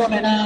Afición 0.00 0.20
Pericomena 0.22 0.39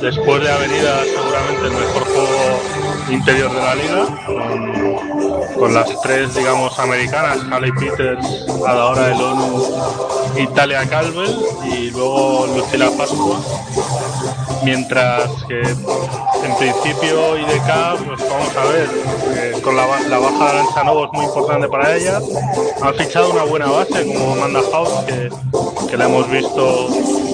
después 0.00 0.42
de 0.42 0.50
Avenida 0.50 1.02
seguramente 1.04 1.66
el 1.66 1.72
mejor 1.72 2.04
juego 2.04 2.60
interior 3.10 3.52
de 3.52 3.60
la 3.60 3.74
liga, 3.74 4.06
con, 5.56 5.74
las 5.74 6.00
tres 6.02 6.34
digamos 6.34 6.78
americanas, 6.78 7.38
Haley 7.50 7.72
Peters, 7.72 8.26
Adaora 8.66 9.08
del 9.08 9.20
ONU, 9.20 9.64
Italia 10.36 10.88
Calvel 10.88 11.36
y 11.72 11.90
luego 11.90 12.46
Lucila 12.54 12.90
Pascua. 12.96 13.40
Mientras 14.64 15.30
que 15.48 15.60
en 15.60 16.56
principio 16.58 17.38
IDK, 17.38 18.04
pues 18.06 18.28
vamos 18.28 18.56
a 18.56 18.64
ver, 18.72 19.60
con 19.62 19.76
la, 19.76 19.86
la 20.08 20.18
baja 20.18 20.44
de 20.44 20.50
Arancha 20.50 20.80
es 20.80 21.12
muy 21.12 21.24
importante 21.24 21.68
para 21.68 21.96
ella. 21.96 22.20
Han 22.82 22.94
fichado 22.94 23.30
una 23.30 23.44
buena 23.44 23.66
base 23.66 24.06
como 24.06 24.32
Amanda 24.32 24.60
House, 24.72 25.04
que, 25.06 25.30
que 25.88 25.96
la 25.96 26.06
hemos 26.06 26.28
visto 26.30 26.88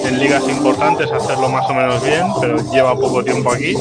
en 0.05 0.19
ligas 0.19 0.43
importantes 0.47 1.11
hacerlo 1.11 1.49
más 1.49 1.69
o 1.69 1.73
menos 1.73 2.03
bien, 2.03 2.25
pero 2.39 2.57
lleva 2.71 2.95
poco 2.95 3.23
tiempo 3.23 3.51
aquí. 3.51 3.73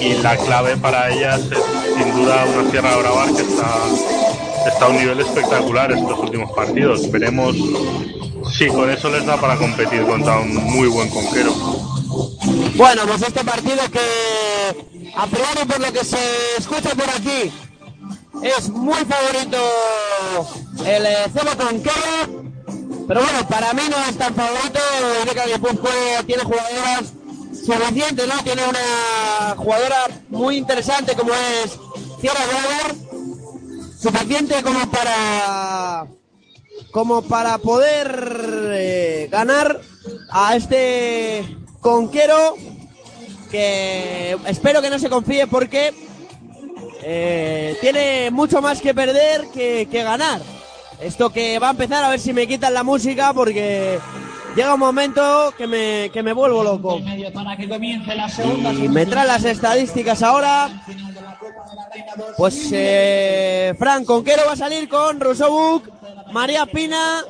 Y 0.00 0.14
la 0.14 0.36
clave 0.36 0.76
para 0.76 1.10
ellas 1.10 1.40
es 1.50 1.94
sin 1.96 2.14
duda 2.14 2.44
una 2.46 2.70
Sierra 2.70 2.96
Brava 2.96 3.26
que 3.26 3.42
está, 3.42 4.68
está 4.68 4.84
a 4.84 4.88
un 4.88 4.96
nivel 4.96 5.20
espectacular 5.20 5.92
estos 5.92 6.18
últimos 6.18 6.52
partidos. 6.52 7.10
Veremos 7.10 7.56
si 8.52 8.68
con 8.68 8.90
eso 8.90 9.08
les 9.10 9.24
da 9.24 9.36
para 9.36 9.56
competir 9.56 10.04
contra 10.04 10.38
un 10.38 10.54
muy 10.54 10.88
buen 10.88 11.08
conquero. 11.08 11.52
Bueno, 12.76 13.02
pues 13.06 13.22
este 13.22 13.44
partido 13.44 13.78
que 13.90 15.12
a 15.16 15.26
priori 15.26 15.64
por 15.66 15.80
lo 15.80 15.92
que 15.92 16.04
se 16.04 16.18
escucha 16.58 16.90
por 16.90 17.08
aquí 17.08 17.52
es 18.42 18.68
muy 18.68 19.04
favorito 19.04 19.58
el 20.84 21.06
eh, 21.06 21.16
Cebo 21.32 21.56
Conquero, 21.56 22.23
pero 23.06 23.20
bueno, 23.20 23.46
para 23.48 23.72
mí 23.74 23.82
no 23.90 23.96
es 24.08 24.16
tan 24.16 24.34
favorito, 24.34 24.80
que 25.32 25.52
Guipúzcoa 25.52 26.22
tiene 26.26 26.42
jugadoras 26.44 27.12
suficientes, 27.52 28.26
¿no? 28.26 28.42
Tiene 28.42 28.62
una 28.64 29.54
jugadora 29.56 30.06
muy 30.28 30.56
interesante 30.56 31.14
como 31.14 31.32
es 31.32 31.78
Sierra 32.20 32.40
Brother, 32.46 32.96
suficiente 33.98 34.62
como 34.62 34.90
para 34.90 36.06
como 36.92 37.22
para 37.22 37.58
poder 37.58 38.70
eh, 38.72 39.28
ganar 39.30 39.80
a 40.30 40.54
este 40.54 41.44
conquero 41.80 42.54
que 43.50 44.36
espero 44.46 44.80
que 44.80 44.90
no 44.90 44.98
se 44.98 45.10
confíe 45.10 45.46
porque 45.46 45.92
eh, 47.02 47.76
tiene 47.80 48.30
mucho 48.30 48.62
más 48.62 48.80
que 48.80 48.94
perder 48.94 49.48
que, 49.52 49.88
que 49.90 50.02
ganar. 50.02 50.40
Esto 51.00 51.30
que 51.30 51.58
va 51.58 51.68
a 51.68 51.70
empezar 51.72 52.04
a 52.04 52.08
ver 52.08 52.20
si 52.20 52.32
me 52.32 52.46
quitan 52.46 52.72
la 52.74 52.82
música 52.82 53.32
porque 53.34 53.98
llega 54.56 54.74
un 54.74 54.80
momento 54.80 55.52
que 55.56 55.66
me, 55.66 56.10
que 56.12 56.22
me 56.22 56.32
vuelvo 56.32 56.62
loco. 56.64 56.98
Y 56.98 58.88
me 58.88 59.06
traen 59.06 59.28
las 59.28 59.44
estadísticas 59.44 60.22
ahora. 60.22 60.70
Pues 62.36 62.68
eh, 62.72 63.74
Fran 63.78 64.04
Conquero 64.04 64.42
va 64.46 64.52
a 64.52 64.56
salir 64.56 64.88
con 64.88 65.20
Rosobuk, 65.20 65.88
María 66.32 66.66
Pina, 66.66 67.22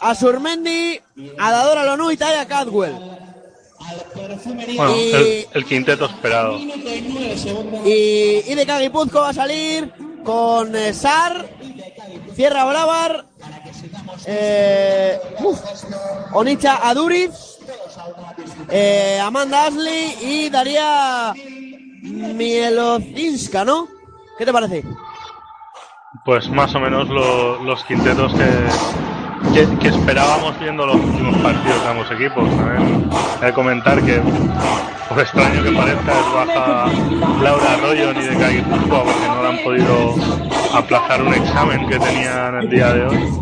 Asurmendi, 0.00 1.00
Adadora 1.38 1.84
Lonu 1.84 2.10
y 2.10 2.16
Taya 2.16 2.46
Cadwell. 2.46 2.92
Bueno, 4.76 4.96
Y- 4.96 5.12
el, 5.12 5.46
el 5.54 5.64
quinteto 5.64 6.06
esperado. 6.06 6.58
Y, 6.58 8.42
y 8.46 8.54
de 8.54 8.64
Cagipuzco 8.66 9.20
va 9.20 9.30
a 9.30 9.34
salir 9.34 9.92
con 10.24 10.74
eh, 10.76 10.94
Sar, 10.94 11.48
Sierra 12.34 12.64
Bravar, 12.64 13.24
eh, 14.26 15.18
Onicha 16.32 16.88
Aduriz, 16.88 17.58
eh, 18.70 19.20
Amanda 19.22 19.66
Ashley 19.66 20.16
y 20.22 20.48
Daría 20.50 21.34
Mielozinska, 22.02 23.64
¿no? 23.64 23.88
¿Qué 24.38 24.44
te 24.46 24.52
parece? 24.52 24.84
Pues 26.24 26.48
más 26.50 26.74
o 26.74 26.80
menos 26.80 27.08
lo- 27.08 27.62
los 27.62 27.84
quintetos 27.84 28.32
que, 28.34 28.44
que, 29.54 29.78
que 29.78 29.88
esperábamos 29.88 30.58
viendo 30.58 30.86
los 30.86 30.96
últimos 30.96 31.36
partidos 31.38 31.82
de 31.82 31.88
ambos 31.88 32.10
equipos. 32.10 32.48
También 32.56 33.10
he 33.42 33.46
de 33.46 33.52
comentar 33.52 34.00
que, 34.02 34.20
por 35.08 35.20
extraño 35.20 35.62
que 35.62 35.72
parezca, 35.72 36.12
es 36.12 36.32
baja 36.32 36.86
Laura 37.42 37.72
Arroyo 37.72 38.12
ni 38.14 38.24
de 38.24 38.34
Guipúzcoa 38.34 39.04
porque 39.04 39.26
no 39.28 39.42
le 39.42 39.48
han 39.48 39.58
podido 39.64 40.14
aplazar 40.74 41.22
un 41.22 41.34
examen 41.34 41.86
que 41.88 41.98
tenían 41.98 42.54
el 42.56 42.70
día 42.70 42.92
de 42.92 43.06
hoy. 43.06 43.32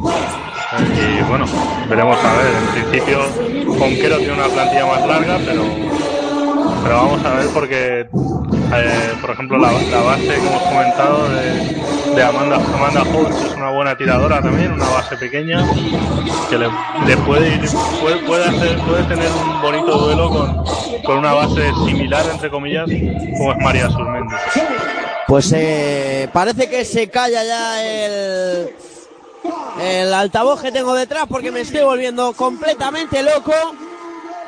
Y 0.73 1.23
bueno, 1.29 1.47
veremos 1.89 2.17
a 2.25 2.33
ver. 2.35 2.55
En 2.55 2.85
principio, 2.85 3.19
Conquero 3.79 4.19
tiene 4.19 4.35
una 4.35 4.47
plantilla 4.47 4.87
más 4.87 5.07
larga, 5.07 5.39
pero, 5.45 5.65
pero 6.83 6.95
vamos 6.95 7.25
a 7.25 7.35
ver 7.35 7.47
porque, 7.53 8.09
eh, 8.75 9.15
por 9.21 9.31
ejemplo, 9.31 9.59
la, 9.59 9.73
la 9.73 10.01
base 10.03 10.27
que 10.27 10.35
hemos 10.47 10.63
comentado 10.63 11.29
de, 11.31 12.23
Amanda, 12.23 12.57
Amanda 12.57 13.03
Holtz 13.15 13.45
es 13.45 13.53
una 13.57 13.71
buena 13.71 13.97
tiradora 13.97 14.41
también, 14.43 14.73
una 14.73 14.89
base 14.89 15.17
pequeña 15.17 15.65
que 16.49 16.59
le, 16.59 16.69
le 17.07 17.17
puede, 17.19 17.55
ir- 17.57 17.71
puede, 18.01 18.17
puede, 18.27 18.45
hacer, 18.45 18.79
puede 18.81 19.03
tener 19.05 19.29
un 19.31 19.63
bonito 19.63 19.97
duelo 19.99 20.29
con, 20.31 20.65
con 21.05 21.19
una 21.19 21.33
base 21.33 21.73
similar, 21.87 22.25
entre 22.31 22.51
comillas, 22.51 22.87
como 23.39 23.53
es 23.53 23.59
María 23.59 23.89
Surmendi. 23.91 24.35
Pues 25.27 25.53
eh, 25.55 26.29
parece 26.33 26.69
que 26.69 26.85
se 26.85 27.09
calla 27.09 27.45
ya 27.45 27.85
el, 27.85 28.71
el 29.81 30.13
altavoz 30.13 30.61
que 30.61 30.73
tengo 30.73 30.93
detrás 30.95 31.25
porque 31.29 31.53
me 31.53 31.61
estoy 31.61 31.83
volviendo 31.83 32.33
completamente 32.33 33.23
loco. 33.23 33.53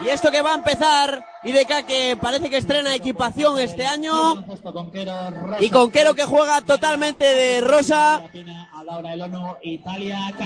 Y 0.04 0.08
esto 0.08 0.32
que 0.32 0.42
va 0.42 0.50
a 0.52 0.56
empezar, 0.56 1.24
IDK 1.44 1.84
que 1.86 2.16
parece 2.20 2.48
que 2.48 2.58
estrena 2.58 2.94
equipación 2.94 3.58
este 3.58 3.84
año. 3.86 4.44
Y 5.60 5.70
Conquero 5.70 6.14
que 6.14 6.24
juega 6.24 6.60
totalmente 6.60 7.24
de 7.24 7.60
rosa. 7.60 8.22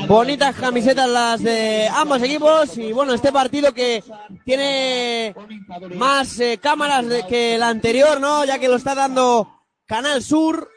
Bonitas 0.08 0.54
camisetas 0.56 1.08
las 1.08 1.43
de 1.43 1.88
ambos 1.88 2.22
equipos. 2.22 2.76
Y 2.78 2.93
bueno, 2.93 3.12
este 3.14 3.32
partido 3.32 3.72
que 3.72 4.02
tiene 4.44 5.34
más 5.96 6.38
eh, 6.40 6.58
cámaras 6.58 7.06
de- 7.06 7.26
que 7.26 7.56
el 7.56 7.62
anterior, 7.62 8.20
¿no? 8.20 8.44
Ya 8.44 8.58
que 8.58 8.69
lo 8.69 8.76
está 8.76 8.94
dando 8.94 9.48
Canal 9.87 10.22
Sur 10.22 10.70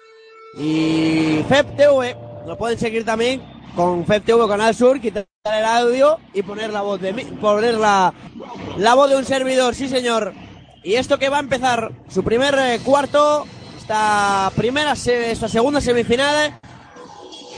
y 0.58 1.44
FEP 1.48 1.76
TV. 1.78 2.18
Lo 2.48 2.58
pueden 2.58 2.80
seguir 2.80 3.06
también 3.06 3.42
con 3.76 4.06
FEP 4.06 4.26
TV 4.26 4.42
o 4.42 4.48
Canal 4.48 4.76
Sur, 4.76 5.00
quitar 5.00 5.26
el 5.46 5.66
audio 5.66 6.20
y 6.34 6.42
poner 6.42 6.72
la 6.72 6.82
voz 6.82 7.00
de 7.00 7.14
mí, 7.14 7.24
poner 7.24 7.76
la, 7.76 8.14
la 8.78 8.94
voz 8.96 9.10
de 9.10 9.18
un 9.18 9.26
servidor, 9.26 9.76
sí 9.76 9.88
señor. 9.88 10.34
Y 10.84 10.96
esto 10.96 11.20
que 11.20 11.30
va 11.30 11.38
a 11.38 11.42
empezar 11.42 11.92
su 12.10 12.24
primer 12.24 12.56
eh, 12.58 12.80
cuarto, 12.84 13.46
esta 13.78 14.52
primera, 14.56 14.94
esta 14.94 15.48
segunda 15.48 15.82
semifinal, 15.82 16.60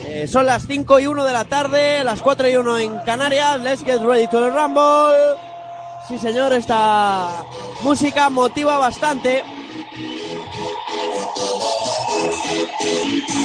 Eh, 0.05 0.27
son 0.27 0.45
las 0.45 0.65
5 0.65 0.99
y 0.99 1.07
1 1.07 1.25
de 1.25 1.33
la 1.33 1.45
tarde, 1.45 2.03
las 2.03 2.21
4 2.21 2.49
y 2.49 2.55
1 2.55 2.77
en 2.79 2.97
Canarias. 2.99 3.61
Let's 3.61 3.83
get 3.83 4.01
ready 4.01 4.27
to 4.27 4.41
the 4.41 4.49
rumble. 4.49 5.37
Sí, 6.07 6.17
señor, 6.17 6.53
esta 6.53 7.43
música 7.83 8.29
motiva 8.29 8.77
bastante. 8.79 9.43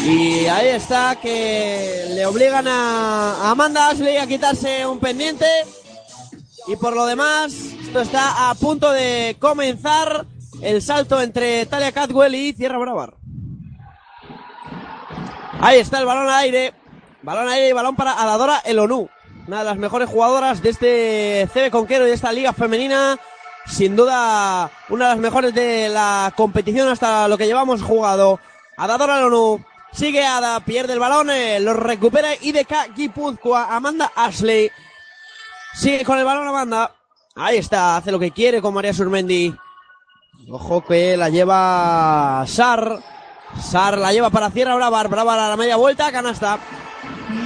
Y 0.04 0.46
ahí 0.46 0.68
está, 0.68 1.16
que 1.16 2.06
le 2.10 2.26
obligan 2.26 2.68
a 2.68 3.50
Amanda 3.50 3.88
Ashley 3.88 4.18
a 4.18 4.26
quitarse 4.26 4.86
un 4.86 5.00
pendiente. 5.00 5.46
Y 6.68 6.76
por 6.76 6.94
lo 6.94 7.06
demás, 7.06 7.52
esto 7.52 8.00
está 8.00 8.50
a 8.50 8.54
punto 8.54 8.92
de 8.92 9.36
comenzar 9.40 10.26
el 10.62 10.80
salto 10.80 11.20
entre 11.20 11.66
Talia 11.66 11.92
Catwell 11.92 12.34
y 12.34 12.52
Sierra 12.52 12.78
Bravar. 12.78 13.14
Ahí 15.60 15.78
está 15.78 15.98
el 15.98 16.06
balón 16.06 16.28
al 16.28 16.34
aire. 16.34 16.74
Balón 17.22 17.48
al 17.48 17.54
aire 17.54 17.68
y 17.70 17.72
balón 17.72 17.96
para 17.96 18.20
Adadora 18.20 18.58
Elonu. 18.64 19.08
Una 19.46 19.58
de 19.60 19.64
las 19.64 19.76
mejores 19.76 20.08
jugadoras 20.08 20.62
de 20.62 20.70
este 20.70 21.48
CB 21.52 21.70
Conquero 21.70 22.04
y 22.04 22.08
de 22.08 22.14
esta 22.14 22.32
liga 22.32 22.52
femenina. 22.52 23.18
Sin 23.66 23.96
duda, 23.96 24.70
una 24.88 25.06
de 25.06 25.10
las 25.10 25.20
mejores 25.20 25.54
de 25.54 25.88
la 25.88 26.32
competición 26.36 26.88
hasta 26.88 27.28
lo 27.28 27.36
que 27.36 27.46
llevamos 27.46 27.82
jugado. 27.82 28.40
Adadora 28.76 29.18
Elonu. 29.18 29.64
Sigue 29.92 30.26
Ada, 30.26 30.60
pierde 30.60 30.92
el 30.92 30.98
balón, 30.98 31.30
eh, 31.30 31.58
lo 31.58 31.72
recupera 31.72 32.34
IDK 32.34 32.94
Guipúzcoa, 32.94 33.74
Amanda 33.74 34.12
Ashley. 34.14 34.70
Sigue 35.74 36.04
con 36.04 36.18
el 36.18 36.24
balón 36.24 36.46
Amanda. 36.46 36.92
Ahí 37.34 37.58
está, 37.58 37.96
hace 37.96 38.12
lo 38.12 38.18
que 38.18 38.30
quiere 38.30 38.60
con 38.60 38.74
María 38.74 38.92
Surmendi. 38.92 39.54
Ojo 40.48 40.84
que 40.84 41.16
la 41.16 41.28
lleva 41.28 42.44
Sar. 42.46 43.00
Sar 43.60 43.98
la 43.98 44.12
lleva 44.12 44.30
para 44.30 44.50
Sierra 44.50 44.76
Bravar. 44.76 45.08
Bravar 45.08 45.38
a 45.38 45.48
la 45.48 45.56
media 45.56 45.76
vuelta. 45.76 46.12
Canasta. 46.12 46.58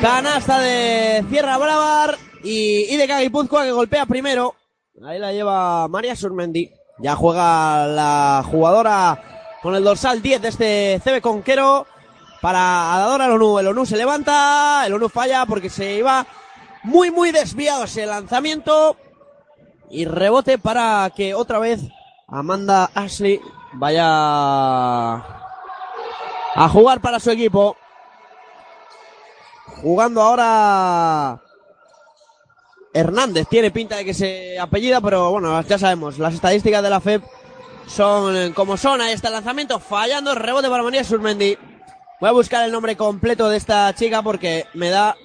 Canasta 0.00 0.58
de 0.58 1.24
Sierra 1.30 1.56
Bravar. 1.56 2.18
Y, 2.42 2.96
de 2.96 3.06
Guipúzcoa 3.06 3.64
que 3.64 3.72
golpea 3.72 4.06
primero. 4.06 4.54
Ahí 5.02 5.18
la 5.18 5.32
lleva 5.32 5.88
María 5.88 6.14
Surmendi. 6.14 6.70
Ya 6.98 7.16
juega 7.16 7.86
la 7.86 8.44
jugadora 8.44 9.22
con 9.62 9.74
el 9.74 9.82
dorsal 9.82 10.20
10 10.20 10.42
de 10.42 10.48
este 10.48 11.00
CB 11.02 11.22
Conquero. 11.22 11.86
Para 12.42 12.94
Adadora 12.94 13.24
el 13.24 13.32
ONU. 13.32 13.58
El 13.60 13.68
ONU 13.68 13.86
se 13.86 13.96
levanta. 13.96 14.82
El 14.84 14.92
ONU 14.92 15.08
falla 15.08 15.46
porque 15.46 15.70
se 15.70 15.94
iba 15.94 16.26
muy, 16.82 17.10
muy 17.10 17.32
desviado 17.32 17.84
ese 17.84 18.04
lanzamiento. 18.04 18.96
Y 19.88 20.04
rebote 20.04 20.58
para 20.58 21.10
que 21.16 21.34
otra 21.34 21.58
vez 21.58 21.80
Amanda 22.28 22.90
Ashley 22.94 23.40
vaya 23.72 24.04
a 25.14 26.68
jugar 26.70 27.00
para 27.00 27.20
su 27.20 27.30
equipo. 27.30 27.74
Jugando 29.80 30.20
ahora 30.20 31.40
Hernández. 32.92 33.46
Tiene 33.48 33.70
pinta 33.70 33.96
de 33.96 34.04
que 34.04 34.14
se 34.14 34.58
apellida, 34.58 35.00
pero 35.00 35.30
bueno, 35.30 35.60
ya 35.62 35.78
sabemos, 35.78 36.18
las 36.18 36.34
estadísticas 36.34 36.82
de 36.82 36.90
la 36.90 37.00
FEP 37.00 37.22
son 37.86 38.52
como 38.52 38.76
son. 38.76 39.00
Ahí 39.00 39.12
está 39.12 39.28
el 39.28 39.34
lanzamiento, 39.34 39.78
fallando, 39.80 40.34
rebote 40.34 40.68
para 40.68 40.82
María 40.82 41.04
Surmendi. 41.04 41.56
Voy 42.20 42.28
a 42.28 42.32
buscar 42.32 42.64
el 42.64 42.72
nombre 42.72 42.96
completo 42.96 43.48
de 43.48 43.56
esta 43.56 43.94
chica 43.94 44.22
porque 44.22 44.66
me 44.74 44.90
da 44.90 45.16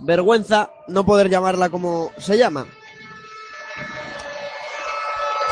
vergüenza 0.00 0.70
no 0.88 1.06
poder 1.06 1.28
llamarla 1.30 1.68
como 1.68 2.10
se 2.18 2.36
llama. 2.36 2.66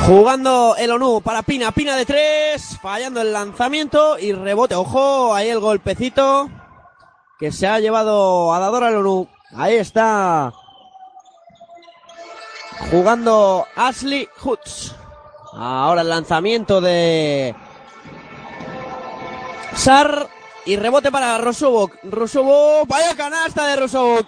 Jugando 0.07 0.75
el 0.77 0.91
ONU 0.91 1.23
para 1.23 1.43
Pina, 1.43 1.71
Pina 1.71 1.97
de 1.97 2.05
tres, 2.05 2.79
fallando 2.83 3.21
el 3.21 3.33
lanzamiento 3.33 4.19
y 4.19 4.33
rebote. 4.33 4.75
Ojo, 4.75 5.33
ahí 5.35 5.49
el 5.49 5.61
golpecito 5.61 6.51
que 7.39 7.53
se 7.53 7.67
ha 7.67 7.79
llevado 7.79 8.53
a 8.53 8.59
Dadora 8.59 8.89
el 8.89 8.97
ONU. 8.97 9.29
Ahí 9.57 9.77
está 9.77 10.53
jugando 12.91 13.67
Ashley 13.77 14.29
Hoods. 14.41 14.95
Ahora 15.53 16.03
el 16.03 16.09
lanzamiento 16.09 16.81
de 16.81 17.55
Sar 19.75 20.29
y 20.67 20.77
rebote 20.77 21.11
para 21.11 21.39
Rosobok. 21.39 21.93
Rosobok, 22.05 22.89
vaya 22.89 23.15
canasta 23.17 23.67
de 23.67 23.77
Rosobok. 23.77 24.27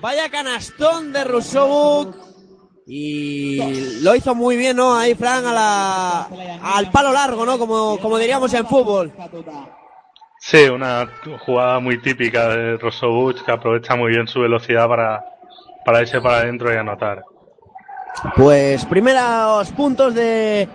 Vaya 0.00 0.28
canastón 0.30 1.12
de 1.12 1.24
Rosobok. 1.24 2.16
Y 2.86 4.00
lo 4.02 4.14
hizo 4.14 4.34
muy 4.34 4.56
bien, 4.56 4.76
¿no? 4.76 4.96
Ahí, 4.96 5.14
Fran, 5.14 5.44
al 5.46 6.90
palo 6.90 7.12
largo, 7.12 7.46
¿no? 7.46 7.58
Como, 7.58 7.98
como 7.98 8.18
diríamos 8.18 8.52
en 8.54 8.66
fútbol. 8.66 9.12
Sí, 10.40 10.64
una 10.64 11.08
jugada 11.46 11.78
muy 11.78 12.02
típica 12.02 12.48
de 12.48 12.76
Rosobuch 12.76 13.44
que 13.44 13.52
aprovecha 13.52 13.94
muy 13.94 14.10
bien 14.10 14.26
su 14.26 14.40
velocidad 14.40 14.88
para, 14.88 15.24
para 15.84 16.00
irse 16.00 16.20
para 16.20 16.38
adentro 16.38 16.74
y 16.74 16.76
anotar. 16.76 17.22
Pues 18.36 18.84
primeros 18.86 19.70
puntos 19.72 20.14
de 20.14 20.68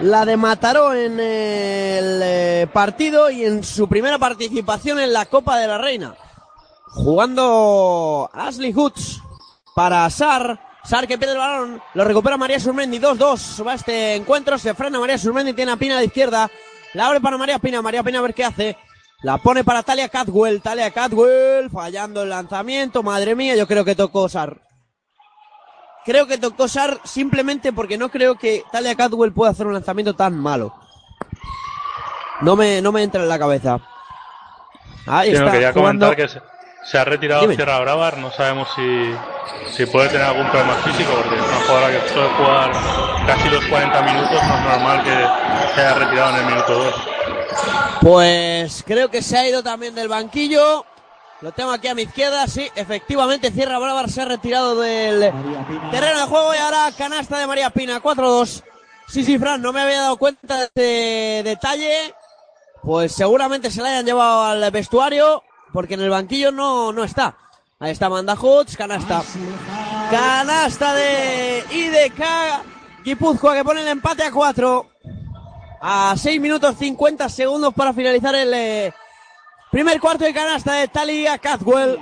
la 0.00 0.24
de 0.24 0.36
Mataró 0.36 0.94
en 0.94 1.20
el 1.20 2.20
eh, 2.22 2.66
partido 2.72 3.30
y 3.30 3.44
en 3.44 3.62
su 3.62 3.88
primera 3.88 4.18
participación 4.18 4.98
en 4.98 5.12
la 5.12 5.26
Copa 5.26 5.58
de 5.58 5.66
la 5.68 5.78
Reina. 5.78 6.14
Jugando 6.86 8.30
Ashley 8.32 8.72
Hoods 8.72 9.20
para 9.74 10.08
Sar. 10.10 10.58
Sar 10.82 11.06
que 11.06 11.18
pierde 11.18 11.34
el 11.34 11.38
balón, 11.38 11.82
lo 11.92 12.04
recupera 12.04 12.38
María 12.38 12.58
Surmendi, 12.58 12.98
2-2 12.98 13.66
va 13.66 13.74
este 13.74 14.14
encuentro, 14.16 14.56
se 14.56 14.72
frena 14.72 14.98
María 14.98 15.18
Surmendi, 15.18 15.52
tiene 15.52 15.72
a 15.72 15.76
Pina 15.76 15.98
de 15.98 16.06
izquierda, 16.06 16.50
la 16.94 17.06
abre 17.06 17.20
para 17.20 17.36
María 17.36 17.58
Pina, 17.58 17.82
María 17.82 18.02
Pina 18.02 18.18
a 18.18 18.22
ver 18.22 18.32
qué 18.32 18.44
hace, 18.44 18.78
la 19.20 19.36
pone 19.36 19.62
para 19.62 19.82
Talia 19.82 20.08
Catwell, 20.08 20.62
Talia 20.62 20.90
Catwell, 20.90 21.68
fallando 21.68 22.22
el 22.22 22.30
lanzamiento, 22.30 23.02
madre 23.02 23.34
mía, 23.34 23.56
yo 23.56 23.66
creo 23.66 23.84
que 23.84 23.94
tocó 23.94 24.26
Sar. 24.30 24.69
Creo 26.04 26.26
que 26.26 26.38
tocó 26.38 26.66
Sar 26.68 26.98
simplemente 27.04 27.72
porque 27.72 27.98
no 27.98 28.08
creo 28.08 28.36
que 28.36 28.64
Talia 28.72 28.94
Catwell 28.94 29.32
pueda 29.32 29.50
hacer 29.52 29.66
un 29.66 29.74
lanzamiento 29.74 30.14
tan 30.14 30.34
malo. 30.38 30.74
No 32.40 32.56
me, 32.56 32.80
no 32.80 32.90
me 32.90 33.02
entra 33.02 33.22
en 33.22 33.28
la 33.28 33.38
cabeza. 33.38 33.78
Ahí 35.06 35.32
no 35.32 35.38
está 35.40 35.52
quería 35.52 35.72
jugando- 35.72 36.06
comentar 36.06 36.16
que 36.16 36.28
se, 36.32 36.42
se 36.90 36.98
ha 36.98 37.04
retirado 37.04 37.42
Dime. 37.42 37.54
Sierra 37.54 37.78
Bravar, 37.80 38.16
no 38.18 38.30
sabemos 38.30 38.68
si, 38.74 39.14
si 39.72 39.86
puede 39.86 40.08
tener 40.08 40.26
algún 40.26 40.46
problema 40.48 40.74
físico, 40.76 41.10
porque 41.14 41.36
es 41.36 41.42
una 41.42 41.56
jugadora 41.66 41.90
que 41.90 42.08
suele 42.08 42.28
jugar 42.34 42.72
casi 43.26 43.48
los 43.50 43.64
40 43.66 44.02
minutos, 44.02 44.30
no 44.42 44.54
es 44.56 44.62
normal 44.64 45.02
que 45.04 45.74
se 45.74 45.80
haya 45.80 45.94
retirado 45.94 46.30
en 46.30 46.36
el 46.36 46.46
minuto 46.46 46.72
2. 46.78 46.94
Pues 48.00 48.84
creo 48.86 49.10
que 49.10 49.20
se 49.22 49.36
ha 49.36 49.46
ido 49.48 49.62
también 49.62 49.94
del 49.94 50.08
banquillo. 50.08 50.86
Lo 51.40 51.52
tengo 51.52 51.70
aquí 51.70 51.88
a 51.88 51.94
mi 51.94 52.02
izquierda, 52.02 52.46
sí, 52.46 52.68
efectivamente 52.74 53.50
Sierra 53.50 53.78
Bravar 53.78 54.10
se 54.10 54.20
ha 54.20 54.26
retirado 54.26 54.78
del 54.78 55.32
terreno 55.90 56.20
de 56.20 56.26
juego 56.26 56.54
y 56.54 56.58
ahora 56.58 56.92
canasta 56.96 57.38
de 57.38 57.46
María 57.46 57.70
Pina, 57.70 58.02
4-2. 58.02 58.62
Sí, 59.08 59.24
sí, 59.24 59.38
Fran, 59.38 59.62
no 59.62 59.72
me 59.72 59.80
había 59.80 60.02
dado 60.02 60.18
cuenta 60.18 60.56
de 60.56 60.64
este 60.64 61.42
detalle. 61.44 62.14
Pues 62.82 63.12
seguramente 63.12 63.70
se 63.70 63.82
la 63.82 63.88
hayan 63.88 64.06
llevado 64.06 64.44
al 64.44 64.70
vestuario 64.70 65.42
porque 65.72 65.94
en 65.94 66.00
el 66.00 66.10
banquillo 66.10 66.52
no, 66.52 66.92
no 66.92 67.04
está. 67.04 67.36
Ahí 67.78 67.92
está 67.92 68.06
Amanda 68.06 68.36
Hoods, 68.36 68.76
canasta. 68.76 69.22
Canasta 70.10 70.94
de 70.94 71.64
IDK 71.70 72.22
Guipúzcoa 73.04 73.54
que 73.54 73.64
pone 73.64 73.80
el 73.80 73.88
empate 73.88 74.24
a 74.24 74.30
4 74.30 74.90
a 75.80 76.14
6 76.16 76.40
minutos 76.40 76.76
50 76.78 77.28
segundos 77.30 77.72
para 77.72 77.94
finalizar 77.94 78.34
el 78.34 78.52
eh, 78.52 78.92
primer 79.70 80.00
cuarto 80.00 80.24
de 80.24 80.34
canasta 80.34 80.74
de 80.74 80.88
Talia 80.88 81.38
Cadwell. 81.38 81.98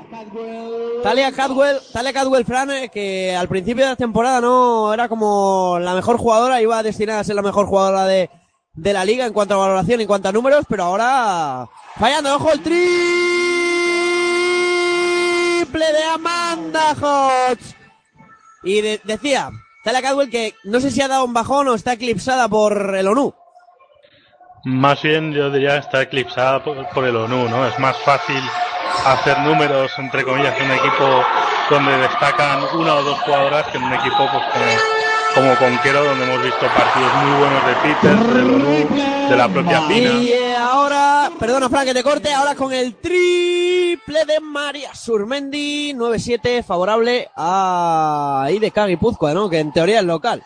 Talia 1.02 1.32
Cadwell, 1.32 1.78
Talia 1.92 2.12
Cadwell 2.12 2.44
Fran, 2.44 2.70
eh, 2.70 2.88
que 2.88 3.34
al 3.36 3.48
principio 3.48 3.84
de 3.84 3.90
la 3.90 3.96
temporada 3.96 4.40
no 4.40 4.92
era 4.92 5.08
como 5.08 5.78
la 5.80 5.94
mejor 5.94 6.16
jugadora, 6.18 6.62
iba 6.62 6.82
destinada 6.82 7.20
a 7.20 7.24
ser 7.24 7.34
la 7.36 7.42
mejor 7.42 7.66
jugadora 7.66 8.04
de, 8.06 8.30
de 8.74 8.92
la 8.92 9.04
liga 9.04 9.26
en 9.26 9.32
cuanto 9.32 9.54
a 9.54 9.58
valoración, 9.58 10.00
en 10.00 10.06
cuanto 10.06 10.28
a 10.28 10.32
números, 10.32 10.64
pero 10.68 10.84
ahora 10.84 11.68
fallando, 11.98 12.34
ojo 12.36 12.50
el 12.52 12.62
triple 12.62 12.78
de 15.92 16.04
Amanda 16.14 16.92
Hodge. 17.00 17.74
Y 18.62 18.80
de- 18.80 19.00
decía, 19.04 19.50
Talia 19.84 20.02
Cadwell 20.02 20.30
que 20.30 20.54
no 20.64 20.80
sé 20.80 20.90
si 20.90 21.00
ha 21.00 21.08
dado 21.08 21.24
un 21.24 21.32
bajón 21.32 21.68
o 21.68 21.74
está 21.74 21.92
eclipsada 21.92 22.48
por 22.48 22.94
el 22.96 23.06
ONU. 23.06 23.34
Más 24.64 25.02
bien 25.02 25.32
yo 25.32 25.50
diría 25.50 25.76
está 25.76 26.02
eclipsada 26.02 26.62
por, 26.62 26.86
por 26.88 27.04
el 27.04 27.16
ONU, 27.16 27.48
¿no? 27.48 27.66
Es 27.66 27.78
más 27.78 27.96
fácil 27.98 28.42
hacer 29.04 29.38
números, 29.40 29.92
entre 29.98 30.24
comillas, 30.24 30.58
en 30.58 30.66
un 30.66 30.72
equipo 30.72 31.24
donde 31.70 31.96
destacan 31.98 32.60
una 32.74 32.94
o 32.96 33.02
dos 33.02 33.18
jugadoras 33.20 33.66
que 33.68 33.78
en 33.78 33.84
un 33.84 33.92
equipo 33.92 34.16
pues 34.16 34.44
como, 34.52 34.74
como 35.34 35.58
Conquero, 35.58 36.04
donde 36.04 36.24
hemos 36.24 36.42
visto 36.42 36.66
partidos 36.66 37.14
muy 37.22 37.38
buenos 37.38 37.66
de 37.66 37.74
Peters, 37.82 38.34
del 38.34 38.50
ONU, 38.50 39.28
de 39.30 39.36
la 39.36 39.48
propia 39.48 39.86
Pina. 39.86 40.10
Y 40.10 40.32
eh, 40.32 40.56
ahora, 40.56 41.30
perdona 41.38 41.68
Frank 41.68 41.86
que 41.86 41.94
te 41.94 42.02
corte, 42.02 42.32
ahora 42.32 42.54
con 42.54 42.72
el 42.72 42.94
triple 42.96 44.24
de 44.24 44.40
María 44.40 44.94
Surmendi, 44.94 45.92
9-7, 45.94 46.64
favorable 46.64 47.28
a 47.36 48.48
IDK 48.50 48.86
Guipúzcoa, 48.86 49.34
¿no? 49.34 49.48
Que 49.48 49.60
en 49.60 49.72
teoría 49.72 50.00
es 50.00 50.04
local. 50.04 50.42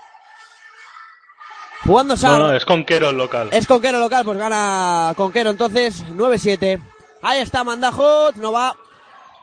Jugando 1.85 2.17
Sar. 2.17 2.39
No, 2.39 2.49
no, 2.49 2.55
es 2.55 2.65
Conquero 2.65 3.11
el 3.11 3.17
local. 3.17 3.49
Es 3.53 3.67
Conquero 3.67 3.99
local, 3.99 4.25
pues 4.25 4.39
gana 4.39 5.13
Conquero 5.17 5.51
entonces 5.51 6.05
9-7. 6.07 6.81
Ahí 7.23 7.41
está 7.41 7.65
Mandajot, 7.65 8.37
no 8.37 8.53
va. 8.53 8.77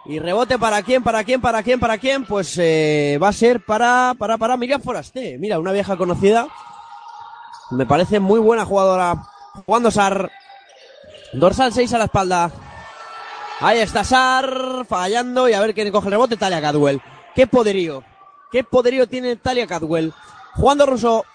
Y 0.05 0.19
rebote 0.19 0.57
para 0.57 0.81
quién, 0.81 1.03
para 1.03 1.23
quién, 1.23 1.41
para 1.41 1.61
quién, 1.63 1.79
para 1.79 1.97
quién. 1.97 2.25
Pues 2.25 2.57
eh, 2.57 3.19
va 3.21 3.29
a 3.29 3.33
ser 3.33 3.63
para, 3.63 4.15
para, 4.17 4.37
para 4.37 4.57
Miriam 4.57 4.81
Forasté. 4.81 5.37
Mira, 5.37 5.59
una 5.59 5.71
vieja 5.71 5.97
conocida. 5.97 6.47
Me 7.71 7.85
parece 7.85 8.19
muy 8.19 8.39
buena 8.39 8.65
jugadora. 8.65 9.15
Jugando 9.65 9.91
Sar. 9.91 10.31
Dorsal 11.33 11.73
6 11.73 11.93
a 11.93 11.97
la 11.99 12.05
espalda. 12.05 12.51
Ahí 13.59 13.79
está 13.79 14.03
Sar, 14.03 14.85
fallando. 14.87 15.47
Y 15.49 15.53
a 15.53 15.59
ver 15.59 15.73
quién 15.73 15.91
coge 15.91 16.07
el 16.07 16.11
rebote. 16.11 16.37
Talia 16.37 16.61
Cadwell. 16.61 17.01
Qué 17.35 17.45
poderío. 17.47 18.03
Qué 18.51 18.63
poderío 18.63 19.07
tiene 19.07 19.35
Talia 19.35 19.67
Cadwell. 19.67 20.13
Jugando 20.55 20.85
Russo. 20.85 21.25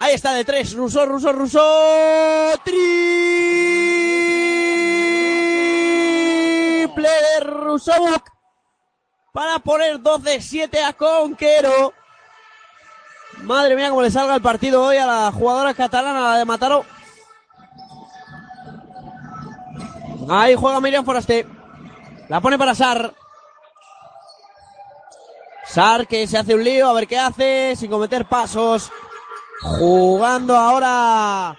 Ahí 0.00 0.14
está 0.14 0.32
de 0.34 0.44
tres. 0.44 0.74
Russo, 0.74 1.04
Russo, 1.06 1.32
Russo. 1.32 1.60
Triple 2.64 2.88
de 7.08 7.40
Rusovuk. 7.40 8.30
Para 9.32 9.58
poner 9.58 9.98
12-7 9.98 10.84
a 10.84 10.92
Conquero. 10.92 11.92
Madre 13.42 13.76
mía, 13.76 13.90
cómo 13.90 14.02
le 14.02 14.10
salga 14.10 14.34
el 14.34 14.42
partido 14.42 14.84
hoy 14.84 14.96
a 14.96 15.06
la 15.06 15.32
jugadora 15.32 15.74
catalana, 15.74 16.20
la 16.20 16.38
de 16.38 16.44
Mataró. 16.44 16.84
Ahí 20.28 20.54
juega 20.54 20.80
Miriam 20.80 21.04
Foraste. 21.04 21.46
La 22.28 22.40
pone 22.40 22.58
para 22.58 22.74
Sar. 22.74 23.14
Sar 25.64 26.06
que 26.06 26.26
se 26.26 26.38
hace 26.38 26.54
un 26.54 26.64
lío, 26.64 26.88
a 26.88 26.92
ver 26.92 27.06
qué 27.06 27.18
hace, 27.18 27.74
sin 27.76 27.90
cometer 27.90 28.26
pasos. 28.26 28.90
Jugando 29.60 30.56
ahora 30.56 31.56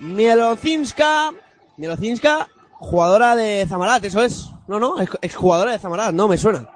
Mielocinska. 0.00 1.32
Mielocinska, 1.76 2.48
jugadora 2.72 3.36
de 3.36 3.66
Zamarat, 3.68 4.04
eso 4.04 4.22
es. 4.22 4.50
No, 4.66 4.78
no, 4.78 5.00
es 5.00 5.08
exjugadora 5.22 5.72
de 5.72 5.78
Zamarat, 5.78 6.12
no, 6.12 6.28
me 6.28 6.36
suena. 6.36 6.68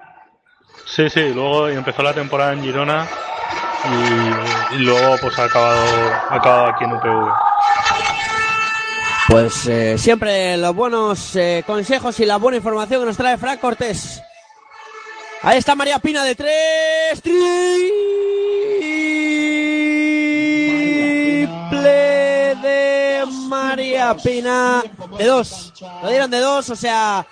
Sí, 0.87 1.09
sí, 1.11 1.33
luego 1.35 1.69
empezó 1.69 2.03
la 2.03 2.15
temporada 2.15 2.53
en 2.53 2.63
Girona 2.63 3.07
y, 4.71 4.77
y 4.77 4.79
luego 4.79 5.17
pues 5.21 5.39
ha 5.39 5.45
acabado, 5.45 6.13
ha 6.31 6.35
acabado 6.35 6.67
aquí 6.67 6.85
en 6.85 6.93
UPV. 6.93 7.33
Pues 9.29 9.67
eh, 9.67 9.99
siempre 9.99 10.57
los 10.57 10.75
buenos 10.75 11.37
eh, 11.37 11.65
consejos 11.67 12.19
y 12.21 12.27
la 12.27 12.37
buena 12.37 12.59
información 12.59 13.01
que 13.01 13.07
nos 13.07 13.17
trae 13.17 13.39
Frank 13.39 13.61
Cortés. 13.61 14.23
Ahí 15.43 15.59
está 15.59 15.75
María 15.75 15.99
Pina 15.99 16.23
de 16.25 16.35
tres. 16.35 17.23
Triple 17.23 18.03
María 24.03 24.23
Pina. 24.23 24.83
De 25.19 25.27
dos. 25.27 25.73
Lo 26.03 26.09
dieron 26.09 26.31
de 26.31 26.39
dos, 26.39 26.71
o 26.71 26.77
sea, 26.77 27.27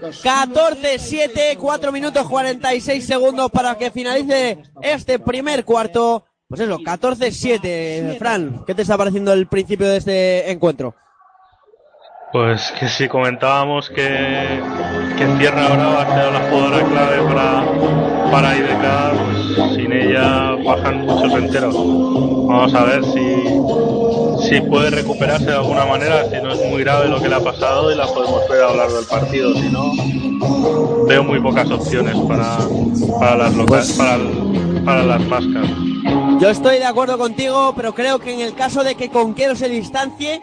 14-7, 0.00 1.56
4 1.58 1.92
minutos 1.92 2.28
46 2.28 3.06
segundos 3.06 3.50
para 3.50 3.76
que 3.76 3.90
finalice 3.90 4.58
este 4.82 5.18
primer 5.18 5.64
cuarto. 5.64 6.24
Pues 6.48 6.60
eso, 6.60 6.78
14-7. 6.78 8.18
Fran, 8.18 8.64
¿qué 8.66 8.74
te 8.74 8.82
está 8.82 8.96
pareciendo 8.96 9.32
el 9.32 9.46
principio 9.46 9.88
de 9.88 9.96
este 9.96 10.50
encuentro? 10.50 10.94
Pues 12.32 12.72
que 12.78 12.88
si 12.88 13.08
comentábamos 13.08 13.88
que, 13.88 14.60
que 15.16 15.26
Tierra 15.38 15.68
Brava 15.68 16.02
ha 16.02 16.14
sido 16.14 16.30
la 16.32 16.40
jugadora 16.50 16.84
clave 16.84 17.22
para, 17.22 17.64
para 18.30 18.52
pues 19.56 19.74
sin 19.74 19.92
ella 19.92 20.56
bajan 20.64 21.06
muchos 21.06 21.32
enteros. 21.32 21.74
Vamos 21.74 22.74
a 22.74 22.84
ver 22.84 23.04
si, 23.04 23.42
si 24.48 24.60
puede 24.60 24.90
recuperarse 24.90 25.46
de 25.46 25.54
alguna 25.54 25.84
manera, 25.86 26.28
si 26.30 26.36
no 26.42 26.52
es 26.52 26.70
muy 26.70 26.82
grave 26.82 27.08
lo 27.08 27.20
que 27.20 27.28
le 27.28 27.34
ha 27.34 27.40
pasado 27.40 27.92
y 27.92 27.94
la 27.94 28.06
podemos 28.06 28.48
ver 28.48 28.62
a 28.62 28.70
lo 28.70 28.76
largo 28.76 28.96
del 28.96 29.06
partido. 29.06 29.54
Si 29.54 29.68
no, 29.68 31.04
veo 31.06 31.24
muy 31.24 31.40
pocas 31.40 31.70
opciones 31.70 32.16
para, 32.28 32.58
para 33.18 33.36
las 33.36 33.54
locales, 33.54 33.92
para, 33.92 34.18
para 34.84 35.02
las 35.04 35.20
máscaras. 35.22 35.70
Yo 36.40 36.50
estoy 36.50 36.78
de 36.78 36.84
acuerdo 36.84 37.18
contigo, 37.18 37.72
pero 37.76 37.94
creo 37.94 38.18
que 38.18 38.32
en 38.32 38.40
el 38.40 38.54
caso 38.54 38.84
de 38.84 38.94
que 38.94 39.10
Conquero 39.10 39.56
se 39.56 39.68
distancie, 39.68 40.40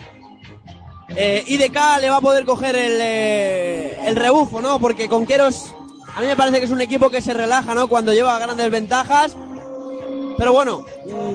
eh, 1.16 1.44
IDK 1.48 1.78
le 2.02 2.10
va 2.10 2.18
a 2.18 2.22
poder 2.22 2.46
coger 2.46 2.76
el, 2.76 2.98
eh, 3.00 4.00
el 4.06 4.16
rebufo, 4.16 4.62
¿no? 4.62 4.80
Porque 4.80 5.08
Conqueros, 5.08 5.74
a 6.16 6.22
mí 6.22 6.28
me 6.28 6.36
parece 6.36 6.60
que 6.60 6.66
es 6.66 6.72
un 6.72 6.82
equipo 6.82 7.10
que 7.10 7.22
se 7.22 7.34
relaja, 7.34 7.76
¿no? 7.76 7.88
Cuando 7.88 8.14
lleva 8.14 8.40
grandes 8.40 8.72
ventajas. 8.72 9.38
Pero 10.38 10.54
bueno, 10.54 10.86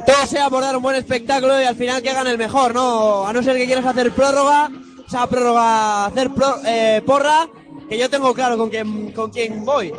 todo 0.06 0.26
sea 0.26 0.48
por 0.50 0.62
dar 0.62 0.76
un 0.76 0.82
buen 0.82 0.96
espectáculo 0.96 1.60
y 1.60 1.64
al 1.64 1.76
final 1.76 2.02
que 2.02 2.10
hagan 2.10 2.26
el 2.26 2.38
mejor, 2.38 2.74
¿no? 2.74 3.26
A 3.26 3.32
no 3.32 3.42
ser 3.42 3.56
que 3.56 3.66
quieras 3.66 3.86
hacer 3.86 4.10
prórroga, 4.12 4.70
o 5.06 5.10
sea, 5.10 5.26
prórroga, 5.26 6.06
hacer 6.06 6.30
pro- 6.30 6.58
eh, 6.66 7.02
porra, 7.06 7.48
que 7.88 7.96
yo 7.98 8.10
tengo 8.10 8.34
claro 8.34 8.58
con 8.58 8.68
quién, 8.68 9.12
con 9.12 9.30
quién 9.30 9.64
voy. 9.64 9.92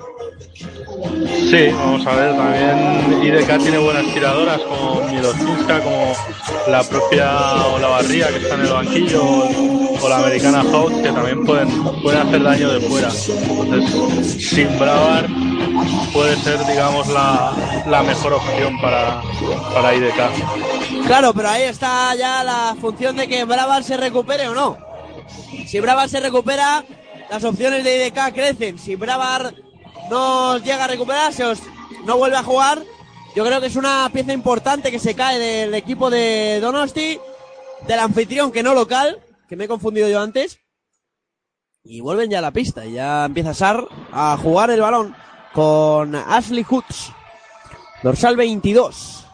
Sí, 1.50 1.68
vamos 1.72 2.06
a 2.06 2.16
ver, 2.16 2.36
también 2.36 3.24
IDK 3.24 3.58
tiene 3.62 3.78
buenas 3.78 4.06
tiradoras 4.14 4.60
como 4.62 5.02
Mielocinska, 5.10 5.82
como 5.82 6.14
la 6.68 6.84
propia 6.84 7.66
Olavarría 7.76 8.28
que 8.28 8.38
está 8.38 8.56
en 8.56 8.62
el 8.62 8.74
banquillo, 8.74 9.24
o 10.02 10.10
la 10.10 10.18
americana 10.18 10.64
Hout 10.64 11.02
que 11.02 11.10
también 11.12 11.46
pueden, 11.46 11.70
pueden 12.04 12.28
hacer 12.28 12.44
daño 12.44 12.72
de 12.74 12.80
fuera. 12.82 13.10
Entonces, 13.10 14.50
sin 14.50 14.78
Bravar 14.78 15.28
puede 16.14 16.36
ser, 16.38 16.66
digamos, 16.66 17.08
la, 17.08 17.84
la 17.88 18.04
mejor 18.04 18.34
opción 18.34 18.80
para, 18.82 19.22
para 19.74 19.96
IDK. 19.96 21.06
Claro, 21.06 21.34
pero 21.34 21.50
ahí 21.50 21.64
está 21.64 22.14
ya 22.16 22.44
la 22.44 22.76
función 22.80 23.16
de 23.16 23.28
que 23.28 23.46
Bravar 23.46 23.84
se 23.84 23.98
recupere 23.98 24.48
o 24.48 24.54
no. 24.54 24.78
Si 25.68 25.80
Bravar 25.80 26.10
se 26.10 26.20
recupera, 26.20 26.84
las 27.30 27.44
opciones 27.44 27.84
de 27.84 28.08
IDK 28.08 28.34
crecen. 28.34 28.80
Si 28.80 28.96
Bravar 28.96 29.54
no 30.10 30.58
llega 30.58 30.86
a 30.86 30.88
recuperarse 30.88 31.46
o 31.46 31.54
no 32.06 32.18
vuelve 32.18 32.38
a 32.38 32.44
jugar, 32.44 32.84
yo 33.36 33.46
creo 33.46 33.62
que 33.62 33.68
es 33.68 33.76
una 33.76 34.10
pieza 34.12 34.34
importante 34.34 34.92
que 34.92 35.00
se 35.00 35.16
cae 35.16 35.38
del 35.38 35.74
equipo 35.76 36.10
de 36.10 36.60
Donosti, 36.62 37.20
del 37.88 38.00
anfitrión 38.00 38.52
que 38.52 38.64
no 38.64 38.74
local, 38.74 39.20
que 39.48 39.56
me 39.56 39.66
he 39.66 39.68
confundido 39.68 40.10
yo 40.10 40.20
antes. 40.20 40.60
Y 41.84 42.02
vuelven 42.02 42.30
ya 42.30 42.40
a 42.40 42.42
la 42.42 42.52
pista 42.52 42.86
y 42.86 42.94
ya 42.94 43.26
empieza 43.26 43.54
Sar 43.54 43.88
a 44.12 44.38
jugar 44.38 44.70
el 44.70 44.82
balón 44.82 45.16
con 45.54 46.16
Ashley 46.16 46.64
Hoods, 46.64 47.12
dorsal 48.04 48.36
22. 48.36 49.26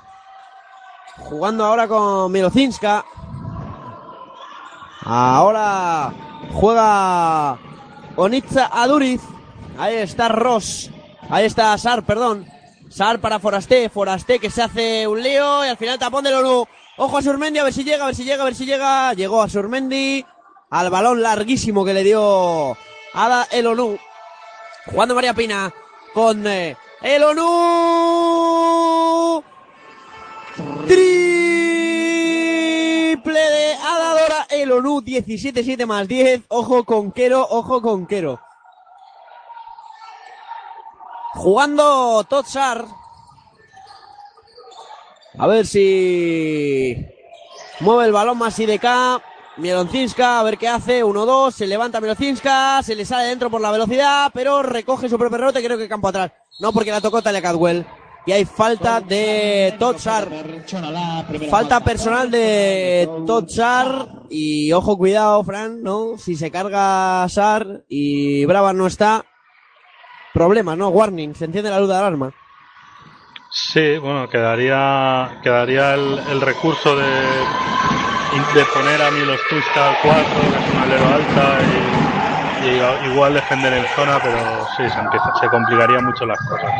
Jugando 1.17 1.65
ahora 1.65 1.87
con 1.87 2.31
Mirocinska. 2.31 3.05
Ahora 5.01 6.13
juega 6.53 7.57
Onitza 8.15 8.69
Aduriz. 8.71 9.21
Ahí 9.77 9.95
está 9.95 10.27
Ross. 10.27 10.91
Ahí 11.29 11.45
está 11.45 11.77
Sar, 11.77 12.03
perdón. 12.03 12.45
Sar 12.89 13.19
para 13.19 13.39
Forasté. 13.39 13.89
Forasté 13.89 14.39
que 14.39 14.49
se 14.49 14.61
hace 14.61 15.07
un 15.07 15.21
lío 15.21 15.65
y 15.65 15.69
al 15.69 15.77
final 15.77 15.99
tapón 15.99 16.23
del 16.23 16.35
ONU. 16.35 16.65
Ojo 16.97 17.17
a 17.17 17.21
Surmendi, 17.21 17.59
a 17.59 17.63
ver 17.63 17.73
si 17.73 17.83
llega, 17.83 18.03
a 18.03 18.07
ver 18.07 18.15
si 18.15 18.23
llega, 18.23 18.41
a 18.43 18.45
ver 18.45 18.55
si 18.55 18.65
llega. 18.65 19.13
Llegó 19.13 19.41
a 19.41 19.49
Surmendi. 19.49 20.25
Al 20.69 20.89
balón 20.89 21.21
larguísimo 21.21 21.85
que 21.85 21.93
le 21.93 22.03
dio 22.03 22.77
Ada 23.13 23.47
el 23.51 23.67
ONU. 23.67 23.97
Jugando 24.87 25.15
María 25.15 25.33
Pina 25.33 25.73
con 26.15 26.47
eh, 26.47 26.75
el 27.01 27.23
ONU. 27.23 27.43
Triple 30.87 31.03
de 33.39 33.73
Adadora 33.73 34.47
el 34.49 34.71
ONU 34.71 35.01
17-7 35.01 35.85
más 35.85 36.07
10. 36.07 36.43
Ojo 36.47 36.85
con 36.85 37.11
Quero, 37.11 37.45
ojo 37.45 37.81
con 37.81 38.07
Quero. 38.07 38.39
Jugando 41.33 42.23
Totsar. 42.23 42.85
A 45.37 45.47
ver 45.47 45.67
si 45.67 46.95
mueve 47.81 48.05
el 48.05 48.13
balón 48.13 48.37
más 48.37 48.57
IDK. 48.57 48.85
Mieloncinska, 49.57 50.39
a 50.39 50.43
ver 50.43 50.57
qué 50.57 50.67
hace. 50.67 51.03
1-2, 51.03 51.51
se 51.51 51.67
levanta 51.67 52.01
Mieloncinska, 52.01 52.81
se 52.83 52.95
le 52.95 53.05
sale 53.05 53.27
dentro 53.27 53.49
por 53.49 53.61
la 53.61 53.71
velocidad, 53.71 54.31
pero 54.33 54.61
recoge 54.61 55.07
su 55.07 55.17
propio 55.17 55.37
rebote, 55.37 55.63
creo 55.63 55.77
que 55.77 55.87
campo 55.87 56.09
atrás. 56.09 56.31
No, 56.59 56.73
porque 56.73 56.91
la 56.91 57.01
tocó 57.01 57.21
Talia 57.21 57.41
Cadwell. 57.41 57.85
Y 58.27 58.31
hay 58.31 58.43
falta 58.43 59.01
de 59.01 59.75
Totsar. 59.77 60.27
Falta 61.49 61.79
personal 61.81 62.31
de 62.31 63.07
Totsar. 63.27 64.07
Y 64.31 64.71
ojo, 64.73 64.97
cuidado, 64.97 65.43
Fran, 65.43 65.83
¿no? 65.83 66.17
Si 66.17 66.35
se 66.35 66.49
carga 66.49 67.27
Sar 67.29 67.83
y 67.87 68.43
Brava 68.45 68.73
no 68.73 68.87
está. 68.87 69.23
Problema, 70.33 70.75
¿no? 70.75 70.89
Warning, 70.89 71.35
se 71.35 71.45
enciende 71.45 71.69
la 71.69 71.79
luz 71.79 71.87
de 71.87 71.95
alarma. 71.95 72.33
Sí, 73.51 73.97
bueno, 73.99 74.27
quedaría, 74.27 75.39
quedaría 75.43 75.93
el, 75.93 76.19
el 76.29 76.41
recurso 76.41 76.95
de, 76.95 77.05
de 78.53 78.65
poner 78.65 79.01
a 79.01 79.11
Mielocinska 79.11 79.89
al 79.89 79.97
4, 80.01 80.23
que 80.41 80.57
es 80.57 80.73
un 80.73 80.79
alero 80.79 81.05
alta, 81.07 81.57
y, 82.63 82.67
y 82.67 83.11
igual 83.11 83.33
defender 83.33 83.73
en 83.73 83.85
zona, 83.95 84.19
pero 84.21 84.67
sí, 84.77 84.89
se, 84.89 84.99
empieza, 84.99 85.33
se 85.39 85.47
complicarían 85.47 86.05
mucho 86.05 86.25
las 86.25 86.39
cosas. 86.39 86.71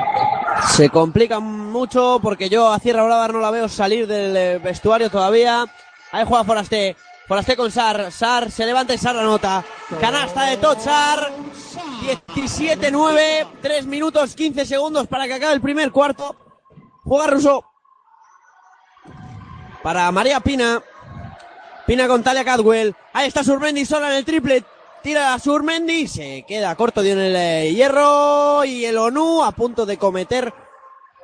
Se 0.76 0.90
complica 0.90 1.40
mucho 1.40 2.20
porque 2.22 2.50
yo 2.50 2.72
a 2.72 2.80
Sierra 2.80 3.04
Brava 3.04 3.28
no 3.28 3.40
la 3.40 3.52
veo 3.52 3.70
salir 3.70 4.08
del 4.08 4.36
eh, 4.36 4.60
vestuario 4.60 5.10
todavía. 5.10 5.66
Ahí 6.12 6.26
juega 6.28 6.44
Forasté. 6.44 6.96
Forasté 7.28 7.56
con 7.56 7.72
Sar. 7.72 8.12
Sar 8.12 8.52
se 8.52 8.66
levanta 8.66 8.94
y 8.94 8.98
Sar 8.98 9.16
la 9.16 9.24
nota. 9.24 9.64
Canasta 10.00 10.46
de 10.46 10.58
Totsar. 10.58 11.32
17-9. 12.34 13.48
3 13.62 13.86
minutos 13.86 14.36
15 14.36 14.66
segundos 14.66 15.08
para 15.08 15.28
que 15.28 15.34
acabe 15.36 15.54
el 15.54 15.62
primer 15.62 15.92
cuarto. 15.92 16.36
Juega 17.04 17.28
Russo. 17.28 17.64
Para 19.84 20.12
María 20.12 20.40
Pina. 20.40 20.82
Pina 21.86 22.08
con 22.08 22.24
Talia 22.24 22.44
Cadwell. 22.44 22.96
Ahí 23.14 23.28
está 23.28 23.44
Surmendi 23.44 23.86
sola 23.86 24.10
en 24.10 24.18
el 24.18 24.26
triple. 24.26 24.64
Tira 25.04 25.34
a 25.34 25.40
Surmendi. 25.40 26.08
Se 26.08 26.44
queda 26.48 26.76
corto 26.76 27.02
dio 27.02 27.14
en 27.14 27.20
el 27.20 27.36
eh, 27.36 27.74
hierro. 27.74 28.66
Y 28.66 28.86
el 28.86 28.98
ONU 28.98 29.44
a 29.44 29.52
punto 29.52 29.86
de 29.86 29.98
cometer 29.98 30.54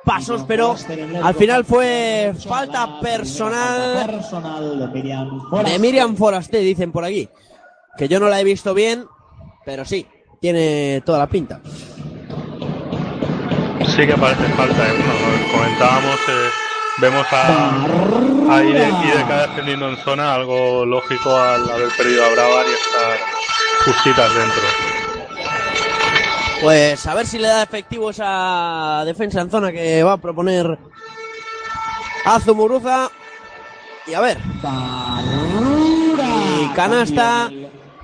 pasos, 0.04 0.44
pero 0.46 0.74
al 1.22 1.34
final 1.34 1.64
fue 1.64 2.34
falta 2.46 3.00
personal 3.00 4.04
personal 4.06 4.78
de 4.78 4.86
Miriam 4.88 5.30
de 5.30 5.48
Forasté. 5.48 6.16
Forasté, 6.16 6.58
dicen 6.58 6.92
por 6.92 7.04
aquí. 7.04 7.28
Que 7.96 8.08
yo 8.08 8.18
no 8.18 8.28
la 8.28 8.40
he 8.40 8.44
visto 8.44 8.74
bien, 8.74 9.04
pero 9.64 9.84
sí, 9.84 10.06
tiene 10.40 11.02
toda 11.04 11.18
la 11.18 11.26
pinta. 11.28 11.60
Sí 13.86 14.06
que 14.06 14.14
parece 14.14 14.44
falta, 14.54 14.88
¿eh? 14.88 14.92
Bueno, 14.92 15.52
comentábamos, 15.52 16.16
eh, 16.28 16.48
vemos 16.98 17.26
a, 17.32 17.84
a 18.50 18.62
IDK 18.62 19.48
descendiendo 19.48 19.88
en 19.88 19.96
zona, 19.98 20.34
algo 20.34 20.84
lógico 20.84 21.36
al 21.36 21.68
haber 21.70 21.88
perdido 21.96 22.24
a 22.24 22.28
Bravar 22.30 22.66
y 22.66 22.72
estar 22.72 23.18
justitas 23.84 24.34
dentro. 24.34 24.62
Pues 26.62 27.06
a 27.06 27.14
ver 27.14 27.26
si 27.26 27.38
le 27.38 27.48
da 27.48 27.62
efectivo 27.62 28.10
esa 28.10 29.02
defensa 29.04 29.40
en 29.40 29.50
zona 29.50 29.72
que 29.72 30.02
va 30.02 30.12
a 30.12 30.18
proponer 30.18 30.78
Azumuruza. 32.24 33.10
Y 34.06 34.14
a 34.14 34.20
ver, 34.20 34.38
y 36.60 36.66
canasta 36.74 37.50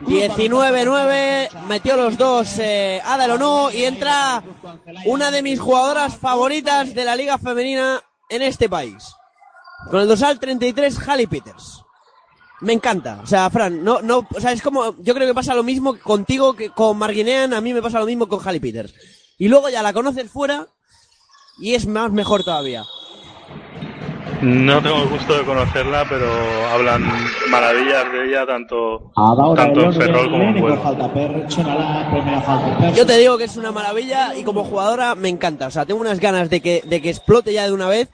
19-9, 0.02 1.64
metió 1.66 1.96
los 1.96 2.16
dos 2.16 2.58
eh, 2.58 3.00
Ada 3.04 3.34
Onu 3.34 3.70
y 3.70 3.84
entra 3.84 4.42
una 5.06 5.32
de 5.32 5.42
mis 5.42 5.58
jugadoras 5.58 6.16
favoritas 6.16 6.94
de 6.94 7.04
la 7.04 7.16
liga 7.16 7.36
femenina 7.38 8.00
en 8.28 8.42
este 8.42 8.68
país. 8.68 9.14
Con 9.90 10.00
el 10.00 10.08
dorsal 10.08 10.38
33, 10.38 10.98
Halle 11.08 11.28
Peters. 11.28 11.82
Me 12.60 12.72
encanta. 12.72 13.20
O 13.22 13.26
sea, 13.26 13.48
Fran, 13.50 13.84
no, 13.84 14.02
no, 14.02 14.26
o 14.34 14.40
sea, 14.40 14.52
es 14.52 14.62
como, 14.62 14.96
yo 14.98 15.14
creo 15.14 15.28
que 15.28 15.34
pasa 15.34 15.54
lo 15.54 15.62
mismo 15.62 15.98
contigo 15.98 16.54
que 16.54 16.70
con 16.70 16.98
Marguinean, 16.98 17.54
a 17.54 17.60
mí 17.60 17.72
me 17.72 17.82
pasa 17.82 18.00
lo 18.00 18.06
mismo 18.06 18.28
con 18.28 18.40
Halle 18.40 18.60
Peters. 18.60 18.94
Y 19.38 19.48
luego 19.48 19.68
ya 19.68 19.82
la 19.82 19.92
conoces 19.92 20.30
fuera 20.30 20.66
y 21.58 21.74
es 21.74 21.86
más 21.86 22.10
mejor 22.10 22.42
todavía. 22.42 22.84
No 24.42 24.80
tengo 24.80 25.02
el 25.02 25.08
gusto 25.08 25.36
de 25.36 25.44
conocerla, 25.44 26.06
pero 26.08 26.26
hablan 26.72 27.02
maravillas 27.50 28.12
de 28.12 28.28
ella 28.28 28.46
tanto, 28.46 29.10
tanto 29.56 29.80
en 29.80 29.94
Ferrol 29.94 30.30
como 30.30 30.44
en 30.44 30.62
personal. 31.42 32.94
Yo 32.94 33.04
te 33.04 33.18
digo 33.18 33.36
que 33.36 33.44
es 33.44 33.56
una 33.56 33.72
maravilla 33.72 34.36
y 34.36 34.44
como 34.44 34.62
jugadora 34.62 35.16
me 35.16 35.28
encanta. 35.28 35.66
O 35.66 35.70
sea, 35.72 35.86
tengo 35.86 36.00
unas 36.00 36.20
ganas 36.20 36.50
de 36.50 36.60
que, 36.60 36.82
de 36.84 37.02
que 37.02 37.10
explote 37.10 37.52
ya 37.52 37.66
de 37.66 37.72
una 37.72 37.88
vez 37.88 38.10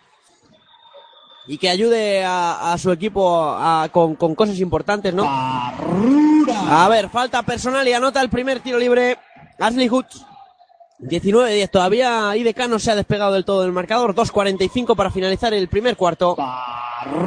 y 1.47 1.59
que 1.59 1.69
ayude 1.69 2.25
a, 2.25 2.73
a 2.73 2.79
su 2.79 2.91
equipo 2.91 3.45
a- 3.59 3.89
con, 3.93 4.15
con 4.17 4.35
cosas 4.35 4.59
importantes, 4.61 5.13
¿no? 5.13 5.25
A 5.27 6.89
ver, 6.89 7.09
falta 7.11 7.43
personal 7.43 7.87
y 7.87 7.93
anota 7.93 8.21
el 8.21 8.31
primer 8.31 8.61
tiro 8.61 8.79
libre. 8.79 9.19
Ashley 9.59 9.89
Hoods. 9.89 10.25
19-10. 11.01 11.71
Todavía 11.71 12.35
IDK 12.37 12.67
no 12.69 12.79
se 12.79 12.91
ha 12.91 12.97
despegado 12.97 13.33
del 13.35 13.45
todo 13.45 13.63
del 13.63 13.73
marcador. 13.73 14.15
2.45 14.15 14.97
para 14.97 15.11
finalizar 15.11 15.53
el 15.53 15.69
primer 15.69 15.97
cuarto. 15.97 16.37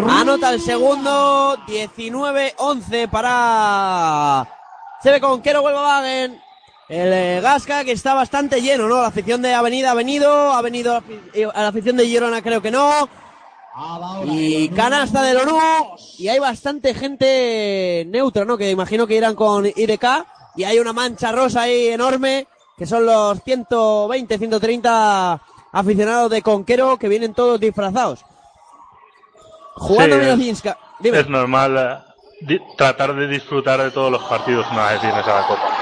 Anota 0.09 0.49
el 0.51 0.61
segundo. 0.61 1.57
19-11 1.67 3.09
para 3.09 4.47
CB 5.03 5.19
Conquero 5.21 5.61
Wagen. 5.61 6.41
El 6.89 7.11
eh, 7.13 7.39
Gasca 7.41 7.83
que 7.83 7.91
está 7.91 8.13
bastante 8.13 8.61
lleno, 8.61 8.87
¿no? 8.87 9.01
La 9.01 9.07
afición 9.07 9.41
de 9.41 9.53
Avenida 9.53 9.91
ha 9.91 9.95
venido. 9.95 10.53
Ha 10.53 10.61
venido 10.61 11.03
eh, 11.33 11.45
a 11.53 11.61
la 11.61 11.67
afición 11.67 11.97
de 11.97 12.07
Girona 12.07 12.41
creo 12.41 12.61
que 12.61 12.71
no. 12.71 13.07
Y 14.25 14.69
canasta 14.69 15.21
del 15.21 15.37
ONU. 15.37 15.59
Y 16.17 16.27
hay 16.27 16.39
bastante 16.39 16.93
gente 16.93 18.05
neutra, 18.07 18.45
¿no? 18.45 18.57
Que 18.57 18.71
imagino 18.71 19.05
que 19.05 19.15
irán 19.15 19.35
con 19.35 19.65
IDK. 19.65 20.25
Y 20.55 20.63
hay 20.63 20.79
una 20.79 20.93
mancha 20.93 21.31
rosa 21.31 21.63
ahí 21.63 21.87
enorme. 21.87 22.47
Que 22.77 22.85
son 22.85 23.05
los 23.05 23.41
120, 23.43 24.37
130 24.37 25.41
aficionados 25.71 26.31
de 26.31 26.41
Conquero 26.41 26.97
que 26.97 27.07
vienen 27.09 27.33
todos 27.33 27.59
disfrazados. 27.59 28.23
Jugando 29.75 30.15
Sí, 30.15 30.21
Mirozinska. 30.21 30.77
Dime. 30.99 31.19
Es 31.19 31.29
normal 31.29 32.05
eh, 32.47 32.59
tratar 32.77 33.15
de 33.15 33.27
disfrutar 33.27 33.81
de 33.81 33.91
todos 33.91 34.11
los 34.11 34.23
partidos 34.23 34.65
una 34.71 34.91
vez 34.91 35.01
vienes 35.01 35.25
a 35.25 35.41
la 35.41 35.47
Copa. 35.47 35.75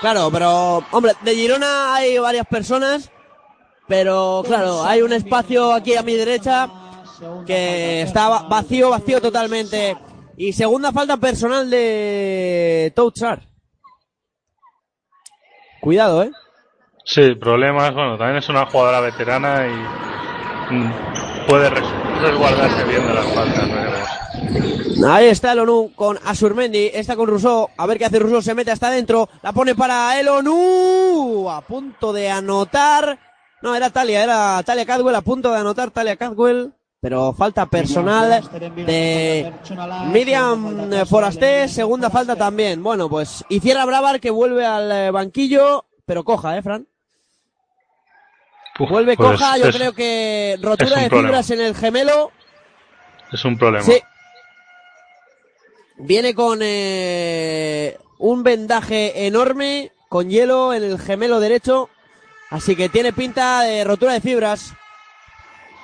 Claro, 0.00 0.30
pero, 0.32 0.84
hombre, 0.92 1.12
de 1.22 1.34
Girona 1.34 1.94
hay 1.94 2.18
varias 2.18 2.46
personas. 2.46 3.10
Pero, 3.86 4.42
claro, 4.46 4.84
hay 4.84 5.02
un 5.02 5.12
espacio 5.12 5.72
aquí 5.72 5.96
a 5.96 6.02
mi 6.02 6.14
derecha 6.14 6.68
que 7.46 8.02
está 8.02 8.28
va- 8.28 8.42
vacío, 8.48 8.90
vacío 8.90 9.20
totalmente. 9.20 9.96
Y 10.36 10.52
segunda 10.52 10.92
falta 10.92 11.16
personal 11.16 11.68
de 11.68 12.92
Touchar. 12.94 13.42
Cuidado, 15.80 16.22
¿eh? 16.22 16.30
Sí, 17.04 17.34
problemas. 17.34 17.94
Bueno, 17.94 18.18
también 18.18 18.36
es 18.38 18.48
una 18.48 18.66
jugadora 18.66 19.00
veterana 19.00 19.66
y 19.66 20.74
mm, 20.74 21.46
puede 21.48 21.70
res- 21.70 22.20
resguardarse 22.22 22.84
bien 22.84 23.06
de 23.06 23.14
las 23.14 23.26
faltas. 23.26 23.68
veremos. 23.68 24.08
Ahí 25.08 25.26
está 25.26 25.52
el 25.52 25.60
ONU 25.60 25.92
con 25.94 26.18
Asurmendi, 26.24 26.90
está 26.92 27.14
con 27.14 27.28
Rousseau, 27.28 27.68
a 27.76 27.86
ver 27.86 27.98
qué 27.98 28.04
hace 28.06 28.18
Rousseau, 28.18 28.42
se 28.42 28.54
mete 28.54 28.72
hasta 28.72 28.88
adentro, 28.88 29.28
la 29.42 29.52
pone 29.52 29.74
para 29.76 30.18
el 30.18 30.26
ONU, 30.28 31.48
a 31.48 31.60
punto 31.60 32.12
de 32.12 32.28
anotar, 32.30 33.16
no, 33.62 33.76
era 33.76 33.90
Talia, 33.90 34.24
era 34.24 34.60
Talia 34.64 34.84
Cadwell, 34.84 35.14
a 35.14 35.20
punto 35.20 35.52
de 35.52 35.58
anotar 35.58 35.92
Talia 35.92 36.16
Cadwell, 36.16 36.72
pero 37.00 37.32
falta 37.32 37.66
personal 37.66 38.42
de 38.74 39.52
Miriam 40.12 40.90
Forasté, 41.06 41.68
segunda 41.68 42.10
falta 42.10 42.36
también, 42.36 42.82
bueno, 42.82 43.08
pues, 43.08 43.44
y 43.48 43.60
cierra 43.60 43.84
Bravar 43.84 44.20
que 44.20 44.30
vuelve 44.30 44.66
al 44.66 44.90
eh, 44.90 45.10
banquillo, 45.10 45.86
pero 46.04 46.24
coja, 46.24 46.56
eh, 46.56 46.62
Fran, 46.62 46.86
Uf, 48.80 48.90
vuelve 48.90 49.16
pues 49.16 49.30
coja, 49.32 49.58
yo 49.58 49.66
es, 49.66 49.76
creo 49.76 49.92
que 49.92 50.58
rotura 50.60 51.00
de 51.00 51.08
problema. 51.08 51.28
fibras 51.28 51.50
en 51.50 51.60
el 51.60 51.74
gemelo, 51.74 52.32
es 53.32 53.44
un 53.44 53.58
problema. 53.58 53.84
Sí. 53.84 54.00
Viene 55.98 56.32
con 56.34 56.60
eh, 56.62 57.98
un 58.18 58.42
vendaje 58.42 59.26
enorme, 59.26 59.92
con 60.08 60.30
hielo 60.30 60.72
en 60.72 60.84
el 60.84 60.98
gemelo 60.98 61.40
derecho. 61.40 61.90
Así 62.50 62.76
que 62.76 62.88
tiene 62.88 63.12
pinta 63.12 63.62
de 63.62 63.84
rotura 63.84 64.12
de 64.12 64.20
fibras. 64.20 64.74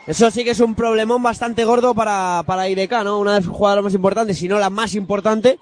Eso 0.06 0.30
sí 0.30 0.44
que 0.44 0.50
es 0.50 0.60
un 0.60 0.74
problemón 0.74 1.22
bastante 1.22 1.64
gordo 1.64 1.94
para, 1.94 2.42
para 2.46 2.68
IDK, 2.68 3.04
¿no? 3.04 3.18
Una 3.18 3.36
de 3.36 3.42
sus 3.42 3.52
jugadoras 3.52 3.84
más 3.84 3.94
importantes, 3.94 4.38
si 4.38 4.48
no 4.48 4.58
la 4.58 4.68
más 4.68 4.94
importante, 4.94 5.58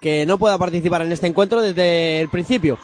que 0.00 0.26
no 0.26 0.36
pueda 0.38 0.58
participar 0.58 1.02
en 1.02 1.12
este 1.12 1.26
encuentro 1.26 1.62
desde 1.62 2.20
el 2.20 2.28
principio. 2.28 2.78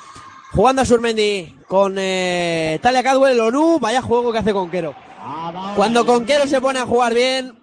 Jugando 0.52 0.80
a 0.80 0.86
Surmendi 0.86 1.56
con 1.66 1.96
eh, 1.98 2.78
Talia 2.80 3.02
Cadwell, 3.02 3.38
ONU, 3.38 3.78
vaya 3.78 4.00
juego 4.00 4.32
que 4.32 4.38
hace 4.38 4.54
Conquero. 4.54 4.94
Cuando 5.76 6.06
Conquero 6.06 6.46
se 6.46 6.60
pone 6.60 6.78
a 6.78 6.86
jugar 6.86 7.12
bien, 7.12 7.58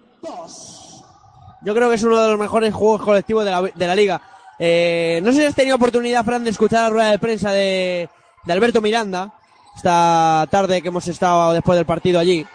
yo 1.62 1.74
creo 1.74 1.88
que 1.88 1.96
es 1.96 2.04
uno 2.04 2.22
de 2.22 2.28
los 2.28 2.38
mejores 2.38 2.72
juegos 2.72 3.02
colectivos 3.02 3.44
de 3.44 3.50
la, 3.50 3.62
de 3.62 3.86
la 3.86 3.94
liga. 3.96 4.22
Eh, 4.58 5.20
no 5.24 5.32
sé 5.32 5.38
si 5.40 5.44
has 5.46 5.54
tenido 5.54 5.74
oportunidad, 5.74 6.24
Fran, 6.24 6.44
de 6.44 6.50
escuchar 6.50 6.82
la 6.82 6.90
rueda 6.90 7.10
de 7.10 7.18
prensa 7.18 7.50
de, 7.50 8.08
de 8.44 8.52
Alberto 8.52 8.80
Miranda 8.80 9.32
esta 9.76 10.46
tarde 10.50 10.80
que 10.80 10.88
hemos 10.88 11.06
estado 11.06 11.52
después 11.52 11.76
del 11.76 11.84
partido 11.86 12.18
allí. 12.18 12.46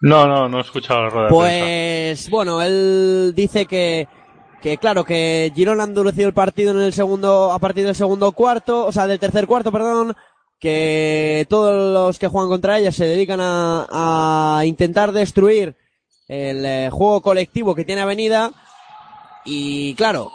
No, 0.00 0.26
no, 0.26 0.48
no 0.48 0.58
he 0.58 0.62
escuchado 0.62 1.02
la 1.04 1.10
rueda 1.10 1.28
de 1.28 1.36
prensa. 1.36 1.64
Pues 1.64 2.30
bueno, 2.30 2.62
él 2.62 3.32
dice 3.34 3.66
que, 3.66 4.08
que 4.62 4.78
claro, 4.78 5.04
que 5.04 5.52
Girona 5.54 5.84
ha 5.84 5.86
endurecido 5.86 6.28
el 6.28 6.34
partido 6.34 6.72
en 6.72 6.80
el 6.80 6.92
segundo, 6.92 7.52
a 7.52 7.58
partir 7.58 7.84
del 7.84 7.94
segundo 7.94 8.32
cuarto, 8.32 8.86
o 8.86 8.92
sea, 8.92 9.06
del 9.06 9.18
tercer 9.18 9.46
cuarto, 9.46 9.70
perdón, 9.70 10.16
que 10.58 11.46
todos 11.48 11.92
los 11.92 12.18
que 12.18 12.28
juegan 12.28 12.50
contra 12.50 12.78
ella 12.78 12.92
se 12.92 13.06
dedican 13.06 13.40
a, 13.40 14.58
a 14.58 14.64
intentar 14.64 15.12
destruir 15.12 15.76
el 16.28 16.64
eh, 16.64 16.90
juego 16.90 17.20
colectivo 17.20 17.74
que 17.74 17.84
tiene 17.84 18.02
Avenida 18.02 18.52
y 19.44 19.94
claro, 19.94 20.30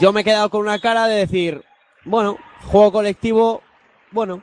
yo 0.00 0.12
me 0.12 0.22
he 0.22 0.24
quedado 0.24 0.50
con 0.50 0.62
una 0.62 0.80
cara 0.80 1.06
de 1.06 1.16
decir, 1.16 1.62
bueno, 2.04 2.38
juego 2.66 2.92
colectivo, 2.92 3.62
bueno, 4.10 4.42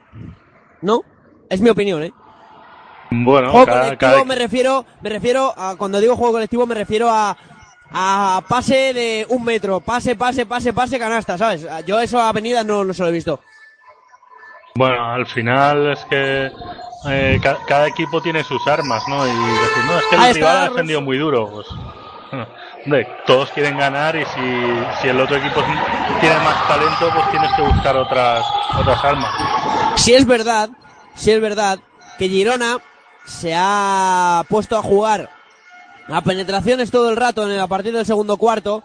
no, 0.82 1.02
es 1.50 1.60
mi 1.62 1.70
opinión, 1.70 2.04
¿eh? 2.04 2.14
Bueno, 3.12 3.52
Juego 3.52 3.66
cada, 3.66 3.82
colectivo 3.82 4.12
cada- 4.12 4.24
me 4.26 4.36
refiero, 4.36 4.86
me 5.02 5.10
refiero 5.10 5.54
a, 5.58 5.76
cuando 5.78 6.00
digo 6.00 6.16
juego 6.16 6.34
colectivo 6.34 6.66
me 6.68 6.76
refiero 6.76 7.10
a, 7.10 7.36
a 7.92 8.42
pase 8.48 8.94
de 8.94 9.26
un 9.30 9.44
metro, 9.44 9.80
pase, 9.80 10.16
pase, 10.16 10.46
pase, 10.46 10.74
pase, 10.74 11.00
canasta, 11.00 11.38
¿sabes? 11.38 11.66
Yo 11.86 12.00
eso 12.00 12.20
a 12.20 12.30
Avenida 12.30 12.64
no, 12.64 12.84
no 12.84 12.94
se 12.94 13.02
lo 13.02 13.10
he 13.10 13.14
visto. 13.14 13.40
bueno, 14.76 15.12
al 15.12 15.26
final 15.26 15.92
es 15.94 16.06
que 16.06 16.52
eh, 17.08 17.40
ca- 17.42 17.58
cada 17.68 17.88
equipo 17.88 18.22
tiene 18.22 18.44
sus 18.44 18.66
armas, 18.68 19.04
¿no? 19.08 19.26
Y 19.26 19.32
decir, 19.32 19.84
no, 19.88 19.98
es 20.00 20.06
que 20.10 20.16
Ahí 20.16 20.30
el 20.30 20.36
rival 20.36 20.52
está, 20.56 20.64
ha 20.66 20.70
defendido 20.70 21.02
muy 21.02 21.18
duro. 21.18 21.50
Pues, 21.52 21.68
todos 23.26 23.50
quieren 23.52 23.78
ganar 23.78 24.16
y 24.16 24.24
si, 24.26 25.02
si 25.02 25.08
el 25.08 25.20
otro 25.20 25.36
equipo 25.38 25.62
tiene 26.22 26.36
más 26.38 26.68
talento, 26.68 27.10
pues 27.14 27.32
tienes 27.32 27.52
que 27.56 27.62
buscar 27.64 27.98
otras, 27.98 28.46
otras 28.80 29.04
armas. 29.04 29.34
Si 29.96 30.14
es 30.14 30.26
verdad, 30.28 30.70
si 31.16 31.32
es 31.32 31.42
verdad 31.42 31.80
que 32.18 32.30
Girona 32.30 32.78
se 33.30 33.54
ha 33.56 34.44
puesto 34.50 34.78
a 34.78 34.82
jugar 34.82 35.30
a 36.08 36.22
penetraciones 36.22 36.92
todo 36.92 37.10
el 37.10 37.16
rato 37.16 37.50
en 37.50 37.60
a 37.60 37.68
partir 37.68 37.94
del 37.94 38.06
segundo 38.06 38.38
cuarto 38.38 38.84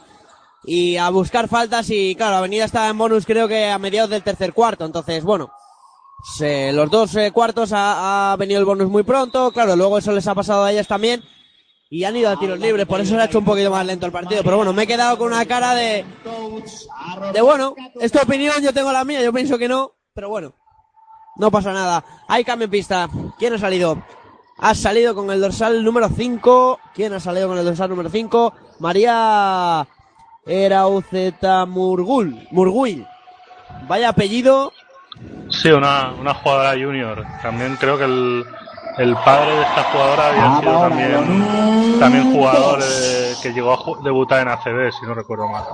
y 0.65 0.97
a 0.97 1.09
buscar 1.11 1.49
faltas 1.49 1.91
y 1.91 2.15
claro, 2.15 2.37
Avenida 2.37 2.65
estaba 2.65 2.89
en 2.89 2.99
bonus 2.99 3.27
creo 3.27 3.49
que 3.49 3.71
a 3.71 3.79
mediados 3.79 4.11
del 4.11 4.23
tercer 4.23 4.53
cuarto, 4.53 4.85
entonces 4.85 5.25
bueno, 5.25 5.51
los 6.73 6.91
dos 6.91 7.17
eh, 7.17 7.31
cuartos 7.33 7.73
ha, 7.73 8.33
ha 8.33 8.37
venido 8.37 8.61
el 8.61 8.67
bonus 8.67 8.89
muy 8.89 9.03
pronto, 9.03 9.53
claro, 9.53 9.77
luego 9.77 9.99
eso 9.99 10.13
les 10.13 10.27
ha 10.27 10.35
pasado 10.35 10.65
a 10.65 10.73
ellas 10.73 10.87
también 10.87 11.23
y 11.91 12.05
han 12.05 12.17
ido 12.17 12.31
a 12.31 12.39
tiros 12.39 12.59
libres, 12.59 12.87
por 12.87 13.01
eso 13.01 13.15
se 13.15 13.21
ha 13.21 13.27
hecho 13.27 13.39
un 13.39 13.45
poquito 13.45 13.71
más 13.71 13.87
lento 13.87 14.07
el 14.07 14.13
partido, 14.13 14.43
pero 14.43 14.57
bueno, 14.57 14.73
me 14.73 14.83
he 14.83 14.87
quedado 14.87 15.17
con 15.17 15.29
una 15.29 15.47
cara 15.47 15.75
de, 15.75 16.05
de 17.33 17.41
bueno, 17.41 17.75
es 18.01 18.13
tu 18.13 18.19
opinión, 18.19 18.63
yo 18.63 18.73
tengo 18.73 18.93
la 18.93 19.05
mía, 19.05 19.23
yo 19.23 19.33
pienso 19.33 19.59
que 19.59 19.69
no, 19.69 19.93
pero 20.15 20.29
bueno, 20.29 20.55
no 21.37 21.51
pasa 21.51 21.73
nada. 21.73 22.05
Hay 22.29 22.45
cambio 22.45 22.67
en 22.67 22.71
pista. 22.71 23.09
¿Quién 23.39 23.55
ha 23.55 23.59
salido? 23.59 24.03
Ha 24.59 24.75
salido 24.75 25.15
con 25.15 25.31
el 25.31 25.41
dorsal 25.41 25.85
número 25.85 26.09
5. 26.09 26.79
¿Quién 26.95 27.13
ha 27.13 27.21
salido 27.21 27.49
con 27.49 27.59
el 27.59 27.65
dorsal 27.65 27.91
número 27.91 28.09
5? 28.09 28.55
María 28.79 29.87
Erauceta 30.47 31.67
Murgul. 31.67 32.47
Murguil. 32.51 33.07
Vaya 33.89 34.11
apellido. 34.11 34.73
Sí, 35.51 35.71
una, 35.71 36.13
una 36.13 36.35
jugadora 36.35 36.73
junior. 36.73 37.25
También 37.43 37.77
creo 37.77 37.99
que 37.99 38.05
el, 38.05 38.45
el 38.99 39.15
padre 39.17 39.57
de 39.57 39.63
esta 39.63 39.83
jugadora 39.85 40.29
había 40.29 40.61
sido 40.61 40.71
Ahora, 40.73 40.89
también, 40.89 41.99
también 42.01 42.33
jugador 42.33 42.81
eh, 42.83 43.35
que 43.43 43.53
llegó 43.53 43.73
a 43.73 44.03
debutar 44.05 44.41
en 44.43 44.49
ACB, 44.49 44.93
si 44.93 45.07
no 45.07 45.15
recuerdo 45.15 45.49
mal. 45.49 45.65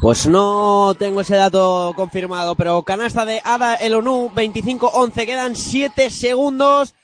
Pues 0.00 0.26
no 0.26 0.94
tengo 0.98 1.20
ese 1.20 1.36
dato 1.36 1.92
confirmado, 1.96 2.54
pero 2.54 2.82
canasta 2.82 3.24
de 3.24 3.40
Ada 3.44 3.74
Elonu, 3.76 4.30
25-11. 4.34 5.26
Quedan 5.26 5.56
7 5.56 6.10
segundos 6.10 6.94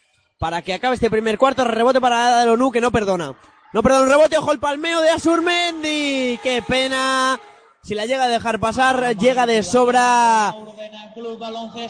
para 0.45 0.61
que 0.61 0.75
acabe 0.75 0.97
este 0.97 1.09
primer 1.09 1.39
cuarto. 1.39 1.65
Rebote 1.65 2.03
para 2.03 2.27
Ada 2.27 2.43
Elonu, 2.43 2.71
que 2.71 2.83
no 2.83 2.93
perdona. 2.93 3.33
No 3.73 3.83
perdona 3.83 4.05
el 4.05 4.11
rebote, 4.11 4.37
ojo 4.37 4.53
el 4.53 4.59
palmeo 4.59 5.01
de 5.01 5.09
Asurmendi. 5.09 6.39
¡Qué 6.43 6.63
pena! 6.69 7.41
Si 7.83 7.95
la 7.95 8.05
llega 8.05 8.25
a 8.25 8.29
dejar 8.29 8.61
pasar, 8.61 9.17
llega 9.17 9.47
de 9.47 9.63
sobra 9.63 10.55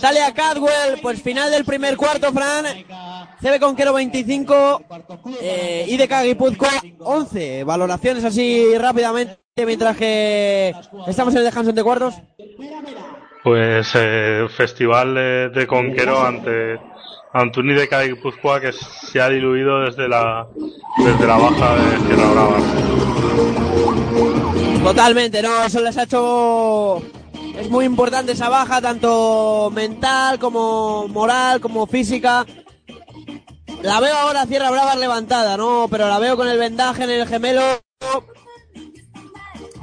Talia 0.01 0.33
Cadwell. 0.33 1.01
Pues 1.03 1.21
final 1.21 1.51
del 1.51 1.65
primer 1.65 1.97
cuarto, 1.97 2.33
Fran. 2.33 2.65
CB 3.41 3.59
Conquero 3.59 3.93
25, 3.93 4.83
eh, 5.41 5.87
IDK 5.89 6.23
Guipúzcoa 6.23 6.81
11. 7.01 7.65
Valoraciones 7.65 8.23
así 8.23 8.79
rápidamente 8.79 9.37
mientras 9.67 9.97
que 9.97 10.73
estamos 11.09 11.35
en 11.35 11.39
el 11.39 11.45
descanso 11.47 11.73
de 11.73 11.83
cuartos. 11.83 12.15
Pues 13.43 13.91
eh, 13.97 14.47
festival 14.57 15.17
de, 15.17 15.49
de 15.49 15.67
Conquero 15.67 16.25
ante, 16.25 16.79
ante 17.35 17.61
un 17.61 17.69
IDK 17.69 17.91
de 17.91 18.09
Guipúzcoa 18.11 18.61
que 18.61 18.73
se 18.73 19.21
ha 19.21 19.29
diluido 19.29 19.81
desde 19.81 20.09
la, 20.09 20.47
desde 20.99 21.27
la 21.27 21.37
baja 21.37 21.75
de 21.75 21.99
Sierra 22.07 22.31
Brava. 22.31 22.59
Totalmente, 24.85 25.43
no, 25.43 25.65
eso 25.65 25.81
les 25.81 25.97
ha 25.99 26.05
hecho. 26.05 27.03
Es 27.59 27.69
muy 27.69 27.87
importante 27.87 28.33
esa 28.33 28.49
baja, 28.49 28.81
tanto 28.81 29.71
mental 29.75 30.39
como 30.39 31.09
moral, 31.09 31.61
como 31.61 31.89
física. 31.89 32.47
La 33.83 33.99
veo 33.99 34.15
ahora 34.15 34.47
Sierra 34.47 34.71
Brava 34.71 34.95
levantada, 34.95 35.57
¿no? 35.57 35.89
Pero 35.91 36.09
la 36.09 36.21
veo 36.21 36.37
con 36.37 36.47
el 36.49 36.59
vendaje 36.59 37.03
en 37.03 37.11
el 37.11 37.27
gemelo. 37.27 37.63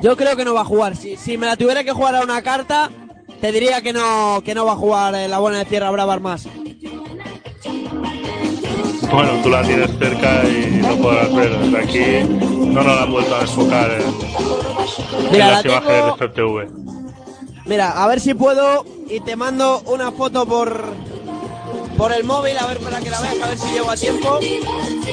Yo 0.01 0.15
creo 0.15 0.37
que 0.37 0.45
no 0.45 0.53
va 0.53 0.61
a 0.61 0.65
jugar. 0.65 0.95
Si, 0.95 1.17
si 1.17 1.37
me 1.37 1.47
la 1.47 1.57
tuviera 1.57 1.83
que 1.83 1.91
jugar 1.91 2.15
a 2.15 2.21
una 2.21 2.41
carta, 2.41 2.89
te 3.41 3.51
diría 3.51 3.81
que 3.81 3.91
no, 3.91 4.41
que 4.45 4.55
no 4.55 4.65
va 4.65 4.71
a 4.71 4.77
jugar 4.77 5.15
eh, 5.15 5.27
la 5.27 5.39
buena 5.39 5.59
de 5.59 5.65
Sierra 5.65 5.91
Brava 5.91 6.17
más. 6.19 6.47
Bueno, 9.11 9.31
tú 9.43 9.49
la 9.49 9.61
tienes 9.63 9.89
cerca 9.99 10.43
y 10.47 10.79
no 10.81 10.95
podrás 10.97 11.33
ver. 11.35 11.57
Desde 11.59 11.77
aquí 11.77 12.29
no 12.29 12.83
nos 12.83 12.95
la 12.95 13.03
han 13.03 13.11
vuelto 13.11 13.35
a 13.35 13.41
enfocar 13.41 13.91
en, 13.91 14.01
en 15.25 15.31
Mira, 15.31 15.47
la 15.47 15.51
las 15.53 15.65
imágenes 15.65 16.17
tengo, 16.17 16.17
de 16.17 16.27
FTV. 16.69 16.81
Mira, 17.65 17.91
a 18.03 18.07
ver 18.07 18.19
si 18.19 18.33
puedo 18.33 18.85
y 19.09 19.19
te 19.19 19.35
mando 19.35 19.81
una 19.85 20.11
foto 20.11 20.45
por 20.45 20.93
por 21.97 22.11
el 22.13 22.23
móvil 22.23 22.57
a 22.57 22.65
ver 22.65 22.79
para 22.79 22.99
que 22.99 23.09
la 23.11 23.19
veas, 23.21 23.39
a 23.43 23.47
ver 23.47 23.57
si 23.59 23.67
llego 23.73 23.91
a 23.91 23.95
tiempo, 23.95 24.39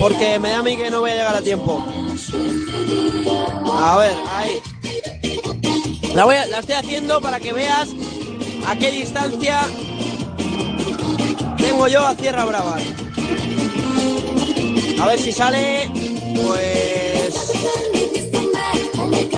porque 0.00 0.38
me 0.38 0.50
da 0.50 0.61
a 0.61 0.62
mí 0.62 0.74
que 0.76 0.90
no 0.90 1.00
voy 1.00 1.11
a 1.11 1.14
llegar 1.16 1.37
a 1.37 1.42
tiempo. 1.42 1.84
A 3.70 3.96
ver, 3.98 4.14
ahí. 4.34 4.61
La, 6.14 6.24
voy 6.24 6.37
a- 6.37 6.46
la 6.46 6.61
estoy 6.61 6.76
haciendo 6.76 7.20
para 7.20 7.40
que 7.40 7.52
veas 7.52 7.90
a 8.66 8.76
qué 8.76 8.90
distancia 8.90 9.61
tengo 11.58 11.88
yo 11.88 12.06
a 12.06 12.14
Sierra 12.14 12.44
Brava. 12.46 12.78
A 15.00 15.06
ver 15.06 15.18
si 15.20 15.32
sale, 15.32 15.90
pues... 16.34 17.52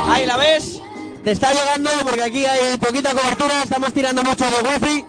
Ahí 0.08 0.26
la 0.26 0.36
ves. 0.36 0.80
Te 1.22 1.32
está 1.32 1.52
llegando 1.52 1.90
porque 2.02 2.22
aquí 2.22 2.44
hay 2.46 2.78
poquita 2.78 3.10
cobertura, 3.12 3.62
estamos 3.62 3.92
tirando 3.92 4.22
mucho 4.22 4.44
de 4.44 4.68
wifi. 4.68 5.04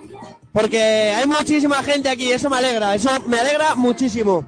Porque 0.51 1.13
hay 1.15 1.25
muchísima 1.25 1.81
gente 1.83 2.09
aquí, 2.09 2.31
eso 2.31 2.49
me 2.49 2.57
alegra, 2.57 2.93
eso 2.95 3.09
me 3.27 3.39
alegra 3.39 3.75
muchísimo. 3.75 4.45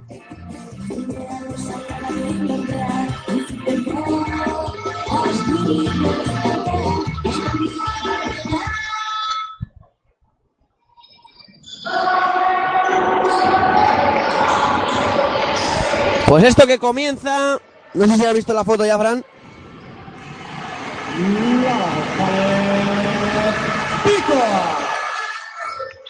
Pues 16.34 16.46
esto 16.46 16.66
que 16.66 16.80
comienza, 16.80 17.60
no 17.94 18.08
sé 18.08 18.16
si 18.18 18.26
has 18.26 18.34
visto 18.34 18.54
la 18.56 18.64
foto 18.64 18.84
ya, 18.84 18.98
Fran. 18.98 19.24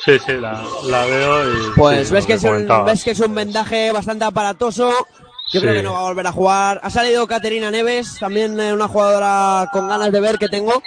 Sí, 0.05 0.19
sí, 0.25 0.33
la, 0.33 0.63
la 0.85 1.05
veo 1.05 1.49
y. 1.53 1.57
Pues 1.75 2.07
sí, 2.07 2.13
ves, 2.13 2.25
que 2.25 2.33
es 2.33 2.43
un, 2.43 2.49
comentabas. 2.51 2.85
ves 2.85 3.03
que 3.03 3.11
es 3.11 3.19
un 3.19 3.35
vendaje 3.35 3.91
bastante 3.91 4.25
aparatoso. 4.25 4.89
Yo 5.51 5.59
Sí. 5.59 5.59
creo 5.59 5.73
que 5.73 5.83
no 5.83 5.91
va 5.93 5.99
a 5.99 6.03
volver 6.03 6.27
a 6.27 6.31
jugar. 6.31 6.79
Ha 6.83 6.89
salido 6.89 7.27
Caterina 7.27 7.69
Neves, 7.69 8.17
también 8.17 8.57
eh, 8.61 8.71
una 8.73 8.87
jugadora 8.87 9.67
con 9.73 9.89
ganas 9.89 10.09
de 10.11 10.21
ver 10.21 10.37
que 10.37 10.47
tengo. 10.47 10.81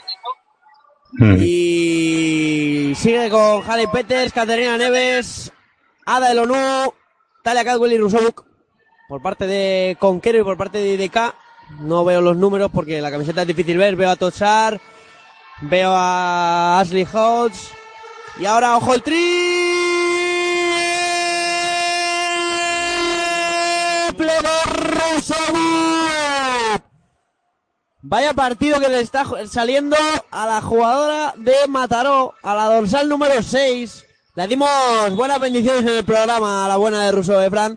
Mm. 1.12 1.36
Y 1.40 2.94
sigue 2.96 3.28
con 3.28 3.62
Halle 3.70 3.88
Peters, 3.88 4.32
Caterina 4.32 4.78
Neves, 4.78 5.52
Ada 6.06 6.32
Elonu, 6.32 6.92
Talia 7.42 7.64
Cadwell 7.64 7.92
y 7.92 7.98
Rusovuk. 7.98 8.45
Por 9.08 9.22
parte 9.22 9.46
de 9.46 9.96
Conquero 10.00 10.40
y 10.40 10.44
por 10.44 10.56
parte 10.56 10.78
de 10.78 10.94
IDK. 10.94 11.34
No 11.80 12.04
veo 12.04 12.20
los 12.20 12.36
números 12.36 12.70
porque 12.72 13.00
la 13.00 13.10
camiseta 13.10 13.42
es 13.42 13.48
difícil 13.48 13.78
ver. 13.78 13.96
Veo 13.96 14.10
a 14.10 14.16
Tochar, 14.16 14.80
veo 15.62 15.90
a 15.92 16.80
Ashley 16.80 17.06
Hodge. 17.12 17.72
Y 18.38 18.46
ahora, 18.46 18.76
ojo 18.76 18.94
el 18.94 19.02
triple 19.02 19.22
de. 24.16 24.56
Vaya 28.08 28.34
partido 28.34 28.78
que 28.78 28.88
le 28.88 29.00
está 29.00 29.24
saliendo 29.48 29.96
a 30.30 30.46
la 30.46 30.62
jugadora 30.62 31.34
de 31.36 31.54
Mataró, 31.68 32.34
a 32.40 32.54
la 32.54 32.66
dorsal 32.66 33.08
número 33.08 33.42
6. 33.42 34.04
Le 34.36 34.46
dimos 34.46 34.70
buenas 35.16 35.40
bendiciones 35.40 35.82
en 35.82 35.88
el 35.88 36.04
programa 36.04 36.66
a 36.66 36.68
la 36.68 36.76
buena 36.76 37.04
de 37.04 37.10
Russo, 37.10 37.42
¿eh, 37.42 37.50
Fran? 37.50 37.76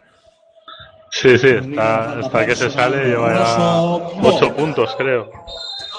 Sí, 1.12 1.38
sí, 1.38 1.48
está, 1.48 2.46
que 2.46 2.56
se 2.56 2.70
sale 2.70 3.06
lleva 3.06 3.34
ya 3.34 3.82
8 3.82 4.56
puntos, 4.56 4.96
creo. 4.98 5.32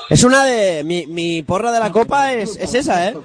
Es 0.09 0.25
una 0.25 0.45
de... 0.45 0.83
Mi, 0.85 1.07
mi 1.07 1.43
porra 1.43 1.71
de 1.71 1.79
la 1.79 1.93
copa 1.93 2.33
es, 2.33 2.57
es 2.57 2.75
esa, 2.75 3.09
¿eh? 3.09 3.17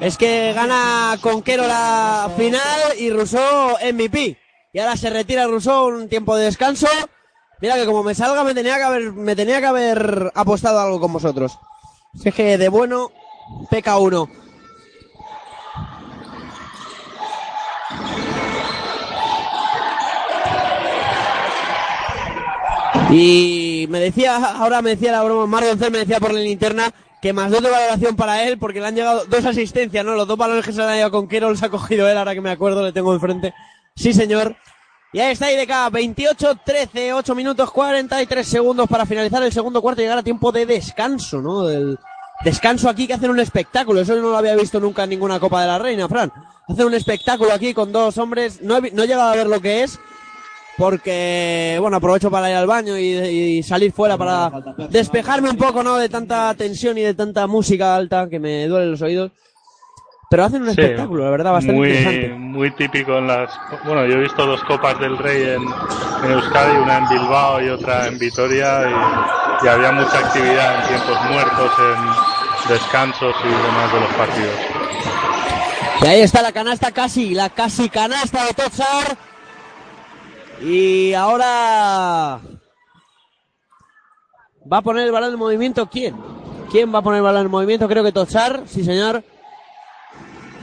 Es 0.00 0.18
que 0.18 0.52
gana 0.52 1.16
Conquero 1.20 1.66
la 1.66 2.30
final 2.36 2.98
y 2.98 3.10
Rousseau 3.10 3.76
MVP. 3.92 4.36
Y 4.72 4.78
ahora 4.78 4.96
se 4.96 5.08
retira 5.10 5.46
Rousseau 5.46 5.86
un 5.86 6.08
tiempo 6.08 6.36
de 6.36 6.44
descanso. 6.44 6.86
Mira 7.60 7.76
que 7.76 7.86
como 7.86 8.04
me 8.04 8.14
salga 8.14 8.44
me 8.44 8.54
tenía 8.54 8.76
que 8.76 8.82
haber, 8.82 9.12
me 9.12 9.34
tenía 9.34 9.60
que 9.60 9.66
haber 9.66 10.30
apostado 10.34 10.78
algo 10.80 11.00
con 11.00 11.12
vosotros. 11.12 11.58
Si 12.14 12.28
es 12.28 12.34
que 12.34 12.58
de 12.58 12.68
bueno 12.68 13.10
peca 13.70 13.96
uno. 13.98 14.28
Y 23.10 23.86
me 23.88 24.00
decía, 24.00 24.36
ahora 24.36 24.82
me 24.82 24.90
decía 24.90 25.12
la 25.12 25.22
broma, 25.22 25.46
Mario 25.46 25.70
González 25.70 25.92
me 25.92 25.98
decía 26.00 26.20
por 26.20 26.32
la 26.32 26.40
linterna 26.40 26.92
que 27.22 27.32
más 27.32 27.50
dos 27.50 27.62
de 27.62 27.70
valoración 27.70 28.16
para 28.16 28.44
él 28.44 28.58
porque 28.58 28.80
le 28.80 28.86
han 28.86 28.94
llegado 28.94 29.24
dos 29.24 29.44
asistencias, 29.44 30.04
¿no? 30.04 30.14
Los 30.14 30.28
dos 30.28 30.36
balones 30.36 30.64
que 30.64 30.72
se 30.72 30.82
han 30.82 30.98
ido 30.98 31.10
con 31.10 31.26
Quero 31.26 31.48
los 31.48 31.62
ha 31.62 31.70
cogido 31.70 32.08
él, 32.08 32.18
ahora 32.18 32.34
que 32.34 32.40
me 32.40 32.50
acuerdo, 32.50 32.82
le 32.82 32.92
tengo 32.92 33.14
enfrente. 33.14 33.54
Sí, 33.96 34.12
señor. 34.12 34.56
Y 35.12 35.20
ahí 35.20 35.32
está 35.32 35.50
IDK, 35.50 35.70
28-13, 35.90 37.14
8 37.14 37.34
minutos 37.34 37.70
43 37.70 38.46
segundos 38.46 38.86
para 38.88 39.06
finalizar 39.06 39.42
el 39.42 39.52
segundo 39.52 39.80
cuarto 39.80 40.02
y 40.02 40.04
llegar 40.04 40.18
a 40.18 40.22
tiempo 40.22 40.52
de 40.52 40.66
descanso, 40.66 41.40
¿no? 41.40 41.64
Del 41.64 41.98
descanso 42.44 42.90
aquí 42.90 43.06
que 43.06 43.14
hacen 43.14 43.30
un 43.30 43.40
espectáculo. 43.40 44.00
Eso 44.00 44.14
no 44.16 44.28
lo 44.28 44.36
había 44.36 44.54
visto 44.54 44.78
nunca 44.78 45.04
en 45.04 45.10
ninguna 45.10 45.40
Copa 45.40 45.62
de 45.62 45.66
la 45.66 45.78
Reina, 45.78 46.08
Fran. 46.08 46.30
Hacen 46.68 46.84
un 46.84 46.94
espectáculo 46.94 47.52
aquí 47.54 47.72
con 47.72 47.90
dos 47.90 48.18
hombres. 48.18 48.60
No 48.60 48.76
he, 48.76 48.90
no 48.90 49.04
he 49.04 49.06
llegado 49.06 49.30
a 49.30 49.34
ver 49.34 49.46
lo 49.46 49.60
que 49.62 49.82
es, 49.82 49.98
porque, 50.78 51.76
bueno, 51.80 51.96
aprovecho 51.96 52.30
para 52.30 52.48
ir 52.48 52.56
al 52.56 52.66
baño 52.66 52.96
y, 52.96 53.02
y 53.58 53.62
salir 53.64 53.92
fuera 53.92 54.16
para 54.16 54.50
despejarme 54.90 55.50
un 55.50 55.56
poco, 55.56 55.82
¿no? 55.82 55.96
De 55.96 56.08
tanta 56.08 56.54
tensión 56.54 56.96
y 56.96 57.02
de 57.02 57.14
tanta 57.14 57.46
música 57.48 57.96
alta 57.96 58.28
que 58.28 58.38
me 58.38 58.66
duelen 58.68 58.92
los 58.92 59.02
oídos. 59.02 59.32
Pero 60.30 60.44
hacen 60.44 60.62
un 60.62 60.74
Sí, 60.74 60.80
espectáculo, 60.80 61.24
la 61.24 61.30
verdad, 61.30 61.52
bastante 61.52 61.74
muy, 61.78 61.88
interesante. 61.88 62.28
muy 62.34 62.70
típico 62.72 63.16
en 63.18 63.26
las. 63.26 63.50
Bueno, 63.84 64.04
yo 64.06 64.16
he 64.16 64.20
visto 64.20 64.46
dos 64.46 64.62
Copas 64.64 64.98
del 65.00 65.16
Rey 65.18 65.42
en, 65.42 65.62
en 66.24 66.30
Euskadi, 66.32 66.76
una 66.76 66.98
en 66.98 67.08
Bilbao 67.08 67.62
y 67.62 67.68
otra 67.70 68.06
en 68.06 68.18
Vitoria, 68.18 68.82
y, 69.62 69.64
y 69.64 69.68
había 69.68 69.90
mucha 69.90 70.18
actividad 70.18 70.82
en 70.82 70.88
tiempos 70.88 71.16
muertos, 71.32 71.72
en 71.78 72.70
descansos 72.74 73.34
y 73.42 73.48
demás 73.48 73.92
de 73.92 74.00
los 74.00 74.10
partidos. 74.14 74.54
Y 76.02 76.06
ahí 76.06 76.20
está 76.20 76.42
la 76.42 76.52
canasta 76.52 76.92
casi, 76.92 77.34
la 77.34 77.48
casi 77.48 77.88
canasta 77.88 78.44
de 78.44 78.52
Totsar. 78.52 79.16
Y 80.60 81.14
ahora 81.14 82.40
va 84.70 84.78
a 84.78 84.82
poner 84.82 85.06
el 85.06 85.12
balón 85.12 85.32
en 85.32 85.38
movimiento. 85.38 85.88
¿Quién? 85.88 86.16
¿Quién 86.70 86.92
va 86.92 86.98
a 86.98 87.02
poner 87.02 87.18
el 87.18 87.24
balón 87.24 87.46
en 87.46 87.50
movimiento? 87.50 87.88
Creo 87.88 88.04
que 88.04 88.12
Totsar, 88.12 88.62
sí 88.66 88.84
señor. 88.84 89.24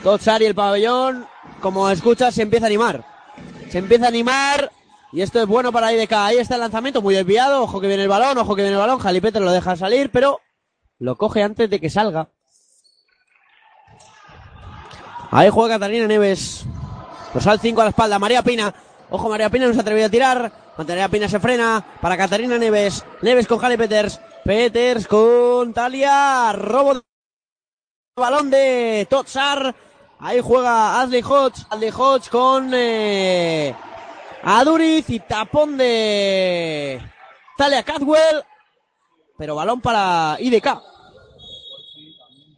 Totsar 0.04 0.42
y 0.42 0.46
el 0.46 0.56
pabellón, 0.56 1.26
como 1.62 1.90
escuchas, 1.90 2.36
se 2.36 2.42
empieza 2.42 2.66
a 2.66 2.68
animar. 2.68 3.06
Se 3.70 3.80
empieza 3.80 4.06
a 4.06 4.10
animar. 4.10 4.72
Y 5.12 5.22
esto 5.22 5.42
es 5.42 5.48
bueno 5.48 5.72
para 5.72 5.94
IDK. 5.94 6.12
Ahí 6.14 6.38
está 6.38 6.56
el 6.56 6.62
lanzamiento, 6.62 7.02
muy 7.02 7.16
desviado. 7.16 7.64
Ojo 7.64 7.80
que 7.80 7.88
viene 7.88 8.04
el 8.04 8.10
balón, 8.10 8.38
ojo 8.38 8.56
que 8.56 8.62
viene 8.62 8.76
el 8.76 8.82
balón. 8.82 9.00
Jalipete 9.00 9.40
lo 9.40 9.52
deja 9.52 9.76
salir, 9.76 10.12
pero 10.12 10.42
lo 11.00 11.16
coge 11.16 11.42
antes 11.42 11.70
de 11.70 11.80
que 11.80 11.90
salga. 11.90 12.30
Ahí 15.32 15.50
juega 15.50 15.76
Catalina 15.76 16.08
Neves. 16.08 16.66
Dorsal 17.34 17.60
5 17.60 17.82
a 17.82 17.84
la 17.86 17.90
espalda. 17.90 18.20
María 18.20 18.44
Pina. 18.44 18.74
Ojo, 19.10 19.30
María 19.30 19.50
Pina 19.50 19.68
no 19.68 19.74
se 19.74 19.80
ha 19.80 19.82
atrevido 19.82 20.08
a 20.08 20.10
tirar. 20.10 20.52
María 20.78 21.10
Pina 21.10 21.30
se 21.30 21.40
frena. 21.40 21.86
Para 22.02 22.18
Catalina 22.18 22.58
Neves. 22.58 23.06
Neves 23.22 23.48
con 23.48 23.60
Jale 23.60 23.78
Peters. 23.78 24.20
Peters 24.44 25.08
con 25.08 25.74
Talia. 25.74 26.54
Robo 26.54 27.02
balón 28.16 28.50
de 28.50 29.08
Totsar. 29.10 29.76
Ahí 30.20 30.40
juega 30.42 31.02
Adley 31.02 31.22
Hodge. 31.22 31.66
Adley 31.70 31.92
Hodge 31.96 32.30
con 32.30 32.72
eh, 32.74 33.76
Aduriz 34.44 35.10
y 35.10 35.20
tapón 35.20 35.78
de 35.78 37.02
Talia 37.58 37.84
Cadwell. 37.84 38.44
Pero 39.38 39.56
balón 39.56 39.82
para 39.82 40.38
IDK. 40.40 40.95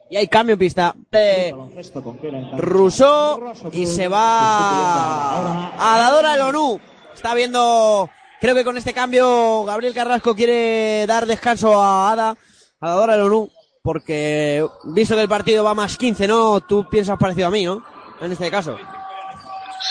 Y 0.09 0.15
hay 0.15 0.27
cambio 0.27 0.53
en 0.53 0.59
pista. 0.59 0.95
Eh, 1.11 1.53
en 1.53 2.57
Rousseau 2.57 3.53
y 3.71 3.85
se 3.85 4.07
va 4.07 5.67
a 5.69 5.97
Dadora 5.97 6.35
el 6.35 6.41
ONU. 6.41 6.79
Está 7.13 7.33
viendo, 7.33 8.09
creo 8.39 8.55
que 8.55 8.63
con 8.63 8.77
este 8.77 8.93
cambio 8.93 9.63
Gabriel 9.65 9.93
Carrasco 9.93 10.35
quiere 10.35 11.05
dar 11.07 11.25
descanso 11.25 11.81
a 11.81 12.11
Ada, 12.11 12.37
a 12.79 12.89
Dadora 12.89 13.15
el 13.15 13.21
ONU, 13.21 13.49
porque 13.81 14.65
visto 14.85 15.15
que 15.15 15.21
el 15.21 15.29
partido 15.29 15.63
va 15.63 15.73
más 15.73 15.97
15, 15.97 16.27
¿no? 16.27 16.61
Tú 16.61 16.87
piensas 16.89 17.17
parecido 17.17 17.47
a 17.47 17.51
mí, 17.51 17.65
¿no? 17.65 17.83
En 18.21 18.31
este 18.31 18.49
caso. 18.49 18.77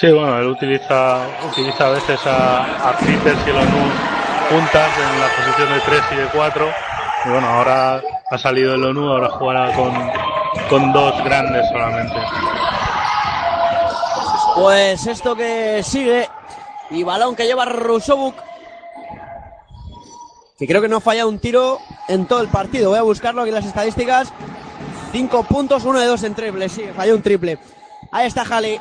Sí, 0.01 0.11
bueno, 0.11 0.39
él 0.39 0.49
utiliza, 0.49 1.27
utiliza 1.51 1.87
a 1.87 1.91
veces 1.91 2.21
a, 2.27 2.89
a 2.91 2.99
Peters 2.99 3.39
y 3.47 3.51
el 3.51 3.57
ONU 3.57 3.91
juntas 4.51 4.91
en 4.99 5.21
la 5.21 5.29
posición 5.37 5.73
de 5.73 5.81
3 5.81 6.03
y 6.13 6.15
de 6.17 6.27
4. 6.33 6.96
Y 7.27 7.29
bueno, 7.29 7.49
ahora 7.49 8.01
ha 8.31 8.39
salido 8.39 8.75
el 8.75 8.85
ONU, 8.85 9.11
ahora 9.11 9.31
jugará 9.31 9.75
con, 9.75 9.93
con 10.71 10.93
dos 10.93 11.25
grandes 11.25 11.69
solamente. 11.69 12.15
Pues 14.55 15.07
esto 15.07 15.35
que 15.35 15.83
sigue 15.83 16.29
y 16.91 17.03
balón 17.03 17.35
que 17.35 17.47
lleva 17.47 17.65
Rusovuk. 17.65 18.37
Que 20.59 20.67
creo 20.67 20.81
que 20.81 20.89
no 20.89 20.99
ha 20.99 21.01
fallado 21.01 21.29
un 21.29 21.41
tiro 21.41 21.81
en 22.09 22.27
todo 22.27 22.41
el 22.41 22.49
partido. 22.49 22.91
Voy 22.91 22.99
a 22.99 23.03
buscarlo 23.03 23.43
aquí 23.43 23.49
en 23.51 23.57
las 23.57 23.67
estadísticas. 23.67 24.33
Cinco 25.13 25.43
puntos, 25.43 25.85
uno 25.85 25.99
de 25.99 26.07
dos 26.07 26.23
en 26.23 26.35
triple. 26.35 26.69
Sí, 26.69 26.85
falló 26.97 27.17
un 27.17 27.23
triple. 27.23 27.59
Ahí 28.13 28.27
está 28.27 28.45
Jale. 28.45 28.81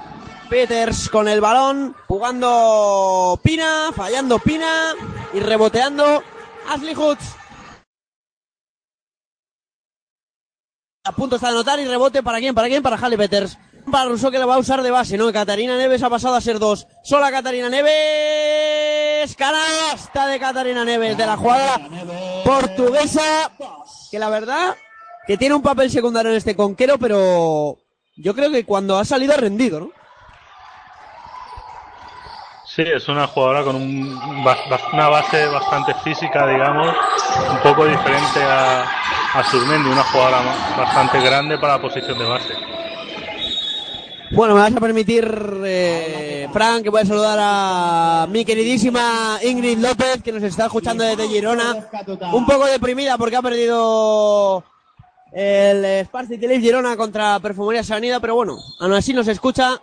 Peters 0.49 1.09
con 1.09 1.27
el 1.27 1.41
balón. 1.41 1.95
Jugando 2.07 3.39
Pina. 3.43 3.89
Fallando 3.93 4.39
Pina. 4.39 4.93
Y 5.33 5.39
reboteando 5.39 6.23
Ashley 6.69 6.93
Hoods. 6.93 7.35
A 11.05 11.11
punto 11.11 11.35
está 11.35 11.49
de 11.49 11.53
anotar 11.53 11.79
y 11.79 11.85
rebote 11.85 12.23
para 12.23 12.39
quién, 12.39 12.55
para 12.55 12.67
quién, 12.67 12.81
para 12.81 12.97
Halle 12.97 13.15
Peters. 13.15 13.59
Para 13.91 14.05
Rousseau 14.05 14.31
que 14.31 14.39
le 14.39 14.45
va 14.45 14.55
a 14.55 14.57
usar 14.57 14.81
de 14.81 14.89
base, 14.89 15.17
¿no? 15.17 15.31
Catarina 15.31 15.77
Neves 15.77 16.01
ha 16.01 16.09
pasado 16.09 16.33
a 16.33 16.41
ser 16.41 16.57
dos. 16.57 16.87
Sola 17.03 17.29
Catarina 17.29 17.69
Neves. 17.69 19.35
Canasta 19.35 20.25
de 20.25 20.39
Catarina 20.39 20.83
Neves 20.83 21.15
de 21.15 21.25
la 21.27 21.37
jugada 21.37 21.79
portuguesa. 22.43 23.51
Que 24.09 24.17
la 24.17 24.29
verdad 24.29 24.75
que 25.27 25.37
tiene 25.37 25.53
un 25.53 25.61
papel 25.61 25.91
secundario 25.91 26.31
en 26.31 26.37
este 26.37 26.55
conquero, 26.55 26.97
pero 26.97 27.77
yo 28.15 28.33
creo 28.33 28.49
que 28.49 28.65
cuando 28.65 28.97
ha 28.97 29.05
salido 29.05 29.33
ha 29.33 29.37
rendido, 29.37 29.79
¿no? 29.79 29.91
Sí, 32.75 32.81
es 32.81 33.07
una 33.07 33.25
jugadora 33.25 33.63
con 33.63 33.77
un, 33.77 34.19
una 34.91 35.07
base 35.07 35.45
bastante 35.45 35.93
física, 36.03 36.45
digamos, 36.45 36.93
un 37.49 37.57
poco 37.59 37.85
diferente 37.85 38.43
a, 38.43 38.83
a 39.33 39.43
Surmendi, 39.49 39.89
una 39.89 40.03
jugadora 40.03 40.41
bastante 40.77 41.21
grande 41.21 41.57
para 41.57 41.77
la 41.77 41.81
posición 41.81 42.19
de 42.19 42.25
base. 42.25 42.53
Bueno, 44.31 44.55
me 44.55 44.59
vas 44.59 44.75
a 44.75 44.81
permitir, 44.81 45.25
eh, 45.63 46.49
Frank, 46.51 46.83
que 46.83 46.89
voy 46.89 47.03
a 47.03 47.05
saludar 47.05 47.37
a 47.41 48.27
mi 48.29 48.43
queridísima 48.43 49.39
Ingrid 49.41 49.77
López, 49.77 50.21
que 50.21 50.33
nos 50.33 50.43
está 50.43 50.65
escuchando 50.65 51.05
desde 51.05 51.29
Girona. 51.29 51.87
Un 52.33 52.45
poco 52.45 52.65
deprimida 52.65 53.17
porque 53.17 53.37
ha 53.37 53.41
perdido 53.41 54.65
el 55.31 56.05
Spark 56.07 56.27
City 56.27 56.45
Leaf 56.45 56.61
Girona 56.61 56.97
contra 56.97 57.39
Perfumería 57.39 57.85
Sanidad, 57.85 58.19
pero 58.19 58.35
bueno, 58.35 58.57
aún 58.81 58.91
así 58.91 59.13
nos 59.13 59.29
escucha. 59.29 59.79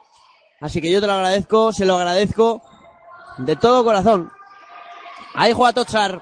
Así 0.60 0.82
que 0.82 0.92
yo 0.92 1.00
te 1.00 1.06
lo 1.06 1.14
agradezco, 1.14 1.72
se 1.72 1.86
lo 1.86 1.96
agradezco 1.96 2.62
de 3.38 3.56
todo 3.56 3.84
corazón. 3.84 4.30
Ahí 5.34 5.52
juega 5.52 5.72
Totsar, 5.72 6.20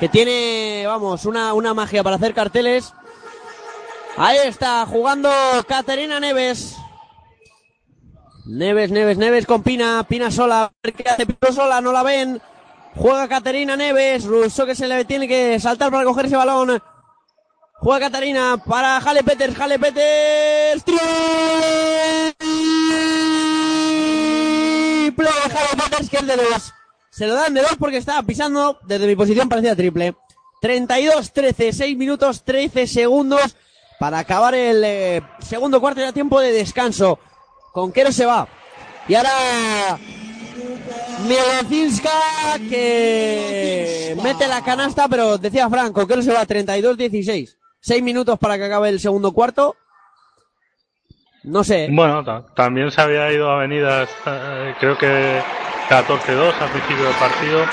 que 0.00 0.08
tiene, 0.08 0.84
vamos, 0.86 1.24
una, 1.26 1.52
una 1.54 1.74
magia 1.74 2.02
para 2.02 2.16
hacer 2.16 2.34
carteles. 2.34 2.92
Ahí 4.16 4.38
está 4.44 4.86
jugando 4.86 5.30
Caterina 5.68 6.18
Neves. 6.18 6.76
Neves, 8.46 8.90
Neves, 8.90 9.18
Neves 9.18 9.46
con 9.46 9.62
Pina. 9.62 10.06
Pina 10.08 10.30
sola. 10.30 10.72
Qué 10.82 11.08
hace 11.08 11.26
Pina 11.26 11.52
sola, 11.52 11.80
no 11.82 11.92
la 11.92 12.02
ven. 12.02 12.40
Juega 12.94 13.28
Caterina 13.28 13.76
Neves. 13.76 14.24
Russo 14.24 14.64
que 14.64 14.74
se 14.74 14.88
le 14.88 15.04
tiene 15.04 15.28
que 15.28 15.60
saltar 15.60 15.90
para 15.90 16.04
coger 16.04 16.26
ese 16.26 16.36
balón. 16.36 16.82
Juega 17.74 18.06
Catarina 18.06 18.56
para 18.64 19.00
Jale 19.02 19.22
Peters. 19.22 19.54
Jale 19.54 19.78
Peters. 19.78 20.84
Triple 25.16 25.30
Peters 25.82 26.10
que 26.10 26.16
es 26.16 26.26
de 26.26 26.36
dos. 26.36 26.72
Se 27.10 27.26
lo 27.26 27.34
dan 27.34 27.54
de 27.54 27.62
dos 27.62 27.76
porque 27.78 27.96
estaba 27.96 28.22
pisando 28.22 28.78
desde 28.84 29.06
mi 29.06 29.16
posición 29.16 29.48
parecía 29.48 29.74
triple. 29.74 30.14
32-13, 30.62 31.72
6 31.72 31.96
minutos 31.96 32.42
13 32.44 32.86
segundos 32.86 33.56
para 33.98 34.18
acabar 34.18 34.54
el 34.54 34.82
eh, 34.84 35.22
segundo 35.40 35.80
cuarto 35.80 36.00
de 36.00 36.12
tiempo 36.12 36.40
de 36.40 36.52
descanso. 36.52 37.18
Conquero 37.72 38.12
se 38.12 38.26
va. 38.26 38.48
Y 39.08 39.14
ahora 39.14 39.98
Mielocinska 41.26 42.10
que 42.68 44.16
mete 44.22 44.46
la 44.48 44.62
canasta, 44.62 45.08
pero 45.08 45.38
decía 45.38 45.70
Frank, 45.70 45.92
Conquero 45.92 46.22
se 46.22 46.32
va 46.32 46.46
32-16. 46.46 47.56
6 47.80 48.02
minutos 48.02 48.38
para 48.38 48.58
que 48.58 48.64
acabe 48.64 48.88
el 48.88 49.00
segundo 49.00 49.32
cuarto. 49.32 49.76
No 51.46 51.62
sé. 51.64 51.88
Bueno, 51.90 52.22
ta- 52.24 52.42
también 52.54 52.90
se 52.90 53.00
había 53.00 53.32
ido 53.32 53.50
a 53.50 53.54
avenidas, 53.56 54.08
eh, 54.26 54.74
creo 54.80 54.98
que 54.98 55.40
14-2 55.88 56.54
al 56.60 56.70
principio 56.70 57.04
del 57.04 57.14
partido. 57.14 57.64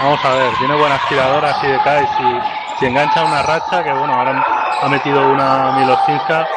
Vamos 0.00 0.24
a 0.24 0.34
ver, 0.34 0.50
tiene 0.58 0.74
buenas 0.76 1.08
tiradoras 1.08 1.56
y 1.62 1.66
de 1.68 1.78
cae 1.84 2.06
si, 2.06 2.78
si 2.80 2.86
engancha 2.86 3.24
una 3.24 3.42
racha, 3.42 3.84
que 3.84 3.92
bueno, 3.92 4.14
ahora 4.14 4.44
ha 4.82 4.88
metido 4.88 5.30
una 5.30 5.72
Milosinska, 5.78 6.48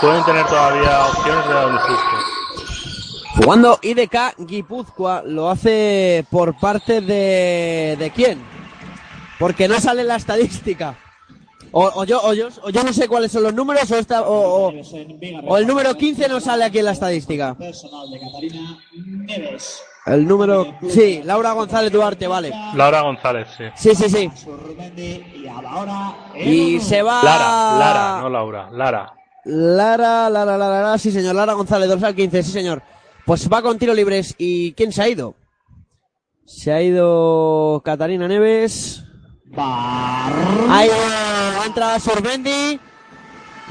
pueden 0.00 0.22
tener 0.24 0.44
todavía 0.46 1.06
opciones 1.06 1.48
de 1.48 1.54
dar 1.54 1.66
un 1.68 1.78
susto. 1.78 2.16
Jugando 3.36 3.78
IDK 3.82 4.34
Guipúzcoa 4.38 5.22
lo 5.24 5.50
hace 5.50 6.24
por 6.30 6.58
parte 6.58 7.00
de... 7.00 7.96
¿De 7.98 8.10
quién? 8.10 8.42
Porque 9.38 9.68
no 9.68 9.78
sale 9.80 10.04
la 10.04 10.16
estadística. 10.16 10.94
O, 11.72 11.84
o 11.94 12.04
yo, 12.04 12.20
o, 12.22 12.32
yo, 12.32 12.48
o 12.62 12.70
yo 12.70 12.82
no 12.84 12.92
sé 12.92 13.08
cuáles 13.08 13.30
son 13.32 13.42
los 13.42 13.52
números 13.54 13.90
o, 13.90 13.96
esta, 13.96 14.22
o, 14.22 14.68
o- 14.68 14.72
o 15.48 15.58
el 15.58 15.66
número 15.66 15.94
15 15.94 16.28
no 16.28 16.40
sale 16.40 16.64
aquí 16.64 16.78
en 16.78 16.84
la 16.86 16.92
estadística. 16.92 17.54
Personal 17.54 18.10
de 18.10 18.20
Catarina 18.20 18.78
Neves. 18.94 19.82
El 20.06 20.26
número. 20.26 20.74
Sí, 20.88 21.20
Laura 21.24 21.52
González 21.52 21.90
Duarte, 21.90 22.26
vale. 22.28 22.52
Laura 22.74 23.00
González, 23.02 23.48
sí. 23.56 23.64
Sí, 23.74 23.94
sí, 23.94 24.08
sí. 24.08 24.30
Surmendi 24.36 25.24
y 25.34 25.46
ahora 25.48 26.14
Y 26.36 26.78
se 26.80 27.02
va. 27.02 27.22
Lara, 27.24 27.78
Lara, 27.78 28.20
no 28.20 28.30
Laura, 28.30 28.68
Lara. 28.70 29.12
Lara, 29.44 30.30
Lara, 30.30 30.56
Lara, 30.56 30.68
Lara, 30.82 30.98
sí 30.98 31.10
señor, 31.10 31.34
Lara 31.34 31.54
González, 31.54 31.88
dorsal 31.88 32.14
15, 32.14 32.42
sí 32.44 32.52
señor. 32.52 32.82
Pues 33.24 33.48
va 33.52 33.60
con 33.62 33.78
tiro 33.78 33.92
libres. 33.94 34.34
¿Y 34.38 34.72
quién 34.74 34.92
se 34.92 35.02
ha 35.02 35.08
ido? 35.08 35.34
Se 36.44 36.72
ha 36.72 36.80
ido 36.80 37.82
Catarina 37.84 38.28
Neves. 38.28 39.02
Ido, 40.84 40.94
ha 41.62 41.66
entrado 41.66 42.00
Sorbendi. 42.00 42.80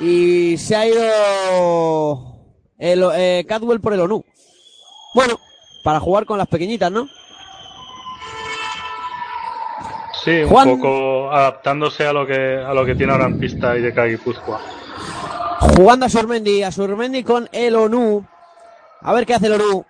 Y 0.01 0.57
se 0.57 0.75
ha 0.75 0.85
ido 0.87 2.35
el, 2.77 3.03
eh, 3.15 3.45
Cadwell 3.47 3.79
por 3.79 3.93
el 3.93 4.01
ONU. 4.01 4.23
Bueno, 5.13 5.39
para 5.83 5.99
jugar 6.01 6.25
con 6.25 6.37
las 6.37 6.47
pequeñitas, 6.47 6.91
¿no? 6.91 7.07
Sí, 10.23 10.41
un 10.43 10.49
Juan- 10.49 10.69
poco 10.69 11.31
adaptándose 11.31 12.05
a 12.07 12.11
lo 12.11 12.25
que 12.25 12.57
a 12.57 12.73
lo 12.73 12.83
que 12.85 12.95
tiene 12.95 13.13
ahora 13.13 13.25
en 13.27 13.39
pista 13.39 13.77
y 13.77 13.81
de 13.81 13.91
Guipúzcoa. 13.91 14.59
Jugando 15.77 16.07
a 16.07 16.09
Sormendi, 16.09 16.63
a 16.63 16.71
Sormendi 16.71 17.23
con 17.23 17.47
el 17.51 17.75
ONU. 17.75 18.25
A 19.01 19.13
ver 19.13 19.25
qué 19.25 19.35
hace 19.35 19.45
el 19.47 19.53
ONU. 19.61 19.85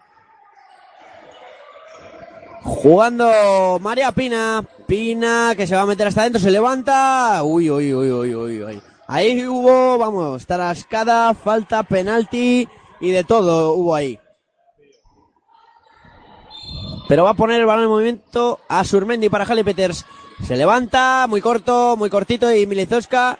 Jugando 2.65 3.80
María 3.80 4.12
Pina. 4.12 4.63
Pina 4.88 5.54
que 5.56 5.65
se 5.65 5.75
va 5.75 5.82
a 5.82 5.86
meter 5.86 6.08
hasta 6.08 6.21
adentro, 6.21 6.41
se 6.41 6.51
levanta. 6.51 7.41
Uy, 7.43 7.69
uy, 7.69 7.93
uy, 7.93 8.12
uy, 8.12 8.36
uy, 8.36 8.63
uy. 8.63 8.82
Ahí 9.08 9.45
hubo, 9.47 9.97
vamos, 9.97 10.45
tarascada, 10.45 11.34
falta, 11.34 11.84
penalti 11.84 12.67
y 12.99 13.12
de 13.12 13.23
todo 13.23 13.73
hubo 13.73 13.95
ahí. 13.95 14.19
Pero 17.08 17.23
va 17.23 17.32
a 17.32 17.36
poner 17.36 17.60
el 17.60 17.67
balón 17.67 17.84
en 17.84 17.89
movimiento 17.89 18.60
a 18.67 18.84
Surmendi 18.84 19.30
para 19.30 19.45
Halle 19.45 19.63
Peters. 19.63 20.06
Se 20.43 20.58
levanta, 20.58 21.28
muy 21.30 21.41
corto, 21.41 21.95
muy 21.97 22.10
cortito 22.10 22.54
y 22.54 22.67
Milizowska 22.67 23.39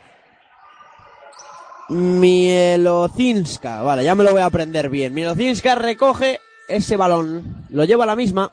Mielocinska, 1.90 3.84
vale, 3.84 4.04
ya 4.04 4.16
me 4.16 4.24
lo 4.24 4.32
voy 4.32 4.42
a 4.42 4.48
aprender 4.48 4.90
bien. 4.90 5.14
Mielocinska 5.14 5.76
recoge 5.76 6.40
ese 6.68 6.98
balón, 6.98 7.68
lo 7.70 7.84
lleva 7.84 8.06
a 8.06 8.08
la 8.08 8.16
misma, 8.16 8.52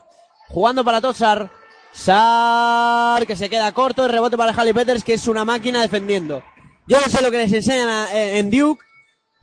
jugando 0.53 0.83
para 0.85 1.01
Totsar. 1.01 1.49
Sar, 1.91 3.25
que 3.27 3.35
se 3.35 3.49
queda 3.49 3.71
corto, 3.71 4.05
el 4.05 4.11
rebote 4.11 4.37
para 4.37 4.51
Halle 4.53 4.73
Peters, 4.73 5.03
que 5.03 5.13
es 5.13 5.27
una 5.27 5.45
máquina 5.45 5.81
defendiendo. 5.81 6.41
Yo 6.87 6.99
no 6.99 7.07
sé 7.07 7.21
lo 7.21 7.29
que 7.31 7.37
les 7.37 7.53
enseñan 7.53 7.87
a- 7.89 8.13
en 8.13 8.49
Duke, 8.49 8.83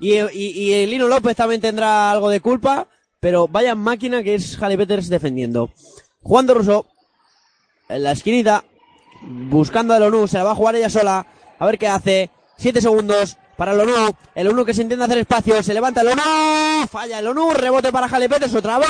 y, 0.00 0.14
y, 0.18 0.74
y 0.74 0.86
Lino 0.86 1.06
López 1.08 1.36
también 1.36 1.60
tendrá 1.60 2.10
algo 2.10 2.28
de 2.28 2.40
culpa, 2.40 2.88
pero 3.20 3.46
vaya 3.48 3.74
máquina 3.74 4.22
que 4.22 4.34
es 4.34 4.60
Halle 4.60 4.76
Peters 4.78 5.08
defendiendo. 5.08 5.70
Juan 6.22 6.46
de 6.46 6.54
Russo, 6.54 6.86
en 7.88 8.02
la 8.02 8.12
esquinita, 8.12 8.64
buscando 9.22 9.94
al 9.94 10.02
ONU, 10.02 10.26
se 10.26 10.38
la 10.38 10.44
va 10.44 10.52
a 10.52 10.56
jugar 10.56 10.74
ella 10.76 10.90
sola, 10.90 11.26
a 11.58 11.66
ver 11.66 11.78
qué 11.78 11.88
hace. 11.88 12.30
Siete 12.56 12.80
segundos 12.80 13.36
para 13.56 13.72
el 13.72 13.80
ONU, 13.80 14.12
el 14.34 14.48
ONU 14.48 14.64
que 14.64 14.74
se 14.74 14.82
intenta 14.82 15.04
hacer 15.06 15.18
espacio, 15.18 15.62
se 15.62 15.72
levanta 15.74 16.00
el 16.02 16.08
ONU, 16.08 16.86
falla 16.90 17.18
el 17.20 17.26
ONU, 17.28 17.52
rebote 17.54 17.92
para 17.92 18.06
Halle 18.08 18.28
Peters 18.28 18.54
otra 18.54 18.78
vez. 18.78 18.88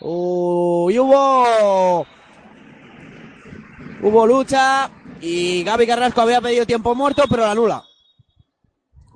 Uy, 0.00 0.98
hubo, 0.98 2.06
hubo 4.02 4.26
lucha 4.26 4.90
y 5.20 5.64
Gaby 5.64 5.86
Carrasco 5.86 6.20
había 6.20 6.40
pedido 6.40 6.66
tiempo 6.66 6.94
muerto, 6.94 7.24
pero 7.28 7.44
la 7.44 7.52
anula. 7.52 7.84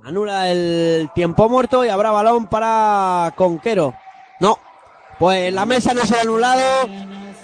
Anula 0.03 0.49
el 0.49 1.11
tiempo 1.13 1.47
muerto 1.47 1.85
y 1.85 1.89
habrá 1.89 2.09
balón 2.11 2.47
para 2.47 3.33
Conquero. 3.35 3.93
No, 4.39 4.57
pues 5.19 5.53
la 5.53 5.65
mesa 5.65 5.93
no 5.93 6.01
se 6.01 6.15
ha 6.17 6.21
anulado. 6.21 6.89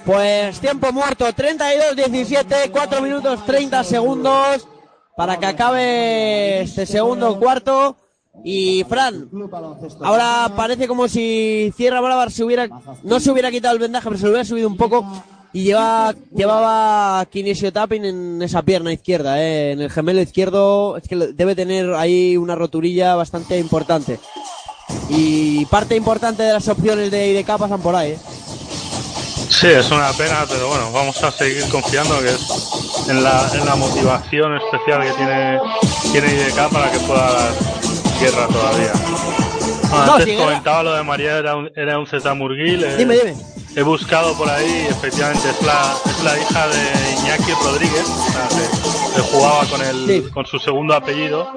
Pues 0.04 0.60
tiempo 0.60 0.92
muerto, 0.92 1.28
32-17, 1.28 2.72
4 2.72 3.02
minutos 3.02 3.46
30 3.46 3.84
segundos 3.84 4.68
para 5.16 5.38
que 5.38 5.46
acabe 5.46 6.62
este 6.62 6.86
segundo 6.86 7.38
cuarto. 7.38 7.98
Y 8.44 8.86
Fran, 8.88 9.30
ahora 10.02 10.52
parece 10.56 10.88
como 10.88 11.08
si 11.08 11.74
Sierra 11.76 12.02
Brava 12.02 12.30
se 12.30 12.44
hubiera, 12.44 12.70
no 13.04 13.20
se 13.20 13.32
hubiera 13.32 13.52
quitado 13.52 13.74
el 13.74 13.82
vendaje, 13.82 14.08
pero 14.08 14.18
se 14.18 14.26
lo 14.26 14.32
hubiera 14.32 14.46
subido 14.46 14.68
un 14.68 14.78
poco 14.78 15.06
y 15.54 15.64
lleva, 15.64 16.14
llevaba 16.36 17.26
kinesio 17.26 17.74
tapping 17.74 18.06
en 18.06 18.42
esa 18.42 18.62
pierna 18.62 18.94
izquierda, 18.94 19.42
eh, 19.42 19.72
en 19.72 19.82
el 19.82 19.90
gemelo 19.90 20.22
izquierdo, 20.22 20.98
es 20.98 21.08
que 21.08 21.16
debe 21.16 21.56
tener 21.56 21.94
ahí 21.96 22.38
una 22.38 22.56
roturilla 22.56 23.16
bastante 23.16 23.58
importante. 23.58 24.20
Y 25.10 25.66
parte 25.66 25.96
importante 25.96 26.44
de 26.44 26.54
las 26.54 26.68
opciones 26.68 27.12
de 27.12 27.32
IDK 27.32 27.58
pasan 27.58 27.82
por 27.82 27.96
ahí, 27.96 28.12
eh. 28.12 28.20
Sí, 29.50 29.68
es 29.68 29.90
una 29.90 30.12
pena, 30.12 30.46
pero 30.48 30.68
bueno, 30.68 30.92
vamos 30.92 31.24
a 31.24 31.32
seguir 31.32 31.68
confiando 31.70 32.20
que 32.20 32.30
es 32.30 33.08
en 33.08 33.24
la, 33.24 33.50
en 33.54 33.66
la 33.66 33.76
motivación 33.76 34.58
especial 34.58 35.02
que 35.02 35.14
tiene, 35.14 35.60
tiene 36.12 36.34
IDK 36.34 36.70
para 36.70 36.92
que 36.92 37.00
pueda 37.00 37.50
guerra 38.20 38.48
todavía. 38.48 38.92
No, 39.90 40.14
antes 40.16 40.38
comentaba 40.38 40.84
lo 40.84 40.94
de 40.96 41.04
María, 41.04 41.38
era 41.38 41.56
un, 41.56 41.72
era 41.76 41.98
un 42.00 42.06
Z 42.08 42.34
Murguil. 42.34 42.84
eh, 42.84 42.96
Dime, 42.98 43.16
dime. 43.16 43.36
He 43.76 43.84
buscado 43.84 44.34
por 44.38 44.50
ahí, 44.50 44.88
efectivamente, 44.90 45.48
es 45.50 45.62
la, 45.66 45.94
es 46.06 46.24
la 46.24 46.38
hija 46.38 46.68
de 46.68 47.14
Iñaki 47.22 47.52
Rodríguez, 47.64 48.06
que, 48.50 49.16
que 49.16 49.22
jugaba 49.32 49.66
con, 49.66 49.82
el, 49.82 50.06
Sí. 50.08 50.24
con 50.34 50.46
su 50.48 50.58
segundo 50.60 50.96
apellido 50.96 51.48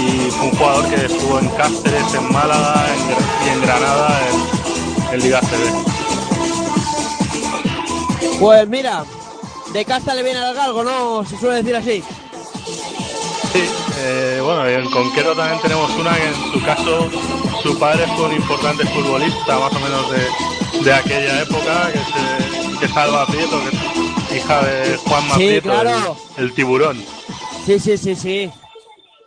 y 0.00 0.30
fue 0.30 0.44
un 0.48 0.50
jugador 0.56 0.86
que 0.90 1.06
estuvo 1.06 1.38
en 1.38 1.48
Cáceres, 1.50 2.14
en 2.14 2.30
Málaga 2.32 2.84
en 2.92 3.46
y 3.46 3.50
en 3.52 3.60
Granada 3.62 4.20
en, 4.30 5.14
en 5.14 5.20
Liga 5.22 5.40
CB. 5.40 5.72
Pues 8.38 8.68
mira, 8.68 9.04
de 9.72 9.84
casta 9.84 10.14
le 10.14 10.22
viene 10.22 10.38
al 10.40 10.54
galgo, 10.54 10.84
¿no? 10.84 11.24
Se 11.24 11.38
suele 11.38 11.56
decir 11.62 11.74
así. 11.76 12.04
Sí, 13.56 13.62
eh, 13.98 14.40
bueno, 14.44 14.70
y 14.70 14.74
en 14.74 14.90
Conquero 14.90 15.34
también 15.34 15.58
tenemos 15.62 15.90
una 15.96 16.14
que 16.14 16.26
en 16.28 16.34
su 16.52 16.62
caso 16.64 17.08
su 17.62 17.78
padre 17.78 18.04
fue 18.14 18.26
un 18.26 18.32
importante 18.34 18.84
futbolista, 18.86 19.58
más 19.58 19.72
o 19.72 19.80
menos 19.80 20.10
de, 20.10 20.84
de 20.84 20.92
aquella 20.92 21.40
época, 21.42 21.90
que 21.92 21.98
es, 21.98 22.78
que 22.78 22.84
es 22.84 22.96
Alba 22.96 23.26
Prieto, 23.26 23.58
que 23.62 23.76
es 24.36 24.42
hija 24.44 24.62
de 24.62 24.96
Juan 24.98 25.22
Sí, 25.22 25.34
Prieto, 25.36 25.70
claro. 25.70 26.16
el, 26.36 26.44
el 26.44 26.52
tiburón. 26.54 27.02
Sí, 27.64 27.78
sí, 27.80 27.96
sí, 27.96 28.14
sí. 28.14 28.50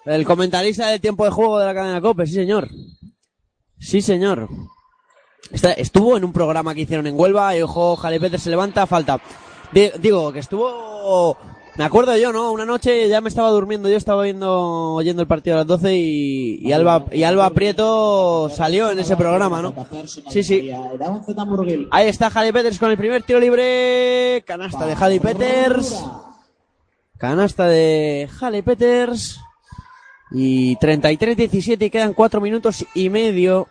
El 0.06 0.26
comentarista 0.26 0.88
del 0.88 1.02
tiempo 1.02 1.26
de 1.26 1.32
juego 1.32 1.58
de 1.58 1.66
la 1.66 1.74
cadena 1.74 2.00
Cope, 2.02 2.28
sí 2.28 2.34
señor. 2.34 2.70
Sí 3.80 4.02
señor. 4.02 4.48
Está- 5.52 5.74
estuvo 5.74 6.18
en 6.18 6.24
un 6.24 6.34
programa 6.34 6.76
que 6.76 6.82
hicieron 6.82 7.08
en 7.08 7.20
Huelva 7.20 7.56
y 7.58 7.64
ojo, 7.64 7.96
Jalipete 7.96 8.38
se 8.38 8.52
levanta, 8.52 8.86
falta. 8.86 9.20
Di- 9.72 9.92
digo, 10.00 10.32
que 10.32 10.40
estuvo... 10.40 11.36
Me 11.78 11.86
acuerdo 11.86 12.18
yo, 12.18 12.34
¿no? 12.34 12.52
Una 12.52 12.66
noche 12.66 13.08
ya 13.08 13.22
me 13.22 13.30
estaba 13.30 13.52
durmiendo, 13.52 13.88
yo 13.90 13.96
estaba 13.96 14.24
viendo, 14.24 14.96
oyendo 14.96 15.22
el 15.22 15.28
partido 15.28 15.56
a 15.56 15.60
las 15.60 15.68
12 15.68 15.96
y, 15.96 16.60
y 16.62 16.74
Alba, 16.74 17.06
y 17.12 17.24
Alba 17.24 17.50
Prieto 17.52 18.50
salió 18.50 18.92
en 18.92 19.00
ese 19.00 19.16
programa, 19.16 19.62
¿no? 19.62 19.74
Sí, 20.30 20.44
sí. 20.44 20.70
Ahí 21.92 22.10
está 22.10 22.30
Jali 22.30 22.52
Peters 22.52 22.80
con 22.80 22.92
el 22.92 22.98
primer 22.98 23.24
tiro 23.24 23.40
libre. 23.40 24.44
Canasta 24.46 24.86
de 24.86 24.96
Jali 24.96 25.20
Peters. 25.20 26.04
Canasta 27.18 27.68
de 27.68 28.30
Jale 28.30 28.62
Peters. 28.64 29.40
Y 30.32 30.76
33-17 30.78 31.86
y 31.86 31.90
quedan 31.90 32.14
4 32.14 32.42
minutos 32.42 32.86
y 32.94 33.10
medio. 33.10 33.68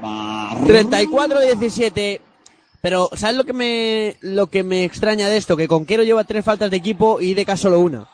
34-17. 0.00 2.20
Pero, 2.80 3.10
¿sabes 3.14 3.36
lo 3.36 3.44
que 3.44 3.52
me, 3.52 4.16
lo 4.20 4.46
que 4.46 4.62
me 4.62 4.84
extraña 4.84 5.28
de 5.28 5.36
esto? 5.36 5.56
Que 5.56 5.66
Conquero 5.66 6.04
lleva 6.04 6.24
tres 6.24 6.44
faltas 6.44 6.70
de 6.70 6.76
equipo 6.76 7.20
y 7.20 7.34
Deca 7.34 7.56
solo 7.56 7.80
una. 7.80 8.06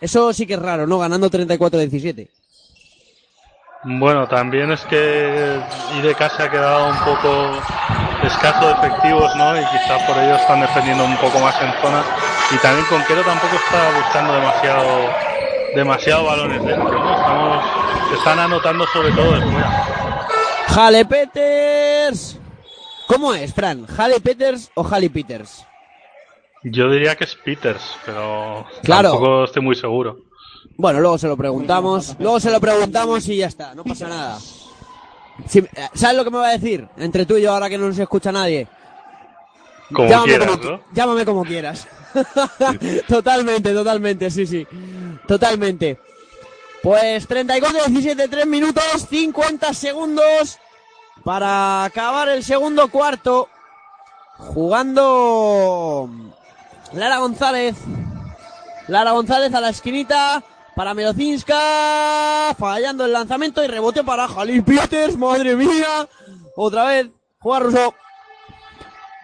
Eso 0.00 0.32
sí 0.32 0.46
que 0.46 0.54
es 0.54 0.60
raro, 0.60 0.86
¿no? 0.86 0.98
Ganando 0.98 1.30
34-17. 1.30 2.28
Bueno, 3.84 4.26
también 4.26 4.72
es 4.72 4.80
que 4.86 5.60
IDK 5.98 6.18
se 6.36 6.42
ha 6.42 6.50
quedado 6.50 6.88
un 6.88 6.98
poco 7.04 7.62
escaso 8.26 8.66
de 8.66 8.72
efectivos, 8.72 9.36
¿no? 9.36 9.56
Y 9.56 9.64
quizás 9.66 10.02
por 10.02 10.18
ello 10.18 10.34
están 10.34 10.60
defendiendo 10.60 11.04
un 11.04 11.16
poco 11.18 11.38
más 11.38 11.54
en 11.62 11.72
zona. 11.80 12.04
Y 12.50 12.58
también 12.58 12.84
Conquero 12.86 13.22
tampoco 13.22 13.54
está 13.54 13.96
buscando 13.96 14.34
demasiado 14.34 15.08
demasiado 15.76 16.24
balones 16.24 16.64
dentro, 16.64 16.90
¿no? 16.90 17.16
Estamos, 17.16 17.64
están 18.18 18.38
anotando 18.40 18.86
sobre 18.88 19.12
todo 19.12 19.32
después. 19.32 19.64
Jale 20.68 21.04
Peters. 21.04 22.40
¿Cómo 23.06 23.34
es, 23.34 23.54
Fran? 23.54 23.86
¿Jale 23.86 24.20
Peters 24.20 24.70
o 24.74 24.82
Jale 24.84 25.10
Peters? 25.10 25.64
Yo 26.64 26.90
diría 26.90 27.14
que 27.16 27.24
es 27.24 27.34
Peters, 27.36 27.82
pero 28.04 28.66
Claro. 28.82 29.10
tampoco 29.12 29.44
estoy 29.44 29.62
muy 29.62 29.76
seguro. 29.76 30.18
Bueno, 30.76 31.00
luego 31.00 31.16
se 31.16 31.28
lo 31.28 31.36
preguntamos. 31.36 32.16
Luego 32.18 32.40
se 32.40 32.50
lo 32.50 32.60
preguntamos 32.60 33.28
y 33.28 33.36
ya 33.36 33.46
está, 33.46 33.74
no 33.74 33.84
pasa 33.84 34.08
nada. 34.08 34.38
Si- 35.46 35.58
eh, 35.60 35.68
¿Sabes 35.94 36.16
lo 36.16 36.24
que 36.24 36.30
me 36.30 36.38
va 36.38 36.48
a 36.48 36.52
decir? 36.58 36.88
Entre 36.96 37.24
tú 37.26 37.36
y 37.36 37.42
yo, 37.42 37.52
ahora 37.52 37.68
que 37.68 37.78
no 37.78 37.86
nos 37.86 37.98
escucha 37.98 38.32
nadie. 38.32 38.66
Como 39.92 40.08
llámame, 40.08 40.28
quieras, 40.36 40.56
como, 40.56 40.70
¿no? 40.70 40.80
llámame 40.92 41.24
como 41.24 41.44
quieras. 41.44 41.86
totalmente, 43.08 43.72
totalmente, 43.72 44.30
sí, 44.30 44.46
sí. 44.46 44.66
Totalmente. 45.28 45.98
Pues 46.82 47.26
34, 47.26 47.84
17, 47.86 48.28
3 48.28 48.46
minutos, 48.46 48.84
50 49.08 49.72
segundos. 49.74 50.58
Para 51.26 51.82
acabar 51.82 52.28
el 52.28 52.44
segundo 52.44 52.86
cuarto. 52.86 53.48
Jugando 54.38 56.08
Lara 56.92 57.18
González. 57.18 57.74
Lara 58.86 59.10
González 59.10 59.52
a 59.52 59.60
la 59.60 59.70
esquinita 59.70 60.40
para 60.76 60.94
Melocinska. 60.94 62.54
Fallando 62.56 63.04
el 63.04 63.12
lanzamiento 63.12 63.64
y 63.64 63.66
rebote 63.66 64.04
para 64.04 64.28
Jalil 64.28 64.62
Peters. 64.62 65.16
Madre 65.16 65.56
mía. 65.56 66.08
Otra 66.54 66.84
vez. 66.84 67.08
Juega 67.40 67.58
Russo. 67.58 67.94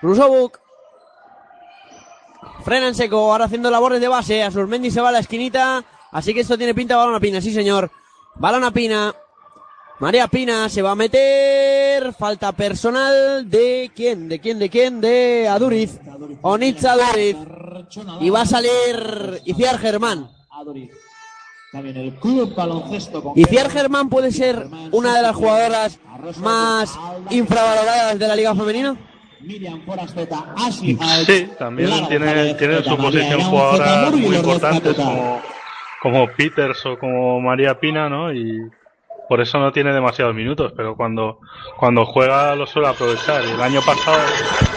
Rusovuk. 0.01 0.59
Frena 2.65 2.89
en 2.89 2.97
seco. 2.97 3.31
Ahora 3.31 3.45
haciendo 3.45 3.71
labores 3.71 4.01
de 4.01 4.09
base. 4.09 4.43
Asurmendi 4.43 4.91
se 4.91 5.01
va 5.01 5.11
a 5.11 5.13
la 5.13 5.21
esquinita. 5.21 5.85
Así 6.11 6.35
que 6.35 6.41
esto 6.41 6.59
tiene 6.59 6.75
pinta 6.75 6.95
de 6.95 6.99
balón 6.99 7.15
a 7.15 7.21
Pina. 7.21 7.41
Sí, 7.41 7.55
señor. 7.55 7.93
Balón 8.35 8.65
a 8.65 8.73
Pina. 8.73 9.15
María 10.03 10.27
Pina 10.27 10.69
se 10.69 10.83
va 10.83 10.91
a 10.91 10.95
meter. 10.97 12.13
Falta 12.15 12.51
personal 12.51 13.49
de 13.49 13.89
quién, 13.95 14.29
de 14.29 14.41
quién, 14.41 14.59
de 14.59 14.69
quién, 14.69 15.01
de 15.01 15.47
Aduriz. 15.47 16.01
Onitza 16.41 16.95
Aduriz. 16.95 17.37
Y 18.21 18.29
va 18.29 18.41
a 18.41 18.47
salir 18.47 19.41
Iciar 19.45 19.79
Germán. 19.79 20.29
Aduriz. 20.51 20.91
También 21.71 21.97
el 21.99 22.15
club 22.17 22.53
baloncesto 22.53 23.23
con 23.23 23.39
Iciar 23.39 23.71
Germán 23.71 24.09
puede 24.09 24.33
ser 24.33 24.67
una 24.91 25.15
de 25.15 25.23
las 25.23 25.37
jugadoras 25.37 26.01
más 26.39 26.99
infravaloradas 27.31 28.19
de 28.19 28.27
la 28.27 28.35
Liga 28.35 28.57
Femenina. 28.57 28.97
Miriam 29.41 29.85
Forasteta, 29.87 30.53
Ashley 30.57 30.99
Sí, 31.27 31.49
también 31.57 31.91
Lara 31.91 32.09
tiene, 32.09 32.55
tiene 32.55 32.79
en 32.79 32.85
su 32.85 32.97
posición 32.97 33.41
jugadoras 33.41 34.13
muy 34.17 34.35
importantes 34.35 34.95
como, 34.97 35.41
como 36.03 36.27
Peters 36.37 36.87
o 36.87 36.99
como 36.99 37.41
María 37.41 37.79
Pina, 37.79 38.09
¿no? 38.09 38.33
Y 38.33 38.69
por 39.33 39.41
eso 39.41 39.59
no 39.59 39.73
tiene 39.73 39.95
demasiados 39.95 40.35
minutos, 40.35 40.75
pero 40.77 40.95
cuando, 40.95 41.39
cuando 41.79 42.05
juega 42.05 42.55
lo 42.55 42.67
suele 42.67 42.89
aprovechar. 42.89 43.43
Y 43.47 43.53
el 43.53 43.63
año 43.63 43.81
pasado 43.81 44.19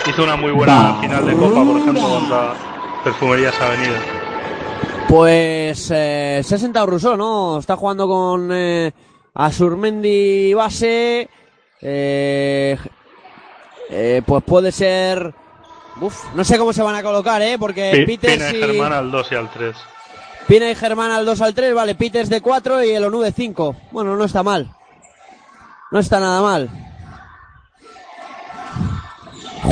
hizo 0.09 0.23
una 0.23 0.37
muy 0.37 0.53
buena 0.53 0.95
final 1.01 1.25
de 1.25 1.33
Copa, 1.33 1.65
por 1.65 1.77
ejemplo, 1.77 2.01
contra 2.07 2.53
Perfumerías 3.03 3.59
Avenida. 3.59 3.99
Pues 5.09 5.91
eh, 5.93 6.39
se 6.41 6.55
ha 6.55 6.57
sentado 6.57 6.85
Rousseau, 6.85 7.17
¿no? 7.17 7.59
Está 7.59 7.75
jugando 7.75 8.07
con 8.07 8.49
eh, 8.53 8.93
Asurmendi 9.33 10.53
base. 10.53 11.27
Eh, 11.81 12.77
eh, 13.89 14.21
pues 14.25 14.41
puede 14.41 14.71
ser. 14.71 15.33
Uf, 15.99 16.33
no 16.33 16.45
sé 16.45 16.57
cómo 16.57 16.71
se 16.71 16.81
van 16.81 16.95
a 16.95 17.03
colocar, 17.03 17.41
¿eh? 17.41 17.57
Porque 17.59 18.05
Pi- 18.07 18.17
Peters 18.17 18.53
y, 18.53 18.61
Germán 18.61 18.93
al 18.93 19.11
2 19.11 19.31
y 19.33 19.35
al 19.35 19.49
3. 19.49 19.75
Y 20.47 20.75
Germán 20.75 21.11
al 21.11 21.25
2 21.25 21.41
al 21.41 21.53
3, 21.55 21.73
vale, 21.73 21.95
Peters 21.95 22.29
de 22.29 22.39
4 22.39 22.83
y 22.83 22.91
el 22.91 23.03
ONU 23.03 23.21
de 23.21 23.31
5. 23.31 23.75
Bueno, 23.91 24.15
no 24.15 24.25
está 24.25 24.43
mal. 24.43 24.71
No 25.91 25.99
está 25.99 26.19
nada 26.19 26.41
mal. 26.41 26.69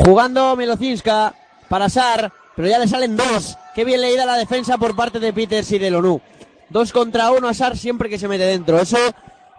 Jugando 0.04 0.56
Milocinska 0.56 1.34
para 1.70 1.90
Sar, 1.90 2.32
pero 2.56 2.68
ya 2.68 2.80
le 2.80 2.88
salen 2.88 3.16
dos. 3.16 3.58
Qué 3.76 3.86
bien 3.86 4.02
leída 4.02 4.26
la 4.26 4.36
defensa 4.36 4.78
por 4.78 4.96
parte 4.96 5.20
de 5.20 5.32
Peters 5.32 5.72
y 5.72 5.80
del 5.80 5.96
ONU. 5.96 6.22
Dos 6.70 6.92
contra 6.92 7.32
uno 7.32 7.48
a 7.48 7.54
Sar 7.54 7.78
siempre 7.78 8.10
que 8.10 8.18
se 8.18 8.28
mete 8.28 8.46
dentro. 8.46 8.80
Eso 8.80 8.98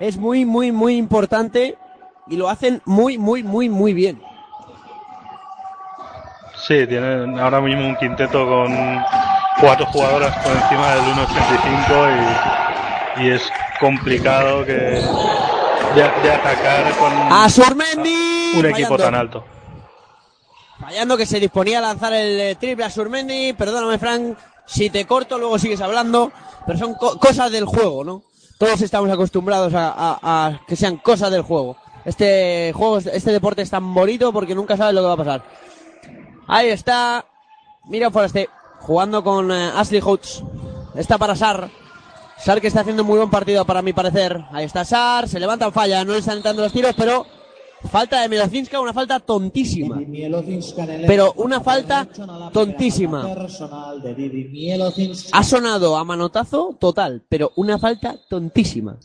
es 0.01 0.17
muy, 0.17 0.45
muy, 0.45 0.73
muy 0.73 0.97
importante 0.97 1.79
y 2.27 2.37
lo 2.37 2.49
hacen 2.49 2.83
muy, 2.85 3.19
muy, 3.19 3.43
muy, 3.43 3.69
muy 3.69 3.95
bien. 3.95 4.21
Sí, 6.67 6.87
tienen 6.87 7.39
ahora 7.39 7.61
mismo 7.61 7.87
un 7.87 7.97
quinteto 7.97 8.47
con 8.47 8.73
cuatro 9.61 9.87
jugadoras 9.87 10.37
por 10.45 10.53
encima 10.53 10.95
del 10.95 11.05
1.85 11.15 13.19
y, 13.19 13.23
y 13.25 13.31
es 13.31 13.43
complicado 13.81 14.65
que 14.65 14.73
de, 14.73 16.03
de 16.23 16.33
atacar 16.33 16.97
con 16.99 17.13
Asurmendi. 17.33 18.53
un 18.57 18.67
equipo 18.67 18.97
fallando. 18.97 19.05
tan 19.05 19.15
alto. 19.15 19.45
Fallando 20.81 21.17
que 21.17 21.27
se 21.27 21.41
disponía 21.41 21.79
a 21.79 21.83
lanzar 21.83 22.13
el 22.13 22.41
eh, 22.41 22.55
triple 22.57 22.85
a 22.85 22.91
Surmendi. 22.91 23.53
Perdóname, 23.53 23.99
Frank, 23.99 24.37
si 24.67 24.91
te 24.91 25.07
corto, 25.07 25.39
luego 25.39 25.59
sigues 25.59 25.81
hablando. 25.81 26.33
Pero 26.67 26.79
son 26.79 26.95
co- 26.95 27.19
cosas 27.19 27.51
del 27.53 27.65
juego, 27.65 28.05
¿no? 28.05 28.23
Todos 28.59 28.81
estamos 28.83 29.11
acostumbrados 29.11 29.73
a, 29.75 29.89
a- 29.97 30.19
a 30.47 30.61
que 30.67 30.77
sean 30.77 30.97
cosas 30.97 31.31
del 31.31 31.43
juego. 31.43 31.77
Este 32.05 32.73
juego, 32.75 32.99
este 32.99 33.33
deporte 33.33 33.63
es 33.63 33.71
tan 33.71 33.95
bonito 33.95 34.33
porque 34.33 34.55
nunca 34.55 34.77
sabes 34.77 34.95
lo 34.95 35.01
que 35.03 35.07
va 35.07 35.13
a 35.15 35.17
pasar. 35.17 35.43
Ahí 36.49 36.69
está. 36.69 37.25
Mira 37.87 38.11
Foreste 38.11 38.49
jugando 38.85 39.24
con 39.24 39.51
eh, 39.51 39.70
Ashley 39.74 40.01
Hoots. 40.01 40.45
Está 40.95 41.18
para 41.18 41.35
Sar. 41.35 41.68
Sar 42.39 42.61
que 42.61 42.66
está 42.68 42.80
haciendo 42.80 43.03
un 43.03 43.09
muy 43.09 43.16
buen 43.16 43.30
partido 43.30 43.64
para 43.64 43.82
mi 43.82 43.93
parecer. 43.93 44.45
Ahí 44.53 44.64
está 44.64 44.85
Sar. 44.85 45.28
Se 45.28 45.41
levanta 45.41 45.66
en 45.66 45.72
falla. 45.72 46.05
No 46.05 46.12
le 46.12 46.18
están 46.18 46.37
entrando 46.37 46.62
los 46.62 46.72
tiros, 46.72 46.95
pero 46.97 47.26
falta 47.91 48.20
de 48.20 48.28
Milocinska, 48.28 48.80
una 48.80 48.93
falta 48.93 49.20
tontísima. 49.20 49.99
Pero 51.07 51.32
una 51.37 51.61
falta 51.61 52.07
tontísima. 52.53 53.26
Ha 55.32 55.43
sonado 55.43 55.97
a 55.97 56.05
manotazo 56.05 56.76
total, 56.78 57.22
pero 57.28 57.53
una 57.57 57.78
falta 57.78 58.16
tontísima. 58.28 58.97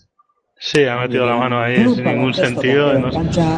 Sí, 0.62 0.84
ha 0.86 0.98
metido 0.98 1.26
la 1.26 1.38
mano 1.38 1.62
ahí 1.62 1.78
sin 1.96 2.04
ningún 2.04 2.34
sentido. 2.34 2.94
No, 3.00 3.10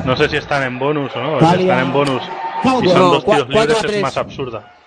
no 0.05 0.17
sé 0.17 0.29
si 0.29 0.37
están 0.37 0.63
en 0.63 0.77
bonus 0.77 1.11
o 1.15 1.19
no. 1.19 1.39
Si 1.39 1.61
están 1.61 1.87
en 1.87 1.93
bonus 1.93 2.21
y 2.63 2.89
son 2.89 3.11
dos 3.11 3.25
tiros 3.25 3.49
libres 3.49 3.83
es 3.85 4.01
más 4.01 4.17
absurda. 4.17 4.80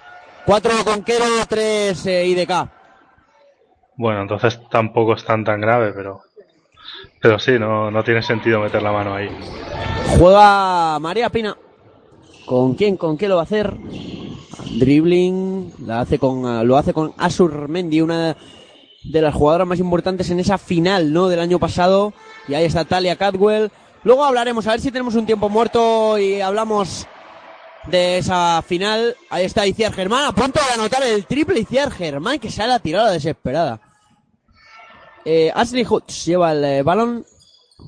Cuatro 0.46 0.72
conquero, 0.84 1.24
tres 1.48 2.04
eh, 2.06 2.26
IDK. 2.26 2.68
Bueno, 3.96 4.22
entonces 4.22 4.60
tampoco 4.70 5.14
es 5.14 5.24
tan 5.24 5.44
tan 5.44 5.60
grave, 5.60 5.92
pero 5.92 6.22
pero 7.20 7.38
sí, 7.38 7.58
no, 7.58 7.90
no 7.90 8.04
tiene 8.04 8.22
sentido 8.22 8.60
meter 8.60 8.82
la 8.82 8.92
mano 8.92 9.14
ahí. 9.14 9.28
Juega 10.18 10.98
María 10.98 11.30
Pina. 11.30 11.56
¿Con 12.44 12.74
quién? 12.74 12.96
¿Con 12.98 13.16
qué 13.16 13.28
lo 13.28 13.36
va 13.36 13.42
a 13.42 13.44
hacer? 13.44 13.74
Dribbling. 14.78 15.72
La 15.86 16.00
hace 16.00 16.18
con, 16.18 16.66
lo 16.66 16.76
hace 16.76 16.92
con 16.92 17.14
Asur 17.16 17.68
Mendy, 17.68 18.02
una 18.02 18.36
de 19.04 19.22
las 19.22 19.34
jugadoras 19.34 19.66
más 19.66 19.78
importantes 19.78 20.30
en 20.30 20.40
esa 20.40 20.58
final, 20.58 21.12
¿no? 21.12 21.28
Del 21.28 21.40
año 21.40 21.58
pasado. 21.58 22.12
Y 22.48 22.54
ahí 22.54 22.66
está 22.66 22.84
Talia 22.84 23.16
Cadwell. 23.16 23.70
Luego 24.02 24.24
hablaremos, 24.24 24.66
a 24.66 24.72
ver 24.72 24.80
si 24.80 24.90
tenemos 24.90 25.14
un 25.14 25.24
tiempo 25.24 25.48
muerto 25.48 26.18
y 26.18 26.42
hablamos 26.42 27.06
de 27.86 28.18
esa 28.18 28.62
final. 28.62 29.16
Ahí 29.30 29.44
está 29.44 29.66
Iciar 29.66 29.92
Germán, 29.92 30.26
a 30.26 30.32
punto 30.32 30.60
de 30.60 30.74
anotar 30.74 31.02
el 31.02 31.26
triple 31.26 31.60
Iciar 31.60 31.90
Germán, 31.90 32.38
que 32.38 32.50
sale 32.50 32.72
a 32.72 32.78
tirar 32.78 33.02
a 33.02 33.04
la 33.06 33.12
desesperada. 33.12 33.80
Eh, 35.24 35.50
Ashley 35.54 35.86
lleva 36.26 36.52
el 36.52 36.64
eh, 36.64 36.82
balón 36.82 37.24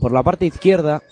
por 0.01 0.13
la 0.13 0.23
parte 0.23 0.47
izquierda. 0.47 1.03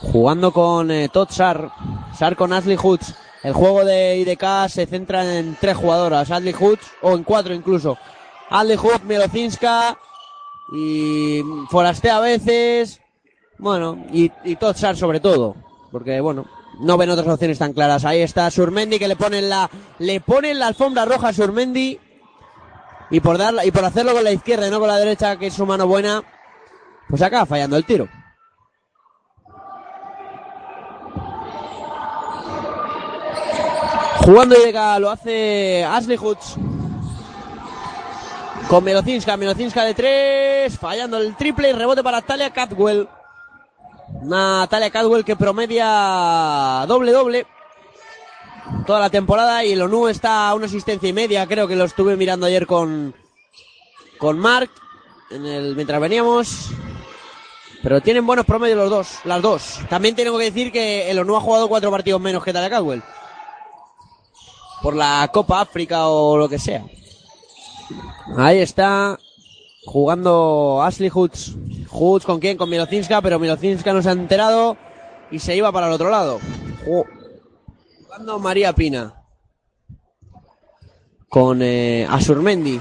Jugando 0.00 0.52
con 0.52 0.90
eh, 0.90 1.08
Todd 1.08 1.30
Sar. 1.30 1.70
Sar 2.16 2.36
con 2.36 2.52
Ashley 2.52 2.76
Hoods. 2.76 3.14
El 3.42 3.54
juego 3.54 3.84
de 3.84 4.18
IDK 4.18 4.68
se 4.68 4.86
centra 4.86 5.38
en 5.38 5.56
tres 5.60 5.76
jugadoras. 5.76 6.30
Ashley 6.30 6.52
Hoods, 6.52 6.86
o 7.02 7.14
en 7.14 7.24
cuatro 7.24 7.54
incluso. 7.54 7.98
Ashley 8.50 8.76
Hoods, 8.76 9.04
Mielocinska 9.04 9.98
y 10.74 11.40
Forasté 11.70 12.10
a 12.10 12.20
veces. 12.20 13.00
Bueno, 13.58 14.04
y, 14.12 14.30
y 14.44 14.56
Todd 14.56 14.76
sobre 14.76 15.20
todo. 15.20 15.56
Porque, 15.90 16.20
bueno, 16.20 16.46
no 16.80 16.96
ven 16.96 17.10
otras 17.10 17.28
opciones 17.28 17.58
tan 17.58 17.72
claras. 17.72 18.04
Ahí 18.04 18.20
está 18.20 18.50
Surmendi 18.50 18.98
que 18.98 19.08
le 19.08 19.16
ponen 19.16 19.48
la, 19.48 19.70
le 19.98 20.20
ponen 20.20 20.58
la 20.58 20.68
alfombra 20.68 21.04
roja 21.04 21.28
a 21.28 21.32
Surmendi. 21.32 21.98
Y 23.10 23.20
por 23.20 23.36
darla, 23.36 23.66
y 23.66 23.70
por 23.70 23.84
hacerlo 23.84 24.14
con 24.14 24.24
la 24.24 24.32
izquierda 24.32 24.66
y 24.66 24.70
no 24.70 24.78
con 24.78 24.88
la 24.88 24.96
derecha, 24.96 25.36
que 25.36 25.48
es 25.48 25.54
su 25.54 25.66
mano 25.66 25.86
buena, 25.86 26.22
pues 27.08 27.20
acaba 27.20 27.44
fallando 27.44 27.76
el 27.76 27.84
tiro. 27.84 28.08
Jugando 34.24 34.54
llega, 34.54 34.98
lo 34.98 35.10
hace 35.10 35.84
Ashley 35.84 36.16
Hoods. 36.16 36.56
Con 38.68 38.84
Melocinska, 38.84 39.36
Melocinska 39.36 39.84
de 39.84 39.94
tres, 39.94 40.78
fallando 40.78 41.18
el 41.18 41.36
triple 41.36 41.70
y 41.70 41.72
rebote 41.72 42.02
para 42.02 42.22
Talia 42.22 42.50
Catwell. 42.50 43.08
Una 44.22 44.68
Talia 44.70 44.90
Cadwell 44.90 45.24
que 45.24 45.34
promedia 45.34 46.84
doble 46.86 47.10
doble 47.10 47.46
toda 48.86 49.00
la 49.00 49.10
temporada 49.10 49.64
y 49.64 49.72
el 49.72 49.82
ONU 49.82 50.06
está 50.06 50.48
a 50.48 50.54
una 50.54 50.66
asistencia 50.66 51.08
y 51.08 51.12
media, 51.12 51.46
creo 51.48 51.66
que 51.66 51.74
lo 51.74 51.84
estuve 51.84 52.16
mirando 52.16 52.46
ayer 52.46 52.66
con 52.66 53.14
con 54.18 54.38
Mark 54.38 54.70
en 55.30 55.44
el 55.44 55.74
mientras 55.74 56.00
veníamos. 56.00 56.70
Pero 57.82 58.00
tienen 58.00 58.24
buenos 58.24 58.46
promedios 58.46 58.78
los 58.78 58.90
dos, 58.90 59.08
las 59.24 59.42
dos. 59.42 59.80
También 59.90 60.14
tengo 60.14 60.38
que 60.38 60.44
decir 60.44 60.70
que 60.70 61.10
el 61.10 61.18
ONU 61.18 61.36
ha 61.36 61.40
jugado 61.40 61.68
cuatro 61.68 61.90
partidos 61.90 62.20
menos 62.20 62.44
que 62.44 62.52
Talia 62.52 62.70
Cadwell. 62.70 63.02
Por 64.82 64.94
la 64.94 65.28
Copa 65.32 65.60
África 65.60 66.06
o 66.06 66.36
lo 66.36 66.48
que 66.48 66.60
sea. 66.60 66.84
Ahí 68.36 68.60
está 68.60 69.18
jugando 69.84 70.80
Ashley 70.80 71.08
Hoods. 71.08 71.56
Hoods 71.92 72.24
con 72.24 72.40
quién? 72.40 72.56
Con 72.56 72.70
Milocinska, 72.70 73.20
pero 73.22 73.38
Milocinska 73.38 73.92
no 73.92 74.02
se 74.02 74.08
ha 74.08 74.12
enterado 74.12 74.76
y 75.30 75.38
se 75.38 75.54
iba 75.56 75.70
para 75.72 75.86
el 75.88 75.92
otro 75.92 76.10
lado. 76.10 76.40
Ju- 76.86 77.06
Jugando 78.04 78.38
María 78.38 78.72
Pina. 78.72 79.14
Con 81.28 81.60
eh, 81.62 82.06
Asurmendi. 82.10 82.80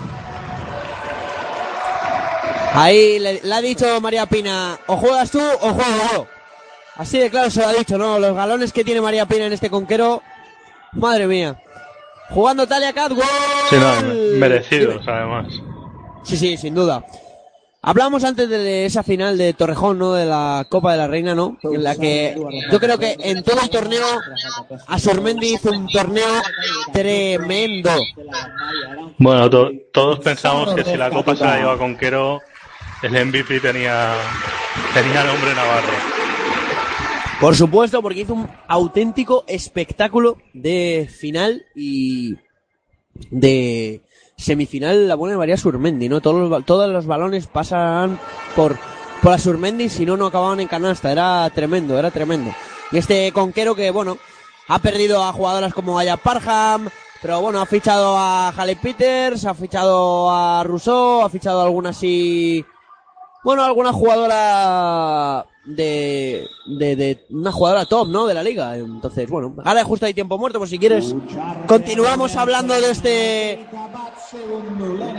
Ahí 2.74 3.20
le, 3.20 3.42
le 3.44 3.54
ha 3.54 3.62
dicho 3.62 4.00
María 4.00 4.26
Pina, 4.26 4.80
o 4.88 4.96
juegas 4.96 5.30
tú 5.30 5.40
o 5.42 5.74
juego 5.74 5.90
yo. 6.14 6.28
Así 6.96 7.18
de 7.20 7.30
claro 7.30 7.50
se 7.50 7.62
lo 7.62 7.68
ha 7.68 7.74
dicho, 7.74 7.98
¿no? 7.98 8.18
Los 8.20 8.34
galones 8.36 8.72
que 8.72 8.84
tiene 8.84 9.02
María 9.02 9.26
Pina 9.26 9.46
en 9.48 9.54
este 9.54 9.70
conquero. 9.70 10.22
Madre 10.94 11.28
mía. 11.28 11.62
Jugando 12.30 12.66
Talia 12.68 12.94
Cat, 12.94 13.12
gol. 13.12 13.24
Sí, 13.70 13.76
no, 13.78 14.14
merecidos, 14.40 15.06
además. 15.08 15.48
Sí, 16.24 16.38
sí, 16.38 16.56
sin 16.58 16.74
duda. 16.76 17.04
Hablamos 17.84 18.24
antes 18.24 18.48
de 18.48 18.86
esa 18.86 19.02
final 19.02 19.40
de 19.40 19.54
Torrejón, 19.54 19.98
¿no? 19.98 20.14
De 20.14 20.26
la 20.26 20.68
Copa 20.70 20.92
de 20.92 21.00
la 21.00 21.08
Reina, 21.08 21.34
¿no? 21.34 21.58
En 21.64 21.84
la 21.84 21.96
que 21.96 22.36
yo 22.72 22.80
creo 22.80 23.00
que 23.00 23.16
en 23.20 23.44
todo 23.44 23.60
el 23.60 23.70
torneo 23.72 24.06
Asurmendi 24.88 25.56
hizo 25.56 25.72
un 25.72 25.88
torneo 25.88 26.28
tremendo. 26.94 27.90
Bueno, 29.18 29.50
to- 29.50 29.72
todos 29.92 30.20
pensamos 30.20 30.76
que 30.76 30.84
si 30.84 30.96
la 30.96 31.10
Copa 31.10 31.36
se 31.36 31.44
la 31.44 31.58
lleva 31.58 31.78
con 31.80 31.98
Quero, 31.98 32.40
el 33.02 33.26
MVP 33.26 33.60
tenía, 33.62 34.14
tenía 34.94 35.24
nombre 35.24 35.56
Navarro. 35.56 35.94
Por 37.40 37.56
supuesto, 37.56 38.00
porque 38.04 38.20
hizo 38.20 38.36
un 38.36 38.48
auténtico 38.68 39.44
espectáculo 39.48 40.38
de 40.54 41.10
final 41.12 41.66
y 41.76 42.36
de 43.32 44.02
semifinal 44.42 45.08
la 45.08 45.16
buena 45.16 45.38
María 45.38 45.58
Surmendi, 45.58 46.10
¿no? 46.10 46.20
Todos 46.20 46.50
los, 46.50 46.66
todos 46.66 46.90
los 46.90 47.06
balones 47.06 47.48
pasan 47.48 48.20
por, 48.56 48.78
por 49.22 49.32
la 49.32 49.38
Surmendi, 49.38 49.90
si 49.90 50.06
no, 50.06 50.18
no 50.18 50.28
acababan 50.28 50.60
en 50.60 50.68
canasta. 50.68 51.12
Era 51.12 51.50
tremendo, 51.54 51.98
era 51.98 52.12
tremendo. 52.12 52.52
Y 52.92 52.98
este 52.98 53.32
conquero 53.32 53.76
que, 53.76 53.92
bueno, 53.92 54.18
ha 54.68 54.80
perdido 54.80 55.24
a 55.24 55.32
jugadoras 55.32 55.74
como 55.74 55.98
Aya 55.98 56.18
Parham, 56.18 56.90
pero 57.22 57.40
bueno, 57.42 57.62
ha 57.62 57.66
fichado 57.66 58.18
a 58.18 58.50
Halle 58.50 58.76
Peters, 58.76 59.46
ha 59.46 59.54
fichado 59.54 60.30
a 60.32 60.64
Rousseau, 60.64 61.24
ha 61.24 61.30
fichado 61.30 61.62
a 61.62 61.66
alguna 61.66 61.90
así... 61.92 62.66
Bueno, 63.44 63.64
alguna 63.64 63.92
jugadora 63.92 65.46
de, 65.66 66.48
de, 66.66 67.26
una 67.30 67.52
jugadora 67.52 67.86
top, 67.86 68.10
¿no? 68.10 68.26
De 68.26 68.34
la 68.34 68.44
liga. 68.44 68.76
Entonces, 68.76 69.30
bueno, 69.30 69.56
ahora 69.64 69.84
justo 69.84 70.06
hay 70.06 70.14
tiempo 70.14 70.38
muerto, 70.38 70.60
pues 70.60 70.72
si 70.72 70.80
quieres, 70.80 71.16
continuamos 71.68 72.36
hablando 72.36 72.74
de 72.74 72.92
este, 72.92 73.68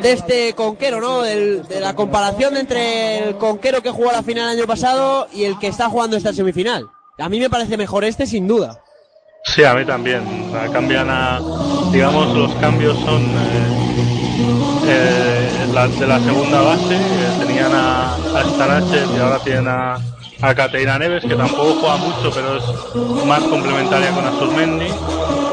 de 0.03 0.13
este 0.13 0.53
conquero, 0.55 1.01
¿no? 1.01 1.23
De 1.23 1.81
la 1.81 1.95
comparación 1.95 2.57
entre 2.57 3.29
el 3.29 3.37
conquero 3.37 3.83
que 3.83 3.91
jugó 3.91 4.11
la 4.13 4.23
final 4.23 4.51
el 4.51 4.59
año 4.59 4.67
pasado 4.67 5.29
y 5.33 5.45
el 5.45 5.59
que 5.59 5.69
está 5.69 5.89
jugando 5.89 6.17
esta 6.17 6.33
semifinal. 6.33 6.89
A 7.19 7.29
mí 7.29 7.39
me 7.39 7.51
parece 7.51 7.77
mejor 7.77 8.05
este, 8.05 8.27
sin 8.27 8.49
duda. 8.49 8.83
Sí, 9.45 9.65
a 9.65 9.75
mí 9.75 9.85
también. 9.85 10.23
O 10.49 10.53
sea, 10.53 10.69
cambian 10.73 11.09
a, 11.11 11.41
digamos, 11.93 12.35
los 12.37 12.55
cambios 12.57 12.99
son 13.01 13.23
eh, 13.23 13.89
eh, 14.87 15.67
de 15.99 16.07
la 16.07 16.21
segunda 16.21 16.63
base. 16.63 16.97
tenían 17.41 17.73
a, 17.73 18.15
a 18.15 18.45
Staraches 18.45 19.09
y 19.15 19.19
ahora 19.19 19.39
tienen 19.41 19.69
a, 19.69 19.99
a 20.43 20.55
Caterina 20.55 20.99
Neves, 20.99 21.25
que 21.25 21.35
tampoco 21.35 21.75
juega 21.81 21.97
mucho, 21.97 22.31
pero 22.35 22.57
es 22.59 23.25
más 23.27 23.43
complementaria 23.45 24.11
con 24.11 24.27
Asurmendi. 24.27 24.89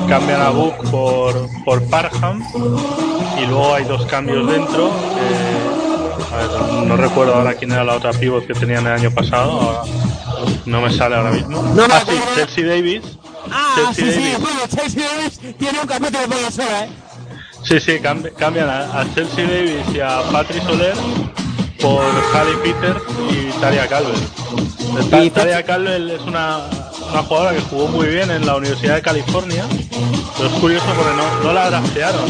Cambian 0.08 0.42
a 0.42 0.50
Book 0.50 0.76
por, 0.90 1.48
por 1.64 1.84
Parham. 1.90 2.44
Y 3.38 3.46
luego 3.46 3.76
hay 3.76 3.84
dos 3.86 4.06
cambios 4.08 4.48
dentro. 4.52 4.88
eh, 4.88 6.34
a 6.34 6.38
ver, 6.38 6.86
no 6.88 6.98
recuerdo 6.98 7.36
ahora 7.36 7.54
quién 7.54 7.72
era 7.72 7.84
la 7.84 7.94
otra 7.96 8.12
pivot 8.12 8.46
que 8.48 8.54
tenían 8.54 8.86
el 8.88 8.94
año 8.94 9.12
pasado. 9.12 9.52
ahora 9.62 9.82
no 10.66 10.82
me 10.82 10.92
sale 10.92 11.16
ahora 11.16 11.32
mismo. 11.32 11.62
No 11.76 11.84
ah, 11.90 12.02
sí. 12.08 12.16
Chelsea 12.36 12.66
Davis. 12.68 13.04
Ah, 13.52 13.92
Chelsea 13.96 14.06
sí, 14.06 14.12
sí, 14.12 14.20
Davis. 14.32 14.40
bueno, 14.40 14.60
Chelsea 14.76 15.04
Davis 15.16 15.40
tiene 15.58 15.80
un 15.80 15.88
capítulo 15.88 16.20
por 16.28 16.42
la 16.42 16.52
sola, 16.52 16.84
¿eh? 16.86 16.90
Sí, 17.64 17.80
sí, 17.80 17.92
cambi- 18.02 18.34
cambian 18.34 18.70
a, 18.70 19.02
a 19.02 19.14
Chelsea 19.14 19.46
Davis 19.46 19.86
y 19.94 20.00
a 20.00 20.22
Patrick 20.32 20.64
Soler 20.64 20.96
por 21.82 22.02
Harry 22.34 22.56
Peters 22.64 23.02
y 23.32 23.52
Talia 23.60 23.88
Y 25.24 25.30
Talia 25.30 25.64
Calvel 25.64 26.12
es 26.12 26.22
una, 26.22 26.60
una 27.12 27.24
jugadora 27.24 27.54
que 27.54 27.62
jugó 27.62 27.88
muy 27.88 28.08
bien 28.08 28.32
en 28.32 28.46
la 28.46 28.56
Universidad 28.56 28.96
de 28.96 29.02
California, 29.02 29.66
pero 30.38 30.50
es 30.50 30.56
curioso 30.60 30.86
porque 30.96 31.16
no, 31.16 31.44
no 31.44 31.54
la 31.54 31.70
draftearon. 31.70 32.26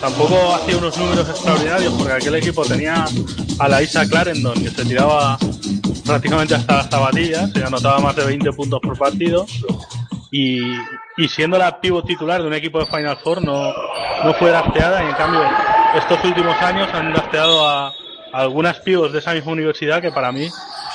Tampoco 0.00 0.54
hacía 0.54 0.76
unos 0.76 0.96
números 0.98 1.28
extraordinarios 1.28 1.92
porque 1.94 2.12
aquel 2.12 2.34
equipo 2.36 2.64
tenía 2.64 3.04
a 3.58 3.68
la 3.68 3.82
Isa 3.82 4.06
Clarendon 4.08 4.54
que 4.62 4.70
se 4.70 4.84
tiraba 4.84 5.38
prácticamente 6.04 6.54
hasta 6.54 6.76
las 6.76 6.90
zapatillas, 6.90 7.50
se 7.52 7.64
anotaba 7.64 7.98
más 7.98 8.16
de 8.16 8.24
20 8.26 8.52
puntos 8.52 8.80
por 8.80 8.98
partido 8.98 9.46
y, 10.30 10.60
y 11.16 11.28
siendo 11.28 11.56
la 11.56 11.80
pivot 11.80 12.06
titular 12.06 12.42
de 12.42 12.48
un 12.48 12.54
equipo 12.54 12.80
de 12.80 12.86
Final 12.86 13.16
Four 13.22 13.42
no, 13.42 13.72
no 14.24 14.34
fue 14.34 14.50
drafteada 14.50 15.02
y 15.02 15.06
en 15.08 15.14
cambio 15.14 15.40
estos 15.96 16.22
últimos 16.24 16.60
años 16.60 16.88
han 16.92 17.12
drafteado 17.12 17.66
a 17.66 17.94
algunas 18.34 18.80
pivots 18.80 19.12
de 19.12 19.20
esa 19.20 19.32
misma 19.32 19.52
universidad 19.52 20.02
que 20.02 20.10
para 20.10 20.32
mí 20.32 20.48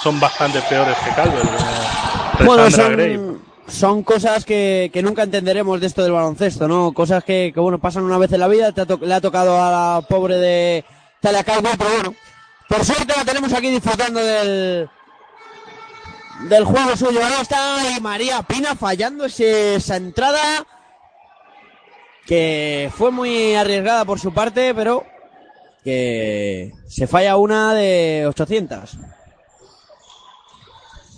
son 0.03 0.19
bastante 0.19 0.61
peores 0.63 0.97
que 0.97 1.11
como 1.11 2.45
Bueno, 2.45 2.63
Alessandra 2.63 2.95
Gray. 2.95 3.15
son, 3.15 3.41
son 3.67 4.03
cosas 4.03 4.43
que, 4.45 4.89
que 4.93 5.01
nunca 5.01 5.23
entenderemos 5.23 5.79
de 5.79 5.87
esto 5.87 6.03
del 6.03 6.11
baloncesto, 6.11 6.67
¿no? 6.67 6.91
Cosas 6.91 7.23
que, 7.23 7.51
que, 7.53 7.59
bueno, 7.59 7.79
pasan 7.79 8.03
una 8.03 8.17
vez 8.17 8.31
en 8.33 8.39
la 8.41 8.47
vida, 8.47 8.71
te 8.71 8.81
ha 8.81 8.85
to- 8.85 8.99
le 9.01 9.13
ha 9.13 9.21
tocado 9.21 9.61
a 9.61 9.71
la 9.71 10.01
pobre 10.07 10.35
de 10.35 10.85
Talia 11.21 11.43
Calvo, 11.43 11.69
pero 11.77 11.89
bueno, 11.91 12.15
por 12.67 12.83
suerte 12.83 13.13
la 13.15 13.23
tenemos 13.25 13.53
aquí 13.53 13.69
disfrutando 13.69 14.19
del, 14.19 14.89
del 16.49 16.63
juego 16.65 16.95
suyo. 16.97 17.23
Ahora 17.23 17.41
está 17.41 17.81
ahí 17.81 17.99
María 18.01 18.41
Pina 18.41 18.75
fallando 18.75 19.25
ese- 19.25 19.75
esa 19.75 19.95
entrada 19.95 20.65
que 22.25 22.91
fue 22.95 23.11
muy 23.11 23.55
arriesgada 23.55 24.05
por 24.05 24.19
su 24.19 24.33
parte, 24.33 24.73
pero 24.75 25.05
que 25.89 26.71
se 26.87 27.07
falla 27.07 27.35
una 27.37 27.73
de 27.73 28.25
800. 28.27 28.97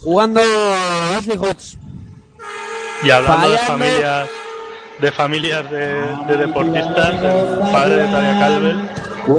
Jugando 0.01 0.41
Ashley 1.17 1.37
Hodge. 1.37 1.77
Y 3.03 3.09
hablando 3.11 3.49
de 3.49 3.57
familias 3.59 4.29
de 4.99 5.11
familias 5.11 5.71
de, 5.71 5.87
de 6.27 6.37
deportistas, 6.37 7.09
el 7.23 7.71
padre 7.71 7.95
de 7.95 8.07
Talia 8.07 8.39
Calvel 8.39 8.89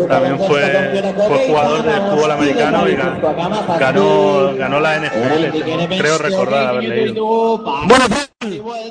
también 0.08 0.38
fue, 0.40 1.14
fue 1.28 1.46
jugador 1.46 1.82
de 1.84 1.92
fútbol 2.00 2.30
americano 2.32 2.88
y 2.88 2.96
ga- 2.96 3.78
ganó, 3.78 4.54
ganó 4.56 4.80
la 4.80 4.96
NFL. 4.98 5.98
Creo 5.98 6.18
recordar 6.18 6.66
haber 6.66 6.84
leído. 6.84 7.58
Bueno, 7.58 8.04
Fran, 8.08 8.26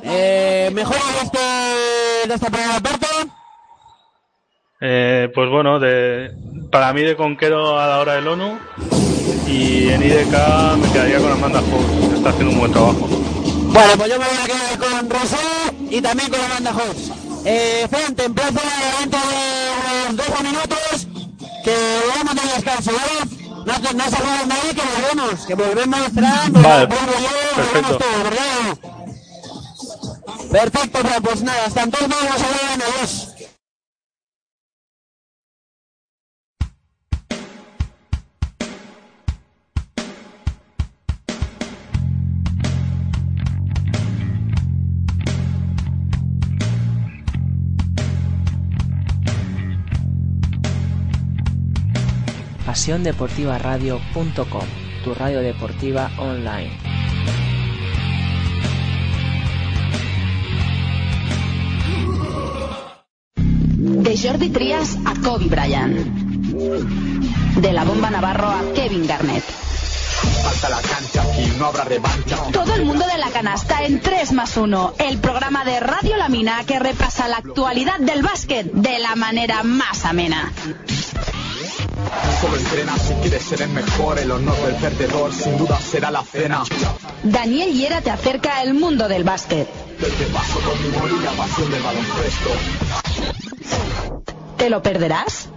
eh, 0.03 0.69
mejor 0.73 0.95
de, 0.95 1.23
este, 1.23 2.27
de 2.29 2.33
esta 2.35 2.47
primera 2.49 2.79
parte. 2.79 2.90
Eh, 4.83 5.29
pues 5.35 5.47
bueno, 5.49 5.79
de, 5.79 6.31
para 6.71 6.91
mí 6.91 7.03
de 7.03 7.15
Conquero 7.15 7.79
a 7.79 7.85
la 7.85 7.99
hora 7.99 8.15
del 8.15 8.27
ONU 8.27 8.57
y 9.47 9.89
en 9.89 10.01
IDK 10.01 10.75
me 10.81 10.91
quedaría 10.91 11.19
con 11.19 11.31
Amanda 11.31 11.61
que 12.09 12.15
está 12.15 12.29
haciendo 12.31 12.51
un 12.53 12.59
buen 12.59 12.71
trabajo. 12.71 13.07
Bueno, 13.07 13.93
pues 13.95 14.09
yo 14.09 14.19
me 14.19 14.25
voy 14.25 14.37
a 14.41 14.45
quedar 14.47 14.79
con 14.79 15.09
Rosé 15.09 15.37
y 15.89 16.01
también 16.01 16.29
con 16.31 16.41
Amanda 16.41 16.71
Hodge. 16.71 17.11
Eh, 17.45 17.87
Fran, 17.91 18.15
te 18.15 18.25
emplazo 18.25 18.59
dentro 18.99 19.19
de 19.19 20.09
unos 20.09 20.27
12 20.27 20.43
minutos 20.43 21.07
que 21.63 21.75
vamos 22.15 22.43
a 22.43 22.55
descanso, 22.55 22.91
¿vale? 22.91 23.37
No, 23.65 23.93
no 23.93 24.03
se 24.09 24.15
juega 24.15 24.45
nadie, 24.47 24.73
que 24.73 24.81
volvemos, 24.81 25.45
que 25.45 25.53
volvemos, 25.53 25.99
Fran, 26.15 26.53
Vale, 26.53 26.85
volvemos 26.87 27.15
yo, 27.21 27.55
perfecto. 27.55 27.71
volvemos 27.71 27.97
todos, 27.99 28.23
¿verdad? 28.23 28.77
Perfecto, 30.51 30.99
Fran, 30.99 31.21
pues 31.23 31.43
nada, 31.43 31.65
hasta 31.67 31.83
entonces 31.83 32.09
vamos 32.09 32.41
a 32.41 32.47
ver 32.47 32.83
adiós. 32.95 33.30
pasiondeportivaradio.com, 52.71 54.67
tu 55.03 55.13
radio 55.13 55.41
deportiva 55.41 56.09
online. 56.17 56.71
De 63.75 64.15
Jordi 64.15 64.49
Trias 64.51 64.97
a 65.03 65.19
Kobe 65.19 65.47
Bryant. 65.47 65.97
De 67.59 67.73
la 67.73 67.83
bomba 67.83 68.09
Navarro 68.09 68.47
a 68.47 68.61
Kevin 68.73 69.05
Garnett. 69.05 69.43
Todo 72.53 72.75
el 72.75 72.85
mundo 72.85 73.05
de 73.05 73.17
la 73.17 73.31
canasta 73.31 73.83
en 73.83 73.99
3 73.99 74.31
más 74.31 74.55
1. 74.55 74.93
El 74.97 75.17
programa 75.17 75.65
de 75.65 75.81
Radio 75.81 76.15
La 76.15 76.29
Mina 76.29 76.63
que 76.65 76.79
repasa 76.79 77.27
la 77.27 77.35
actualidad 77.37 77.99
del 77.99 78.21
básquet 78.21 78.71
de 78.71 78.99
la 78.99 79.17
manera 79.17 79.61
más 79.63 80.05
amena. 80.05 80.53
Solo 82.41 82.57
entrena 82.57 82.97
si 82.97 83.13
quieres 83.15 83.43
ser 83.43 83.61
el 83.61 83.69
mejor, 83.69 84.19
el 84.19 84.31
honor 84.31 84.57
del 84.65 84.75
perdedor 84.75 85.33
sin 85.33 85.57
duda 85.57 85.79
será 85.79 86.09
la 86.11 86.23
cena. 86.23 86.63
Daniel 87.23 87.71
Hiera 87.71 88.01
te 88.01 88.09
acerca 88.09 88.59
al 88.59 88.73
mundo 88.73 89.07
del 89.07 89.23
básquet. 89.23 89.67
Te 89.97 90.25
paso 90.33 90.59
con 90.61 90.81
mi 90.81 90.89
boli 90.97 91.15
y 91.21 91.23
la 91.23 91.31
pasión 91.31 91.71
del 91.71 91.81
baloncesto. 91.83 92.49
¿Te 94.57 94.69
lo 94.69 94.81
perderás? 94.81 95.49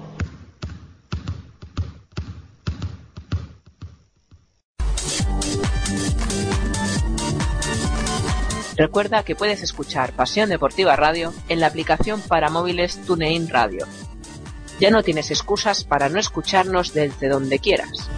Recuerda 8.76 9.22
que 9.22 9.36
puedes 9.36 9.62
escuchar 9.62 10.12
Pasión 10.12 10.48
Deportiva 10.48 10.96
Radio 10.96 11.32
en 11.48 11.60
la 11.60 11.68
aplicación 11.68 12.20
para 12.20 12.50
móviles 12.50 13.00
TuneIn 13.06 13.48
Radio. 13.48 13.86
Ya 14.80 14.90
no 14.90 15.02
tienes 15.02 15.30
excusas 15.30 15.84
para 15.84 16.08
no 16.08 16.18
escucharnos 16.18 16.92
desde 16.92 17.28
donde 17.28 17.58
quieras. 17.58 18.10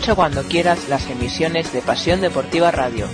Escucha 0.00 0.14
cuando 0.14 0.42
quieras 0.44 0.88
las 0.88 1.10
emisiones 1.10 1.74
de 1.74 1.82
Pasión 1.82 2.22
Deportiva 2.22 2.70
Radio. 2.70 3.06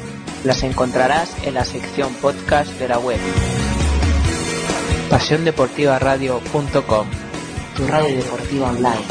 Las 0.44 0.62
encontrarás 0.62 1.34
en 1.44 1.54
la 1.54 1.64
sección 1.64 2.14
podcast 2.14 2.70
de 2.78 2.86
la 2.86 3.00
web. 3.00 3.18
PasiónDeportivaRadio.com 5.10 7.08
Tu 7.74 7.86
radio 7.88 8.16
deportiva 8.16 8.68
online. 8.68 9.02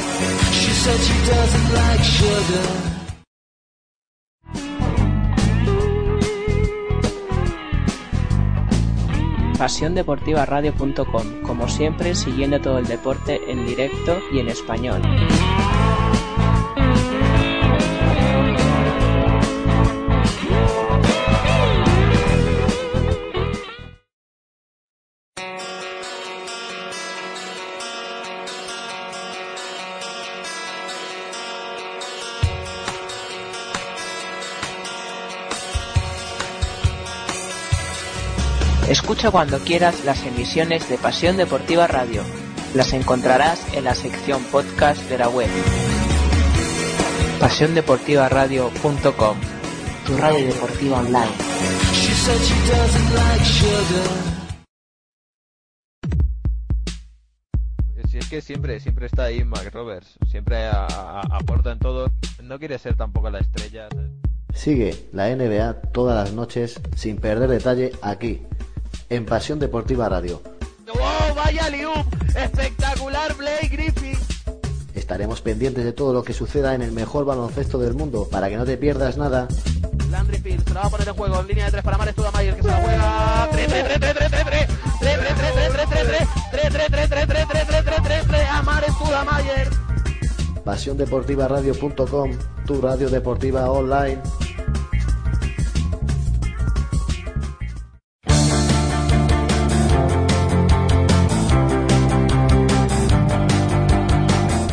PasiónDeportivaRadio.com 9.57 11.41
Como 11.41 11.67
siempre, 11.67 12.15
siguiendo 12.15 12.61
todo 12.61 12.77
el 12.77 12.85
deporte 12.87 13.41
en 13.51 13.65
directo 13.65 14.17
y 14.31 14.39
en 14.39 14.47
español. 14.47 15.01
Escucha 39.05 39.29
cuando 39.29 39.59
quieras 39.59 40.03
las 40.03 40.25
emisiones 40.25 40.89
de 40.89 40.97
Pasión 40.97 41.37
Deportiva 41.37 41.85
Radio. 41.85 42.23
Las 42.73 42.91
encontrarás 42.91 43.63
en 43.75 43.83
la 43.83 43.93
sección 43.93 44.43
podcast 44.45 44.99
de 45.07 45.19
la 45.19 45.29
web. 45.29 45.47
PasiónDeportivaRadio.com 47.39 49.37
Tu 50.07 50.17
radio 50.17 50.47
deportiva 50.47 50.97
online. 50.97 51.31
Si 58.09 58.17
es 58.17 58.27
que 58.27 58.41
siempre, 58.41 58.79
siempre 58.79 59.05
está 59.05 59.25
ahí 59.25 59.43
Mac 59.43 59.71
Roberts, 59.71 60.17
siempre 60.27 60.65
aporta 60.65 61.71
en 61.73 61.77
todo. 61.77 62.11
No 62.41 62.57
quiere 62.57 62.79
ser 62.79 62.97
tampoco 62.97 63.29
la 63.29 63.37
estrella. 63.37 63.87
Sigue 64.55 64.95
la 65.13 65.29
NBA 65.29 65.91
todas 65.91 66.15
las 66.15 66.33
noches 66.33 66.81
sin 66.95 67.17
perder 67.17 67.51
detalle 67.51 67.91
aquí, 68.01 68.41
en 69.09 69.25
Pasión 69.25 69.59
Deportiva 69.59 70.09
Radio. 70.09 70.41
¡Wow! 70.87 71.35
¡Vaya 71.35 71.69
liup! 71.69 72.05
¡Espectacular 72.35 73.35
Blake 73.35 73.67
Griffin! 73.69 74.17
Estaremos 74.93 75.41
pendientes 75.41 75.83
de 75.83 75.93
todo 75.93 76.13
lo 76.13 76.23
que 76.23 76.33
suceda 76.33 76.73
en 76.73 76.81
el 76.81 76.91
mejor 76.91 77.25
baloncesto 77.25 77.77
del 77.77 77.93
mundo 77.93 78.27
para 78.31 78.49
que 78.49 78.57
no 78.57 78.65
te 78.65 78.77
pierdas 78.77 79.17
nada. 79.17 79.47
Landry 80.09 80.37
Fields 80.37 80.63
se 80.65 80.73
la 80.73 80.81
va 80.81 80.87
a 80.87 80.89
poner 80.89 81.07
en 81.07 81.13
juego 81.13 81.39
en 81.41 81.47
línea 81.47 81.65
de 81.65 81.71
tres 81.71 81.83
para 81.83 81.97
Mares 81.97 82.15
Tudamayer 82.15 82.55
que 82.55 82.61
se 82.61 82.67
la 82.67 82.77
juega. 82.77 83.49
3 83.51 83.67
3 83.67 83.83
3 83.83 83.99
3 83.99 84.15
3 84.15 84.29
3 84.31 84.41
3 84.41 84.67
3 84.99 85.19
3 85.19 85.35
3 85.35 85.69
3 85.71 85.89
3 85.89 85.89
3 85.91 86.69
3 86.69 86.69
3 86.71 86.89
3 86.89 87.09
3 87.09 87.27
3 87.27 87.47
3 87.47 87.67
3 87.67 87.83
3 87.85 88.03
3 88.03 88.27
3 88.27 88.49
a 88.49 88.61
Mares 88.61 88.97
Tudamayer. 88.97 89.69
PasiónDeportivaRadio.com, 90.63 92.31
tu 92.65 92.81
radio 92.81 93.09
deportiva 93.09 93.69
online. 93.69 94.21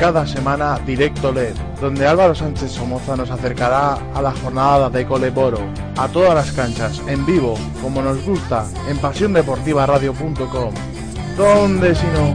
Cada 0.02 0.26
semana 0.26 0.80
Directo 0.84 1.30
LED, 1.30 1.54
donde 1.80 2.04
Álvaro 2.04 2.34
Sánchez 2.34 2.72
Somoza 2.72 3.16
nos 3.16 3.30
acercará 3.30 3.94
a 4.12 4.20
la 4.20 4.32
jornada 4.32 4.90
de 4.90 5.06
Coleboro, 5.06 5.60
a 5.96 6.08
todas 6.08 6.34
las 6.34 6.50
canchas, 6.50 7.00
en 7.06 7.24
vivo, 7.24 7.54
como 7.80 8.02
nos 8.02 8.20
gusta, 8.26 8.64
en 8.90 8.98
pasiondeportivaradio.com. 8.98 10.74
¿Dónde 11.36 11.94
si 11.94 12.06
no? 12.08 12.34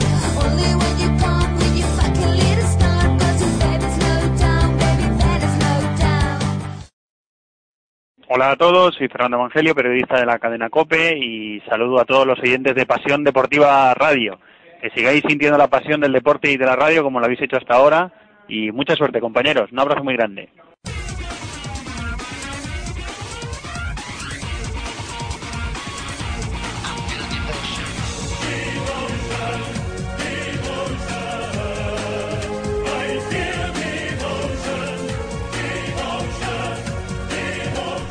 Hola 8.30 8.52
a 8.52 8.56
todos, 8.56 8.96
soy 8.96 9.10
Fernando 9.10 9.40
Evangelio, 9.40 9.76
periodista 9.76 10.18
de 10.22 10.26
la 10.26 10.40
cadena 10.40 10.70
COPE 10.70 11.18
y 11.18 11.60
saludo 11.70 12.00
a 12.00 12.06
todos 12.06 12.26
los 12.26 12.40
oyentes 12.40 12.76
de 12.76 12.86
Pasión 12.86 13.26
Deportiva 13.26 13.94
Radio. 13.94 14.40
Que 14.82 14.90
sigáis 14.92 15.24
sintiendo 15.28 15.58
la 15.58 15.68
pasión 15.68 16.02
del 16.02 16.14
deporte 16.14 16.52
y 16.52 16.58
de 16.58 16.66
la 16.66 16.76
radio 16.76 17.04
como 17.04 17.20
lo 17.20 17.26
habéis 17.26 17.42
hecho 17.42 17.58
hasta 17.58 17.76
ahora 17.76 18.12
y 18.48 18.72
mucha 18.72 18.96
suerte 18.96 19.20
compañeros, 19.20 19.72
un 19.72 19.80
abrazo 19.80 20.04
muy 20.04 20.16
grande. 20.16 20.50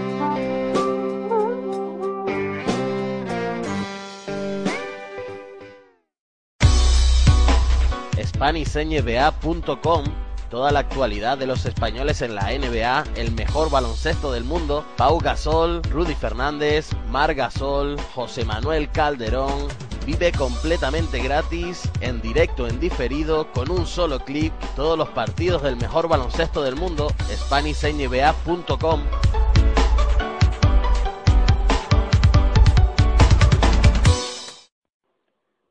SpanishNBA.com 8.22 10.04
Toda 10.50 10.70
la 10.70 10.78
actualidad 10.78 11.36
de 11.36 11.46
los 11.46 11.66
españoles 11.66 12.22
en 12.22 12.36
la 12.36 12.56
NBA, 12.56 13.04
el 13.16 13.32
mejor 13.32 13.68
baloncesto 13.68 14.30
del 14.30 14.44
mundo, 14.44 14.86
Pau 14.96 15.18
Gasol, 15.18 15.82
Rudy 15.82 16.14
Fernández, 16.14 16.90
Mar 17.10 17.34
Gasol, 17.34 17.96
José 18.14 18.44
Manuel 18.44 18.88
Calderón. 18.92 19.85
Vive 20.06 20.30
completamente 20.30 21.20
gratis, 21.20 21.90
en 22.00 22.22
directo, 22.22 22.68
en 22.68 22.78
diferido, 22.78 23.50
con 23.50 23.72
un 23.72 23.86
solo 23.86 24.20
clic, 24.20 24.52
todos 24.76 24.96
los 24.96 25.08
partidos 25.08 25.64
del 25.64 25.74
mejor 25.74 26.08
baloncesto 26.08 26.62
del 26.62 26.76
mundo, 26.76 27.08
SpanishNBA.com. 27.28 29.02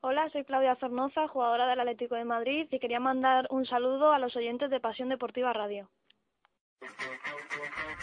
Hola, 0.01 0.29
soy 0.33 0.43
Claudia 0.43 0.75
Zornoza, 0.81 1.29
jugadora 1.29 1.67
del 1.67 1.79
Atlético 1.79 2.15
de 2.15 2.25
Madrid 2.25 2.67
y 2.69 2.79
quería 2.79 2.99
mandar 2.99 3.47
un 3.51 3.65
saludo 3.65 4.11
a 4.11 4.19
los 4.19 4.35
oyentes 4.35 4.69
de 4.69 4.81
Pasión 4.81 5.07
Deportiva 5.07 5.53
Radio. 5.53 5.89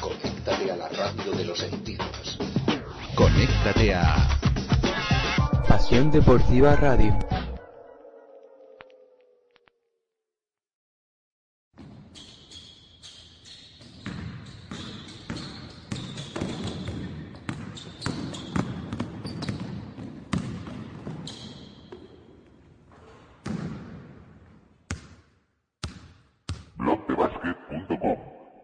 Conéctate 0.00 0.70
a 0.70 0.76
la 0.76 0.88
radio 0.88 1.32
de 1.32 1.44
los 1.44 1.58
sentidos. 1.58 2.38
Conéctate 3.14 3.94
a 3.94 4.38
Pasión 5.68 6.10
Deportiva 6.10 6.76
Radio. 6.76 7.16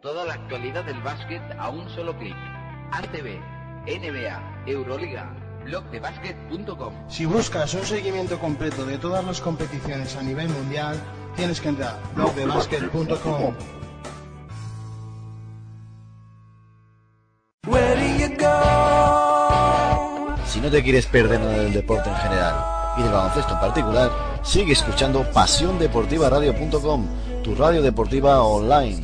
Toda 0.01 0.25
la 0.25 0.35
actualidad 0.35 0.85
del 0.85 1.01
básquet 1.03 1.43
a 1.59 1.71
un 1.71 1.89
solo 1.91 2.17
clic. 2.19 2.37
ACB, 2.93 3.41
NBA, 3.87 4.65
Euroliga, 4.67 5.35
blogdebasket.com. 5.65 6.95
Si 7.09 7.27
buscas 7.27 7.75
un 7.75 7.85
seguimiento 7.85 8.39
completo 8.39 8.87
de 8.87 8.99
todas 8.99 9.25
las 9.25 9.41
competiciones 9.41 10.17
a 10.17 10.23
nivel 10.23 10.49
mundial, 10.49 10.97
tienes 11.37 11.61
que 11.61 11.69
entrar 11.69 11.99
a 11.99 12.15
blogdebasket.com. 12.15 13.55
Si 20.47 20.61
no 20.61 20.71
te 20.71 20.83
quieres 20.83 21.07
perder 21.07 21.39
nada 21.39 21.59
del 21.59 21.73
deporte 21.73 22.09
en 22.09 22.17
general 22.17 22.55
y 22.99 23.03
del 23.03 23.13
baloncesto 23.13 23.53
en 23.53 23.61
particular, 23.61 24.11
sigue 24.43 24.73
escuchando 24.73 25.23
pasiondeportivaradio.com, 25.33 27.07
tu 27.43 27.55
radio 27.55 27.83
deportiva 27.83 28.43
online. 28.43 29.03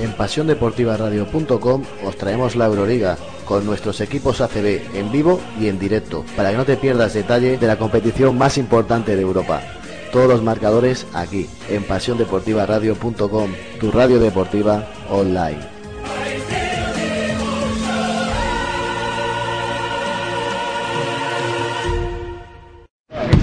En 0.00 0.12
pasiondeportivaradio.com 0.12 1.82
os 2.06 2.16
traemos 2.16 2.54
la 2.54 2.66
Euroliga 2.66 3.18
con 3.48 3.64
nuestros 3.64 4.02
equipos 4.02 4.42
ACB 4.42 4.94
en 4.94 5.10
vivo 5.10 5.40
y 5.58 5.68
en 5.68 5.78
directo 5.78 6.24
para 6.36 6.50
que 6.50 6.58
no 6.58 6.66
te 6.66 6.76
pierdas 6.76 7.14
detalle 7.14 7.56
de 7.56 7.66
la 7.66 7.78
competición 7.78 8.36
más 8.36 8.58
importante 8.58 9.16
de 9.16 9.22
Europa. 9.22 9.62
Todos 10.12 10.28
los 10.28 10.42
marcadores 10.42 11.06
aquí 11.14 11.48
en 11.70 11.82
pasiondeportivaradio.com, 11.82 13.50
tu 13.80 13.90
radio 13.90 14.20
deportiva 14.20 14.86
online. 15.08 15.78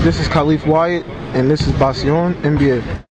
This 0.04 0.20
is 0.20 0.30
Khalif 0.30 0.68
Wyatt, 0.68 1.04
and 1.34 1.50
this 1.50 1.62
is 1.62 1.74
Pasión 1.74 2.36
NBA. 2.44 3.05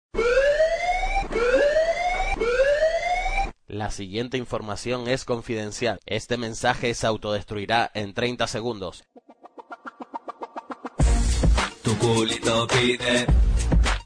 La 3.84 3.92
siguiente 3.92 4.38
información 4.38 5.10
es 5.10 5.26
confidencial. 5.26 6.00
Este 6.06 6.38
mensaje 6.38 6.94
se 6.94 7.06
autodestruirá 7.06 7.92
en 7.94 8.14
30 8.14 8.48
segundos. 8.48 9.04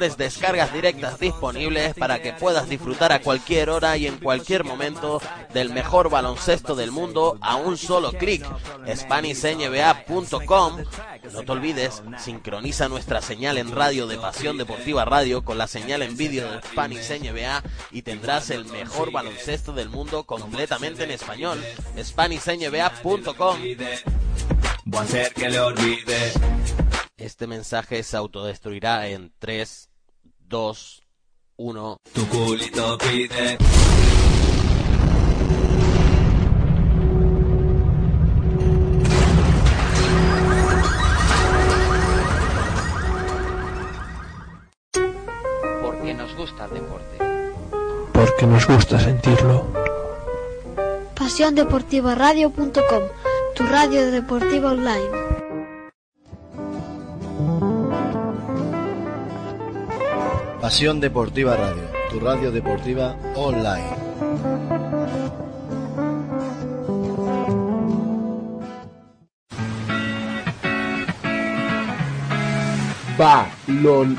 descargas 0.00 0.72
directas 0.72 1.18
disponibles 1.18 1.94
para 1.94 2.20
que 2.20 2.32
puedas 2.32 2.68
disfrutar 2.68 3.12
a 3.12 3.20
cualquier 3.20 3.70
hora 3.70 3.96
y 3.96 4.06
en 4.06 4.18
cualquier 4.18 4.62
momento 4.62 5.22
del 5.54 5.70
mejor 5.70 6.10
baloncesto 6.10 6.74
del 6.74 6.90
mundo 6.90 7.38
a 7.40 7.56
un 7.56 7.78
solo 7.78 8.12
clic. 8.12 8.44
SpanishNBA.com 8.86 10.76
No 11.32 11.42
te 11.42 11.52
olvides, 11.52 12.02
sincroniza 12.18 12.88
nuestra 12.88 13.22
señal 13.22 13.56
en 13.58 13.72
radio 13.72 14.06
de 14.06 14.18
Pasión 14.18 14.58
Deportiva 14.58 15.04
Radio 15.04 15.44
con 15.44 15.56
la 15.56 15.66
señal 15.66 16.02
en 16.02 16.16
vídeo 16.16 16.50
de 16.50 16.60
Spanish 16.62 17.10
NBA 17.10 17.62
y 17.90 18.02
tendrás 18.02 18.50
el 18.50 18.66
mejor 18.66 19.12
baloncesto 19.12 19.72
del 19.72 19.88
mundo 19.88 20.24
completamente 20.24 21.04
en 21.04 21.10
español. 21.10 21.58
SpanishNBA.com 21.98 23.58
Voy 24.84 25.00
a 25.00 25.02
hacer 25.02 25.32
que 25.32 25.48
le 25.48 25.58
olvide. 25.58 26.32
Este 27.16 27.46
mensaje 27.46 28.02
se 28.02 28.16
autodestruirá 28.16 29.08
en 29.08 29.32
3, 29.38 29.85
2, 30.48 31.02
1. 31.56 31.96
Tu 32.12 32.28
culito 32.28 32.98
pide. 32.98 33.58
Porque 45.82 46.14
nos 46.14 46.36
gusta 46.36 46.64
el 46.66 46.70
deporte. 46.74 47.18
Porque 48.12 48.46
nos 48.46 48.66
gusta 48.68 49.00
sentirlo. 49.00 49.66
PasiónDeportivaRadio.com, 51.16 53.02
tu 53.56 53.66
radio 53.66 54.12
deportiva 54.12 54.70
online. 54.70 55.25
Pasión 60.60 61.00
Deportiva 61.00 61.56
Radio, 61.56 61.82
tu 62.10 62.18
radio 62.18 62.50
deportiva 62.50 63.16
online. 63.34 64.06
baloncesto. 73.18 74.14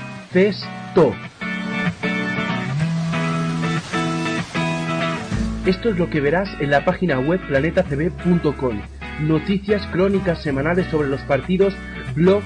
Esto 5.65 5.89
es 5.89 5.97
lo 5.97 6.09
que 6.09 6.21
verás 6.21 6.49
en 6.59 6.71
la 6.71 6.85
página 6.85 7.19
web 7.19 7.39
planetacb.com. 7.47 8.81
Noticias, 9.21 9.85
crónicas 9.87 10.41
semanales 10.41 10.87
sobre 10.87 11.09
los 11.09 11.21
partidos, 11.21 11.73
blogs 12.15 12.45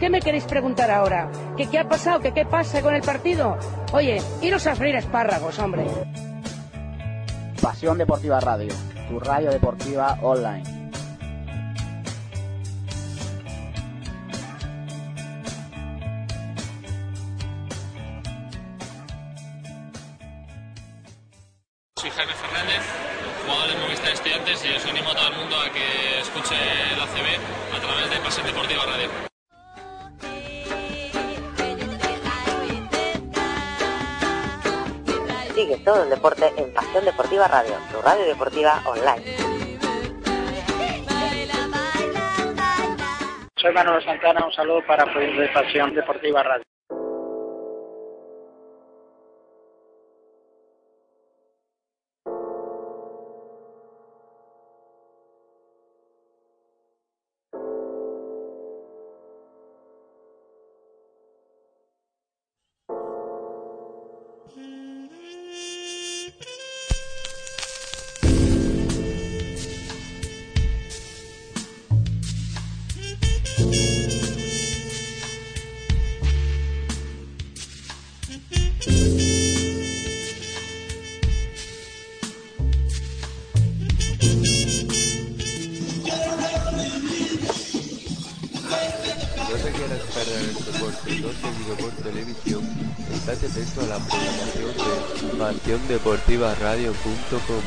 ¿Qué 0.00 0.08
me 0.08 0.20
queréis 0.20 0.44
preguntar 0.44 0.90
ahora? 0.90 1.30
¿Que 1.58 1.68
qué 1.68 1.78
ha 1.78 1.86
pasado? 1.86 2.20
¿Que 2.20 2.32
qué 2.32 2.46
pasa 2.46 2.80
con 2.80 2.94
el 2.94 3.02
partido? 3.02 3.58
Oye, 3.92 4.22
iros 4.40 4.66
a 4.66 4.74
freír 4.74 4.96
espárragos, 4.96 5.58
hombre. 5.58 5.84
Pasión 7.60 7.98
Deportiva 7.98 8.40
Radio, 8.40 8.72
tu 9.10 9.20
radio 9.20 9.50
deportiva 9.50 10.18
online. 10.22 10.79
Deporte 36.10 36.52
en 36.56 36.74
Pasión 36.74 37.04
Deportiva 37.04 37.48
Radio, 37.48 37.74
tu 37.90 38.02
radio 38.02 38.24
deportiva 38.26 38.82
online. 38.84 39.22
Soy 43.56 43.72
Manuel 43.72 44.04
Santana, 44.04 44.44
un 44.44 44.52
saludo 44.52 44.84
para 44.86 45.04
de 45.04 45.48
Pasión 45.48 45.94
Deportiva 45.94 46.42
Radio. 46.42 46.69
pasiondeportivaradio.com, 95.70 97.62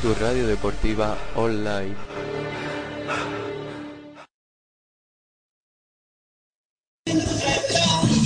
tu 0.00 0.14
radio 0.14 0.46
deportiva 0.46 1.18
online. 1.34 1.96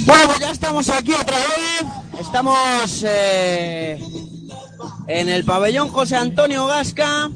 Bueno, 0.05 0.27
pues 0.27 0.39
ya 0.39 0.51
estamos 0.51 0.89
aquí 0.91 1.15
otra 1.15 1.39
vez. 1.39 2.21
Estamos 2.21 3.03
eh, 3.07 3.99
en 5.07 5.29
el 5.31 5.45
pabellón 5.45 5.89
José 5.89 6.17
Antonio 6.17 6.67
Gasca. 6.67 7.31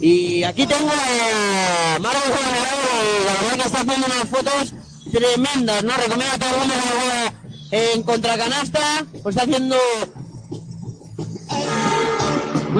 Y 0.00 0.42
aquí 0.44 0.66
tengo 0.66 0.90
a 0.90 1.98
Mario 1.98 2.20
la 3.24 3.32
verdad 3.40 3.56
que 3.56 3.62
está 3.62 3.80
haciendo 3.80 4.06
unas 4.06 4.28
fotos 4.28 4.74
tremendas, 5.10 5.82
¿no? 5.84 5.96
Recomiendo 5.96 6.34
a 6.34 6.38
todo 6.38 6.50
el 6.50 6.58
mundo 6.58 6.74
en 7.70 8.02
contracanasta, 8.02 9.06
pues 9.22 9.34
está 9.34 9.44
haciendo 9.44 9.76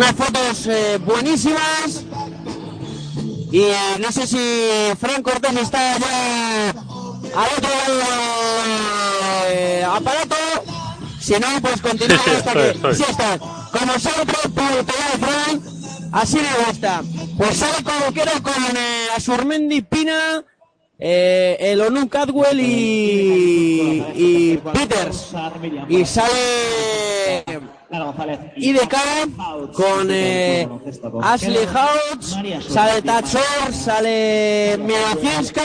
unas 0.03 0.17
fotos 0.17 0.67
eh, 0.67 0.99
buenísimas. 0.99 2.05
Y 3.53 3.61
eh, 3.61 3.75
no 4.01 4.11
sé 4.11 4.27
si 4.27 4.97
Fran 4.99 5.23
Cortés 5.23 5.57
está 5.57 5.99
ya 5.99 6.71
al 6.71 7.49
otro 7.57 7.71
lado 7.71 8.63
del 9.47 9.59
eh, 9.59 9.85
aparato. 9.85 10.37
Si 11.21 11.35
no, 11.35 11.47
pues 11.61 11.81
continuamos 11.81 12.25
Sí, 12.25 12.31
sí, 12.31 12.37
hasta 12.37 12.53
que... 12.53 12.71
estoy. 12.71 12.95
Sí 12.97 13.05
está. 13.09 13.39
Como 13.39 13.93
siempre, 13.99 14.37
por 14.55 14.73
el 14.73 14.87
de 14.87 14.93
Fran, 14.93 15.63
así 16.13 16.37
me 16.39 16.65
gusta. 16.67 17.03
Pues 17.39 17.57
sale 17.57 17.85
como 17.85 18.13
quiero 18.13 18.33
con 18.43 18.77
eh, 18.77 19.07
Asurmendi 19.17 19.83
Pina, 19.83 20.45
eh, 20.99 21.57
el 21.61 21.81
Onu 21.81 22.09
Cadwell 22.09 22.59
y, 22.59 24.05
y 24.17 24.57
Peters. 24.73 25.29
Y 25.89 26.05
sale 26.05 27.45
IDK 28.57 28.95
con 29.75 30.09
eh, 30.11 30.67
Ashley 31.23 31.67
Houts, 31.67 32.39
sale 32.67 33.03
Tachor, 33.03 33.73
sale 33.73 34.79
Miacinska, 34.79 35.63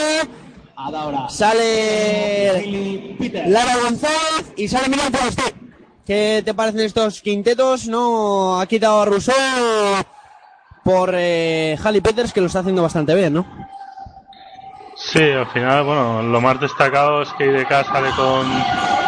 sale 1.30 3.06
Lara 3.46 3.76
González 3.82 4.52
y 4.56 4.68
sale 4.68 4.88
Milan 4.90 5.10
Forster. 5.12 5.54
¿Qué 6.04 6.42
te 6.44 6.52
parecen 6.52 6.80
estos 6.80 7.22
quintetos? 7.22 7.88
No 7.88 8.60
ha 8.60 8.66
quitado 8.66 9.00
a 9.02 9.04
Rousseau 9.06 10.04
por 10.84 11.12
eh, 11.14 11.78
Halley 11.82 12.00
Peters, 12.00 12.32
que 12.32 12.40
lo 12.40 12.46
está 12.46 12.60
haciendo 12.60 12.82
bastante 12.82 13.14
bien, 13.14 13.32
¿no? 13.32 13.46
Sí, 14.96 15.22
al 15.22 15.46
final, 15.46 15.84
bueno, 15.84 16.22
lo 16.22 16.40
más 16.40 16.60
destacado 16.60 17.22
es 17.22 17.28
que 17.34 17.46
IDK 17.46 17.70
sale 17.86 18.10
con, 18.16 18.46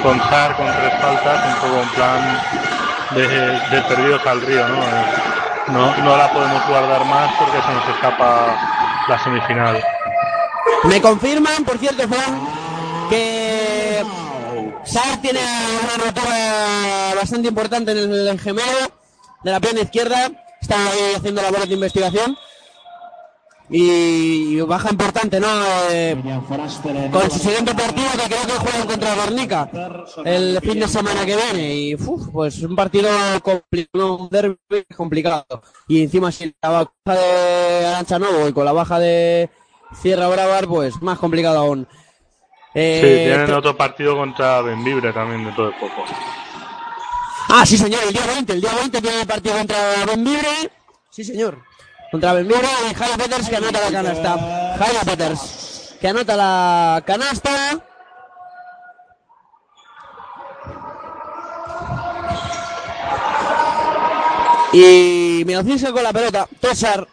con 0.03 0.19
Sar, 0.29 0.57
con 0.57 0.67
tres 0.67 0.93
faltas, 1.01 1.55
un 1.55 1.69
poco 1.69 1.83
en 1.83 1.89
plan 1.91 2.80
de, 3.15 3.27
de 3.29 3.83
perdidos 3.89 4.27
al 4.27 4.41
río, 4.43 4.69
¿no? 4.69 4.83
Eh, 4.83 5.05
No, 5.69 5.97
no 5.99 6.17
la 6.17 6.33
podemos 6.33 6.67
guardar 6.69 7.05
más 7.05 7.31
porque 7.39 7.61
se 7.63 7.73
nos 7.73 7.89
escapa 7.95 9.05
la 9.09 9.19
semifinal. 9.23 9.85
Me 10.85 11.01
confirman, 11.01 11.65
por 11.65 11.79
cierto, 11.79 12.09
Fran, 12.09 12.41
que 13.09 14.03
Sar 14.85 15.21
tiene 15.21 15.41
una 15.85 16.05
rotura 16.05 17.15
bastante 17.15 17.49
importante 17.49 17.93
en 17.93 18.13
el 18.13 18.41
gemelo 18.41 18.91
de 19.45 19.51
la 19.51 19.61
pierna 19.61 19.83
izquierda. 19.83 20.31
Está 20.61 20.77
ahí 20.77 21.15
haciendo 21.17 21.43
labores 21.43 21.69
de 21.69 21.75
investigación. 21.75 22.37
Y 23.73 24.61
baja 24.63 24.91
importante, 24.91 25.39
¿no? 25.39 25.47
Eh, 25.91 26.17
con 27.13 27.31
su 27.31 27.39
siguiente 27.39 27.73
partido 27.73 28.09
que 28.13 28.25
creo 28.35 28.47
que 28.47 28.53
juegan 28.53 28.87
contra 28.87 29.15
Guernica 29.15 29.71
el 30.25 30.59
fin 30.61 30.81
de 30.81 30.89
semana 30.89 31.25
que 31.25 31.37
viene. 31.37 31.75
Y 31.77 31.95
uf, 31.95 32.29
pues 32.33 32.61
un 32.63 32.75
partido 32.75 33.09
complicado, 33.43 34.17
un 34.17 34.29
derbi 34.29 34.59
complicado. 34.97 35.63
Y 35.87 36.03
encima 36.03 36.33
sin 36.33 36.53
la 36.61 36.71
baja 36.71 36.91
de 37.21 37.87
Arancha 37.87 38.19
Novo 38.19 38.49
y 38.49 38.53
con 38.53 38.65
la 38.65 38.73
baja 38.73 38.99
de 38.99 39.49
Sierra 40.03 40.29
Bravar, 40.29 40.67
pues 40.67 41.01
más 41.01 41.19
complicado 41.19 41.59
aún. 41.59 41.87
Eh, 42.75 43.01
Sí, 43.03 43.31
tienen 43.31 43.53
otro 43.53 43.77
partido 43.77 44.17
contra 44.17 44.63
Benvibre 44.63 45.13
también 45.13 45.45
de 45.45 45.53
todo 45.53 45.69
el 45.69 45.75
poco. 45.75 46.05
Ah, 47.49 47.65
sí, 47.67 47.77
señor, 47.77 48.01
el 48.07 48.13
día 48.13 48.27
20. 48.27 48.53
El 48.53 48.61
día 48.61 48.71
20 48.75 49.01
tiene 49.01 49.21
el 49.21 49.27
partido 49.27 49.57
contra 49.57 49.77
Benvibre. 50.07 50.71
Sí, 51.11 51.25
señor. 51.25 51.59
Contra 52.11 52.33
Benvibre 52.33 52.67
y 52.91 52.95
Jaime 52.95 53.19
Peters 53.19 53.49
que 53.49 53.57
anota 53.57 53.81
la 53.81 53.91
canasta. 53.91 54.77
Jaime 54.79 55.01
Peters 55.05 55.97
que 56.01 56.09
anota 56.09 56.37
la 56.37 57.03
canasta. 57.07 57.79
Y 64.73 65.43
Mirocinska 65.47 65.93
con 65.93 66.03
la 66.03 66.13
pelota. 66.13 66.49
Tosar 66.61 67.07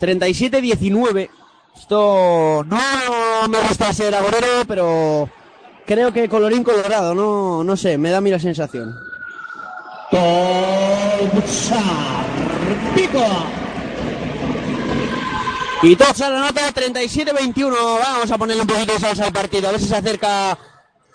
37-19. 0.00 1.30
Esto 1.76 2.64
no 2.66 3.48
me 3.48 3.60
gusta 3.60 3.92
ser 3.92 4.14
agorero, 4.14 4.64
pero 4.66 5.30
creo 5.86 6.12
que 6.12 6.28
colorín 6.28 6.64
colorado, 6.64 7.14
no, 7.14 7.62
no 7.62 7.76
sé, 7.76 7.96
me 7.96 8.10
da 8.10 8.18
a 8.18 8.20
mí 8.20 8.30
la 8.30 8.38
sensación. 8.38 8.94
Y 15.82 15.94
Tocha 15.94 16.28
la 16.28 16.40
nota 16.40 16.74
37-21. 16.74 17.72
Vamos 17.72 18.30
a 18.30 18.38
ponerle 18.38 18.62
un 18.62 18.68
poquito 18.68 18.94
de 18.94 18.98
salsa 18.98 19.26
al 19.26 19.32
partido. 19.32 19.68
A 19.68 19.72
ver 19.72 19.80
si 19.80 19.86
se 19.86 19.96
acerca 19.96 20.58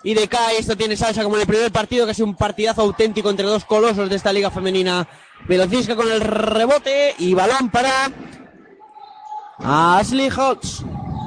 y 0.02 0.14
decae. 0.14 0.58
Esto 0.58 0.74
tiene 0.76 0.96
salsa 0.96 1.22
como 1.22 1.36
en 1.36 1.42
el 1.42 1.46
primer 1.46 1.70
partido, 1.70 2.06
que 2.06 2.12
es 2.12 2.20
un 2.20 2.34
partidazo 2.34 2.80
auténtico 2.80 3.28
entre 3.28 3.46
dos 3.46 3.66
colosos 3.66 4.08
de 4.08 4.16
esta 4.16 4.32
liga 4.32 4.50
femenina. 4.50 5.06
Velocisca 5.46 5.94
con 5.94 6.10
el 6.10 6.20
rebote 6.22 7.14
y 7.18 7.34
balón 7.34 7.70
para 7.70 8.10
Ashley 9.58 10.30
Hodge. 10.30 10.82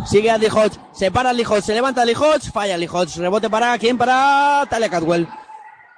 Sigue 0.07 0.31
Ashley 0.31 0.49
Hodge, 0.49 0.79
se 0.93 1.11
para 1.11 1.29
Ashley 1.29 1.45
Hodge, 1.45 1.61
se 1.61 1.73
levanta 1.75 2.01
Ashley 2.01 2.15
Hodge, 2.15 2.51
falla 2.51 2.73
Ashley 2.73 2.89
Hodge, 2.91 3.17
rebote 3.17 3.49
para 3.49 3.77
quién? 3.77 3.97
Para 3.97 4.65
Talia 4.67 4.89
Cadwell. 4.89 5.27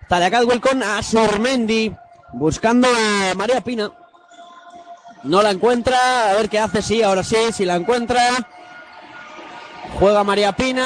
Talia 0.09 0.29
Cadwell 0.29 0.59
con 0.59 0.83
Asurmendi, 0.83 1.95
buscando 2.33 2.87
a 2.87 3.33
María 3.35 3.61
Pina. 3.61 3.91
No 5.23 5.41
la 5.41 5.51
encuentra, 5.51 6.31
a 6.31 6.33
ver 6.33 6.49
qué 6.49 6.59
hace, 6.59 6.81
sí, 6.81 7.03
ahora 7.03 7.23
sí, 7.23 7.35
si 7.51 7.65
la 7.65 7.75
encuentra. 7.75 8.21
Juega 9.99 10.23
María 10.23 10.51
Pina, 10.53 10.85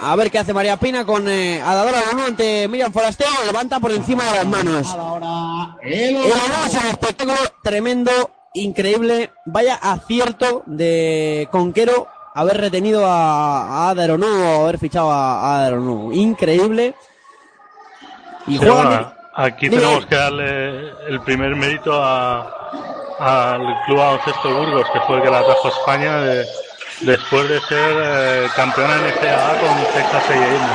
a 0.00 0.16
ver 0.16 0.30
qué 0.30 0.38
hace 0.38 0.54
María 0.54 0.76
Pina 0.78 1.04
con 1.04 1.28
eh, 1.28 1.60
Adadora 1.60 2.00
Bono 2.10 2.24
ante 2.24 2.66
Miriam 2.68 2.92
Forasteo. 2.92 3.28
Levanta 3.44 3.80
por 3.80 3.90
encima 3.92 4.24
de 4.24 4.36
las 4.36 4.46
manos. 4.46 4.96
El 5.82 6.16
honor 6.16 6.66
es 6.66 6.74
un 6.74 6.86
espectáculo 6.88 7.34
tremendo, 7.62 8.10
increíble. 8.54 9.32
Vaya 9.46 9.74
acierto 9.74 10.62
de 10.66 11.48
Conquero 11.50 12.08
haber 12.34 12.56
retenido 12.58 13.04
a, 13.06 13.86
a 13.86 13.90
Aderonu 13.90 14.26
o 14.26 14.62
haber 14.62 14.78
fichado 14.78 15.10
a, 15.12 15.66
a. 15.66 15.70
Increíble. 16.12 16.94
Y 18.46 18.52
Sí, 18.52 18.58
juega 18.58 18.74
bueno, 18.74 19.12
aquí 19.34 19.68
tenemos 19.68 20.06
que 20.06 20.14
darle 20.16 20.90
el 21.08 21.20
primer 21.24 21.54
mérito 21.56 21.92
a- 22.02 22.58
al 23.18 23.82
Club 23.86 23.98
Baloncesto 23.98 24.54
Burgos, 24.54 24.86
que 24.92 25.00
fue 25.00 25.16
el 25.16 25.22
que 25.22 25.30
la 25.30 25.44
trajo 25.44 25.68
España 25.68 26.16
de- 26.22 26.46
después 27.00 27.48
de 27.48 27.60
ser 27.60 27.96
eh, 28.02 28.46
campeona 28.54 28.94
en 28.96 29.04
NCAA 29.06 29.60
con 29.60 29.76
Texas 29.94 30.30
A&M. 30.30 30.66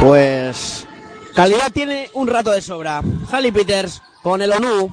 Pues 0.00 0.86
calidad 1.34 1.70
tiene 1.72 2.10
un 2.14 2.28
rato 2.28 2.50
de 2.50 2.60
sobra. 2.62 3.02
Halley 3.30 3.50
Peters 3.52 4.02
con 4.22 4.42
el 4.42 4.52
ONU. 4.52 4.90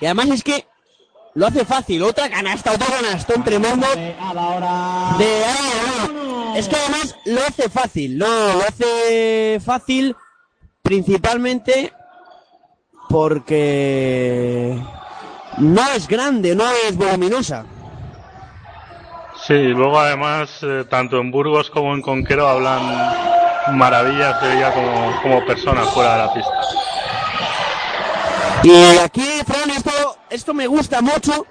Y 0.00 0.06
además 0.06 0.28
es 0.30 0.42
que 0.44 0.66
lo 1.34 1.46
hace 1.46 1.64
fácil. 1.64 2.02
Otra 2.02 2.28
canasta, 2.28 2.72
otro 2.72 2.86
canastón 2.88 3.44
tremendo. 3.44 3.86
De 3.94 4.14
Aaron. 5.44 6.56
Es 6.56 6.68
que 6.68 6.76
además 6.76 7.16
lo 7.24 7.40
hace 7.42 7.68
fácil. 7.68 8.18
No, 8.18 8.26
lo 8.54 8.60
hace 8.66 9.60
fácil 9.64 10.16
principalmente 10.82 11.92
porque 13.08 14.78
no 15.60 15.82
es 15.90 16.06
grande, 16.08 16.54
no 16.54 16.64
es 16.70 16.96
voluminosa. 16.96 17.64
Sí, 19.46 19.54
luego 19.54 19.98
además, 19.98 20.50
eh, 20.62 20.84
tanto 20.90 21.18
en 21.18 21.30
Burgos 21.30 21.70
como 21.70 21.94
en 21.94 22.02
Conquero 22.02 22.46
hablan 22.48 23.76
maravillas 23.76 24.40
de 24.42 24.56
ella 24.56 24.72
como, 24.74 25.22
como 25.22 25.46
persona 25.46 25.84
fuera 25.86 26.12
de 26.12 26.18
la 26.26 26.34
pista. 26.34 26.52
Y 28.64 28.98
aquí, 28.98 29.26
Fran, 29.46 29.70
esto, 29.70 29.90
esto 30.30 30.54
me 30.54 30.66
gusta 30.66 31.00
mucho. 31.00 31.46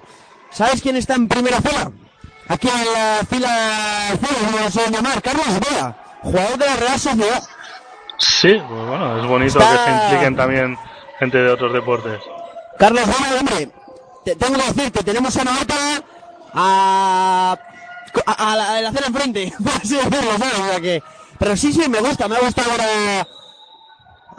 ¿Sabes 0.50 0.80
quién 0.82 0.96
está 0.96 1.14
en 1.14 1.28
primera 1.28 1.60
fila? 1.60 1.90
Aquí 2.48 2.68
en 2.68 2.92
la 2.92 3.20
fila, 3.28 4.18
no 4.52 4.58
lo 4.86 4.90
llamar, 4.90 5.20
Carlos 5.20 5.46
Vela, 5.60 5.96
jugador 6.22 6.58
de 6.58 6.66
la 6.66 6.76
Real 6.76 6.98
Sociedad. 6.98 7.42
Sí, 8.18 8.60
pues 8.68 8.86
bueno, 8.86 9.20
es 9.20 9.26
bonito 9.26 9.58
Está- 9.58 9.70
que 9.70 9.90
se 9.90 9.90
impliquen 10.04 10.36
también 10.36 10.78
gente 11.18 11.38
de 11.38 11.50
otros 11.50 11.72
deportes. 11.72 12.20
Carlos 12.78 13.04
Vela, 13.06 13.40
hombre, 13.40 13.70
te, 14.24 14.36
tengo 14.36 14.58
que 14.58 14.72
decir 14.72 14.92
que 14.92 15.02
tenemos 15.02 15.36
a 15.36 15.44
Navata 15.44 15.74
a, 16.54 17.56
a, 18.26 18.52
a 18.52 18.56
la, 18.56 18.76
a 18.76 18.80
la 18.80 18.92
cena 18.92 19.06
enfrente, 19.08 19.52
por 19.62 19.72
así 19.72 19.94
decirlo, 19.96 20.38
¿sabes? 20.38 20.58
O 20.60 20.66
sea 20.68 20.80
que, 20.80 21.02
pero 21.38 21.56
sí, 21.56 21.72
sí, 21.72 21.88
me 21.88 22.00
gusta, 22.00 22.28
me 22.28 22.36
ha 22.36 22.40
gustado 22.40 22.70
ahora 22.70 23.26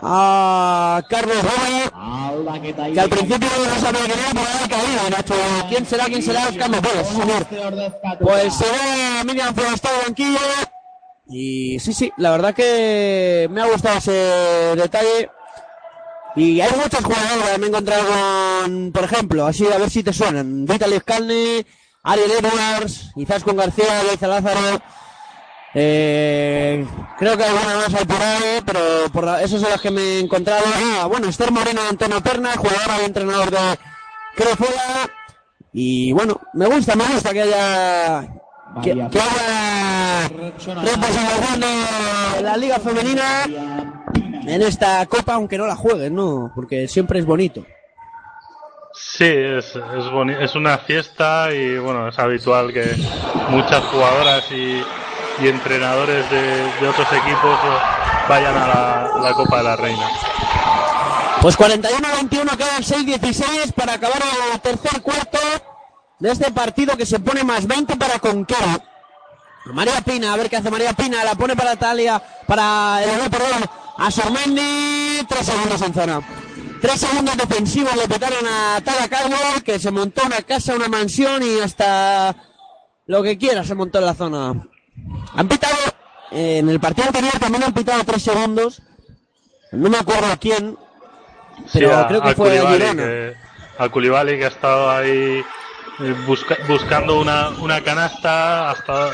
a 0.01 1.01
Carlos 1.09 1.37
Vela, 1.43 2.61
que 2.93 2.99
al 2.99 3.09
principio 3.09 3.49
no 3.67 3.81
sabía 3.81 4.05
quién 4.05 4.19
era, 4.19 4.29
pero 4.31 4.47
ahora 4.47 4.67
caído, 4.69 5.01
han 5.07 5.19
hecho, 5.19 5.33
¿quién 5.69 5.85
será, 5.85 6.05
quién 6.05 6.23
será? 6.23 6.49
Mejores, 6.51 7.07
sí, 7.07 7.15
señor. 7.15 7.45
Pues 8.21 8.53
se 8.53 8.65
ve 8.65 9.19
a 9.19 9.23
Miriam 9.25 9.53
Forastado 9.53 9.95
banquillo. 10.05 10.39
Y 11.27 11.79
sí, 11.79 11.93
sí, 11.93 12.11
la 12.17 12.31
verdad 12.31 12.53
que 12.55 13.47
me 13.51 13.61
ha 13.61 13.65
gustado 13.67 13.97
ese 13.97 14.11
detalle. 14.11 15.29
Y 16.35 16.61
hay 16.61 16.71
muchos 16.71 17.03
jugadores, 17.03 17.57
me 17.59 17.65
he 17.65 17.69
encontrado 17.69 18.03
con, 18.63 18.91
por 18.91 19.03
ejemplo, 19.03 19.45
así 19.47 19.65
a 19.67 19.77
ver 19.77 19.89
si 19.89 20.03
te 20.03 20.13
suenan. 20.13 20.65
Vitaly 20.65 20.97
Skalny, 20.99 21.65
Ariel 22.03 22.31
Edwards, 22.31 23.11
quizás 23.15 23.43
con 23.43 23.57
García, 23.57 24.03
Leiza 24.03 24.27
Lázaro. 24.27 24.79
Eh, 25.73 26.85
creo 27.17 27.37
que 27.37 27.43
alguna 27.43 27.75
más 27.77 27.93
hay 27.93 28.05
por 28.05 28.21
ahí, 28.21 28.59
pero 28.65 28.79
por 29.13 29.23
la- 29.25 29.41
esos 29.43 29.61
son 29.61 29.69
los 29.69 29.81
que 29.81 29.91
me 29.91 30.01
he 30.01 30.19
encontrado. 30.19 30.63
Ah, 30.75 31.05
bueno, 31.07 31.27
Esther 31.27 31.51
Moreno, 31.51 31.81
Antonio 31.89 32.21
Perna, 32.21 32.55
jugador 32.57 33.01
y 33.01 33.05
entrenador 33.05 33.51
de 33.51 33.79
Crefuela. 34.35 35.09
Y 35.73 36.11
bueno, 36.13 36.39
me 36.53 36.65
gusta, 36.67 36.95
me 36.95 37.03
gusta 37.05 37.31
que 37.33 37.41
haya 37.43 38.21
que, 38.81 38.93
que 38.93 39.19
haya 39.19 40.29
de 42.35 42.41
la 42.43 42.57
liga 42.57 42.79
femenina 42.79 43.45
en 44.53 44.61
esta 44.61 45.05
copa, 45.05 45.33
aunque 45.35 45.57
no 45.57 45.65
la 45.67 45.75
jueguen, 45.75 46.15
¿no? 46.15 46.51
Porque 46.55 46.87
siempre 46.87 47.19
es 47.19 47.25
bonito. 47.25 47.65
Sí, 48.93 49.25
es, 49.25 49.75
es, 49.75 50.05
boni- 50.11 50.37
es 50.41 50.55
una 50.55 50.77
fiesta 50.79 51.53
y 51.53 51.77
bueno, 51.77 52.07
es 52.09 52.17
habitual 52.19 52.73
que 52.73 52.85
muchas 53.49 53.83
jugadoras 53.85 54.43
y, 54.51 54.83
y 55.43 55.47
entrenadores 55.47 56.29
de, 56.29 56.41
de 56.81 56.87
otros 56.87 57.07
equipos 57.13 57.59
eh, 57.63 57.77
vayan 58.27 58.57
a 58.57 58.67
la, 58.67 59.11
la 59.21 59.33
Copa 59.33 59.57
de 59.57 59.63
la 59.63 59.75
Reina. 59.75 60.07
Pues 61.41 61.57
41-21 61.57 62.57
quedan 62.57 62.83
6-16 62.83 63.73
para 63.73 63.93
acabar 63.93 64.17
el 64.53 64.59
tercer 64.59 65.01
cuarto 65.01 65.37
de 66.19 66.31
este 66.31 66.51
partido 66.51 66.97
que 66.97 67.05
se 67.05 67.19
pone 67.19 67.43
más 67.45 67.65
20 67.65 67.95
para 67.95 68.19
Conquero. 68.19 68.81
María 69.67 70.01
Pina, 70.01 70.33
a 70.33 70.37
ver 70.37 70.49
qué 70.49 70.57
hace 70.57 70.71
María 70.71 70.93
Pina, 70.93 71.23
la 71.23 71.35
pone 71.35 71.55
para 71.55 71.75
Talia, 71.75 72.21
para 72.47 73.01
el 73.03 73.19
no, 73.23 73.29
perdón, 73.29 73.69
a 73.99 74.11
Sormendi, 74.11 75.25
tres 75.27 75.45
segundos 75.45 75.81
en 75.81 75.93
zona. 75.93 76.21
Tres 76.81 77.01
segundos 77.01 77.35
defensivos 77.35 77.95
le 77.97 78.07
petaron 78.07 78.45
a 78.47 78.81
Caldwell, 79.09 79.63
que 79.63 79.79
se 79.79 79.91
montó 79.91 80.23
una 80.25 80.41
casa, 80.41 80.75
una 80.75 80.87
mansión 80.87 81.43
y 81.43 81.59
hasta 81.59 82.35
lo 83.05 83.21
que 83.21 83.37
quiera 83.37 83.63
se 83.63 83.75
montó 83.75 83.99
en 83.99 84.05
la 84.05 84.13
zona. 84.13 84.53
Han 85.35 85.47
pitado, 85.47 85.75
eh, 86.31 86.59
en 86.59 86.69
el 86.69 86.79
partido 86.79 87.07
anterior 87.07 87.33
también 87.39 87.63
han 87.63 87.73
pitado 87.73 88.03
tres 88.05 88.23
segundos, 88.23 88.81
no 89.73 89.89
me 89.89 89.97
acuerdo 89.97 90.27
a 90.27 90.37
quién, 90.37 90.77
Sí, 91.67 91.79
pero 91.79 91.97
a, 91.97 92.07
creo 92.07 92.21
que 92.21 92.29
a 92.29 92.35
fue 92.35 92.57
Koulibaly, 92.57 92.77
Girona. 92.77 93.03
que, 93.03 93.35
a 93.77 93.89
Koulibaly 93.89 94.37
que 94.37 94.45
ha 94.45 94.49
estado 94.49 94.89
ahí 94.89 95.43
busca- 96.25 96.57
buscando 96.67 97.19
una, 97.19 97.49
una 97.49 97.81
canasta 97.83 98.71
hasta 98.71 99.11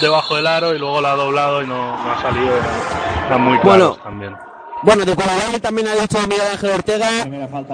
debajo 0.00 0.36
del 0.36 0.46
aro 0.46 0.74
y 0.74 0.78
luego 0.78 1.00
la 1.00 1.12
ha 1.12 1.16
doblado 1.16 1.62
y 1.62 1.66
no, 1.66 1.96
no 2.02 2.12
ha 2.12 2.20
salido. 2.22 2.56
Eran, 2.56 3.26
eran 3.26 3.40
muy 3.42 3.58
claros 3.60 3.88
Bueno. 3.98 4.02
también. 4.02 4.36
Bueno, 4.84 5.04
de 5.04 5.14
Koulibaly 5.14 5.60
también 5.60 5.86
ha 5.88 5.94
dicho 5.94 6.18
Miguel 6.26 6.46
Ángel 6.52 6.70
Ortega. 6.70 7.24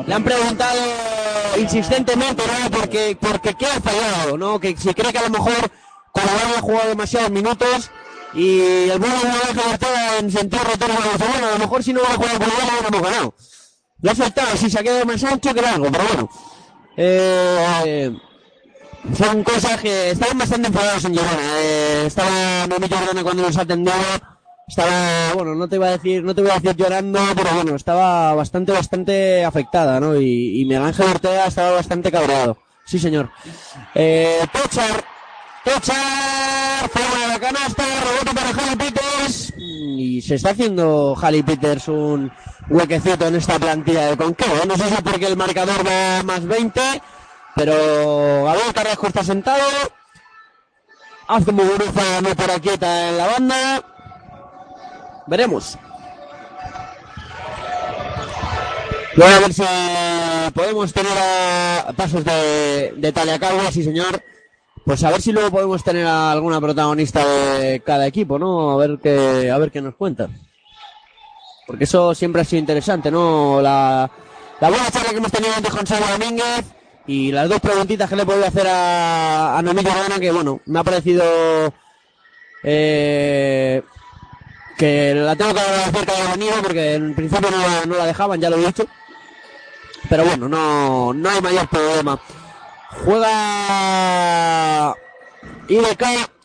Le 0.06 0.14
han 0.14 0.24
preguntado 0.24 0.78
insistentemente, 1.56 2.42
¿no? 2.46 2.70
Porque, 2.70 3.16
porque 3.18 3.54
qué 3.54 3.66
ha 3.66 3.80
fallado, 3.80 4.36
¿no? 4.36 4.60
Que 4.60 4.76
si 4.76 4.92
cree 4.92 5.10
que 5.12 5.18
a 5.18 5.22
lo 5.22 5.30
mejor 5.30 5.54
Koulibaly 6.12 6.54
ha 6.56 6.60
jugado 6.60 6.88
demasiados 6.90 7.30
minutos 7.30 7.90
y 8.34 8.60
el 8.90 8.98
bueno 8.98 9.14
de 9.16 9.24
Miguel 9.24 9.72
Ortega 9.72 10.18
en 10.18 10.30
sentido 10.30 10.62
retorno 10.64 10.96
dice, 10.96 11.24
bueno, 11.32 11.46
a 11.46 11.50
lo 11.52 11.58
mejor 11.58 11.82
si 11.82 11.92
no 11.94 12.00
hubiera 12.00 12.16
jugado 12.16 12.38
Koulibaly 12.38 12.70
no 12.82 12.88
hemos 12.88 13.02
ganado. 13.10 13.34
Lo 14.02 14.10
ha 14.10 14.12
aceptado, 14.12 14.56
si 14.56 14.70
se 14.70 14.78
ha 14.78 14.82
quedado 14.82 15.06
más 15.06 15.24
ancho 15.24 15.54
que 15.54 15.62
largo, 15.62 15.86
pero 15.90 16.04
bueno. 16.04 16.28
Eh, 16.98 18.10
son 19.16 19.42
cosas 19.42 19.80
que 19.80 20.10
estaban 20.10 20.38
bastante 20.38 20.68
enfadados 20.68 21.04
en 21.04 21.12
Girona. 21.12 21.60
Eh, 21.60 22.04
estaba 22.06 22.66
Noemí 22.68 22.88
Jordana 22.88 23.22
cuando 23.22 23.42
nos 23.42 23.56
atendió. 23.56 23.92
Estaba, 24.66 25.32
bueno, 25.34 25.54
no 25.54 25.66
te 25.66 25.76
iba 25.76 25.86
a 25.86 25.92
decir, 25.92 26.22
no 26.22 26.34
te 26.34 26.42
voy 26.42 26.50
a 26.50 26.58
decir 26.58 26.76
llorando, 26.76 27.18
pero 27.34 27.50
bueno, 27.54 27.74
estaba 27.74 28.34
bastante, 28.34 28.70
bastante 28.72 29.42
afectada, 29.42 29.98
¿no? 29.98 30.14
Y, 30.20 30.60
y 30.60 30.64
Miguel 30.66 30.92
Ortega 30.98 31.46
estaba 31.46 31.72
bastante 31.72 32.12
cabreado. 32.12 32.58
Sí, 32.84 32.98
señor. 32.98 33.30
Eh, 33.94 34.40
Tochar, 34.52 35.04
Tochar, 35.64 36.88
fuera 36.88 37.20
de 37.20 37.28
la 37.28 37.38
canasta, 37.38 37.84
rebote 37.84 38.34
para 38.34 38.52
Jali 38.54 38.76
Peters. 38.76 39.52
Y 39.58 40.22
se 40.22 40.36
está 40.36 40.50
haciendo 40.50 41.14
Jali 41.14 41.42
Peters 41.42 41.88
un 41.88 42.30
huequecito 42.70 43.26
en 43.26 43.36
esta 43.36 43.58
plantilla 43.58 44.06
de 44.06 44.16
Conquero. 44.16 44.56
¿eh? 44.56 44.66
No 44.66 44.76
sé 44.76 44.88
si 44.88 45.02
porque 45.02 45.26
el 45.26 45.36
marcador 45.36 45.86
va 45.86 46.22
más 46.22 46.46
20, 46.46 46.80
pero 47.58 48.44
Gabriel 48.44 48.72
Carrasco 48.72 49.08
está 49.08 49.24
sentado. 49.24 49.64
Hace 51.26 51.50
Muguruza 51.50 52.20
no 52.22 52.34
para 52.36 52.60
quieta 52.60 53.08
en 53.08 53.18
la 53.18 53.26
banda. 53.26 53.84
Veremos. 55.26 55.76
Luego 59.16 59.34
a 59.34 59.40
ver 59.40 59.52
si 59.52 59.62
podemos 60.54 60.92
tener 60.92 61.12
pasos 61.96 62.24
de, 62.24 62.94
de 62.96 63.12
Talia 63.12 63.40
Calvo, 63.40 63.60
sí 63.72 63.82
señor. 63.82 64.22
pues 64.84 65.02
a 65.02 65.10
ver 65.10 65.20
si 65.20 65.32
luego 65.32 65.50
podemos 65.50 65.82
tener 65.82 66.06
a 66.06 66.30
alguna 66.30 66.60
protagonista 66.60 67.26
de 67.58 67.80
cada 67.80 68.06
equipo, 68.06 68.38
¿no? 68.38 68.70
A 68.70 68.76
ver 68.76 69.00
qué, 69.02 69.50
a 69.50 69.58
ver 69.58 69.72
qué 69.72 69.82
nos 69.82 69.96
cuentan. 69.96 70.30
Porque 71.66 71.84
eso 71.84 72.14
siempre 72.14 72.42
ha 72.42 72.44
sido 72.44 72.60
interesante, 72.60 73.10
¿no? 73.10 73.60
La, 73.60 74.08
la 74.60 74.68
buena 74.68 74.90
charla 74.92 75.10
que 75.10 75.16
hemos 75.16 75.32
tenido 75.32 75.52
antes 75.54 75.74
con 75.74 75.86
Salva 75.86 76.12
Domínguez 76.12 76.77
y 77.08 77.32
las 77.32 77.48
dos 77.48 77.58
preguntitas 77.60 78.08
que 78.08 78.14
le 78.16 78.22
he 78.22 78.26
podido 78.26 78.46
hacer 78.46 78.68
a, 78.68 79.58
a 79.58 79.62
Jordana, 79.62 80.20
que 80.20 80.30
bueno, 80.30 80.60
me 80.66 80.78
ha 80.78 80.84
parecido 80.84 81.24
eh, 82.62 83.82
que 84.76 85.14
la 85.14 85.34
tengo 85.34 85.54
que 85.54 85.60
agradecer 85.60 86.06
que 86.06 86.12
haya 86.12 86.30
venido 86.32 86.52
porque 86.62 86.94
en 86.94 87.14
principio 87.14 87.50
no, 87.50 87.56
la- 87.58 87.86
la 87.98 88.06
dejaban, 88.06 88.40
ya 88.40 88.50
lo 88.50 88.56
he 88.58 88.66
dicho. 88.66 88.86
Pero 90.10 90.24
bueno, 90.24 90.48
no, 90.48 91.12
no 91.14 91.30
hay 91.30 91.40
mayor 91.40 91.66
problema. 91.68 92.20
Juega 93.04 94.94
IDK, 95.68 96.02